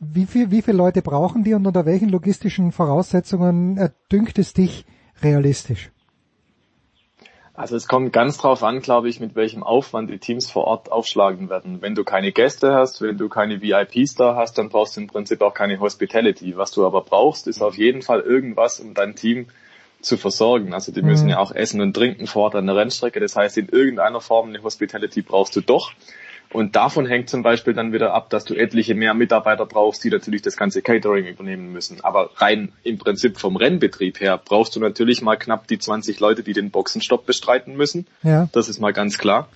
[0.00, 4.54] Wie viel, wie viele Leute brauchen die und unter welchen logistischen Voraussetzungen äh, dünkt es
[4.54, 4.86] dich
[5.22, 5.90] realistisch?
[7.58, 10.92] Also es kommt ganz drauf an, glaube ich, mit welchem Aufwand die Teams vor Ort
[10.92, 11.82] aufschlagen werden.
[11.82, 15.08] Wenn du keine Gäste hast, wenn du keine VIPs da hast, dann brauchst du im
[15.08, 16.56] Prinzip auch keine Hospitality.
[16.56, 19.48] Was du aber brauchst, ist auf jeden Fall irgendwas, um dein Team
[20.00, 20.72] zu versorgen.
[20.72, 21.30] Also die müssen mhm.
[21.30, 23.18] ja auch essen und trinken vor Ort an der Rennstrecke.
[23.18, 25.90] Das heißt, in irgendeiner Form eine Hospitality brauchst du doch.
[26.50, 30.10] Und davon hängt zum Beispiel dann wieder ab, dass du etliche mehr Mitarbeiter brauchst, die
[30.10, 32.02] natürlich das ganze Catering übernehmen müssen.
[32.02, 36.42] Aber rein im Prinzip vom Rennbetrieb her brauchst du natürlich mal knapp die 20 Leute,
[36.42, 38.06] die den Boxenstopp bestreiten müssen.
[38.22, 38.48] Ja.
[38.52, 39.48] Das ist mal ganz klar.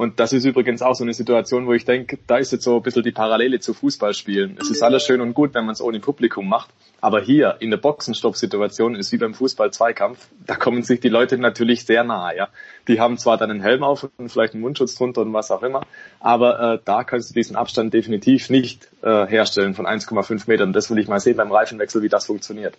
[0.00, 2.76] Und das ist übrigens auch so eine Situation, wo ich denke, da ist jetzt so
[2.76, 4.56] ein bisschen die Parallele zu Fußballspielen.
[4.58, 6.70] Es ist alles schön und gut, wenn man es ohne Publikum macht.
[7.02, 11.84] Aber hier in der Boxenstopp-Situation ist wie beim Fußball-Zweikampf, da kommen sich die Leute natürlich
[11.84, 12.34] sehr nahe.
[12.34, 12.48] Ja.
[12.88, 15.62] Die haben zwar dann einen Helm auf und vielleicht einen Mundschutz drunter und was auch
[15.62, 15.82] immer,
[16.18, 20.72] aber äh, da kannst du diesen Abstand definitiv nicht äh, herstellen von 1,5 Metern.
[20.72, 22.74] Das will ich mal sehen beim Reifenwechsel, wie das funktioniert.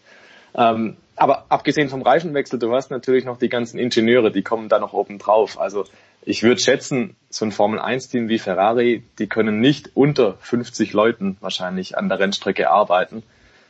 [0.56, 4.80] Ähm, aber abgesehen vom Reifenwechsel, du hast natürlich noch die ganzen Ingenieure, die kommen da
[4.80, 5.60] noch oben drauf.
[5.60, 5.86] Also
[6.24, 10.94] ich würde schätzen, so ein Formel 1 Team wie Ferrari, die können nicht unter 50
[10.94, 13.24] Leuten wahrscheinlich an der Rennstrecke arbeiten.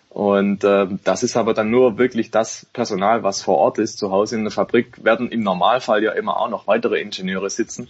[0.09, 3.97] Und äh, das ist aber dann nur wirklich das Personal, was vor Ort ist.
[3.97, 7.87] Zu Hause in der Fabrik werden im Normalfall ja immer auch noch weitere Ingenieure sitzen.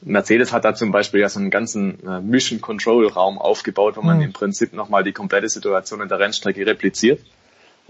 [0.00, 4.02] Mercedes hat da zum Beispiel ja so einen ganzen äh, Mission Control Raum aufgebaut, wo
[4.02, 4.24] man mhm.
[4.24, 7.20] im Prinzip nochmal die komplette Situation in der Rennstrecke repliziert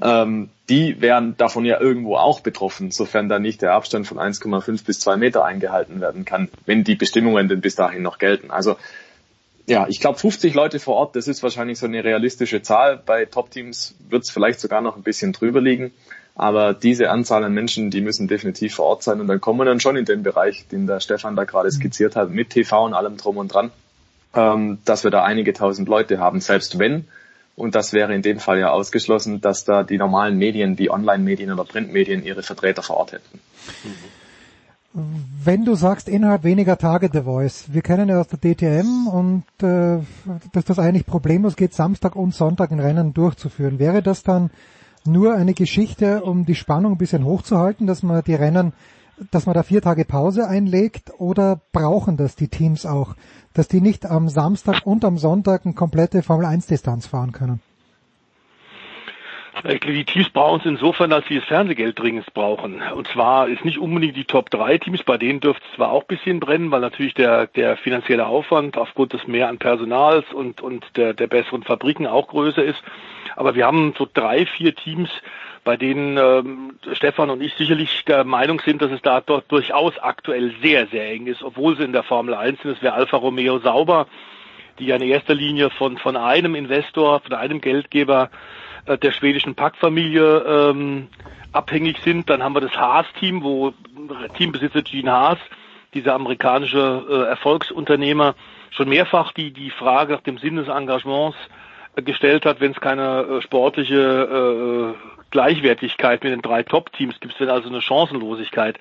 [0.02, 4.84] ähm, die wären davon ja irgendwo auch betroffen, sofern da nicht der Abstand von 1,5
[4.84, 8.50] bis 2 Meter eingehalten werden kann, wenn die Bestimmungen denn bis dahin noch gelten.
[8.50, 8.76] Also
[9.66, 13.00] ja, ich glaube 50 Leute vor Ort, das ist wahrscheinlich so eine realistische Zahl.
[13.04, 15.92] Bei Top-Teams wird es vielleicht sogar noch ein bisschen drüber liegen.
[16.34, 19.64] Aber diese Anzahl an Menschen, die müssen definitiv vor Ort sein und dann kommen wir
[19.64, 22.94] dann schon in den Bereich, den der Stefan da gerade skizziert hat, mit TV und
[22.94, 23.70] allem drum und dran,
[24.34, 27.06] ähm, dass wir da einige tausend Leute haben, selbst wenn
[27.56, 31.52] und das wäre in dem Fall ja ausgeschlossen, dass da die normalen Medien wie Online-Medien
[31.52, 33.40] oder Printmedien ihre Vertreter vor Ort hätten.
[34.92, 39.44] Wenn du sagst, innerhalb weniger Tage The Voice, wir kennen ja aus der DTM und
[39.62, 39.98] äh,
[40.52, 43.78] dass das eigentlich problemlos geht, Samstag und Sonntag ein Rennen durchzuführen.
[43.78, 44.50] Wäre das dann
[45.04, 48.72] nur eine Geschichte, um die Spannung ein bisschen hochzuhalten, dass man die Rennen,
[49.30, 53.14] dass man da vier Tage Pause einlegt oder brauchen das die Teams auch?
[53.54, 57.60] dass die nicht am Samstag und am Sonntag eine komplette Formel 1 Distanz fahren können?
[59.64, 62.80] Die Teams brauchen es insofern, als sie das Fernsehgeld dringend brauchen.
[62.80, 66.02] Und zwar ist nicht unbedingt die Top 3 Teams, bei denen dürfte es zwar auch
[66.02, 70.62] ein bisschen brennen, weil natürlich der, der finanzielle Aufwand aufgrund des mehr an Personals und,
[70.62, 72.82] und der, der besseren Fabriken auch größer ist.
[73.36, 75.10] Aber wir haben so drei, vier Teams,
[75.64, 79.98] bei denen ähm, Stefan und ich sicherlich der Meinung sind, dass es da dort durchaus
[79.98, 82.76] aktuell sehr, sehr eng ist, obwohl sie in der Formel 1 sind.
[82.76, 84.06] Das wäre Alfa Romeo Sauber,
[84.78, 88.30] die ja in erster Linie von, von einem Investor, von einem Geldgeber
[88.86, 91.08] äh, der schwedischen Packfamilie ähm,
[91.52, 92.30] abhängig sind.
[92.30, 93.74] Dann haben wir das Haas-Team, wo
[94.38, 95.38] Teambesitzer Gene Haas,
[95.92, 98.34] dieser amerikanische äh, Erfolgsunternehmer,
[98.70, 101.36] schon mehrfach die, die Frage nach dem Sinn des Engagements
[101.96, 107.20] gestellt hat, wenn es keine äh, sportliche äh, Gleichwertigkeit mit den drei Top-Teams?
[107.20, 108.78] Gibt, wenn also eine Chancenlosigkeit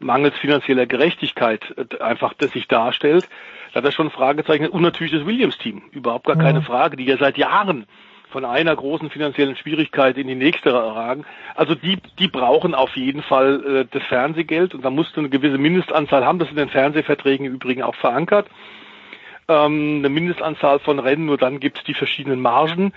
[0.00, 3.28] mangels finanzieller Gerechtigkeit äh, einfach das sich darstellt,
[3.72, 4.68] da hat er schon Fragezeichen.
[4.68, 7.86] Und natürlich das Williams-Team, überhaupt gar keine Frage, die ja seit Jahren
[8.32, 11.24] von einer großen finanziellen Schwierigkeit in die nächste ragen.
[11.54, 14.74] Also die, die brauchen auf jeden Fall äh, das Fernsehgeld.
[14.74, 16.38] Und da musst du eine gewisse Mindestanzahl haben.
[16.38, 18.48] Das in den Fernsehverträgen im Übrigen auch verankert.
[19.48, 22.92] Ähm, eine Mindestanzahl von Rennen, nur dann gibt es die verschiedenen Margen,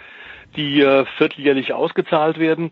[0.55, 2.71] die äh, vierteljährlich ausgezahlt werden.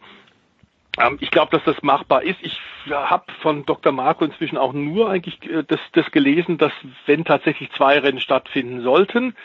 [0.99, 2.37] Ähm, ich glaube, dass das machbar ist.
[2.41, 3.91] Ich habe von Dr.
[3.91, 6.71] Marco inzwischen auch nur eigentlich äh, das, das gelesen, dass
[7.05, 9.35] wenn tatsächlich zwei Rennen stattfinden sollten,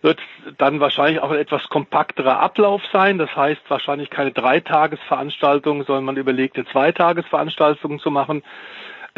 [0.00, 0.20] wird
[0.58, 3.18] dann wahrscheinlich auch ein etwas kompakterer Ablauf sein.
[3.18, 8.42] Das heißt wahrscheinlich keine Dreitagesveranstaltung, sondern man überlegt, eine Zweitagesveranstaltung zu machen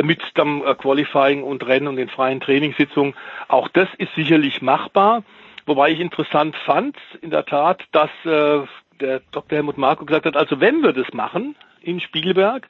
[0.03, 3.15] mit dem äh, Qualifying und Rennen und den freien Trainingssitzungen.
[3.49, 5.23] Auch das ist sicherlich machbar.
[5.71, 8.67] Wobei ich interessant fand, in der Tat, dass äh,
[9.01, 9.57] der Dr.
[9.57, 12.67] Helmut Marko gesagt hat, also wenn wir das machen in Spielberg,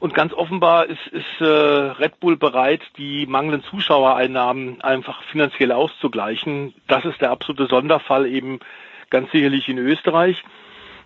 [0.00, 6.74] und ganz offenbar ist, ist äh, Red Bull bereit, die mangelnden Zuschauereinnahmen einfach finanziell auszugleichen.
[6.88, 8.60] Das ist der absolute Sonderfall eben
[9.08, 10.44] ganz sicherlich in Österreich.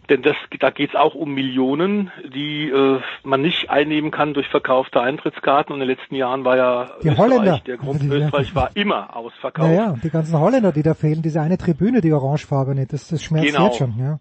[0.09, 4.49] Denn das, da geht es auch um Millionen, die äh, man nicht einnehmen kann durch
[4.49, 5.73] verkaufte Eintrittskarten.
[5.75, 7.61] Und in den letzten Jahren war ja die Österreich, Holländer.
[7.67, 9.69] der Grund also Österreich war immer ausverkauft.
[9.70, 13.23] Ja, ja, die ganzen Holländer, die da fehlen, diese eine Tribüne, die orangefarbene, das, das
[13.23, 13.67] schmerzt Genau.
[13.67, 13.95] jetzt schon.
[13.99, 14.19] Ja.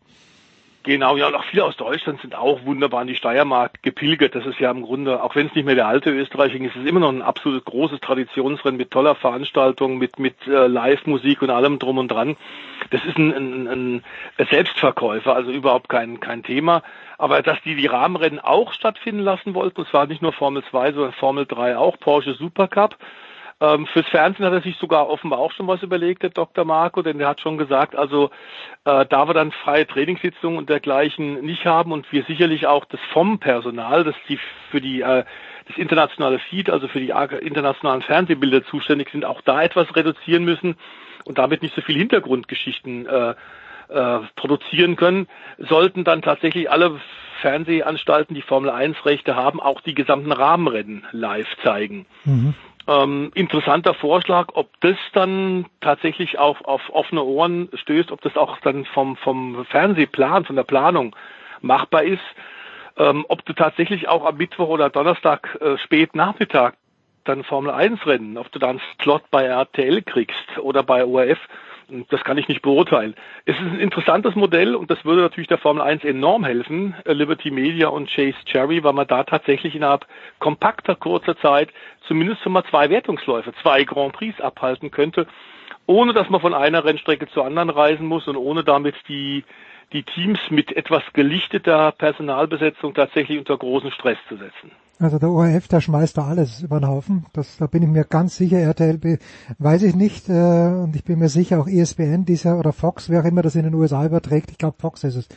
[0.90, 4.34] Genau, ja, und auch viele aus Deutschland sind auch wunderbar in die Steiermark gepilgert.
[4.34, 6.78] Das ist ja im Grunde, auch wenn es nicht mehr der alte Österreich ist, ist
[6.78, 11.52] es immer noch ein absolut großes Traditionsrennen mit toller Veranstaltung, mit, mit äh, Live-Musik und
[11.52, 12.38] allem drum und dran.
[12.90, 14.04] Das ist ein, ein, ein
[14.50, 16.82] Selbstverkäufer, also überhaupt kein, kein Thema.
[17.20, 20.94] Aber dass die die Rahmenrennen auch stattfinden lassen wollten, und zwar nicht nur Formel 2,
[20.94, 22.98] sondern Formel 3 auch, Porsche Supercup,
[23.62, 26.64] ähm, fürs Fernsehen hat er sich sogar offenbar auch schon was überlegt, der Dr.
[26.64, 28.30] Marco, denn der hat schon gesagt, also
[28.86, 33.02] äh, da wir dann freie Trainingssitzungen und dergleichen nicht haben und wir sicherlich auch das
[33.12, 34.40] vom Personal, das die
[34.72, 35.26] für die äh,
[35.68, 40.76] das internationale Feed, also für die internationalen Fernsehbilder zuständig sind, auch da etwas reduzieren müssen
[41.26, 43.36] und damit nicht so viel Hintergrundgeschichten äh,
[43.90, 47.00] äh, produzieren können, sollten dann tatsächlich alle
[47.42, 52.06] Fernsehanstalten, die Formel 1 Rechte haben, auch die gesamten Rahmenrennen live zeigen.
[52.26, 52.54] Mhm.
[52.90, 58.58] Ähm, interessanter Vorschlag, ob das dann tatsächlich auch auf offene Ohren stößt, ob das auch
[58.62, 61.16] dann vom, vom Fernsehplan, von der Planung
[61.62, 62.24] machbar ist,
[62.98, 66.78] ähm, ob du tatsächlich auch am Mittwoch oder Donnerstag äh, spät Nachmittag
[67.26, 71.38] dann Formel 1 Rennen, ob du da einen Slot bei RTL kriegst oder bei ORF,
[72.10, 73.16] das kann ich nicht beurteilen.
[73.46, 77.14] Es ist ein interessantes Modell und das würde natürlich der Formel 1 enorm helfen, äh,
[77.14, 80.06] Liberty Media und Chase Cherry, weil man da tatsächlich innerhalb
[80.40, 81.70] kompakter kurzer Zeit
[82.08, 85.28] zumindest schon mal zwei Wertungsläufe, zwei Grand Prix abhalten könnte,
[85.86, 89.44] ohne dass man von einer Rennstrecke zur anderen reisen muss und ohne damit die
[89.92, 94.72] die Teams mit etwas gelichteter Personalbesetzung tatsächlich unter großen Stress zu setzen.
[95.02, 97.26] Also der ORF, der schmeißt da alles über den Haufen.
[97.32, 98.60] Das, da bin ich mir ganz sicher.
[98.60, 99.20] RTL
[99.58, 100.28] weiß ich nicht.
[100.28, 103.56] Äh, und ich bin mir sicher auch ESPN dieser oder Fox, wer auch immer das
[103.56, 104.52] in den USA überträgt.
[104.52, 105.28] Ich glaube Fox ist es.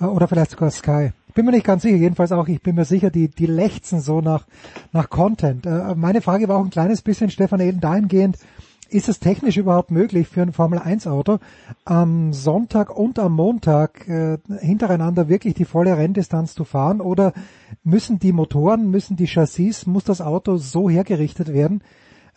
[0.00, 1.10] Äh, oder vielleicht sogar Sky.
[1.26, 1.96] Ich bin mir nicht ganz sicher.
[1.96, 4.46] Jedenfalls auch, ich bin mir sicher, die, die lechzen so nach,
[4.92, 5.66] nach Content.
[5.66, 8.38] Äh, meine Frage war auch ein kleines bisschen, Stefan Eden, dahingehend,
[8.92, 11.38] ist es technisch überhaupt möglich für ein Formel 1 Auto
[11.84, 17.32] am Sonntag und am Montag äh, hintereinander wirklich die volle Renndistanz zu fahren oder
[17.84, 21.82] müssen die Motoren, müssen die Chassis, muss das Auto so hergerichtet werden,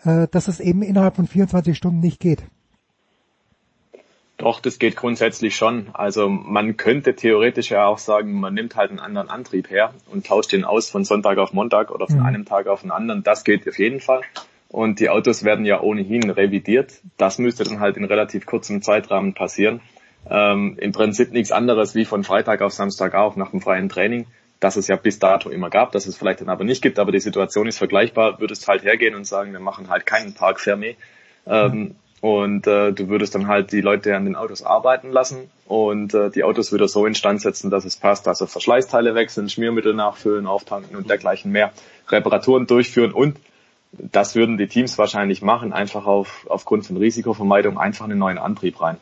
[0.03, 2.43] äh, dass es eben innerhalb von 24 Stunden nicht geht?
[4.37, 5.87] Doch, das geht grundsätzlich schon.
[5.93, 10.27] Also man könnte theoretisch ja auch sagen, man nimmt halt einen anderen Antrieb her und
[10.27, 12.25] tauscht den aus von Sonntag auf Montag oder von mhm.
[12.25, 13.23] einem Tag auf den anderen.
[13.23, 14.21] Das geht auf jeden Fall.
[14.75, 16.99] Und die Autos werden ja ohnehin revidiert.
[17.15, 19.79] Das müsste dann halt in relativ kurzem Zeitrahmen passieren.
[20.29, 24.25] Ähm, Im Prinzip nichts anderes wie von Freitag auf Samstag auf nach dem freien Training,
[24.59, 27.13] das es ja bis dato immer gab, dass es vielleicht dann aber nicht gibt, aber
[27.13, 30.95] die Situation ist vergleichbar, würdest halt hergehen und sagen, wir machen halt keinen Park Fermé.
[31.47, 36.13] Ähm, und äh, du würdest dann halt die Leute an den Autos arbeiten lassen und
[36.13, 38.27] äh, die Autos wieder so instand setzen, dass es passt.
[38.27, 41.71] Also Verschleißteile wechseln, Schmiermittel nachfüllen, auftanken und dergleichen mehr,
[42.09, 43.37] Reparaturen durchführen und
[43.91, 48.81] das würden die Teams wahrscheinlich machen, einfach auf, aufgrund von Risikovermeidung einfach einen neuen Antrieb
[48.81, 48.97] rein.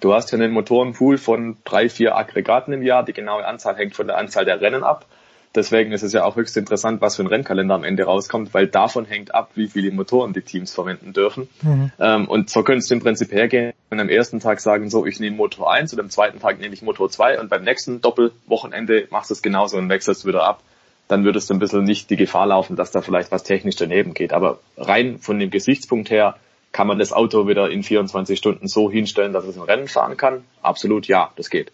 [0.00, 3.04] Du hast ja einen Motorenpool von drei, vier Aggregaten im Jahr.
[3.04, 5.06] Die genaue Anzahl hängt von der Anzahl der Rennen ab.
[5.54, 8.66] Deswegen ist es ja auch höchst interessant, was für ein Rennkalender am Ende rauskommt, weil
[8.66, 11.48] davon hängt ab, wie viele Motoren die Teams verwenden dürfen.
[11.62, 11.92] Mhm.
[12.00, 15.20] Ähm, und so könntest du im Prinzip hergehen und am ersten Tag sagen, so, ich
[15.20, 19.06] nehme Motor 1 und am zweiten Tag nehme ich Motor 2 und beim nächsten Doppelwochenende
[19.10, 20.60] machst du es genauso und wechselst wieder ab
[21.08, 24.14] dann würdest du ein bisschen nicht die Gefahr laufen, dass da vielleicht was technisch daneben
[24.14, 24.32] geht.
[24.32, 26.36] Aber rein von dem Gesichtspunkt her
[26.74, 30.16] Kann man das Auto wieder in 24 Stunden so hinstellen, dass es ein Rennen fahren
[30.16, 30.42] kann?
[30.60, 31.70] Absolut ja, das geht.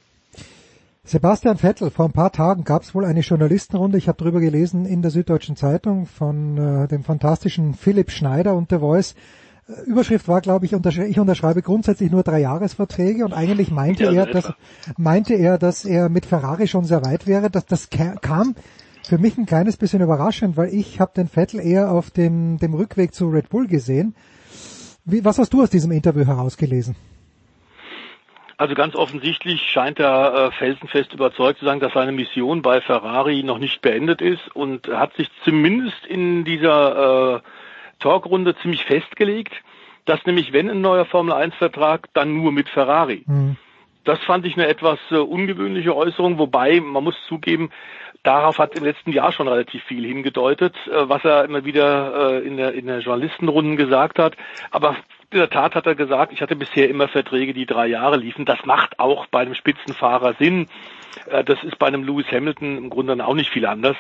[1.05, 4.85] Sebastian Vettel, vor ein paar Tagen gab es wohl eine Journalistenrunde, ich habe darüber gelesen
[4.85, 9.15] in der Süddeutschen Zeitung von äh, dem fantastischen Philipp Schneider und der Voice.
[9.67, 14.05] Äh, Überschrift war, glaube ich, untersch ich unterschreibe grundsätzlich nur drei Jahresverträge und eigentlich meinte
[14.05, 14.53] ja, er, dass,
[14.99, 17.49] meinte er, dass er mit Ferrari schon sehr weit wäre.
[17.49, 17.89] Das, das
[18.21, 18.55] kam
[19.11, 22.75] für mich ein kleines bisschen überraschend, weil ich habe den Vettel eher auf dem, dem
[22.75, 24.15] Rückweg zu Red Bull gesehen.
[25.05, 26.95] Wie, was hast du aus diesem Interview herausgelesen?
[28.57, 33.43] Also ganz offensichtlich scheint er äh, felsenfest überzeugt zu sein, dass seine Mission bei Ferrari
[33.43, 37.41] noch nicht beendet ist und hat sich zumindest in dieser äh,
[37.99, 39.55] Talkrunde ziemlich festgelegt,
[40.05, 43.25] dass nämlich wenn ein neuer Formel 1 Vertrag, dann nur mit Ferrari.
[43.27, 43.57] Mhm.
[44.05, 47.71] Das fand ich eine etwas äh, ungewöhnliche Äußerung, wobei man muss zugeben,
[48.23, 52.47] darauf hat im letzten Jahr schon relativ viel hingedeutet, äh, was er immer wieder äh,
[52.47, 54.37] in der, in der Journalistenrunden gesagt hat.
[54.71, 54.97] Aber
[55.31, 58.45] in der Tat hat er gesagt, ich hatte bisher immer Verträge, die drei Jahre liefen.
[58.45, 60.69] Das macht auch bei einem Spitzenfahrer Sinn.
[61.31, 63.97] Äh, das ist bei einem Lewis Hamilton im Grunde dann auch nicht viel anders.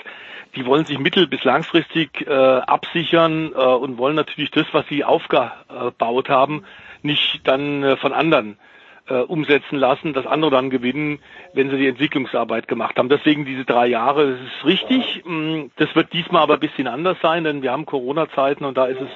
[0.57, 6.65] Die wollen sich mittel- bis langfristig absichern und wollen natürlich das, was sie aufgebaut haben,
[7.03, 8.59] nicht dann von anderen
[9.11, 11.19] äh, umsetzen lassen, das andere dann gewinnen,
[11.53, 13.09] wenn sie die Entwicklungsarbeit gemacht haben.
[13.09, 15.23] Deswegen diese drei Jahre, das ist richtig.
[15.27, 18.87] Mm, das wird diesmal aber ein bisschen anders sein, denn wir haben Corona-Zeiten und da
[18.87, 19.11] ist es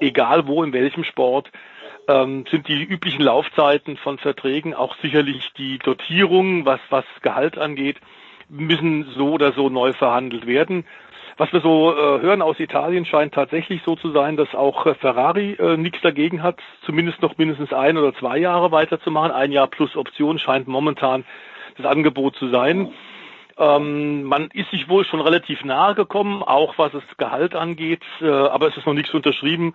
[0.00, 1.50] egal wo, in welchem Sport,
[2.08, 7.96] ähm, sind die üblichen Laufzeiten von Verträgen, auch sicherlich die Dotierungen, was, was Gehalt angeht,
[8.48, 10.86] müssen so oder so neu verhandelt werden.
[11.38, 14.94] Was wir so äh, hören aus Italien scheint tatsächlich so zu sein, dass auch äh,
[14.94, 19.32] Ferrari äh, nichts dagegen hat, zumindest noch mindestens ein oder zwei Jahre weiterzumachen.
[19.32, 21.26] Ein Jahr plus Option scheint momentan
[21.76, 22.90] das Angebot zu sein.
[23.58, 28.28] Ähm, man ist sich wohl schon relativ nahe gekommen, auch was das Gehalt angeht, äh,
[28.28, 29.74] aber es ist noch nichts unterschrieben.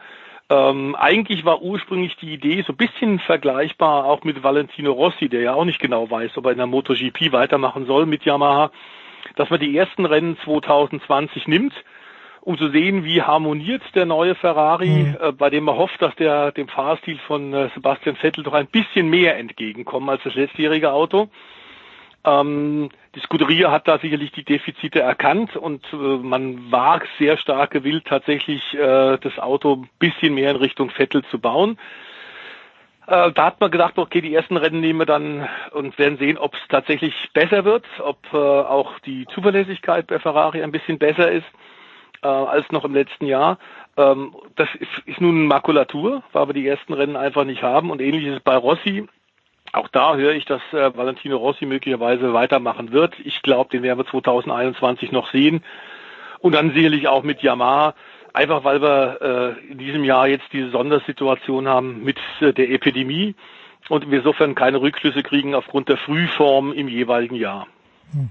[0.50, 5.42] Ähm, eigentlich war ursprünglich die Idee so ein bisschen vergleichbar auch mit Valentino Rossi, der
[5.42, 8.72] ja auch nicht genau weiß, ob er in der MotoGP weitermachen soll mit Yamaha,
[9.36, 11.74] dass man die ersten Rennen 2020 nimmt,
[12.42, 15.18] um zu sehen, wie harmoniert der neue Ferrari, mhm.
[15.20, 18.68] äh, bei dem man hofft, dass der dem Fahrstil von äh, Sebastian Vettel doch ein
[18.68, 21.30] bisschen mehr entgegenkommt als das letztjährige Auto.
[22.24, 27.72] Ähm, die Scuderia hat da sicherlich die Defizite erkannt und äh, man war sehr stark
[27.72, 31.78] gewillt, tatsächlich äh, das Auto ein bisschen mehr in Richtung Vettel zu bauen.
[33.08, 36.38] Äh, da hat man gedacht, okay, die ersten Rennen nehmen wir dann und werden sehen,
[36.38, 41.32] ob es tatsächlich besser wird, ob äh, auch die Zuverlässigkeit bei Ferrari ein bisschen besser
[41.32, 41.48] ist
[42.22, 43.58] äh, als noch im letzten Jahr.
[43.98, 48.02] Ähm, das ist, ist nun Makulatur, weil wir die ersten Rennen einfach nicht haben und
[48.02, 49.08] ähnlich ist es bei Rossi.
[49.74, 53.16] Auch da höre ich, dass äh, Valentino Rossi möglicherweise weitermachen wird.
[53.24, 55.64] Ich glaube, den werden wir 2021 noch sehen.
[56.40, 57.94] Und dann sicherlich auch mit Yamaha,
[58.34, 63.36] einfach weil wir äh, in diesem Jahr jetzt diese Sondersituation haben mit äh, der Epidemie
[63.90, 67.68] und wir insofern keine Rückschlüsse kriegen aufgrund der Frühform im jeweiligen Jahr.
[68.14, 68.30] Hm.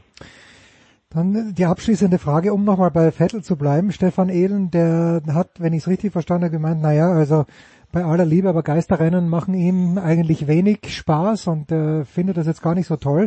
[1.13, 3.91] Dann die abschließende Frage, um nochmal bei Vettel zu bleiben.
[3.91, 7.47] Stefan Ehlen, der hat, wenn ich es richtig verstanden habe, gemeint, naja, also
[7.91, 12.63] bei aller Liebe, aber Geisterrennen machen ihm eigentlich wenig Spaß und äh, findet das jetzt
[12.63, 13.27] gar nicht so toll.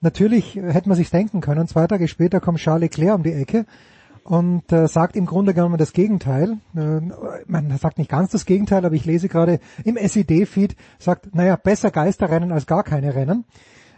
[0.00, 3.66] Natürlich hätte man sich denken können, zwei Tage später kommt Charles Leclerc um die Ecke
[4.24, 6.58] und äh, sagt im Grunde genommen das Gegenteil.
[6.76, 7.00] Äh,
[7.46, 11.90] man sagt nicht ganz das Gegenteil, aber ich lese gerade im SED-Feed, sagt, naja, besser
[11.90, 13.44] Geisterrennen als gar keine Rennen.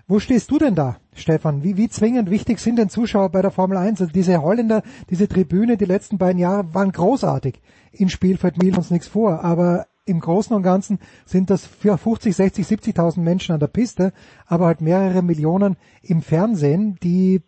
[0.09, 1.62] Wo stehst du denn da, Stefan?
[1.62, 4.01] Wie, wie zwingend wichtig sind denn Zuschauer bei der Formel 1?
[4.01, 7.60] Also diese Holländer, diese Tribüne die letzten beiden Jahre waren großartig.
[7.92, 12.34] In Spielfeld mielen uns nichts vor, aber im Großen und Ganzen sind das für 50,
[12.34, 14.12] 60, 70.000 Menschen an der Piste,
[14.47, 17.42] aber halt mehrere Millionen im Fernsehen, die,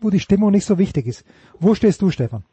[0.00, 1.24] wo die Stimmung nicht so wichtig ist.
[1.58, 2.44] Wo stehst du, Stefan?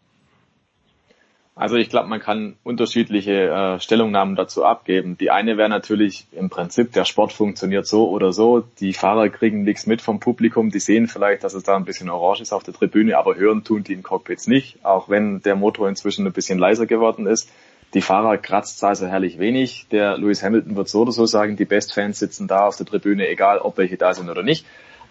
[1.57, 5.17] Also ich glaube, man kann unterschiedliche äh, Stellungnahmen dazu abgeben.
[5.17, 8.65] Die eine wäre natürlich im Prinzip, der Sport funktioniert so oder so.
[8.81, 10.69] Die Fahrer kriegen nichts mit vom Publikum.
[10.69, 13.63] Die sehen vielleicht, dass es da ein bisschen orange ist auf der Tribüne, aber hören
[13.63, 17.49] tun die in Cockpits nicht, auch wenn der Motor inzwischen ein bisschen leiser geworden ist.
[17.93, 19.87] Die Fahrer kratzt also herrlich wenig.
[19.91, 23.29] Der Lewis Hamilton wird so oder so sagen, die Bestfans sitzen da auf der Tribüne,
[23.29, 24.65] egal ob welche da sind oder nicht.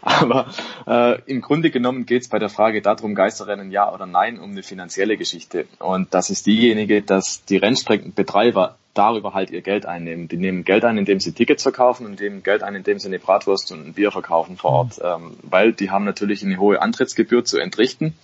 [0.04, 0.46] Aber
[0.86, 4.50] äh, im Grunde genommen geht es bei der Frage darum, Geisterrennen ja oder nein, um
[4.50, 5.66] eine finanzielle Geschichte.
[5.78, 10.28] Und das ist diejenige, dass die Rennstreckenbetreiber darüber halt ihr Geld einnehmen.
[10.28, 13.18] Die nehmen Geld ein, indem sie Tickets verkaufen und nehmen Geld ein, indem sie eine
[13.18, 15.00] Bratwurst und ein Bier verkaufen vor Ort.
[15.02, 18.14] Ähm, weil die haben natürlich eine hohe Antrittsgebühr zu entrichten.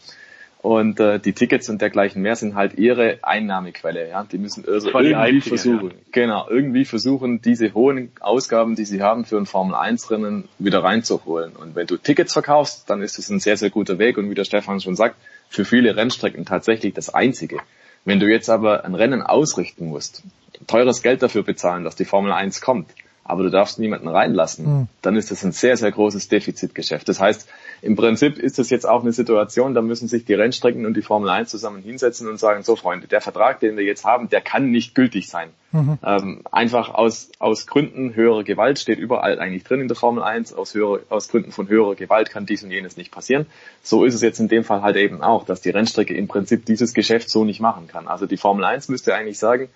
[0.63, 4.11] Und äh, die Tickets und dergleichen mehr sind halt ihre Einnahmequelle.
[4.11, 5.97] Ja, die müssen also irgendwie einzige, versuchen, ja.
[6.13, 10.85] genau, irgendwie versuchen, diese hohen Ausgaben, die sie haben für ein Formel 1 Rennen, wieder
[10.85, 11.53] reinzuholen.
[11.57, 14.19] Und wenn du Tickets verkaufst, dann ist es ein sehr sehr guter Weg.
[14.19, 15.17] Und wie der Stefan schon sagt,
[15.49, 17.61] für viele Rennstrecken tatsächlich das einzige.
[18.05, 20.23] Wenn du jetzt aber ein Rennen ausrichten musst,
[20.67, 22.91] teures Geld dafür bezahlen, dass die Formel 1 kommt,
[23.31, 24.89] aber du darfst niemanden reinlassen, mhm.
[25.03, 27.09] dann ist das ein sehr, sehr großes Defizitgeschäft.
[27.09, 27.49] Das heißt,
[27.83, 31.03] im Prinzip ist das jetzt auch eine Situation, da müssen sich die Rennstrecken und die
[31.03, 34.41] Formel 1 zusammen hinsetzen und sagen, so Freunde, der Vertrag, den wir jetzt haben, der
[34.41, 35.51] kann nicht gültig sein.
[35.73, 35.99] Mhm.
[36.05, 40.53] Ähm, einfach aus, aus Gründen höherer Gewalt steht überall eigentlich drin in der Formel 1,
[40.53, 43.47] aus, höhere, aus Gründen von höherer Gewalt kann dies und jenes nicht passieren.
[43.83, 46.67] So ist es jetzt in dem Fall halt eben auch, dass die Rennstrecke im Prinzip
[46.67, 48.09] dieses Geschäft so nicht machen kann.
[48.09, 49.69] Also die Formel 1 müsste eigentlich sagen,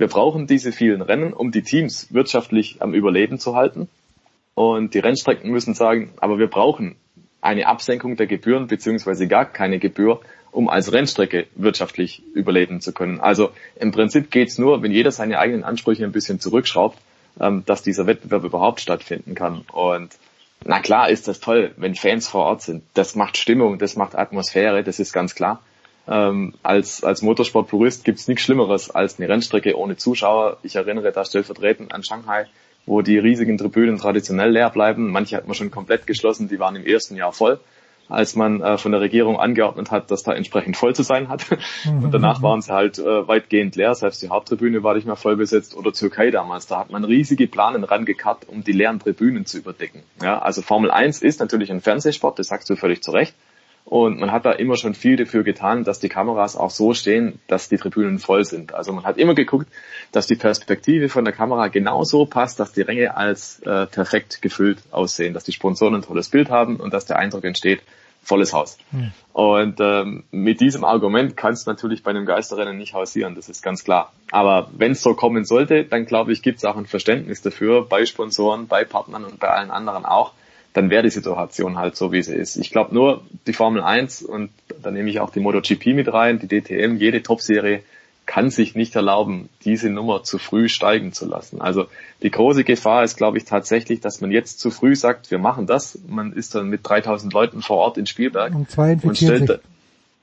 [0.00, 3.86] wir brauchen diese vielen Rennen, um die Teams wirtschaftlich am Überleben zu halten.
[4.54, 6.96] Und die Rennstrecken müssen sagen, aber wir brauchen
[7.42, 10.22] eine Absenkung der Gebühren beziehungsweise gar keine Gebühr,
[10.52, 13.20] um als Rennstrecke wirtschaftlich überleben zu können.
[13.20, 16.96] Also im Prinzip geht's nur, wenn jeder seine eigenen Ansprüche ein bisschen zurückschraubt,
[17.38, 19.66] ähm, dass dieser Wettbewerb überhaupt stattfinden kann.
[19.70, 20.16] Und
[20.64, 22.82] na klar ist das toll, wenn Fans vor Ort sind.
[22.94, 25.60] Das macht Stimmung, das macht Atmosphäre, das ist ganz klar.
[26.08, 30.58] Ähm, als, als Motorsportpurist gibt's nichts Schlimmeres als eine Rennstrecke ohne Zuschauer.
[30.62, 32.46] Ich erinnere da stellvertretend an Shanghai,
[32.86, 35.12] wo die riesigen Tribünen traditionell leer bleiben.
[35.12, 37.60] Manche hat man schon komplett geschlossen, die waren im ersten Jahr voll,
[38.08, 41.46] als man äh, von der Regierung angeordnet hat, dass da entsprechend voll zu sein hat.
[41.84, 42.04] Mhm.
[42.04, 45.36] Und danach waren sie halt äh, weitgehend leer, selbst die Haupttribüne war nicht mehr voll
[45.36, 46.66] besetzt oder Türkei damals.
[46.66, 50.02] Da hat man riesige Planen rangekarrt, um die leeren Tribünen zu überdecken.
[50.22, 53.34] Ja, also Formel 1 ist natürlich ein Fernsehsport, das sagst du völlig zu Recht.
[53.90, 57.40] Und man hat da immer schon viel dafür getan, dass die Kameras auch so stehen,
[57.48, 58.72] dass die Tribünen voll sind.
[58.72, 59.66] Also man hat immer geguckt,
[60.12, 64.78] dass die Perspektive von der Kamera genauso passt, dass die Ränge als äh, perfekt gefüllt
[64.92, 67.82] aussehen, dass die Sponsoren ein tolles Bild haben und dass der Eindruck entsteht,
[68.22, 68.78] volles Haus.
[68.92, 69.10] Hm.
[69.32, 73.60] Und ähm, mit diesem Argument kannst du natürlich bei einem Geisterrennen nicht hausieren, das ist
[73.60, 74.12] ganz klar.
[74.30, 77.86] Aber wenn es so kommen sollte, dann glaube ich, gibt es auch ein Verständnis dafür
[77.86, 80.32] bei Sponsoren, bei Partnern und bei allen anderen auch,
[80.72, 82.56] dann wäre die Situation halt so, wie sie ist.
[82.56, 84.50] Ich glaube nur, die Formel 1 und
[84.82, 87.82] da nehme ich auch die MotoGP mit rein, die DTM, jede Top-Serie
[88.26, 91.60] kann sich nicht erlauben, diese Nummer zu früh steigen zu lassen.
[91.60, 91.86] Also
[92.22, 95.66] die große Gefahr ist, glaube ich, tatsächlich, dass man jetzt zu früh sagt, wir machen
[95.66, 95.98] das.
[96.06, 99.60] Man ist dann mit 3000 Leuten vor Ort in Spielberg und, zwei und stellt,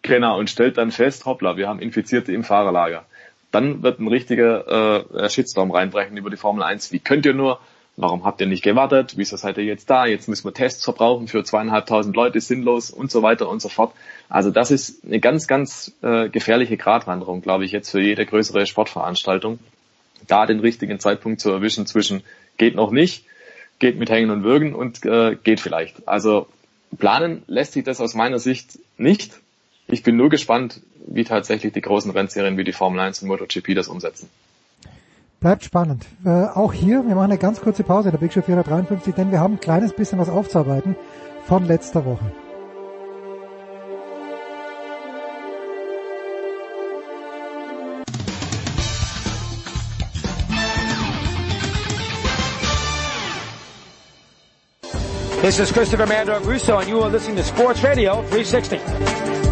[0.04, 3.04] genau, und stellt dann fest, hoppla, wir haben Infizierte im Fahrerlager.
[3.52, 6.94] Dann wird ein richtiger äh, Shitstorm reinbrechen über die Formel 1.
[6.94, 7.60] Wie könnt ihr nur?
[8.00, 9.14] Warum habt ihr nicht gewartet?
[9.18, 10.06] Wieso seid ihr jetzt da?
[10.06, 13.92] Jetzt müssen wir Tests verbrauchen für zweieinhalbtausend Leute, sinnlos und so weiter und so fort.
[14.30, 18.68] Also das ist eine ganz, ganz äh, gefährliche Gratwanderung, glaube ich, jetzt für jede größere
[18.68, 19.58] Sportveranstaltung.
[20.28, 22.22] Da den richtigen Zeitpunkt zu erwischen zwischen
[22.58, 23.26] geht noch nicht,
[23.80, 26.08] geht mit Hängen und Würgen und äh, geht vielleicht.
[26.08, 26.48] Also
[27.00, 29.40] planen lässt sich das aus meiner Sicht nicht.
[29.88, 33.74] Ich bin nur gespannt, wie tatsächlich die großen Rennserien wie die Formel 1 und MotoGP
[33.74, 34.30] das umsetzen.
[35.40, 36.06] Bleibt spannend.
[36.26, 39.32] Äh, auch hier, wir machen eine ganz kurze Pause in der Big Show 453, denn
[39.32, 40.96] wir haben ein kleines bisschen was aufzuarbeiten
[41.46, 42.32] von letzter Woche.
[55.42, 59.47] This is Christopher Mandor Russo and you are listening to Sports Radio 360.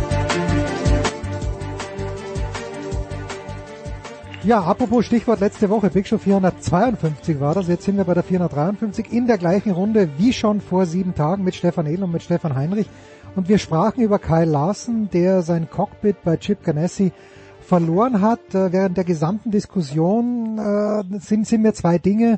[4.45, 8.21] Ja, apropos Stichwort letzte Woche, Big Show 452 war das, jetzt sind wir bei der
[8.21, 12.21] 453 in der gleichen Runde wie schon vor sieben Tagen mit Stefan Edel und mit
[12.21, 12.87] Stefan Heinrich
[13.35, 17.11] und wir sprachen über Kyle Larsen, der sein Cockpit bei Chip Ganassi
[17.59, 18.53] verloren hat.
[18.53, 22.37] Äh, während der gesamten Diskussion äh, sind, sind mir zwei Dinge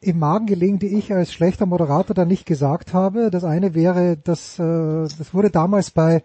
[0.00, 3.30] im Magen gelegen, die ich als schlechter Moderator da nicht gesagt habe.
[3.30, 6.24] Das eine wäre, dass äh, das wurde damals bei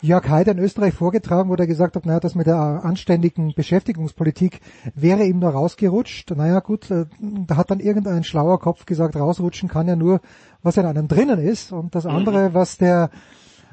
[0.00, 4.60] Jörg Haider in Österreich vorgetragen, wo er gesagt hat, naja, das mit der anständigen Beschäftigungspolitik
[4.94, 6.30] wäre ihm nur rausgerutscht.
[6.36, 10.20] Naja, gut, äh, da hat dann irgendein schlauer Kopf gesagt, rausrutschen kann ja nur,
[10.62, 11.72] was in einem drinnen ist.
[11.72, 12.54] Und das andere, mhm.
[12.54, 13.10] was der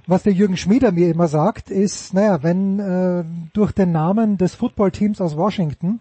[0.08, 3.24] was der Jürgen Schmieder mir immer sagt, ist, naja, wenn äh,
[3.54, 6.00] durch den Namen des Footballteams aus Washington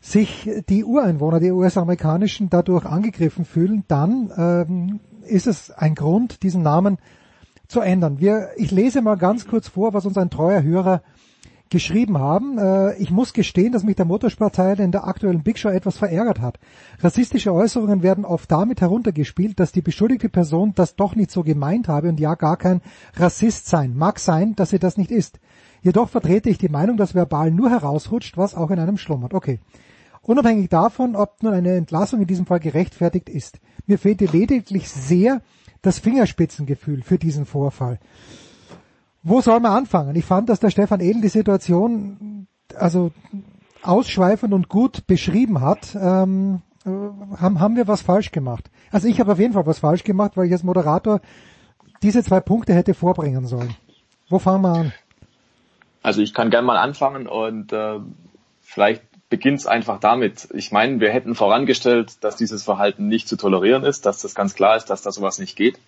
[0.00, 6.62] sich die Ureinwohner, die US-amerikanischen, dadurch angegriffen fühlen, dann ähm, ist es ein Grund, diesen
[6.62, 6.98] Namen
[7.70, 8.20] zu ändern.
[8.20, 11.02] Wir, ich lese mal ganz kurz vor, was uns ein treuer Hörer
[11.70, 12.58] geschrieben haben.
[12.58, 16.40] Äh, ich muss gestehen, dass mich der Motorsportteil in der aktuellen Big Show etwas verärgert
[16.40, 16.58] hat.
[16.98, 21.86] Rassistische Äußerungen werden oft damit heruntergespielt, dass die beschuldigte Person das doch nicht so gemeint
[21.86, 22.82] habe und ja gar kein
[23.14, 23.96] Rassist sein.
[23.96, 25.38] Mag sein, dass sie das nicht ist.
[25.80, 29.32] Jedoch vertrete ich die Meinung, dass verbal nur herausrutscht, was auch in einem schlummert.
[29.32, 29.60] Okay.
[30.22, 33.58] Unabhängig davon, ob nun eine Entlassung in diesem Fall gerechtfertigt ist.
[33.86, 35.40] Mir fehlte lediglich sehr
[35.82, 37.98] das Fingerspitzengefühl für diesen Vorfall.
[39.22, 40.16] Wo soll man anfangen?
[40.16, 43.12] Ich fand, dass der Stefan Edel die Situation also
[43.82, 45.94] ausschweifend und gut beschrieben hat.
[45.94, 46.90] Ähm, äh,
[47.36, 48.70] haben, haben wir was falsch gemacht?
[48.90, 51.20] Also ich habe auf jeden Fall was falsch gemacht, weil ich als Moderator
[52.02, 53.74] diese zwei Punkte hätte vorbringen sollen.
[54.28, 54.92] Wo fangen wir an?
[56.02, 57.98] Also ich kann gerne mal anfangen und äh,
[58.60, 60.48] vielleicht beginnt es einfach damit.
[60.52, 64.54] Ich meine, wir hätten vorangestellt, dass dieses Verhalten nicht zu tolerieren ist, dass das ganz
[64.54, 65.78] klar ist, dass da sowas nicht geht.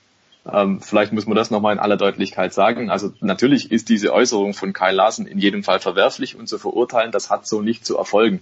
[0.51, 2.91] Ähm, vielleicht muss man das nochmal in aller Deutlichkeit sagen.
[2.91, 7.13] Also natürlich ist diese Äußerung von Kyle Larsen in jedem Fall verwerflich und zu verurteilen.
[7.13, 8.41] Das hat so nicht zu erfolgen.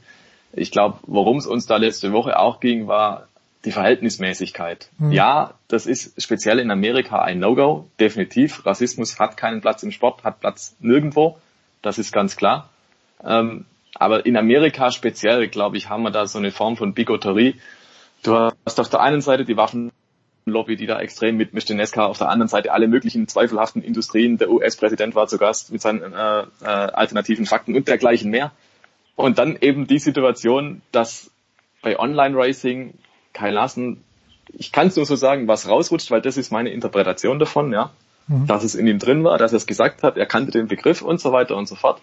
[0.53, 3.27] Ich glaube, worum es uns da letzte Woche auch ging, war
[3.65, 4.91] die Verhältnismäßigkeit.
[4.99, 5.13] Mhm.
[5.13, 8.65] Ja, das ist speziell in Amerika ein No-Go, definitiv.
[8.65, 11.39] Rassismus hat keinen Platz im Sport, hat Platz nirgendwo.
[11.83, 12.69] Das ist ganz klar.
[13.23, 17.57] Ähm, aber in Amerika speziell, glaube ich, haben wir da so eine Form von Bigotterie.
[18.23, 19.91] Du hast auf der einen Seite die Waffen
[20.47, 22.07] Lobby, die da extrem mitmischt in Nesca.
[22.07, 24.39] Auf der anderen Seite alle möglichen zweifelhaften Industrien.
[24.39, 28.53] Der US-Präsident war zu Gast mit seinen äh, äh, alternativen Fakten und dergleichen mehr.
[29.17, 31.31] Und dann eben die Situation, dass
[31.83, 32.95] bei Online-Racing
[33.33, 34.03] Kai Larsen,
[34.53, 37.91] ich kann es nur so sagen, was rausrutscht, weil das ist meine Interpretation davon, ja,
[38.29, 38.47] mhm.
[38.47, 41.03] dass es in ihm drin war, dass er es gesagt hat, er kannte den Begriff
[41.03, 42.01] und so weiter und so fort.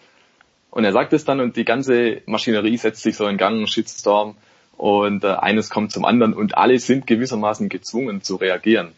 [0.78, 4.36] Und er sagt es dann und die ganze Maschinerie setzt sich so in Gang, Shitstorm
[4.78, 8.92] und äh, eines kommt zum anderen und alle sind gewissermaßen gezwungen zu reagieren.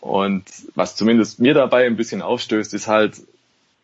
[0.00, 3.20] Und was zumindest mir dabei ein bisschen aufstößt, ist halt,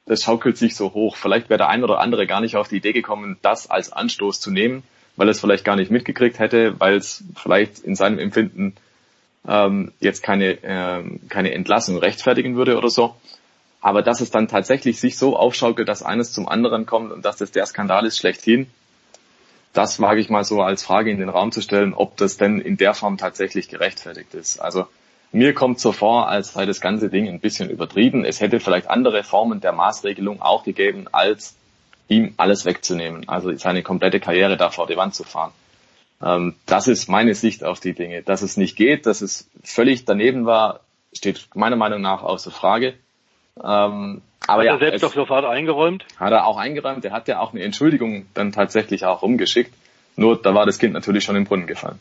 [0.06, 1.16] das schaukelt sich so hoch.
[1.16, 4.40] Vielleicht wäre der ein oder andere gar nicht auf die Idee gekommen, das als Anstoß
[4.40, 4.82] zu nehmen,
[5.16, 8.76] weil es vielleicht gar nicht mitgekriegt hätte, weil es vielleicht in seinem Empfinden
[9.47, 13.14] ähm, jetzt keine, ähm, keine Entlassung rechtfertigen würde oder so.
[13.83, 17.36] Aber dass es dann tatsächlich sich so aufschaukelt, dass eines zum anderen kommt und dass
[17.36, 18.69] das der Skandal ist schlechthin,
[19.73, 22.61] das wage ich mal so als Frage in den Raum zu stellen, ob das denn
[22.61, 24.59] in der Form tatsächlich gerechtfertigt ist.
[24.59, 24.86] Also
[25.33, 28.25] mir kommt so vor, als sei das ganze Ding ein bisschen übertrieben.
[28.25, 31.57] Es hätte vielleicht andere Formen der Maßregelung auch gegeben, als
[32.09, 35.52] ihm alles wegzunehmen, also seine komplette Karriere da vor die Wand zu fahren.
[36.23, 38.23] Ähm, das ist meine Sicht auf die Dinge.
[38.23, 40.81] Dass es nicht geht, dass es völlig daneben war,
[41.15, 42.94] steht meiner Meinung nach außer Frage.
[43.56, 46.05] Ähm, aber hat ja, er selbst doch sofort eingeräumt?
[46.18, 47.05] Hat er auch eingeräumt.
[47.05, 49.72] Er hat ja auch eine Entschuldigung dann tatsächlich auch rumgeschickt.
[50.16, 51.98] Nur da war das Kind natürlich schon im Brunnen gefallen.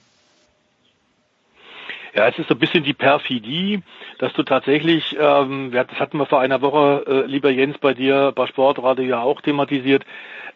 [2.13, 3.83] Ja, es ist so ein bisschen die Perfidie,
[4.19, 8.33] dass du tatsächlich, ähm, das hatten wir vor einer Woche, äh, lieber Jens, bei dir
[8.35, 10.03] bei Sportradio ja auch thematisiert,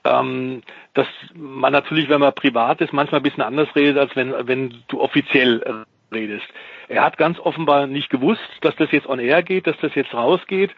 [0.03, 4.33] ähm, dass man natürlich, wenn man privat ist, manchmal ein bisschen anders redet, als wenn,
[4.47, 6.45] wenn du offiziell redest.
[6.87, 10.13] Er hat ganz offenbar nicht gewusst, dass das jetzt on air geht, dass das jetzt
[10.13, 10.71] rausgeht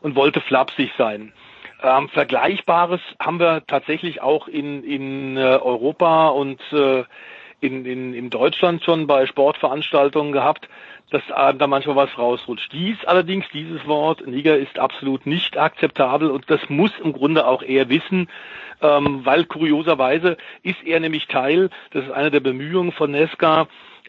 [0.00, 1.32] und wollte flapsig sein.
[1.82, 7.04] Ähm, Vergleichbares haben wir tatsächlich auch in, in äh, Europa und äh,
[7.60, 10.68] in, in, in Deutschland schon bei Sportveranstaltungen gehabt,
[11.10, 12.72] dass da manchmal was rausrutscht.
[12.72, 17.62] Dies allerdings, dieses Wort, Niger, ist absolut nicht akzeptabel und das muss im Grunde auch
[17.62, 18.28] er wissen,
[18.82, 23.66] ähm, weil kurioserweise ist er nämlich Teil, das ist eine der Bemühungen von Nesca,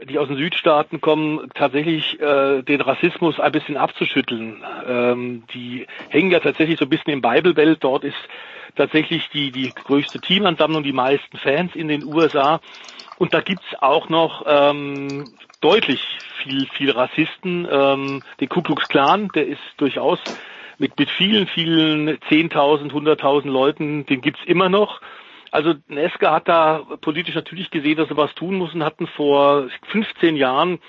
[0.08, 4.64] die aus den Südstaaten kommen, tatsächlich äh, den Rassismus ein bisschen abzuschütteln.
[4.88, 7.84] Ähm, die hängen ja tatsächlich so ein bisschen im Bible Belt.
[7.84, 8.16] Dort ist
[8.76, 12.62] tatsächlich die, die größte Teamansammlung, die meisten Fans in den USA.
[13.18, 15.26] Und da gibt's auch noch ähm,
[15.62, 16.02] deutlich
[16.44, 17.68] viel, viel Rassisten.
[17.70, 20.20] Ähm, den Ku Klux Klan, der ist durchaus
[20.78, 25.02] mit, mit vielen, vielen 10.000, 100.000 Leuten, den gibt's immer noch.
[25.52, 29.68] Also Neska hat da politisch natürlich gesehen, dass sie was tun muss und hatten vor
[29.92, 30.80] 15 Jahren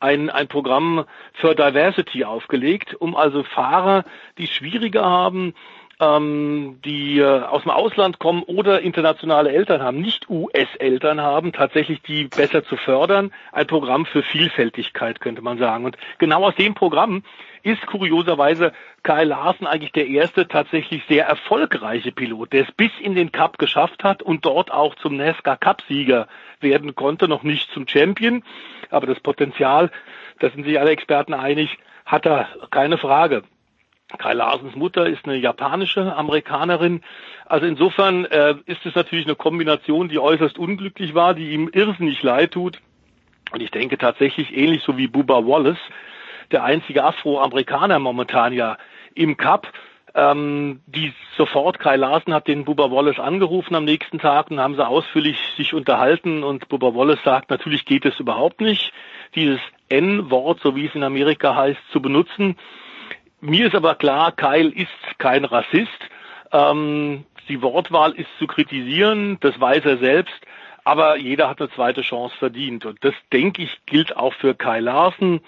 [0.00, 4.04] ein, ein Programm für Diversity aufgelegt, um also Fahrer,
[4.38, 5.54] die schwieriger haben,
[5.98, 12.02] ähm, die äh, aus dem Ausland kommen oder internationale Eltern haben, nicht US-Eltern haben, tatsächlich
[12.02, 13.32] die besser zu fördern.
[13.52, 15.84] Ein Programm für Vielfältigkeit, könnte man sagen.
[15.86, 17.22] Und genau aus dem Programm
[17.62, 23.14] ist kurioserweise Kyle Larsen eigentlich der erste tatsächlich sehr erfolgreiche Pilot, der es bis in
[23.14, 26.28] den Cup geschafft hat und dort auch zum NASCAR Cup-Sieger
[26.60, 28.44] werden konnte, noch nicht zum Champion.
[28.90, 29.90] Aber das Potenzial,
[30.40, 33.42] da sind sich alle Experten einig, hat er, keine Frage.
[34.18, 37.02] Kai Larsens Mutter ist eine japanische Amerikanerin.
[37.44, 42.22] Also insofern äh, ist es natürlich eine Kombination, die äußerst unglücklich war, die ihm irrsinnig
[42.22, 42.80] leid tut.
[43.52, 45.78] Und ich denke tatsächlich ähnlich so wie Bubba Wallace,
[46.52, 48.78] der einzige Afroamerikaner momentan ja
[49.14, 49.72] im Cup,
[50.14, 54.74] ähm, die sofort, Kai Larsen hat den Bubba Wallace angerufen am nächsten Tag und haben
[54.74, 58.92] sie ausführlich sich unterhalten und Bubba Wallace sagt, natürlich geht es überhaupt nicht,
[59.34, 62.56] dieses N-Wort, so wie es in Amerika heißt, zu benutzen.
[63.40, 65.90] Mir ist aber klar, Kyle ist kein Rassist.
[66.52, 70.34] Ähm, die Wortwahl ist zu kritisieren, das weiß er selbst,
[70.84, 72.86] aber jeder hat eine zweite Chance verdient.
[72.86, 75.40] Und das, denke ich, gilt auch für Kyle Larsen.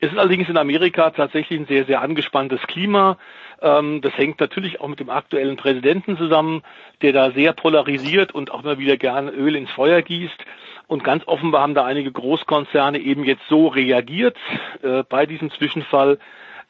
[0.00, 3.18] Es ist allerdings in Amerika tatsächlich ein sehr, sehr angespanntes Klima.
[3.60, 6.62] Ähm, das hängt natürlich auch mit dem aktuellen Präsidenten zusammen,
[7.02, 10.44] der da sehr polarisiert und auch immer wieder gerne Öl ins Feuer gießt.
[10.86, 14.36] Und ganz offenbar haben da einige Großkonzerne eben jetzt so reagiert
[14.82, 16.18] äh, bei diesem Zwischenfall,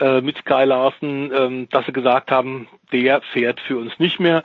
[0.00, 4.42] äh, mit Sky Larsen, ähm, dass sie gesagt haben, der fährt für uns nicht mehr.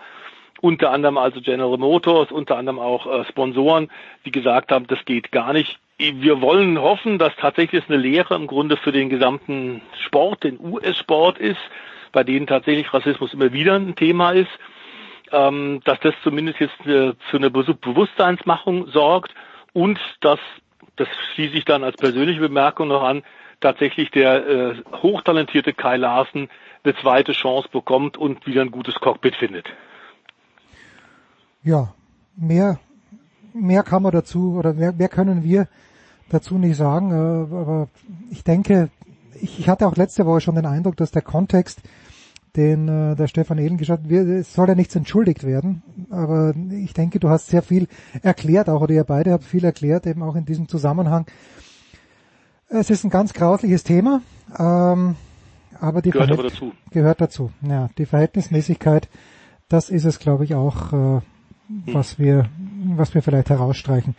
[0.61, 3.89] unter anderem also General Motors, unter anderem auch äh, Sponsoren,
[4.25, 5.77] die gesagt haben, das geht gar nicht.
[5.97, 11.37] Wir wollen hoffen, dass tatsächlich eine Lehre im Grunde für den gesamten Sport, den US-Sport
[11.37, 11.59] ist,
[12.13, 14.51] bei denen tatsächlich Rassismus immer wieder ein Thema ist,
[15.33, 19.33] ähm, dass das zumindest jetzt äh, für eine Be Bewusstseinsmachung sorgt
[19.73, 20.39] und dass,
[20.95, 23.23] das schließe ich dann als persönliche Bemerkung noch an,
[23.63, 26.49] tatsächlich der äh, hochtalentierte Kai Larsen
[26.83, 29.67] eine zweite Chance bekommt und wieder ein gutes Cockpit findet.
[31.63, 31.93] Ja,
[32.35, 32.79] mehr,
[33.53, 35.67] mehr kann man dazu oder mehr, mehr können wir
[36.29, 37.87] dazu nicht sagen, äh, aber
[38.29, 38.89] ich denke,
[39.39, 41.81] ich, ich hatte auch letzte Woche schon den Eindruck, dass der Kontext,
[42.57, 46.93] den äh, der Stefan Ehlen geschaut hat, es soll ja nichts entschuldigt werden, aber ich
[46.93, 47.87] denke, du hast sehr viel
[48.21, 51.25] erklärt, auch oder ihr beide habt viel erklärt, eben auch in diesem Zusammenhang.
[52.75, 54.23] Es ist ein ganz grausliches Thema,
[54.57, 55.15] ähm,
[55.79, 56.73] aber die gehört aber dazu.
[56.89, 57.51] Gehört dazu.
[57.61, 59.09] Ja, die Verhältnismäßigkeit,
[59.69, 61.21] das ist es, glaube ich, auch, äh,
[61.85, 62.49] was wir,
[62.97, 64.15] was wir vielleicht herausstreichen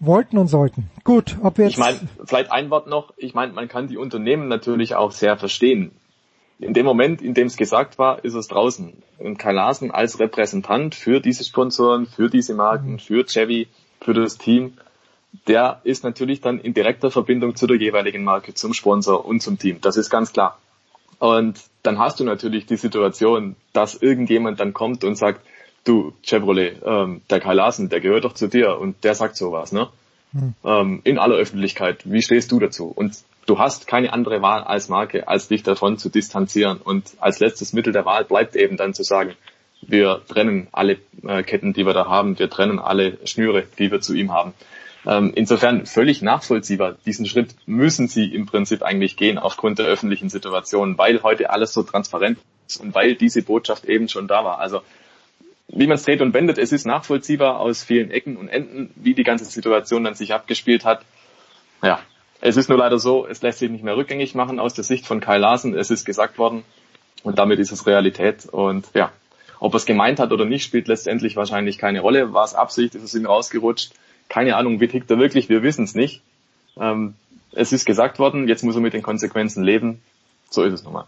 [0.00, 0.90] wollten und sollten.
[1.04, 1.74] Gut, ob wir jetzt.
[1.74, 3.14] Ich meine, vielleicht ein Wort noch.
[3.16, 5.92] Ich meine, man kann die Unternehmen natürlich auch sehr verstehen.
[6.58, 8.94] In dem Moment, in dem es gesagt war, ist es draußen.
[9.18, 12.98] Und Kai Larsen als Repräsentant für diese Sponsoren, für diese Marken, mhm.
[12.98, 13.68] für Chevy,
[14.00, 14.72] für das Team,
[15.48, 19.58] der ist natürlich dann in direkter Verbindung zu der jeweiligen Marke, zum Sponsor und zum
[19.58, 19.80] Team.
[19.80, 20.58] Das ist ganz klar.
[21.18, 25.40] Und dann hast du natürlich die Situation, dass irgendjemand dann kommt und sagt,
[25.84, 29.72] du Chevrolet, ähm, der Kai Larsen, der gehört doch zu dir und der sagt sowas,
[29.72, 29.88] ne?
[30.32, 30.54] Hm.
[30.64, 32.00] Ähm, in aller Öffentlichkeit.
[32.04, 32.92] Wie stehst du dazu?
[32.94, 33.16] Und
[33.46, 36.78] du hast keine andere Wahl als Marke, als dich davon zu distanzieren.
[36.78, 39.34] Und als letztes Mittel der Wahl bleibt eben dann zu sagen,
[39.82, 44.00] wir trennen alle äh, Ketten, die wir da haben, wir trennen alle Schnüre, die wir
[44.00, 44.52] zu ihm haben.
[45.06, 46.96] Ähm, insofern völlig nachvollziehbar.
[47.06, 51.72] Diesen Schritt müssen sie im Prinzip eigentlich gehen aufgrund der öffentlichen Situation, weil heute alles
[51.72, 54.58] so transparent ist und weil diese Botschaft eben schon da war.
[54.58, 54.82] Also
[55.68, 59.14] wie man es dreht und wendet, es ist nachvollziehbar aus vielen Ecken und Enden, wie
[59.14, 61.02] die ganze Situation dann sich abgespielt hat.
[61.82, 62.00] Ja,
[62.40, 65.06] es ist nur leider so, es lässt sich nicht mehr rückgängig machen aus der Sicht
[65.06, 65.74] von Kai Larsen.
[65.74, 66.64] Es ist gesagt worden
[67.22, 68.46] und damit ist es Realität.
[68.46, 69.12] Und ja,
[69.60, 72.32] ob er es gemeint hat oder nicht, spielt letztendlich wahrscheinlich keine Rolle.
[72.32, 73.92] War es Absicht, ist es ihm rausgerutscht?
[74.28, 75.48] Keine Ahnung, wie tickt er wirklich?
[75.48, 76.22] Wir wissen es nicht.
[76.78, 77.14] Ähm,
[77.52, 80.00] es ist gesagt worden, jetzt muss er mit den Konsequenzen leben.
[80.50, 81.06] So ist es nun mal.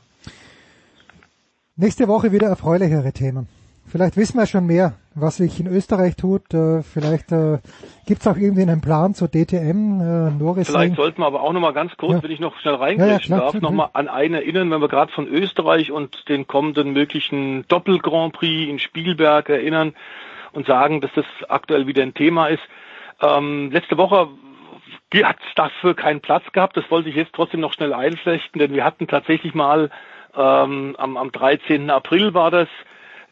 [1.77, 3.47] Nächste Woche wieder erfreulichere Themen.
[3.89, 6.53] Vielleicht wissen wir schon mehr, was sich in Österreich tut.
[6.53, 7.59] Äh, vielleicht äh,
[8.07, 10.01] gibt es auch irgendwie einen Plan zur DTM.
[10.01, 12.23] Äh, Norris Vielleicht sollten wir aber auch nochmal ganz kurz, ja.
[12.23, 15.13] wenn ich noch schnell reingreifen ja, ja, darf, nochmal an einen erinnern, wenn wir gerade
[15.13, 19.95] von Österreich und den kommenden möglichen Doppel-Grand Prix in Spielberg erinnern
[20.53, 22.63] und sagen, dass das aktuell wieder ein Thema ist.
[23.21, 24.29] Ähm, letzte Woche
[25.15, 26.77] hat es dafür keinen Platz gehabt.
[26.77, 29.91] Das wollte ich jetzt trotzdem noch schnell einflechten, denn wir hatten tatsächlich mal
[30.37, 31.91] ähm, am, am 13.
[31.91, 32.69] April war das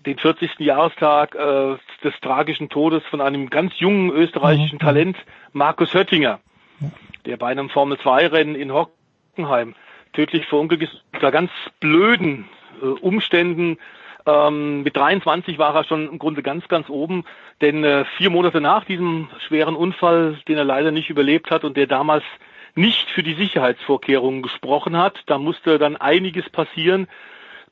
[0.06, 0.58] den 40.
[0.60, 4.80] Jahrestag äh, des tragischen Todes von einem ganz jungen österreichischen mhm.
[4.80, 5.16] Talent,
[5.52, 6.38] Markus Höttinger,
[7.26, 9.74] der bei einem Formel-2-Rennen in Hockenheim
[10.12, 11.50] tödlich verunglückt ist, unter ganz
[11.80, 12.48] blöden
[12.80, 13.78] äh, Umständen.
[14.26, 17.24] Ähm, mit 23 war er schon im Grunde ganz, ganz oben,
[17.60, 21.76] denn äh, vier Monate nach diesem schweren Unfall, den er leider nicht überlebt hat und
[21.76, 22.24] der damals
[22.74, 27.06] nicht für die Sicherheitsvorkehrungen gesprochen hat, da musste dann einiges passieren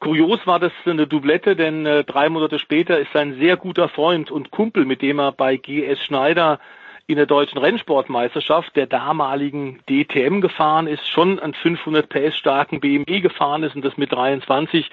[0.04, 4.30] Kurios war das eine Doublette, denn äh, drei Monate später ist sein sehr guter Freund
[4.30, 6.60] und Kumpel, mit dem er bei GS Schneider
[7.06, 13.20] in der deutschen Rennsportmeisterschaft der damaligen DTM gefahren ist, schon einen 500 PS starken BMW
[13.20, 14.90] gefahren ist und das mit 23.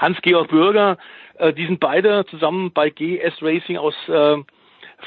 [0.00, 0.96] Hans-Georg Bürger,
[1.38, 4.38] äh, die sind beide zusammen bei GS Racing aus äh,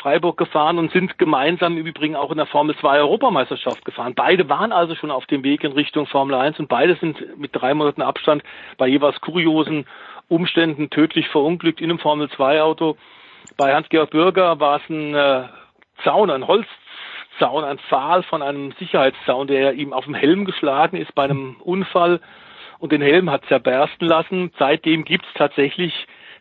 [0.02, 4.14] Freiburg gefahren und sind gemeinsam im Übrigen auch in der Formel 2 Europameisterschaft gefahren.
[4.16, 7.52] Beide waren also schon auf dem Weg in Richtung Formel 1 und beide sind mit
[7.54, 8.44] drei Monaten Abstand
[8.78, 9.86] bei jeweils kuriosen
[10.30, 12.96] Umständen tödlich verunglückt in einem Formel 2 Auto.
[13.58, 15.44] Bei Hans-Georg Bürger war es ein äh,
[16.04, 21.14] Zaun, ein Holzzaun, ein Pfahl von einem Sicherheitszaun, der ihm auf dem Helm geschlagen ist
[21.16, 22.20] bei einem Unfall
[22.80, 24.52] und den Helm hat zerbersten lassen.
[24.58, 25.94] Seitdem gibt es tatsächlich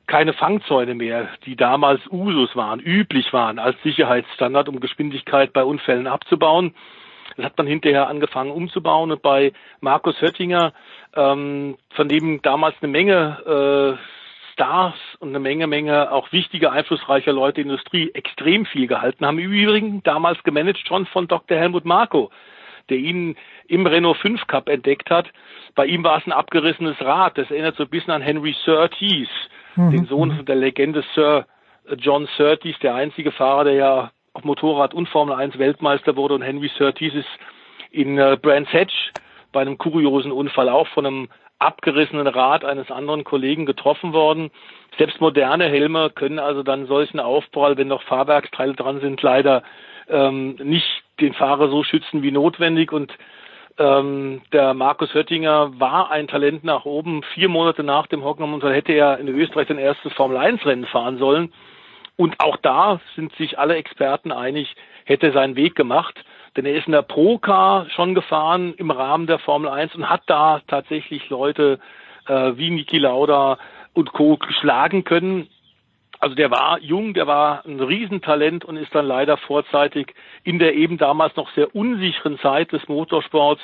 [0.07, 6.07] keine Fangzäune mehr, die damals Usus waren, üblich waren als Sicherheitsstandard, um Geschwindigkeit bei Unfällen
[6.07, 6.75] abzubauen.
[7.36, 10.73] Das hat man hinterher angefangen umzubauen und bei Markus Höttinger,
[11.15, 17.33] ähm, von dem damals eine Menge äh, Stars und eine Menge, Menge auch wichtige, einflussreicher
[17.33, 19.39] Leute in der Industrie extrem viel gehalten haben.
[19.39, 21.57] Im Übrigen damals gemanagt schon von Dr.
[21.57, 22.31] Helmut Marko,
[22.91, 23.36] der ihn
[23.67, 25.31] im Renault 5 Cup entdeckt hat.
[25.75, 27.39] Bei ihm war es ein abgerissenes Rad.
[27.39, 29.28] Das erinnert so ein bisschen an Henry Surtees
[29.77, 29.91] mhm.
[29.91, 31.47] den Sohn von der Legende Sir
[31.99, 36.43] John Surtees, der einzige Fahrer, der ja auf Motorrad und Formel 1 Weltmeister wurde und
[36.43, 37.28] Henry Surtees ist
[37.91, 39.12] in äh, Brands Hatch
[39.52, 41.28] bei einem kuriosen Unfall auch von einem
[41.59, 44.51] abgerissenen Rad eines anderen Kollegen getroffen worden.
[44.99, 49.62] Selbst moderne Helme können also dann solchen Aufprall, wenn noch Fahrwerksteile dran sind, leider
[50.09, 53.12] ähm, nicht den Fahrer so schützen wie notwendig und
[53.78, 57.23] ähm, der Markus Höttinger war ein Talent nach oben.
[57.34, 61.52] Vier Monate nach dem Hockenheim-Unfall hätte er in Österreich sein erstes Formel-1-Rennen fahren sollen.
[62.17, 66.23] Und auch da sind sich alle Experten einig, hätte seinen Weg gemacht.
[66.57, 70.23] Denn er ist in der Pro-Car schon gefahren im Rahmen der Formel 1 und hat
[70.26, 71.78] da tatsächlich Leute
[72.28, 73.57] äh, wie Niki Lauda
[73.94, 74.36] und Co.
[74.36, 75.49] geschlagen können.
[76.23, 80.75] Also der war jung, der war ein Riesentalent und ist dann leider vorzeitig in der
[80.75, 83.60] eben damals noch sehr unsicheren Zeit des Motorsports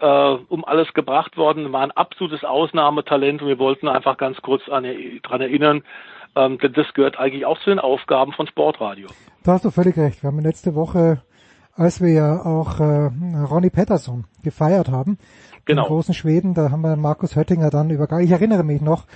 [0.00, 0.06] äh,
[0.48, 4.86] um alles gebracht worden, war ein absolutes Ausnahmetalent und wir wollten einfach ganz kurz an,
[5.22, 5.82] daran erinnern,
[6.36, 9.08] ähm, denn das gehört eigentlich auch zu den Aufgaben von Sportradio.
[9.44, 10.22] Da hast du völlig recht.
[10.22, 11.20] Wir haben letzte Woche,
[11.80, 13.10] als wir ja auch äh,
[13.50, 15.16] Ronny Pettersson gefeiert haben,
[15.64, 15.84] genau.
[15.84, 18.22] den großen Schweden, da haben wir Markus Höttinger dann übergangen.
[18.22, 19.06] Ich erinnere mich noch,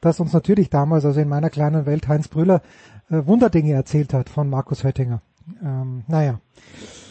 [0.00, 2.62] dass uns natürlich damals, also in meiner kleinen Welt, Heinz Brüller
[3.10, 5.20] äh, Wunderdinge erzählt hat von Markus Höttinger.
[5.62, 6.40] Ähm, naja,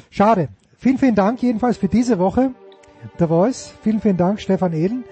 [0.10, 0.50] schade.
[0.78, 2.50] Vielen, vielen Dank jedenfalls für diese Woche.
[3.20, 3.72] The Voice.
[3.84, 5.04] Vielen, vielen Dank, Stefan Eden.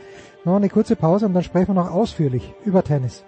[0.46, 3.24] Noch eine kurze Pause und dann sprechen wir noch ausführlich über Tennis.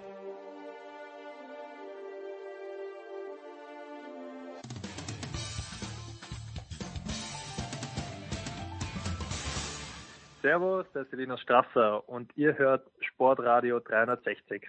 [10.44, 14.62] Servus, das ist Linus Strasser und ihr hört Sportradio 360.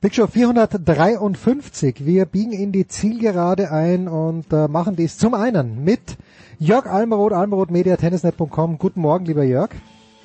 [0.00, 2.06] Big Show 453.
[2.06, 6.16] Wir biegen in die Zielgerade ein und äh, machen dies zum einen mit
[6.60, 8.78] Jörg Almeroth, almerothmediatennisnet.com.
[8.78, 9.70] Guten Morgen, lieber Jörg.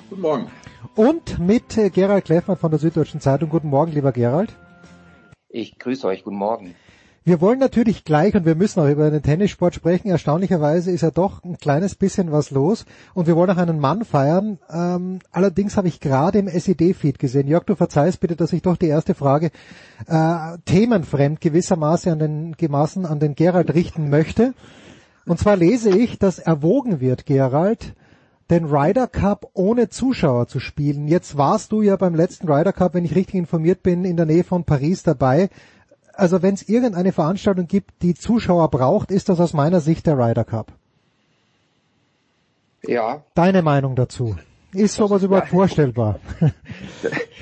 [0.08, 0.46] Guten Morgen.
[0.94, 3.48] Und mit äh, Gerald Kleffmann von der Süddeutschen Zeitung.
[3.48, 4.54] Guten Morgen, lieber Gerald.
[5.48, 6.22] Ich grüße euch.
[6.22, 6.76] Guten Morgen.
[7.26, 10.10] Wir wollen natürlich gleich und wir müssen auch über den Tennissport sprechen.
[10.10, 14.04] Erstaunlicherweise ist ja doch ein kleines bisschen was los und wir wollen auch einen Mann
[14.04, 14.60] feiern.
[14.70, 17.48] Ähm, allerdings habe ich gerade im SED-Feed gesehen.
[17.48, 19.50] Jörg, du verzeihst bitte, dass ich doch die erste Frage
[20.06, 24.54] äh, themenfremd gewissermaßen an den Gemaßen an den Gerald richten möchte.
[25.26, 27.96] Und zwar lese ich, dass erwogen wird, Gerald,
[28.50, 31.08] den Ryder Cup ohne Zuschauer zu spielen.
[31.08, 34.26] Jetzt warst du ja beim letzten Ryder Cup, wenn ich richtig informiert bin, in der
[34.26, 35.50] Nähe von Paris dabei
[36.16, 40.18] also wenn es irgendeine Veranstaltung gibt, die Zuschauer braucht, ist das aus meiner Sicht der
[40.18, 40.72] Ryder Cup.
[42.82, 43.24] Ja.
[43.34, 44.36] Deine Meinung dazu?
[44.72, 46.20] Ist sowas überhaupt vorstellbar?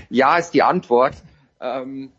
[0.09, 1.15] ja, ist die Antwort.
[1.61, 2.13] Ähm,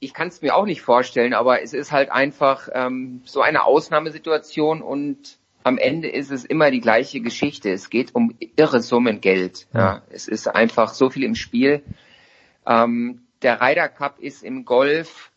[0.00, 3.64] ich kann es mir auch nicht vorstellen, aber es ist halt einfach ähm, so eine
[3.64, 7.70] Ausnahmesituation und am Ende ist es immer die gleiche Geschichte.
[7.70, 9.66] Es geht um irre Summen Geld.
[9.74, 10.02] Ja.
[10.10, 11.82] Es ist einfach so viel im Spiel.
[12.66, 15.32] Ähm, der Ryder Cup ist im Golf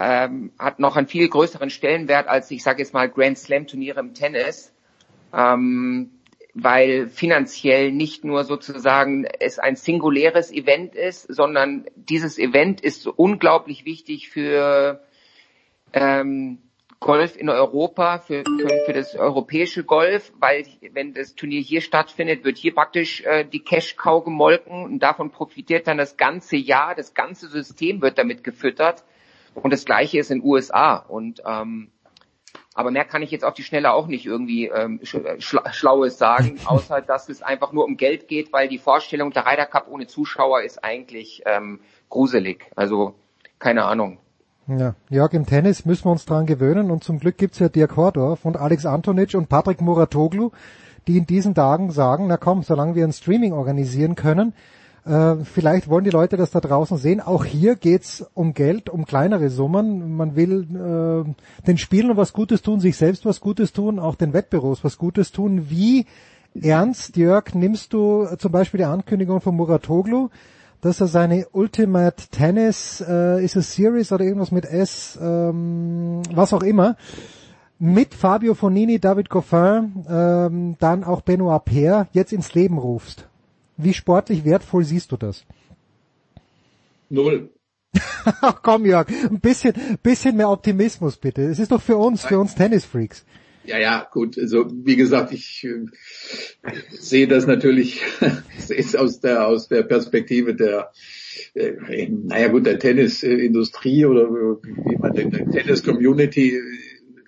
[0.00, 4.00] ähm, hat noch einen viel größeren Stellenwert als, ich sage jetzt mal, Grand Slam Turniere
[4.00, 4.72] im Tennis,
[5.36, 6.10] ähm,
[6.54, 13.84] weil finanziell nicht nur sozusagen es ein singuläres Event ist, sondern dieses Event ist unglaublich
[13.84, 15.04] wichtig für
[15.92, 16.58] ähm,
[16.98, 22.42] Golf in Europa, für, für, für das europäische Golf, weil wenn das Turnier hier stattfindet,
[22.44, 27.12] wird hier praktisch äh, die Cash-Cow gemolken und davon profitiert dann das ganze Jahr, das
[27.12, 29.04] ganze System wird damit gefüttert.
[29.54, 30.96] Und das Gleiche ist in den USA.
[30.96, 31.90] Und ähm,
[32.74, 36.58] aber mehr kann ich jetzt auf die Schnelle auch nicht irgendwie ähm, schla Schlaues sagen,
[36.64, 40.06] außer dass es einfach nur um Geld geht, weil die Vorstellung der Ryder Cup ohne
[40.06, 42.70] Zuschauer ist eigentlich ähm, gruselig.
[42.76, 43.14] Also
[43.58, 44.18] keine Ahnung.
[44.66, 47.96] Ja, Jörg, im Tennis müssen wir uns dran gewöhnen und zum Glück gibt's ja Dirk
[47.96, 50.50] Hordorf und Alex Antonic und Patrick Muratoglu,
[51.08, 55.88] die in diesen Tagen sagen, na komm, solange wir ein Streaming organisieren können, äh, vielleicht
[55.88, 57.20] wollen die Leute das da draußen sehen.
[57.20, 60.16] Auch hier geht's um Geld, um kleinere Summen.
[60.16, 64.32] Man will äh, den Spielern was Gutes tun, sich selbst was Gutes tun, auch den
[64.32, 65.70] Wettbüros was Gutes tun.
[65.70, 66.06] Wie
[66.60, 70.28] ernst, Jörg, nimmst du zum Beispiel die Ankündigung von Muratoglu,
[70.80, 76.52] dass er seine Ultimate Tennis, äh, ist es Series oder irgendwas mit S, ähm, was
[76.52, 76.96] auch immer,
[77.78, 83.29] mit Fabio Fonini, David Goffin, ähm, dann auch Benoit Paire jetzt ins Leben rufst?
[83.82, 85.44] Wie sportlich wertvoll siehst du das?
[87.08, 87.50] Null.
[88.40, 91.42] Ach komm, Jörg, ein bisschen, bisschen mehr Optimismus bitte.
[91.42, 93.24] Es ist doch für uns, für uns Tennisfreaks.
[93.64, 94.38] Ja, ja, gut.
[94.38, 98.02] Also wie gesagt, ich äh, sehe das natürlich
[98.58, 100.92] sehe es aus der aus der Perspektive der
[101.54, 106.60] äh, naja gut der Tennisindustrie oder wie man denkt, der Tennis-Community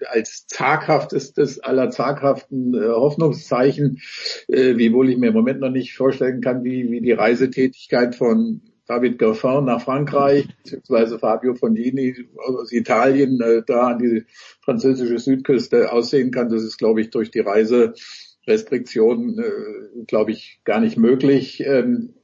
[0.08, 4.00] als zaghaftes aller zaghaften äh, Hoffnungszeichen,
[4.48, 8.62] äh, wiewohl ich mir im Moment noch nicht vorstellen kann, wie, wie die Reisetätigkeit von
[8.86, 14.24] David Goffin nach Frankreich, beziehungsweise Fabio Fognini aus Italien äh, da an die
[14.60, 16.50] französische Südküste aussehen kann.
[16.50, 21.62] Das ist, glaube ich, durch die Reiserestriktionen, äh, glaube ich, gar nicht möglich.
[21.64, 22.14] Ähm,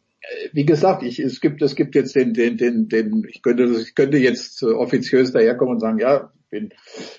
[0.53, 3.95] wie gesagt, ich, es gibt, es gibt jetzt den, den, den, den, ich könnte, ich
[3.95, 6.71] könnte jetzt offiziös daherkommen und sagen, ja, bin,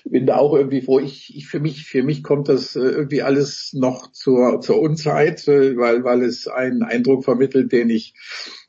[0.04, 1.00] bin da auch irgendwie froh.
[1.00, 5.46] Ich, ich für mich, für mich kommt das äh, irgendwie alles noch zur, zur Unzeit,
[5.48, 8.14] äh, weil, weil es einen Eindruck vermittelt, den ich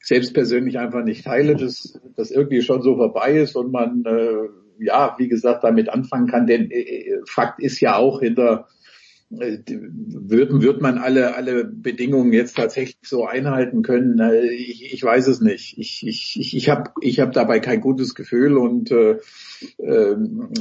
[0.02, 4.50] selbst persönlich einfach nicht teile, dass das irgendwie schon so vorbei ist und man, äh,
[4.84, 6.48] ja, wie gesagt, damit anfangen kann.
[6.48, 8.81] Denn äh, Fakt ist ja auch hinter äh,
[9.32, 14.20] wird, wird man alle, alle Bedingungen jetzt tatsächlich so einhalten können?
[14.52, 15.78] Ich, ich weiß es nicht.
[15.78, 19.18] Ich, ich, ich, ich habe ich hab dabei kein gutes Gefühl und äh,
[19.78, 20.16] äh,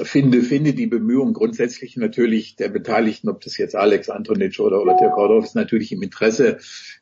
[0.05, 4.97] finde, finde die Bemühungen grundsätzlich natürlich der Beteiligten, ob das jetzt Alex Antonic oder, oder
[5.11, 6.59] Kordorf ist, natürlich im Interesse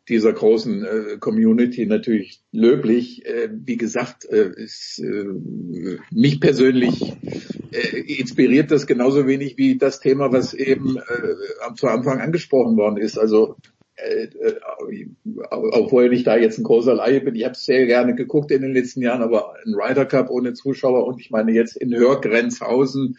[0.09, 3.27] dieser großen äh, Community natürlich löblich.
[3.27, 5.25] Äh, wie gesagt, äh, ist, äh,
[6.11, 7.15] mich persönlich
[7.73, 12.97] äh, inspiriert das genauso wenig wie das Thema, was eben äh, zu Anfang angesprochen worden
[12.97, 13.19] ist.
[13.19, 13.57] Also
[13.99, 14.61] äh, äh,
[15.51, 18.73] obwohl ich da jetzt ein großer Laie bin, ich habe sehr gerne geguckt in den
[18.73, 23.17] letzten Jahren, aber ein Ryder Cup ohne Zuschauer und ich meine jetzt in Hörgrenzhausen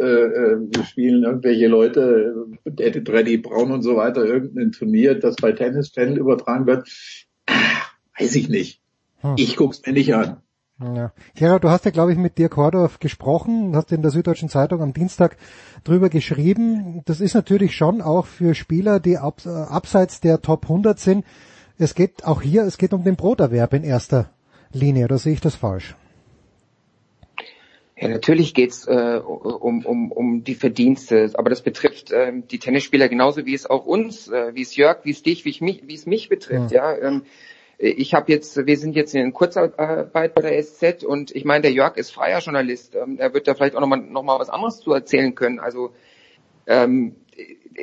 [0.00, 5.52] äh, äh, spielen irgendwelche Leute, äh, Dreddy Braun und so weiter, irgendein Turnier, das bei
[5.52, 6.88] Tennis Channel übertragen wird,
[8.18, 8.80] weiß ich nicht.
[9.22, 9.34] Hm.
[9.38, 10.40] Ich guck's mir nicht an.
[10.82, 11.12] Ja.
[11.36, 14.82] Gerhard, du hast ja, glaube ich, mit Dirk Hordorf gesprochen, hast in der Süddeutschen Zeitung
[14.82, 15.36] am Dienstag
[15.84, 17.02] drüber geschrieben.
[17.04, 21.24] Das ist natürlich schon auch für Spieler, die ab, äh, abseits der Top 100 sind.
[21.78, 24.30] Es geht auch hier, es geht um den Broterwerb in erster
[24.72, 25.94] Linie, oder sehe ich das falsch?
[27.96, 33.08] Ja, natürlich geht's äh, um, um, um die Verdienste, aber das betrifft äh, die Tennisspieler
[33.08, 35.86] genauso wie es auch uns, äh, wie es Jörg, wie es dich, wie, ich mich,
[35.86, 36.72] wie es mich betrifft.
[36.72, 37.22] Ja, ja ähm,
[37.82, 41.72] ich habe jetzt, wir sind jetzt in Kurzarbeit bei der SZ und ich meine, der
[41.72, 42.94] Jörg ist freier Journalist.
[42.94, 45.58] Ähm, er wird da vielleicht auch nochmal noch mal was anderes zu erzählen können.
[45.58, 45.92] Also
[46.68, 47.16] ähm,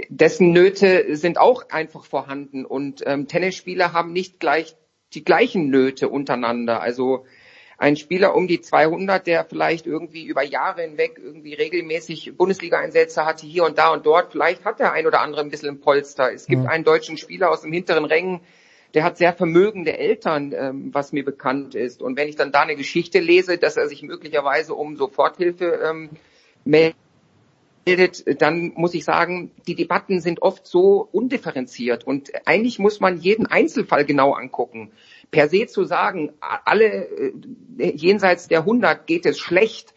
[0.07, 4.77] dessen Nöte sind auch einfach vorhanden und ähm, Tennisspieler haben nicht gleich
[5.13, 6.81] die gleichen Nöte untereinander.
[6.81, 7.25] Also
[7.77, 13.45] ein Spieler um die 200, der vielleicht irgendwie über Jahre hinweg irgendwie regelmäßig Bundesliga-Einsätze hatte,
[13.45, 16.31] hier und da und dort, vielleicht hat der ein oder andere ein bisschen ein Polster.
[16.31, 16.69] Es gibt mhm.
[16.69, 18.39] einen deutschen Spieler aus dem hinteren Rängen,
[18.93, 22.01] der hat sehr vermögende Eltern, ähm, was mir bekannt ist.
[22.01, 26.09] Und wenn ich dann da eine Geschichte lese, dass er sich möglicherweise um Soforthilfe ähm,
[26.65, 33.17] meldet, dann muss ich sagen, die Debatten sind oft so undifferenziert und eigentlich muss man
[33.17, 34.91] jeden Einzelfall genau angucken.
[35.31, 37.33] Per se zu sagen, alle äh,
[37.77, 39.93] jenseits der 100 geht es schlecht,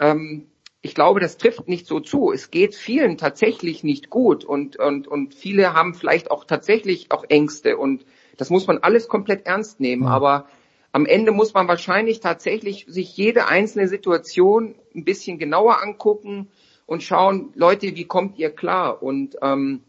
[0.00, 0.48] ähm,
[0.84, 2.32] ich glaube, das trifft nicht so zu.
[2.32, 7.24] Es geht vielen tatsächlich nicht gut und, und, und viele haben vielleicht auch tatsächlich auch
[7.28, 8.04] Ängste und
[8.36, 10.10] das muss man alles komplett ernst nehmen, ja.
[10.10, 10.46] aber
[10.92, 16.48] am Ende muss man wahrscheinlich tatsächlich sich jede einzelne Situation ein bisschen genauer angucken
[16.86, 19.02] und schauen, Leute, wie kommt ihr klar?
[19.02, 19.82] Und ähm,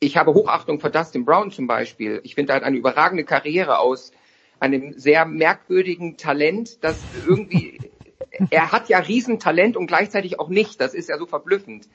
[0.00, 2.20] ich habe Hochachtung vor Dustin Brown zum Beispiel.
[2.24, 4.12] Ich finde, er hat eine überragende Karriere aus
[4.60, 7.78] einem sehr merkwürdigen Talent, das irgendwie,
[8.50, 10.80] er hat ja Riesentalent und gleichzeitig auch nicht.
[10.80, 11.88] Das ist ja so verblüffend.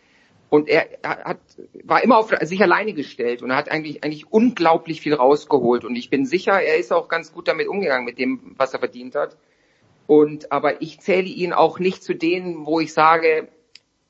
[0.53, 1.39] Und er hat,
[1.83, 5.83] war immer auf sich alleine gestellt und er hat eigentlich, eigentlich unglaublich viel rausgeholt.
[5.83, 8.77] Und ich bin sicher, er ist auch ganz gut damit umgegangen, mit dem, was er
[8.77, 9.35] verdient hat.
[10.05, 13.47] Und, aber ich zähle ihn auch nicht zu denen, wo ich sage,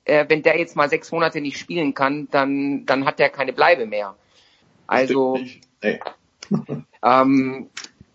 [0.04, 3.54] äh, wenn der jetzt mal sechs Monate nicht spielen kann, dann, dann hat er keine
[3.54, 4.18] Bleibe mehr.
[4.86, 5.40] Also,
[7.02, 7.70] ähm,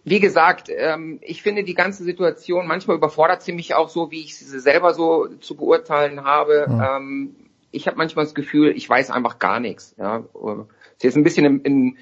[0.04, 4.20] wie gesagt, ähm, ich finde die ganze Situation, manchmal überfordert sie mich auch so, wie
[4.20, 6.66] ich sie selber so zu beurteilen habe.
[6.68, 6.98] Ja.
[6.98, 9.94] Ähm, ich habe manchmal das Gefühl, ich weiß einfach gar nichts.
[9.98, 10.24] Ja,
[10.96, 11.96] ist jetzt ein bisschen in, in,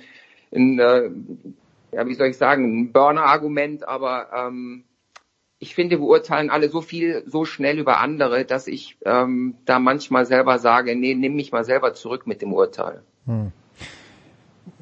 [0.51, 1.11] in äh,
[1.93, 4.85] ja, wie soll ich sagen, ein Burner-Argument, aber ähm,
[5.59, 10.27] ich finde, beurteilen alle so viel, so schnell über andere, dass ich ähm, da manchmal
[10.27, 13.03] selber sage, nee, nimm mich mal selber zurück mit dem Urteil.
[13.25, 13.53] Hm.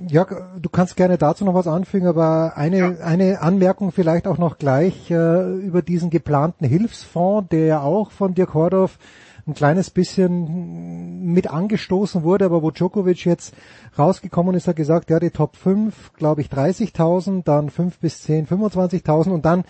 [0.08, 2.90] Jörg, du kannst gerne dazu noch was anfügen, aber eine, ja.
[3.04, 8.34] eine Anmerkung vielleicht auch noch gleich äh, über diesen geplanten Hilfsfonds, der ja auch von
[8.34, 8.98] Dirk Hordorf
[9.46, 13.54] ein kleines bisschen mit angestoßen wurde, aber wo Djokovic jetzt
[13.98, 18.46] rausgekommen ist, hat gesagt, ja, die Top 5, glaube ich, 30.000, dann 5 bis 10,
[18.46, 19.64] 25.000 und dann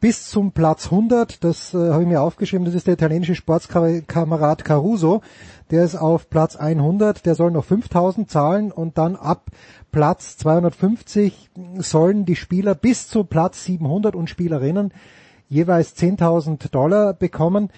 [0.00, 4.64] bis zum Platz 100, das äh, habe ich mir aufgeschrieben, das ist der italienische Sportskamerad
[4.64, 5.20] Caruso,
[5.70, 9.50] der ist auf Platz 100, der soll noch 5000 zahlen und dann ab
[9.92, 14.92] Platz 250 sollen die Spieler bis zu Platz 700 und Spielerinnen
[15.48, 17.68] jeweils 10.000 Dollar bekommen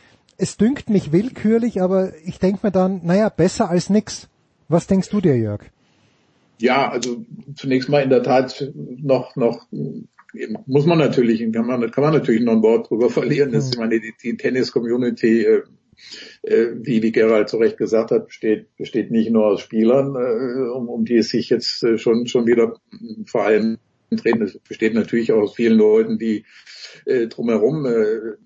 [0.42, 4.28] es dünkt mich willkürlich, aber ich denke mir dann, naja, besser als nix.
[4.68, 5.62] Was denkst du dir, Jörg?
[6.58, 9.68] Ja, also zunächst mal in der Tat noch, noch
[10.66, 13.52] muss man natürlich, kann man, kann man natürlich noch ein Wort drüber verlieren.
[13.52, 15.62] Das, ich meine, die, die Tennis-Community, äh,
[16.42, 20.70] äh, wie, wie Gerald zu Recht gesagt hat, besteht, besteht nicht nur aus Spielern, äh,
[20.70, 22.74] um, um die es sich jetzt äh, schon, schon wieder
[23.26, 23.78] vor allem
[24.10, 24.42] drehen.
[24.42, 26.44] Es besteht natürlich auch aus vielen Leuten, die
[27.04, 28.36] äh, drumherum äh,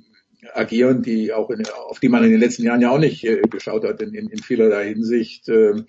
[0.55, 3.41] agieren, die auch in, auf die man in den letzten Jahren ja auch nicht äh,
[3.43, 5.49] geschaut hat in, in, in vielerlei Hinsicht.
[5.49, 5.83] Äh,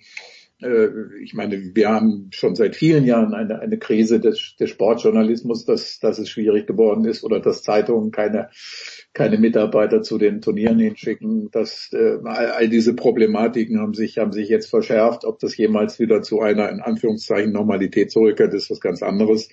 [0.60, 0.88] äh,
[1.22, 6.00] ich meine, wir haben schon seit vielen Jahren eine, eine Krise des, des Sportjournalismus, dass,
[6.00, 8.50] dass es schwierig geworden ist oder dass Zeitungen keine,
[9.12, 11.50] keine Mitarbeiter zu den Turnieren hinschicken.
[11.50, 15.24] Dass, äh, all, all diese Problematiken haben sich, haben sich jetzt verschärft.
[15.24, 19.48] Ob das jemals wieder zu einer, in Anführungszeichen, Normalität zurückkehrt, ist was ganz anderes.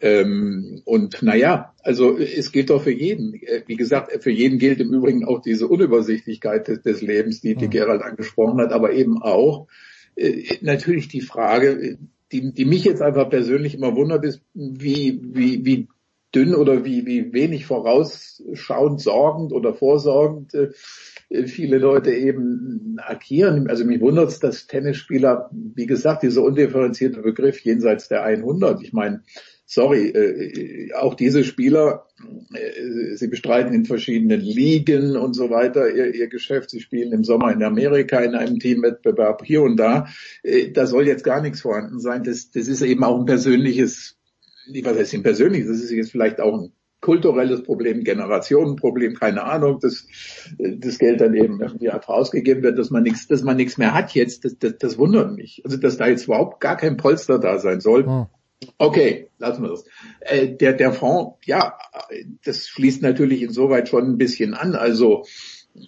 [0.00, 3.34] Ähm, und naja, also es gilt doch für jeden.
[3.34, 7.54] Äh, wie gesagt, für jeden gilt im Übrigen auch diese Unübersichtlichkeit des, des Lebens, die,
[7.54, 7.70] die mhm.
[7.70, 9.66] Gerald angesprochen hat, aber eben auch,
[10.14, 11.98] äh, natürlich die Frage,
[12.32, 15.88] die, die mich jetzt einfach persönlich immer wundert, ist, wie, wie, wie
[16.34, 20.70] dünn oder wie, wie wenig vorausschauend, sorgend oder vorsorgend äh,
[21.46, 23.68] viele Leute eben agieren.
[23.68, 28.92] Also mich wundert es, dass Tennisspieler, wie gesagt, dieser undifferenzierte Begriff jenseits der 100, ich
[28.92, 29.22] meine,
[29.68, 32.06] sorry, äh, auch diese Spieler,
[32.54, 36.70] äh, sie bestreiten in verschiedenen Ligen und so weiter ihr, ihr Geschäft.
[36.70, 40.08] Sie spielen im Sommer in Amerika in einem Teamwettbewerb hier und da.
[40.42, 42.24] Äh, da soll jetzt gar nichts vorhanden sein.
[42.24, 44.16] Das, das ist eben auch ein persönliches,
[44.82, 46.72] was heißt ein persönliches, das ist jetzt vielleicht auch ein
[47.02, 50.06] kulturelles Problem, Generationenproblem, keine Ahnung, dass
[50.58, 53.94] das Geld dann eben irgendwie einfach ausgegeben wird, dass man nichts, dass man nichts mehr
[53.94, 55.62] hat jetzt, das, das, das wundert mich.
[55.64, 58.06] Also dass da jetzt überhaupt gar kein Polster da sein soll.
[58.06, 58.26] Hm.
[58.76, 59.84] Okay, lassen wir das.
[60.20, 61.78] Äh, der, der Fonds, ja,
[62.44, 64.74] das fließt natürlich insoweit schon ein bisschen an.
[64.74, 65.24] Also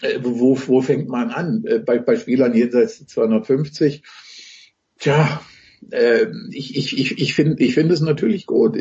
[0.03, 1.65] äh, wo, wo fängt man an?
[1.67, 4.03] Äh, bei, bei Spielern jenseits 250.
[4.99, 5.41] Tja,
[5.91, 8.77] äh, ich, ich, ich, ich finde ich finde es natürlich gut,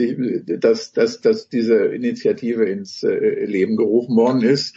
[0.45, 4.75] dass, dass, dass diese Initiative ins äh, Leben gerufen worden ist.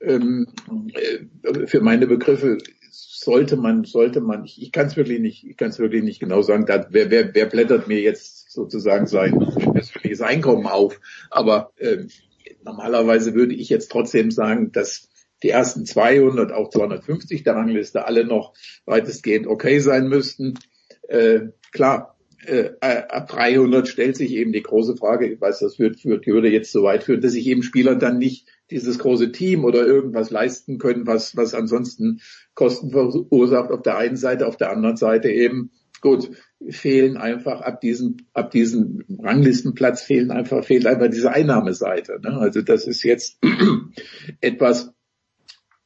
[0.00, 0.46] Ähm,
[0.94, 2.58] äh, für meine Begriffe
[2.90, 6.20] sollte man, sollte man, ich, ich kann es wirklich nicht, ich kann es wirklich nicht
[6.20, 9.38] genau sagen, da, wer, wer, wer blättert mir jetzt sozusagen sein
[9.72, 11.00] persönliches Einkommen auf.
[11.30, 12.06] Aber äh,
[12.64, 15.08] normalerweise würde ich jetzt trotzdem sagen, dass
[15.42, 18.54] die ersten 200, auch 250 der Rangliste alle noch
[18.86, 20.54] weitestgehend okay sein müssten.
[21.08, 26.04] Äh, klar, äh, ab 300 stellt sich eben die große Frage, ich weiß, das wird,
[26.04, 29.64] wird, würde jetzt so weit führen, dass sich eben Spieler dann nicht dieses große Team
[29.64, 32.20] oder irgendwas leisten können, was, was ansonsten
[32.54, 36.30] Kosten verursacht auf der einen Seite, auf der anderen Seite eben Gut,
[36.68, 42.20] fehlen einfach ab diesem, ab diesem Ranglistenplatz fehlen einfach, fehlt einfach diese Einnahmeseite.
[42.22, 42.36] Ne?
[42.38, 43.38] Also das ist jetzt
[44.40, 44.92] etwas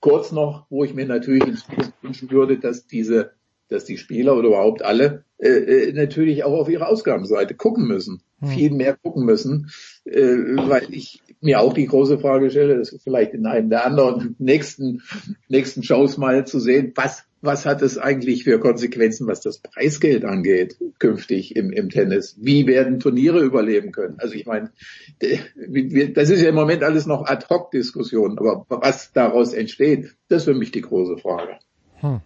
[0.00, 1.62] kurz noch, wo ich mir natürlich
[2.02, 3.32] wünschen würde, dass diese,
[3.68, 8.22] dass die Spieler oder überhaupt alle äh, äh natürlich auch auf ihre Ausgabenseite gucken müssen,
[8.40, 8.48] hm.
[8.48, 9.70] viel mehr gucken müssen,
[10.04, 14.34] äh, weil ich mir auch die große Frage stelle, das vielleicht in einem der anderen
[14.38, 15.02] nächsten
[15.48, 20.24] nächsten Shows mal zu sehen, was was hat es eigentlich für Konsequenzen, was das Preisgeld
[20.24, 22.36] angeht, künftig im, im Tennis?
[22.38, 24.16] Wie werden Turniere überleben können?
[24.18, 24.70] Also ich meine,
[25.18, 30.54] das ist ja im Moment alles noch Ad-Hoc-Diskussion, aber was daraus entsteht, das ist für
[30.54, 31.58] mich die große Frage.
[31.96, 32.20] Hm.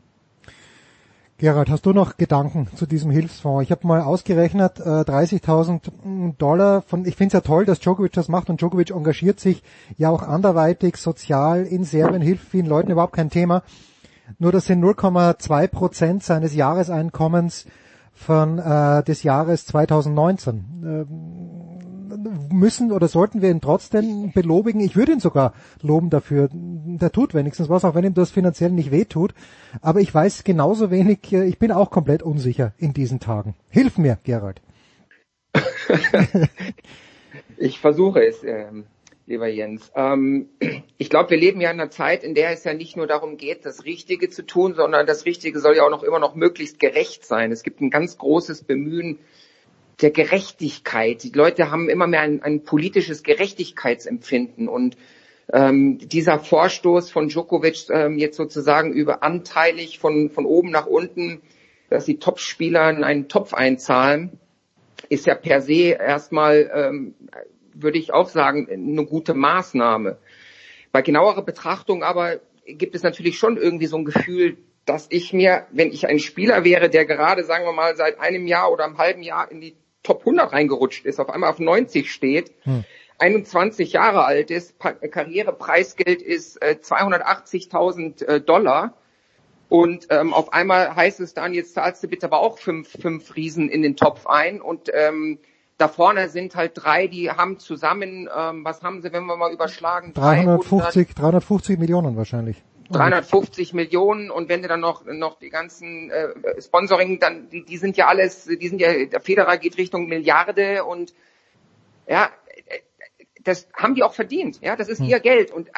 [1.36, 3.65] Gerald, hast du noch Gedanken zu diesem Hilfsfonds?
[3.65, 8.12] Ich habe mal ausgerechnet, äh, 30.000 Dollar von, ich finde es ja toll, dass Djokovic
[8.12, 9.62] das macht und Djokovic engagiert sich
[9.99, 13.65] ja auch anderweitig sozial in Serbien, hilft vielen Leuten überhaupt kein Thema.
[14.38, 17.66] Nur das sind 0,2 Prozent seines Jahreseinkommens
[18.12, 20.64] von äh, des Jahres 2019.
[20.84, 21.74] Ähm,
[22.52, 24.80] müssen oder sollten wir ihn trotzdem belobigen?
[24.80, 26.48] Ich würde ihn sogar loben dafür.
[26.52, 29.34] Der tut wenigstens was, auch wenn ihm das finanziell nicht wehtut.
[29.80, 33.54] Aber ich weiß genauso wenig, äh, ich bin auch komplett unsicher in diesen Tagen.
[33.68, 34.62] Hilf mir, Gerald.
[37.56, 38.42] ich versuche es.
[38.44, 38.84] Ähm
[39.26, 39.90] lieber Jens.
[39.94, 40.48] Ähm,
[40.98, 43.36] ich glaube, wir leben ja in einer Zeit, in der es ja nicht nur darum
[43.36, 46.78] geht, das Richtige zu tun, sondern das Richtige soll ja auch noch immer noch möglichst
[46.78, 47.52] gerecht sein.
[47.52, 49.18] Es gibt ein ganz großes Bemühen
[50.00, 51.22] der Gerechtigkeit.
[51.22, 54.96] Die Leute haben immer mehr ein, ein politisches Gerechtigkeitsempfinden und
[55.52, 61.42] ähm, dieser Vorstoß von Djokovic ähm, jetzt sozusagen über anteilig von, von oben nach unten,
[61.90, 64.38] dass die Topspieler in einen Topf einzahlen,
[65.10, 67.14] ist ja per se erstmal ähm,
[67.74, 70.18] würde ich auch sagen, eine gute Maßnahme.
[70.92, 75.66] Bei genauerer Betrachtung aber gibt es natürlich schon irgendwie so ein Gefühl, dass ich mir,
[75.72, 78.98] wenn ich ein Spieler wäre, der gerade, sagen wir mal, seit einem Jahr oder einem
[78.98, 82.84] halben Jahr in die Top 100 reingerutscht ist, auf einmal auf 90 steht, hm.
[83.18, 88.94] 21 Jahre alt ist, Karrierepreisgeld ist äh, 280.000 äh, Dollar
[89.68, 93.34] und ähm, auf einmal heißt es dann, jetzt zahlst du bitte aber auch fünf, fünf
[93.36, 95.38] Riesen in den Topf ein und ähm,
[95.78, 99.52] da vorne sind halt drei, die haben zusammen, ähm, was haben sie, wenn wir mal
[99.52, 100.12] überschlagen?
[100.14, 102.62] 350, 350 Millionen wahrscheinlich.
[102.90, 107.78] 350 Millionen und wenn du dann noch noch die ganzen äh, Sponsoring, dann die, die
[107.78, 111.14] sind ja alles, die sind ja der Federer geht Richtung Milliarde und
[112.06, 112.30] ja,
[113.42, 114.60] das haben die auch verdient.
[114.60, 115.06] Ja, das ist hm.
[115.06, 115.72] ihr Geld und äh,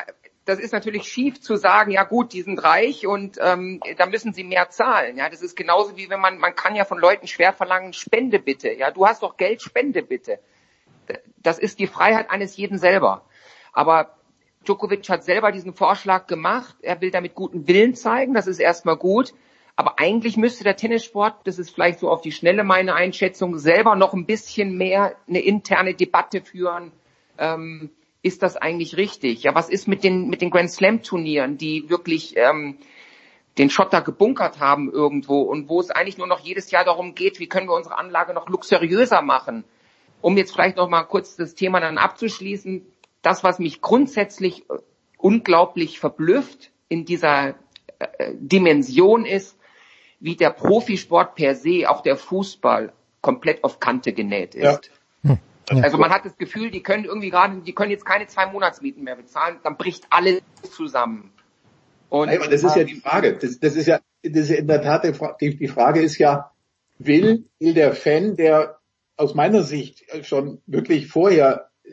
[0.46, 4.32] das ist natürlich schief zu sagen, ja gut, die sind reich und ähm, da müssen
[4.32, 5.16] sie mehr zahlen.
[5.16, 8.38] Ja, das ist genauso wie wenn man, man kann ja von Leuten schwer verlangen, Spende
[8.38, 8.72] bitte.
[8.72, 10.38] Ja, du hast doch Geld, Spende bitte.
[11.42, 13.24] Das ist die Freiheit eines jeden selber.
[13.72, 14.16] Aber
[14.64, 16.76] Djokovic hat selber diesen Vorschlag gemacht.
[16.80, 18.32] Er will damit guten Willen zeigen.
[18.32, 19.34] Das ist erstmal gut.
[19.74, 23.96] Aber eigentlich müsste der Tennissport, das ist vielleicht so auf die Schnelle meine Einschätzung, selber
[23.96, 26.92] noch ein bisschen mehr eine interne Debatte führen.
[27.36, 27.90] Ähm,
[28.26, 29.44] ist das eigentlich richtig?
[29.44, 32.78] Ja, was ist mit den, mit den Grand Slam Turnieren, die wirklich ähm,
[33.56, 37.38] den Schotter gebunkert haben irgendwo und wo es eigentlich nur noch jedes Jahr darum geht,
[37.38, 39.64] wie können wir unsere Anlage noch luxuriöser machen?
[40.20, 42.84] Um jetzt vielleicht noch mal kurz das Thema dann abzuschließen,
[43.22, 44.78] das, was mich grundsätzlich äh,
[45.18, 47.54] unglaublich verblüfft in dieser
[48.00, 49.56] äh, Dimension ist,
[50.18, 54.64] wie der Profisport per se, auch der Fußball, komplett auf Kante genäht ist.
[54.64, 54.80] Ja.
[55.68, 59.02] Also man hat das Gefühl, die können irgendwie gerade, die können jetzt keine zwei Monatsmieten
[59.02, 61.32] mehr bezahlen, dann bricht alles zusammen.
[62.08, 63.36] Und Nein, das ist ja die Frage.
[63.36, 65.04] Das, das ist ja, das ist in der Tat
[65.40, 66.52] die, die Frage ist ja,
[66.98, 68.78] will, will der Fan, der
[69.16, 71.90] aus meiner Sicht schon wirklich vorher äh,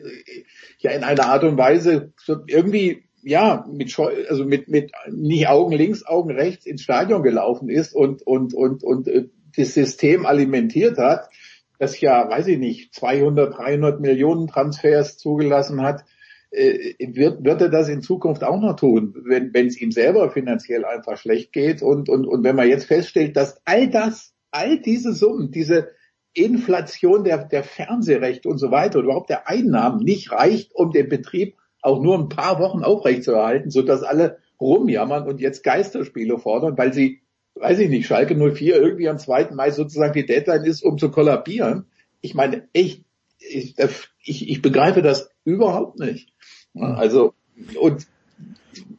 [0.78, 2.12] ja in einer Art und Weise
[2.46, 7.94] irgendwie ja mit also mit mit nicht Augen links Augen rechts ins Stadion gelaufen ist
[7.94, 11.30] und und und und äh, das System alimentiert hat
[11.78, 16.04] das ja, weiß ich nicht, 200, 300 Millionen Transfers zugelassen hat,
[16.50, 20.30] äh, wird, wird er das in Zukunft auch noch tun, wenn wenn es ihm selber
[20.30, 21.82] finanziell einfach schlecht geht?
[21.82, 25.90] Und, und, und wenn man jetzt feststellt, dass all das, all diese Summen, diese
[26.32, 31.08] Inflation der, der Fernsehrechte und so weiter und überhaupt der Einnahmen nicht reicht, um den
[31.08, 36.92] Betrieb auch nur ein paar Wochen aufrechtzuerhalten, sodass alle rumjammern und jetzt Geisterspiele fordern, weil
[36.92, 37.20] sie
[37.54, 39.50] weiß ich nicht, Schalke 04 irgendwie am 2.
[39.52, 41.86] Mai sozusagen die Deadline ist, um zu kollabieren.
[42.20, 43.02] Ich meine, echt,
[43.38, 43.76] ich,
[44.22, 46.32] ich, ich begreife das überhaupt nicht.
[46.74, 47.34] Also,
[47.80, 48.06] und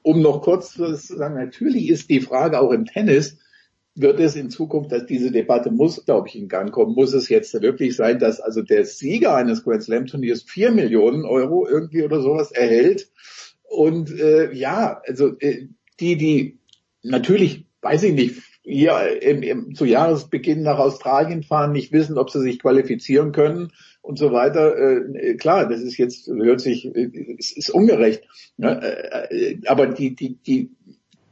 [0.02, 3.38] um noch kurz zu sagen, natürlich ist die Frage auch im Tennis,
[3.96, 7.30] wird es in Zukunft, dass diese Debatte muss, glaube ich, in Gang kommen, muss es
[7.30, 12.04] jetzt wirklich sein, dass also der Sieger eines Grand Slam Turniers vier Millionen Euro irgendwie
[12.04, 13.10] oder sowas erhält.
[13.64, 15.68] Und äh, ja, also äh,
[16.00, 16.60] die, die
[17.04, 22.32] natürlich weiß ich nicht, hier im, im, zu Jahresbeginn nach Australien fahren, nicht wissen, ob
[22.32, 24.76] sie sich qualifizieren können und so weiter.
[24.76, 28.24] Äh, klar, das ist jetzt, hört sich, äh, es ist ungerecht.
[28.58, 28.82] Ne?
[29.30, 30.72] Äh, aber die, die, die,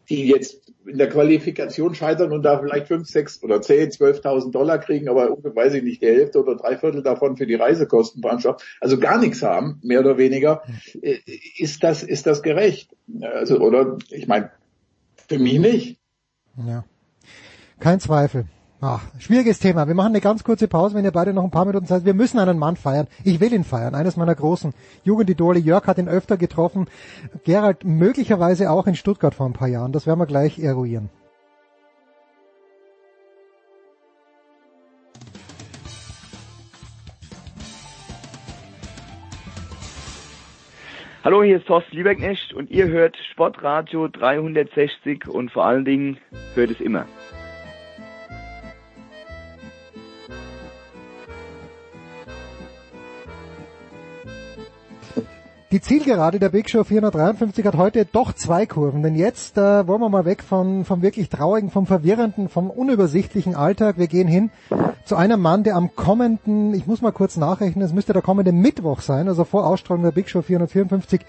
[0.09, 4.77] die jetzt in der Qualifikation scheitern und da vielleicht fünf, sechs oder zehn, zwölftausend Dollar
[4.77, 8.99] kriegen, aber weiß ich nicht, die Hälfte oder drei Viertel davon für die Reisekostenbrandschaft, also
[8.99, 10.61] gar nichts haben, mehr oder weniger,
[11.01, 11.17] äh,
[11.57, 12.95] ist das, ist das gerecht?
[13.22, 14.51] Also, oder, ich meine,
[15.27, 16.02] für mich nicht.
[16.57, 16.83] Ja.
[17.80, 18.45] Kein Zweifel.
[18.85, 19.88] Ach, schwieriges Thema.
[19.88, 22.03] Wir machen eine ganz kurze Pause, wenn ihr beide noch ein paar Minuten Zeit.
[22.03, 23.07] Wir müssen einen Mann feiern.
[23.23, 23.95] Ich will ihn feiern.
[23.95, 24.73] Eines meiner großen
[25.03, 25.57] Jugendidole.
[25.57, 26.88] Jörg hat ihn öfter getroffen.
[27.45, 29.93] Gerald möglicherweise auch in Stuttgart vor ein paar Jahren.
[29.93, 31.09] Das werden wir gleich eruieren.
[41.23, 46.17] Hallo, hier ist Thorsten Lieberknecht und ihr hört Sportradio 360 und vor allen Dingen
[46.53, 47.05] hört es immer.
[55.73, 60.01] Die Zielgerade der Big Show 453 hat heute doch zwei Kurven, denn jetzt äh, wollen
[60.01, 63.97] wir mal weg von, vom wirklich traurigen, vom verwirrenden, vom unübersichtlichen Alltag.
[63.97, 64.51] Wir gehen hin
[65.03, 68.51] zu einem Mann, der am kommenden, ich muss mal kurz nachrechnen, es müsste der kommende
[68.51, 71.21] Mittwoch sein, also vor Ausstrahlung der Big Show 454,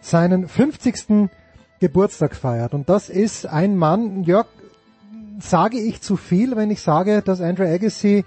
[0.00, 1.30] seinen 50.
[1.78, 2.74] Geburtstag feiert.
[2.74, 4.46] Und das ist ein Mann, Jörg,
[5.38, 8.24] sage ich zu viel, wenn ich sage, dass Andrew Agassi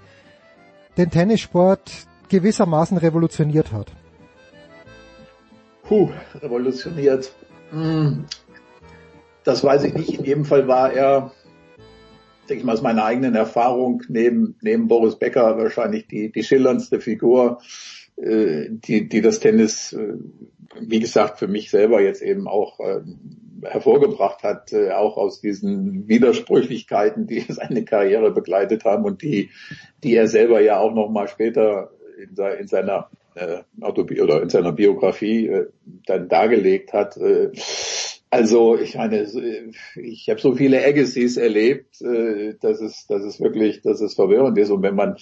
[0.96, 1.92] den Tennissport
[2.30, 3.97] gewissermaßen revolutioniert hat
[5.88, 6.10] puh,
[6.40, 7.32] revolutioniert.
[7.70, 8.26] Hm.
[9.42, 10.18] Das weiß ich nicht.
[10.18, 11.32] In jedem Fall war er,
[12.48, 17.00] denke ich mal aus meiner eigenen Erfahrung, neben, neben Boris Becker wahrscheinlich die, die schillerndste
[17.00, 17.60] Figur,
[18.16, 20.14] äh, die, die das Tennis, äh,
[20.78, 23.00] wie gesagt, für mich selber jetzt eben auch äh,
[23.62, 29.50] hervorgebracht hat, auch aus diesen Widersprüchlichkeiten, die seine Karriere begleitet haben und die,
[30.04, 31.90] die er selber ja auch noch mal später
[32.60, 35.66] in seiner äh, Autobi oder in seiner Biografie äh,
[36.06, 37.16] dann dargelegt hat.
[37.16, 37.50] Äh,
[38.30, 39.26] also ich meine,
[39.96, 44.58] ich habe so viele Agassiz erlebt, äh, dass es, dass es wirklich, dass es verwirrend
[44.58, 44.70] ist.
[44.70, 45.16] Und wenn man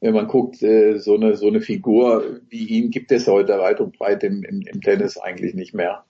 [0.00, 3.80] wenn man guckt, äh, so eine so eine Figur wie ihn gibt es heute weit
[3.80, 6.04] und breit im, im, im Tennis eigentlich nicht mehr.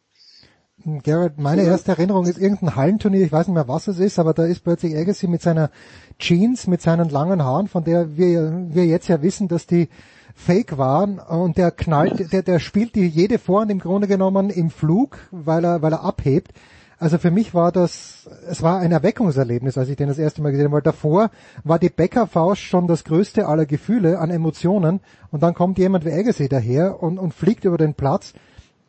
[1.03, 4.35] Gerald, meine erste Erinnerung ist irgendein Hallenturnier, ich weiß nicht mehr, was es ist, aber
[4.35, 5.71] da ist plötzlich Agassi mit seiner
[6.19, 9.89] Jeans, mit seinen langen Haaren, von der wir, wir jetzt ja wissen, dass die
[10.35, 14.71] fake waren und der knallt, der, der spielt die jede Vorhand im Grunde genommen im
[14.71, 16.53] Flug, weil er, weil er abhebt.
[16.99, 20.51] Also für mich war das, es war ein Erweckungserlebnis, als ich den das erste Mal
[20.51, 21.31] gesehen habe, weil davor
[21.63, 26.13] war die Bäckerfaust schon das größte aller Gefühle an Emotionen und dann kommt jemand wie
[26.13, 28.33] Agassi daher und, und fliegt über den Platz.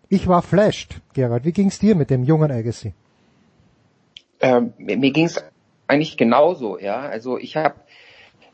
[0.08, 1.46] Ich war flashed, Gerald.
[1.46, 2.94] Wie ging's dir mit dem jungen Agassi?
[4.40, 5.44] Ähm, mir mir ging's
[5.88, 7.00] eigentlich genauso, ja.
[7.02, 7.76] Also ich habe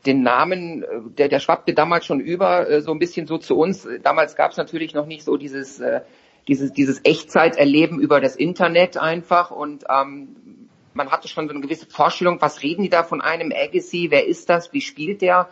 [0.06, 3.58] den Namen, äh, der, der schwappte damals schon über, äh, so ein bisschen so zu
[3.58, 3.88] uns.
[4.04, 6.02] Damals gab es natürlich noch nicht so dieses, äh,
[6.48, 11.86] dieses, dieses Echtzeiterleben über das Internet einfach und ähm, man hatte schon so eine gewisse
[11.86, 15.50] Vorstellung, was reden die da von einem Agassi, wer ist das, wie spielt der?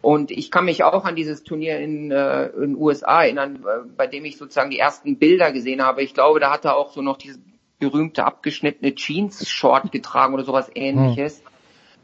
[0.00, 3.62] Und ich kann mich auch an dieses Turnier in äh, in USA erinnern,
[3.98, 6.02] bei dem ich sozusagen die ersten Bilder gesehen habe.
[6.02, 7.38] Ich glaube, da hat er auch so noch dieses
[7.78, 11.40] berühmte abgeschnittene Jeans-Short getragen oder sowas ähnliches.
[11.40, 11.46] Hm.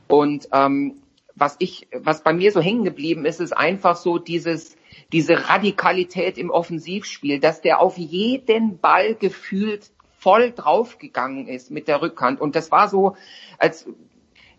[0.08, 0.96] Und ähm,
[1.36, 4.76] was ich, was bei mir so hängen geblieben ist, ist einfach so dieses,
[5.12, 12.00] diese Radikalität im Offensivspiel, dass der auf jeden Ball gefühlt voll draufgegangen ist mit der
[12.00, 12.40] Rückhand.
[12.40, 13.16] Und das war so,
[13.58, 13.86] als,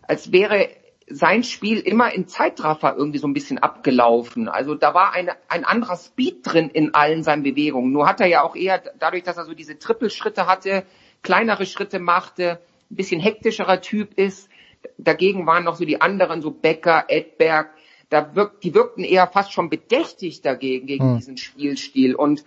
[0.02, 0.68] als wäre
[1.10, 4.48] sein Spiel immer in Zeitraffer irgendwie so ein bisschen abgelaufen.
[4.48, 7.92] Also da war eine, ein anderer Speed drin in allen seinen Bewegungen.
[7.92, 10.84] Nur hat er ja auch eher, dadurch, dass er so diese Trippelschritte hatte,
[11.22, 14.48] kleinere Schritte machte, ein bisschen hektischerer Typ ist.
[14.96, 17.70] Dagegen waren noch so die anderen, so Becker, Edberg,
[18.10, 21.16] da wirkt, die wirkten eher fast schon bedächtig dagegen, gegen hm.
[21.16, 22.14] diesen Spielstil.
[22.14, 22.44] Und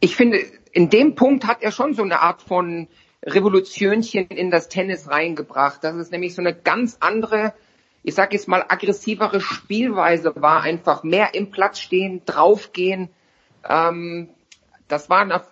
[0.00, 0.40] ich finde,
[0.72, 2.88] in dem Punkt hat er schon so eine Art von
[3.24, 5.84] Revolutionchen in das Tennis reingebracht.
[5.84, 7.54] Das ist nämlich so eine ganz andere,
[8.02, 13.10] ich sage jetzt mal aggressivere Spielweise war, einfach mehr im Platz stehen, draufgehen.
[13.68, 14.30] Ähm,
[14.88, 15.44] das war,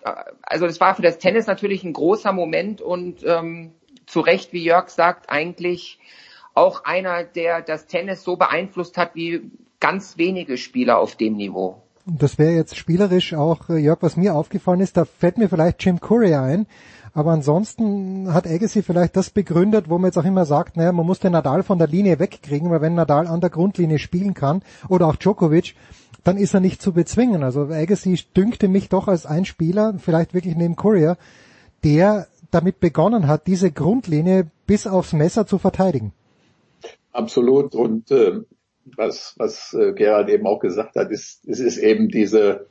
[0.42, 3.72] also das war für das Tennis natürlich ein großer Moment und ähm,
[4.08, 5.98] zu Recht, wie Jörg sagt, eigentlich
[6.54, 11.82] auch einer, der das Tennis so beeinflusst hat wie ganz wenige Spieler auf dem Niveau.
[12.06, 15.84] Das wäre jetzt spielerisch auch, äh, Jörg, was mir aufgefallen ist, da fällt mir vielleicht
[15.84, 16.66] Jim Curry ein,
[17.12, 21.06] aber ansonsten hat Agassi vielleicht das begründet, wo man jetzt auch immer sagt, naja, man
[21.06, 24.62] muss den Nadal von der Linie wegkriegen, weil wenn Nadal an der Grundlinie spielen kann
[24.88, 25.74] oder auch Djokovic,
[26.24, 27.42] dann ist er nicht zu bezwingen.
[27.42, 31.16] Also Agassi dünkte mich doch als ein Spieler, vielleicht wirklich neben Courier,
[31.84, 36.12] der damit begonnen hat, diese Grundlinie bis aufs Messer zu verteidigen.
[37.12, 37.74] Absolut.
[37.74, 38.40] Und äh,
[38.96, 42.66] was, was äh, Gerhard eben auch gesagt hat, ist, es ist eben diese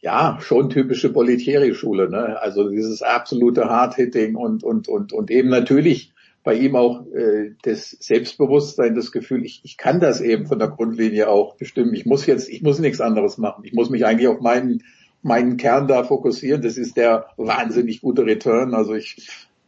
[0.00, 2.40] ja, schon typische Politieri-Schule, ne?
[2.40, 7.90] Also dieses absolute Hard-Hitting und, und, und, und eben natürlich bei ihm auch äh, das
[8.00, 11.92] Selbstbewusstsein, das Gefühl, ich, ich kann das eben von der Grundlinie auch bestimmen.
[11.92, 13.64] Ich muss jetzt, ich muss nichts anderes machen.
[13.64, 14.82] Ich muss mich eigentlich auf meinen,
[15.22, 16.62] meinen Kern da fokussieren.
[16.62, 18.74] Das ist der wahnsinnig gute Return.
[18.74, 19.16] Also ich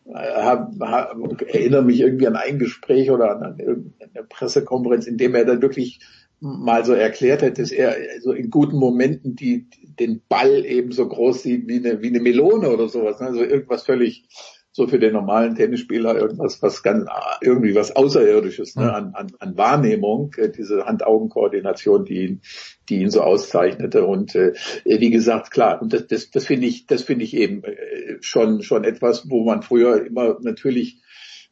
[0.07, 5.35] äh, hab, hab, erinnere mich irgendwie an ein Gespräch oder an eine Pressekonferenz, in dem
[5.35, 6.01] er dann wirklich
[6.41, 9.67] mal so erklärt hat, dass er so in guten Momenten die,
[10.01, 13.21] den Ball eben so groß sieht wie eine, wie eine Melone oder sowas.
[13.21, 13.29] Ne?
[13.29, 14.25] Also irgendwas völlig
[14.73, 17.07] so für den normalen Tennisspieler irgendwas, was ganz,
[17.43, 18.93] irgendwie was Außerirdisches, ne?
[18.93, 22.41] an, an, an Wahrnehmung, äh, diese Hand-Augen-Koordination, die ihn,
[22.89, 24.07] die ihn so auszeichnete.
[24.07, 27.63] Und äh, wie gesagt, klar, und das, das, das finde ich, das finde ich eben
[27.65, 31.02] äh, schon, schon etwas, wo man früher immer natürlich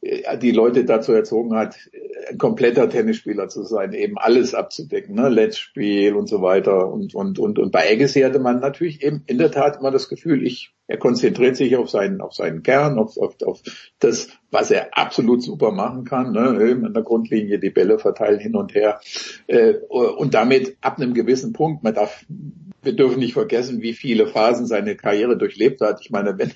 [0.01, 1.75] die Leute dazu erzogen hat,
[2.29, 5.29] ein kompletter Tennisspieler zu sein, eben alles abzudecken, ne?
[5.29, 6.91] Letztspiel und so weiter.
[6.91, 10.09] Und, und, und, und bei Agassi hatte man natürlich eben in der Tat immer das
[10.09, 13.61] Gefühl, ich, er konzentriert sich auf seinen, auf seinen Kern, auf, auf, auf
[13.99, 16.81] das, was er absolut super machen kann, ne?
[16.85, 18.99] an der Grundlinie die Bälle verteilen hin und her.
[19.47, 22.25] Äh, und damit ab einem gewissen Punkt, man darf
[22.83, 26.01] wir dürfen nicht vergessen, wie viele Phasen seine Karriere durchlebt hat.
[26.01, 26.51] Ich meine, wenn,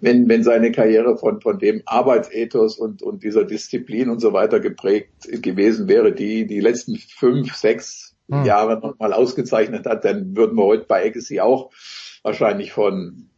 [0.00, 4.60] wenn, wenn seine Karriere von, von dem Arbeitsethos und, und dieser Disziplin und so weiter
[4.60, 8.44] geprägt gewesen wäre, die die letzten fünf, sechs hm.
[8.44, 11.70] Jahre nochmal ausgezeichnet hat, dann würden wir heute bei Agassi auch
[12.22, 13.30] wahrscheinlich von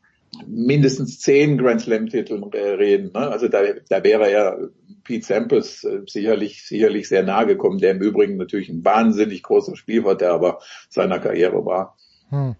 [0.46, 3.12] mindestens zehn Grand Slam Titeln reden.
[3.12, 3.28] Ne?
[3.28, 4.56] Also da, da wäre ja
[5.04, 9.76] Pete Sampras äh, sicherlich, sicherlich sehr nahe gekommen, der im Übrigen natürlich ein wahnsinnig großer
[9.76, 10.58] Spielverderber
[10.88, 11.96] seiner Karriere war.
[12.30, 12.56] Hm.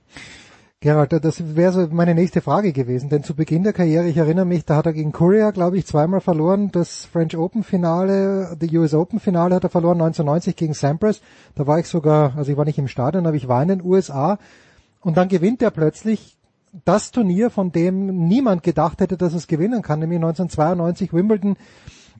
[0.80, 4.44] Gerald, das wäre so meine nächste Frage gewesen, denn zu Beginn der Karriere, ich erinnere
[4.44, 6.70] mich, da hat er gegen Korea, glaube ich, zweimal verloren.
[6.70, 11.22] Das French Open Finale, die US Open Finale hat er verloren 1990 gegen Sampras.
[11.54, 13.82] Da war ich sogar, also ich war nicht im Stadion, aber ich war in den
[13.82, 14.38] USA.
[15.00, 16.36] Und dann gewinnt er plötzlich
[16.84, 21.56] das Turnier, von dem niemand gedacht hätte, dass es gewinnen kann, nämlich 1992 Wimbledon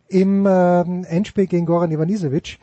[0.09, 2.59] im äh, Endspiel gegen Goran Ivanisevic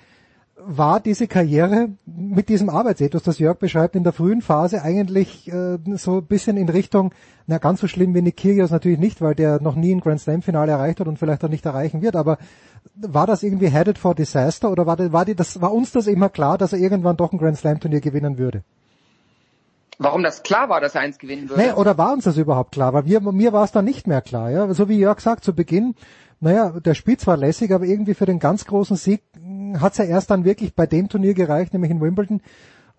[0.65, 5.77] war diese Karriere mit diesem Arbeitsethos, das Jörg beschreibt, in der frühen Phase eigentlich äh,
[5.95, 7.13] so ein bisschen in Richtung,
[7.47, 10.21] na ganz so schlimm wie Nick Kyrgios natürlich nicht, weil der noch nie ein Grand
[10.21, 12.37] Slam Finale erreicht hat und vielleicht auch nicht erreichen wird, aber
[12.95, 16.29] war das irgendwie headed for disaster oder war, war, die, das, war uns das immer
[16.29, 18.63] klar, dass er irgendwann doch ein Grand Slam Turnier gewinnen würde?
[19.99, 21.61] Warum das klar war, dass er eins gewinnen würde?
[21.61, 22.93] Nee, oder war uns das überhaupt klar?
[22.93, 24.49] Weil wir, mir war es dann nicht mehr klar.
[24.49, 24.73] Ja?
[24.73, 25.95] So wie Jörg sagt, zu Beginn,
[26.39, 29.21] naja, der spielt zwar lässig, aber irgendwie für den ganz großen Sieg
[29.79, 32.41] hat es ja erst dann wirklich bei dem Turnier gereicht, nämlich in Wimbledon,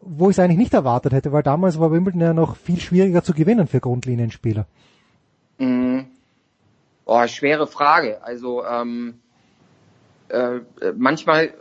[0.01, 3.23] wo ich es eigentlich nicht erwartet hätte, weil damals war Wimbledon ja noch viel schwieriger
[3.23, 4.67] zu gewinnen für Grundlinienspieler.
[5.59, 6.07] Mhm.
[7.07, 8.23] Oh, schwere Frage.
[8.23, 9.21] Also ähm,
[10.29, 10.61] äh,
[10.97, 11.53] manchmal,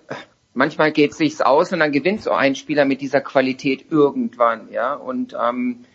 [0.54, 4.94] manchmal geht sich's aus und dann gewinnt so ein Spieler mit dieser Qualität irgendwann, ja.
[4.94, 5.86] Und ähm,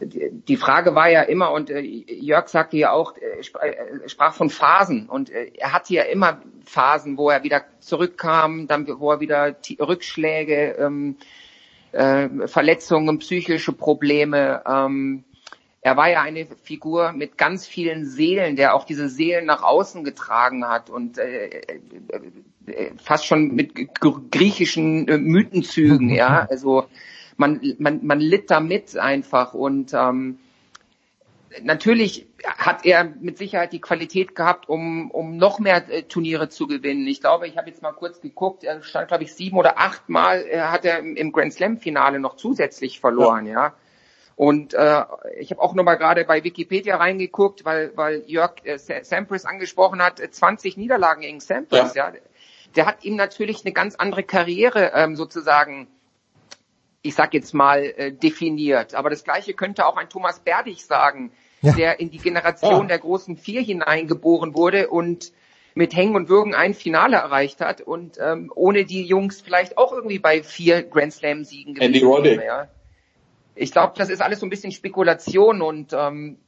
[0.00, 4.50] die Frage war ja immer, und äh, Jörg sagte ja auch, äh, äh sprach von
[4.50, 9.20] Phasen und äh, er hatte ja immer Phasen, wo er wieder zurückkam, dann wo er
[9.20, 11.16] wieder Rückschläge, ähm,
[11.92, 14.62] äh, Verletzungen, psychische Probleme.
[14.66, 15.24] Ähm,
[15.82, 20.04] er war ja eine Figur mit ganz vielen Seelen, der auch diese Seelen nach außen
[20.04, 21.62] getragen hat und äh,
[22.66, 23.74] äh, fast schon mit
[24.30, 26.46] griechischen äh, Mythenzügen, ja.
[26.50, 26.86] Also
[27.36, 30.38] man, man, man litt damit einfach und ähm,
[31.62, 36.66] natürlich hat er mit Sicherheit die Qualität gehabt, um, um noch mehr äh, Turniere zu
[36.66, 37.06] gewinnen.
[37.06, 40.10] Ich glaube, ich habe jetzt mal kurz geguckt, er stand, glaube ich, sieben oder acht
[40.10, 43.52] Mal äh, hat er im Grand Slam-Finale noch zusätzlich verloren, ja.
[43.52, 43.74] ja.
[44.40, 45.02] Und äh,
[45.38, 50.18] ich habe auch nochmal gerade bei Wikipedia reingeguckt, weil, weil Jörg äh, Sampras angesprochen hat,
[50.18, 52.08] 20 äh, Niederlagen gegen Sampras, ja.
[52.08, 52.20] ja.
[52.74, 55.88] Der hat ihm natürlich eine ganz andere Karriere ähm, sozusagen
[57.02, 58.94] ich sag jetzt mal, äh, definiert.
[58.94, 61.72] Aber das Gleiche könnte auch ein Thomas Berdich sagen, ja.
[61.72, 62.86] der in die Generation ja.
[62.86, 65.32] der großen Vier hineingeboren wurde und
[65.74, 69.92] mit Hängen und Würgen ein Finale erreicht hat und ähm, ohne die Jungs vielleicht auch
[69.92, 71.92] irgendwie bei vier Grand Slam Siegen gewesen
[72.24, 72.70] wäre.
[73.60, 76.38] Ich glaube, das ist alles so ein bisschen Spekulation und ähm,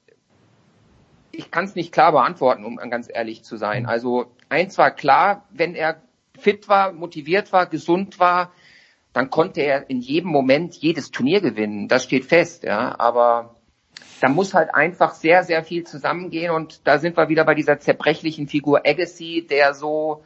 [1.31, 3.85] ich kann es nicht klar beantworten, um ganz ehrlich zu sein.
[3.85, 6.01] Also eins war klar, wenn er
[6.39, 8.51] fit war, motiviert war, gesund war,
[9.13, 11.87] dann konnte er in jedem Moment jedes Turnier gewinnen.
[11.87, 12.99] Das steht fest, ja.
[12.99, 13.57] Aber
[14.23, 17.79] da muss halt einfach sehr, sehr viel zusammengehen und da sind wir wieder bei dieser
[17.79, 20.25] zerbrechlichen Figur Agassi, der so,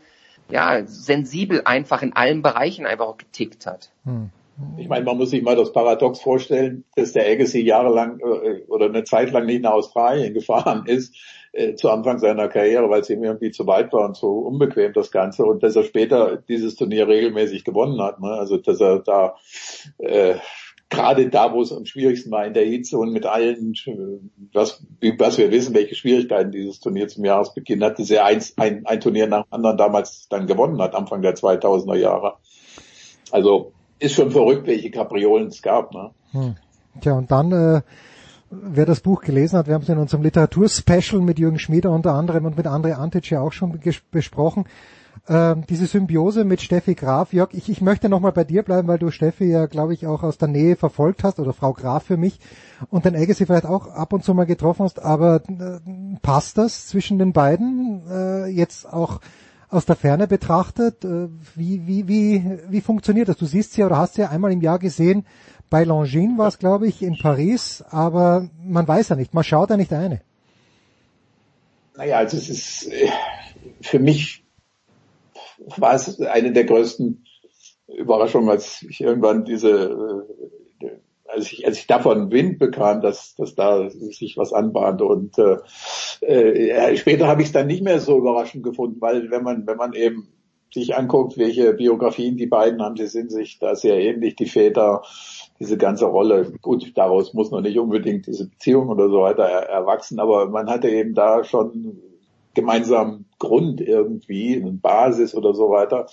[0.49, 3.91] ja, sensibel einfach in allen Bereichen einfach getickt hat.
[4.05, 4.31] Hm.
[4.79, 8.87] Ich meine, man muss sich mal das Paradox vorstellen, dass der Agassi jahrelang äh, oder
[8.87, 11.15] eine Zeit lang nicht nach Australien gefahren ist
[11.53, 14.93] äh, zu Anfang seiner Karriere, weil es ihm irgendwie zu weit war und zu unbequem
[14.93, 18.21] das Ganze und dass er später dieses Turnier regelmäßig gewonnen hat.
[18.21, 18.29] Ne?
[18.29, 19.37] Also dass er da
[19.99, 20.37] äh,
[20.89, 23.75] gerade da, wo es am schwierigsten war in der Hitze und mit allen,
[24.53, 24.87] was,
[25.19, 29.27] was wir wissen, welche Schwierigkeiten dieses Turnier zum Jahresbeginn hatte, sehr ein, ein, ein Turnier
[29.27, 32.37] nach dem anderen damals dann gewonnen hat, Anfang der 2000er Jahre.
[33.33, 35.93] Also ist schon verrückt, welche Kapriolen es gab.
[35.93, 36.11] Ne?
[36.33, 36.57] Hm.
[37.01, 37.83] Tja, und dann äh,
[38.51, 42.15] wer das Buch gelesen hat, wir haben es in unserem Literaturspecial mit Jürgen Schmieder unter
[42.15, 43.79] anderem und mit André Antic ja auch schon
[44.11, 44.65] besprochen.
[45.29, 47.33] Ähm, diese Symbiose mit Steffi Graf.
[47.33, 50.23] Jörg, ich, ich möchte nochmal bei dir bleiben, weil du Steffi ja, glaube ich, auch
[50.23, 52.39] aus der Nähe verfolgt hast, oder Frau Graf für mich,
[52.91, 55.81] und den Agassi vielleicht auch ab und zu mal getroffen hast, aber äh,
[56.23, 59.21] passt das zwischen den beiden äh, jetzt auch
[59.69, 61.05] aus der Ferne betrachtet?
[61.05, 63.37] Äh, wie, wie, wie, wie funktioniert das?
[63.37, 65.27] Du siehst sie oder hast sie einmal im Jahr gesehen,
[65.69, 69.71] bei Longines war es, glaube ich, in Paris, aber man weiß ja nicht, man schaut
[69.71, 70.21] ja nicht eine.
[71.97, 73.11] Naja, also es ist äh,
[73.81, 74.45] für mich
[75.77, 77.25] war es eine der größten
[77.89, 80.66] Überraschungen, als ich irgendwann diese, äh,
[81.29, 85.59] als ich, als ich davon Wind bekam, dass, dass da sich was anbahnte und äh,
[86.21, 89.77] äh, später habe ich es dann nicht mehr so überraschend gefunden, weil wenn man, wenn
[89.77, 90.29] man eben
[90.73, 95.03] sich anguckt, welche Biografien die beiden haben, sie sind sich da sehr ähnlich, die Väter,
[95.59, 96.53] diese ganze Rolle.
[96.61, 100.69] Gut, daraus muss noch nicht unbedingt diese Beziehung oder so weiter er, erwachsen, aber man
[100.69, 101.99] hatte eben da schon
[102.55, 106.07] gemeinsamen Grund irgendwie, eine Basis oder so weiter.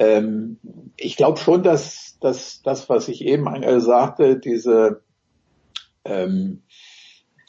[0.00, 0.58] Ähm,
[0.96, 3.46] ich glaube schon, dass, dass das, was ich eben
[3.80, 5.02] sagte, diese
[6.06, 6.62] ähm,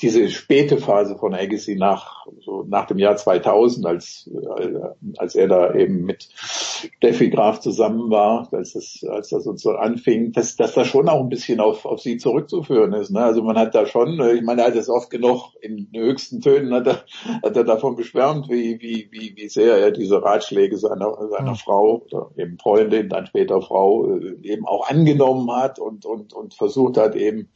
[0.02, 4.80] diese späte Phase von Agassi nach, so nach dem Jahr 2000, als, äh,
[5.18, 9.72] als er da eben mit Steffi Graf zusammen war, als das, als das uns so
[9.72, 13.12] anfing, dass, dass das schon auch ein bisschen auf, auf sie zurückzuführen ist.
[13.12, 13.22] Ne?
[13.22, 16.42] Also man hat da schon, äh, ich meine, er hat es oft genug in höchsten
[16.42, 17.04] Tönen hat er,
[17.44, 22.04] hat er davon geschwärmt, wie, wie, wie, wie sehr er diese Ratschläge seiner, seiner Frau
[22.06, 26.98] oder eben Freundin, dann später Frau, äh, eben auch angenommen hat und, und, und versucht
[26.98, 27.50] hat, eben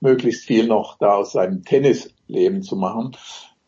[0.00, 3.16] möglichst viel noch da aus seinem Tennisleben zu machen.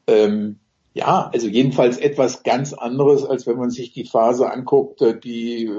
[0.06, 0.58] Ähm,
[0.92, 5.70] ja, also jedenfalls etwas ganz anderes, als wenn man sich die Phase anguckt, die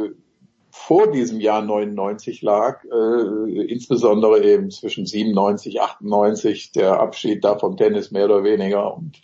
[0.72, 7.78] vor diesem Jahr 99 lag, äh, insbesondere eben zwischen 97, 98, der Abschied da vom
[7.78, 9.22] Tennis mehr oder weniger und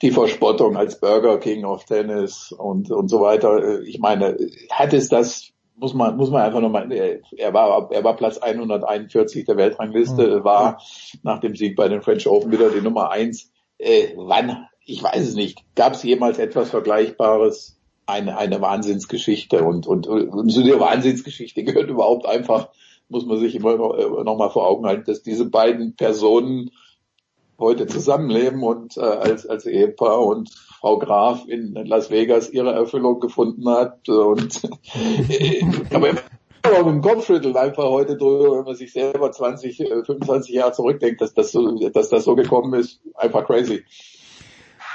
[0.00, 3.82] die Verspottung als Burger King of Tennis und, und so weiter.
[3.82, 4.38] Ich meine,
[4.70, 9.46] hat es das, muss man, muss man einfach nochmal, er war, er war Platz 141
[9.46, 10.44] der Weltrangliste, mhm.
[10.44, 10.80] war
[11.22, 13.50] nach dem Sieg bei den French Open wieder die Nummer eins.
[13.78, 17.76] Äh, wann, ich weiß es nicht, gab es jemals etwas Vergleichbares?
[18.06, 22.70] Eine, eine Wahnsinnsgeschichte und, und, und zu der Wahnsinnsgeschichte gehört überhaupt einfach,
[23.08, 26.72] muss man sich immer noch, äh, noch mal vor Augen halten, dass diese beiden Personen
[27.60, 33.20] heute zusammenleben und äh, als, als Ehepaar und Frau Graf in Las Vegas ihre Erfüllung
[33.20, 34.08] gefunden hat.
[34.08, 34.62] Und
[36.62, 40.72] aber mit dem Kopfschütteln einfach heute drüber, wenn man sich selber 20, 25 äh, Jahre
[40.72, 43.84] zurückdenkt, dass das so, dass das so gekommen ist, einfach crazy.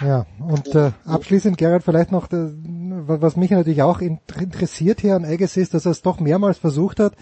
[0.01, 2.49] Ja, und äh, abschließend, Gerhard, vielleicht noch, äh,
[3.07, 6.99] was mich natürlich auch interessiert hier an Agassi ist, dass er es doch mehrmals versucht
[6.99, 7.13] hat,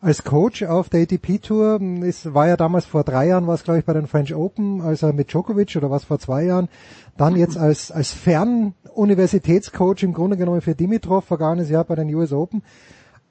[0.00, 1.80] als Coach auf der ATP Tour.
[2.02, 4.80] Es war ja damals vor drei Jahren, war es glaube ich bei den French Open,
[4.80, 6.68] als er mit Djokovic oder was vor zwei Jahren.
[7.16, 12.32] Dann jetzt als, als Fernuniversitätscoach im Grunde genommen für Dimitrov vergangenes Jahr bei den US
[12.32, 12.62] Open.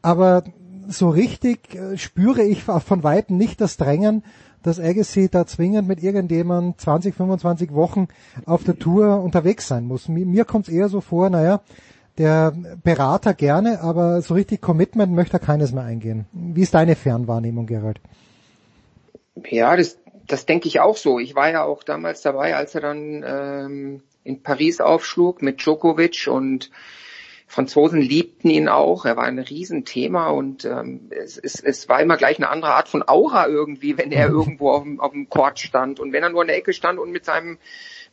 [0.02, 0.44] Aber
[0.88, 4.24] so richtig äh, spüre ich von Weitem nicht das Drängen,
[4.64, 8.08] dass Agassi da zwingend mit irgendjemand 20, 25 Wochen
[8.46, 10.10] auf der Tour unterwegs sein muss.
[10.10, 11.62] Mir, mir kommt es eher so vor, naja,
[12.20, 16.26] der Berater gerne, aber so richtig Commitment möchte er keines mehr eingehen.
[16.34, 18.00] Wie ist deine Fernwahrnehmung, Gerald?
[19.48, 21.18] Ja, das, das denke ich auch so.
[21.18, 26.28] Ich war ja auch damals dabei, als er dann ähm, in Paris aufschlug mit Djokovic
[26.30, 26.70] und
[27.48, 29.06] Franzosen liebten ihn auch.
[29.06, 32.90] Er war ein Riesenthema und ähm, es, es, es war immer gleich eine andere Art
[32.90, 36.30] von Aura irgendwie, wenn er irgendwo auf dem, auf dem Court stand und wenn er
[36.30, 37.58] nur in der Ecke stand und mit seinem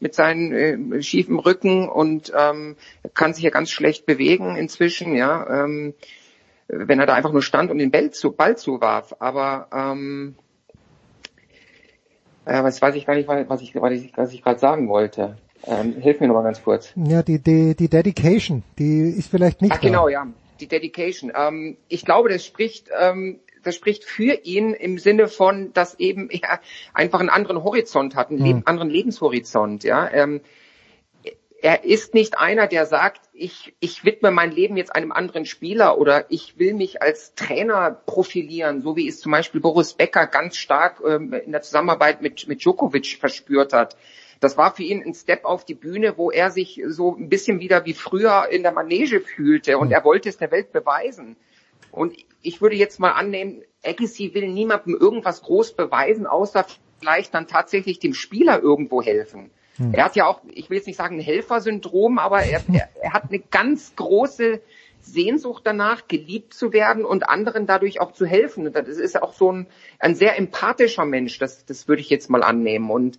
[0.00, 2.76] mit seinem äh, schiefen Rücken und ähm,
[3.14, 5.94] kann sich ja ganz schlecht bewegen inzwischen, ja, ähm,
[6.68, 9.14] wenn er da einfach nur stand und den Ball, zu, Ball zuwarf.
[9.20, 10.34] Aber ähm,
[12.46, 15.36] ja, was weiß ich gar nicht, was ich, was ich, was ich gerade sagen wollte.
[15.64, 16.92] Ähm, hilf mir nochmal ganz kurz.
[16.94, 19.72] Ja, die, die, die Dedication, die ist vielleicht nicht.
[19.72, 20.26] Ach, genau, ja,
[20.60, 21.32] die Dedication.
[21.34, 26.30] Ähm, ich glaube, das spricht ähm, das spricht für ihn im Sinne von, dass eben
[26.30, 26.60] er
[26.94, 28.62] einfach einen anderen Horizont hat, einen mhm.
[28.64, 29.84] anderen Lebenshorizont.
[29.84, 30.40] Ja, ähm,
[31.62, 35.98] er ist nicht einer, der sagt, ich, ich widme mein Leben jetzt einem anderen Spieler
[35.98, 40.56] oder ich will mich als Trainer profilieren, so wie es zum Beispiel Boris Becker ganz
[40.56, 43.96] stark ähm, in der Zusammenarbeit mit, mit Djokovic verspürt hat.
[44.38, 47.58] Das war für ihn ein Step auf die Bühne, wo er sich so ein bisschen
[47.58, 49.94] wieder wie früher in der Manege fühlte und mhm.
[49.94, 51.36] er wollte es der Welt beweisen.
[51.90, 56.66] Und ich würde jetzt mal annehmen, Agassi will niemandem irgendwas groß beweisen, außer
[56.98, 59.50] vielleicht dann tatsächlich dem Spieler irgendwo helfen.
[59.76, 59.92] Hm.
[59.94, 63.12] Er hat ja auch, ich will jetzt nicht sagen ein Helfersyndrom, aber er, er, er
[63.12, 64.60] hat eine ganz große
[65.00, 68.72] Sehnsucht danach, geliebt zu werden und anderen dadurch auch zu helfen.
[68.72, 69.66] Das ist auch so ein,
[69.98, 72.90] ein sehr empathischer Mensch, das, das würde ich jetzt mal annehmen.
[72.90, 73.18] Und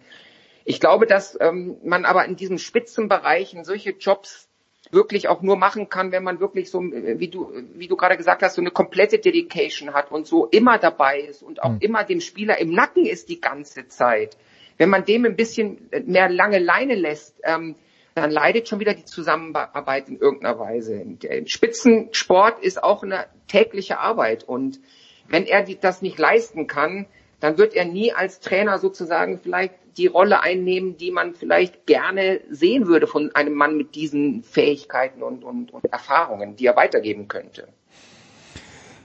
[0.65, 4.46] ich glaube, dass ähm, man aber in diesen Spitzenbereichen solche Jobs
[4.91, 8.41] wirklich auch nur machen kann, wenn man wirklich so, wie du, wie du gerade gesagt
[8.41, 11.79] hast, so eine komplette Dedication hat und so immer dabei ist und auch mhm.
[11.81, 14.37] immer dem Spieler im Nacken ist die ganze Zeit.
[14.77, 17.75] Wenn man dem ein bisschen mehr lange Leine lässt, ähm,
[18.13, 21.05] dann leidet schon wieder die Zusammenarbeit in irgendeiner Weise.
[21.45, 24.79] Spitzensport ist auch eine tägliche Arbeit und
[25.27, 27.05] wenn er das nicht leisten kann,
[27.39, 32.41] dann wird er nie als Trainer sozusagen vielleicht die Rolle einnehmen, die man vielleicht gerne
[32.49, 37.27] sehen würde von einem Mann mit diesen Fähigkeiten und, und, und Erfahrungen, die er weitergeben
[37.27, 37.67] könnte.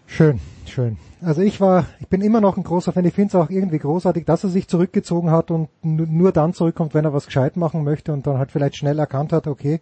[0.06, 0.98] Schön, schön.
[1.22, 3.04] Also ich war, ich bin immer noch ein großer Fan.
[3.06, 6.92] Ich finde es auch irgendwie großartig, dass er sich zurückgezogen hat und nur dann zurückkommt,
[6.94, 9.80] wenn er was gescheit machen möchte und dann halt vielleicht schnell erkannt hat, okay,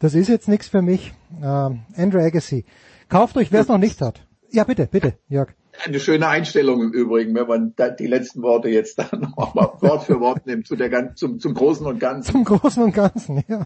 [0.00, 1.12] das ist jetzt nichts für mich.
[1.42, 2.64] Ähm, Andrew Agassi.
[3.08, 4.26] Kauft euch, wer es noch nicht hat.
[4.50, 8.98] Ja, bitte, bitte, Jörg eine schöne Einstellung im Übrigen, wenn man die letzten Worte jetzt
[8.98, 12.32] dann nochmal Wort für Wort nimmt zu der, zum, zum Großen und Ganzen.
[12.32, 13.62] Zum Großen und Ganzen, ja.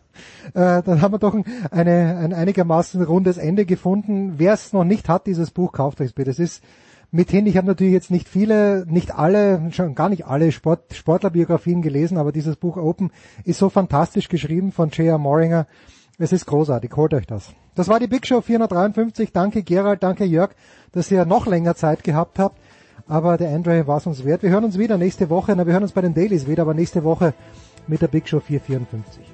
[0.55, 4.35] Äh, dann haben wir doch ein, eine, ein einigermaßen rundes Ende gefunden.
[4.39, 6.31] Wer es noch nicht hat, dieses Buch, kauft euch bitte.
[6.31, 6.63] Es ist
[7.11, 11.81] mithin, ich habe natürlich jetzt nicht viele, nicht alle, schon gar nicht alle Sport, Sportlerbiografien
[11.81, 13.13] gelesen, aber dieses Buch Open
[13.45, 15.19] ist so fantastisch geschrieben von J.R.
[15.19, 15.67] Moringer.
[16.19, 17.53] Es ist großartig, holt euch das.
[17.75, 19.33] Das war die Big Show 453.
[19.33, 20.51] Danke Gerald, danke Jörg,
[20.93, 22.57] dass ihr noch länger Zeit gehabt habt.
[23.09, 24.43] Aber der Andre war es uns wert.
[24.43, 25.55] Wir hören uns wieder nächste Woche.
[25.57, 27.35] Na, wir hören uns bei den Dailies wieder, aber nächste Woche
[27.89, 29.34] mit der Big Show 454.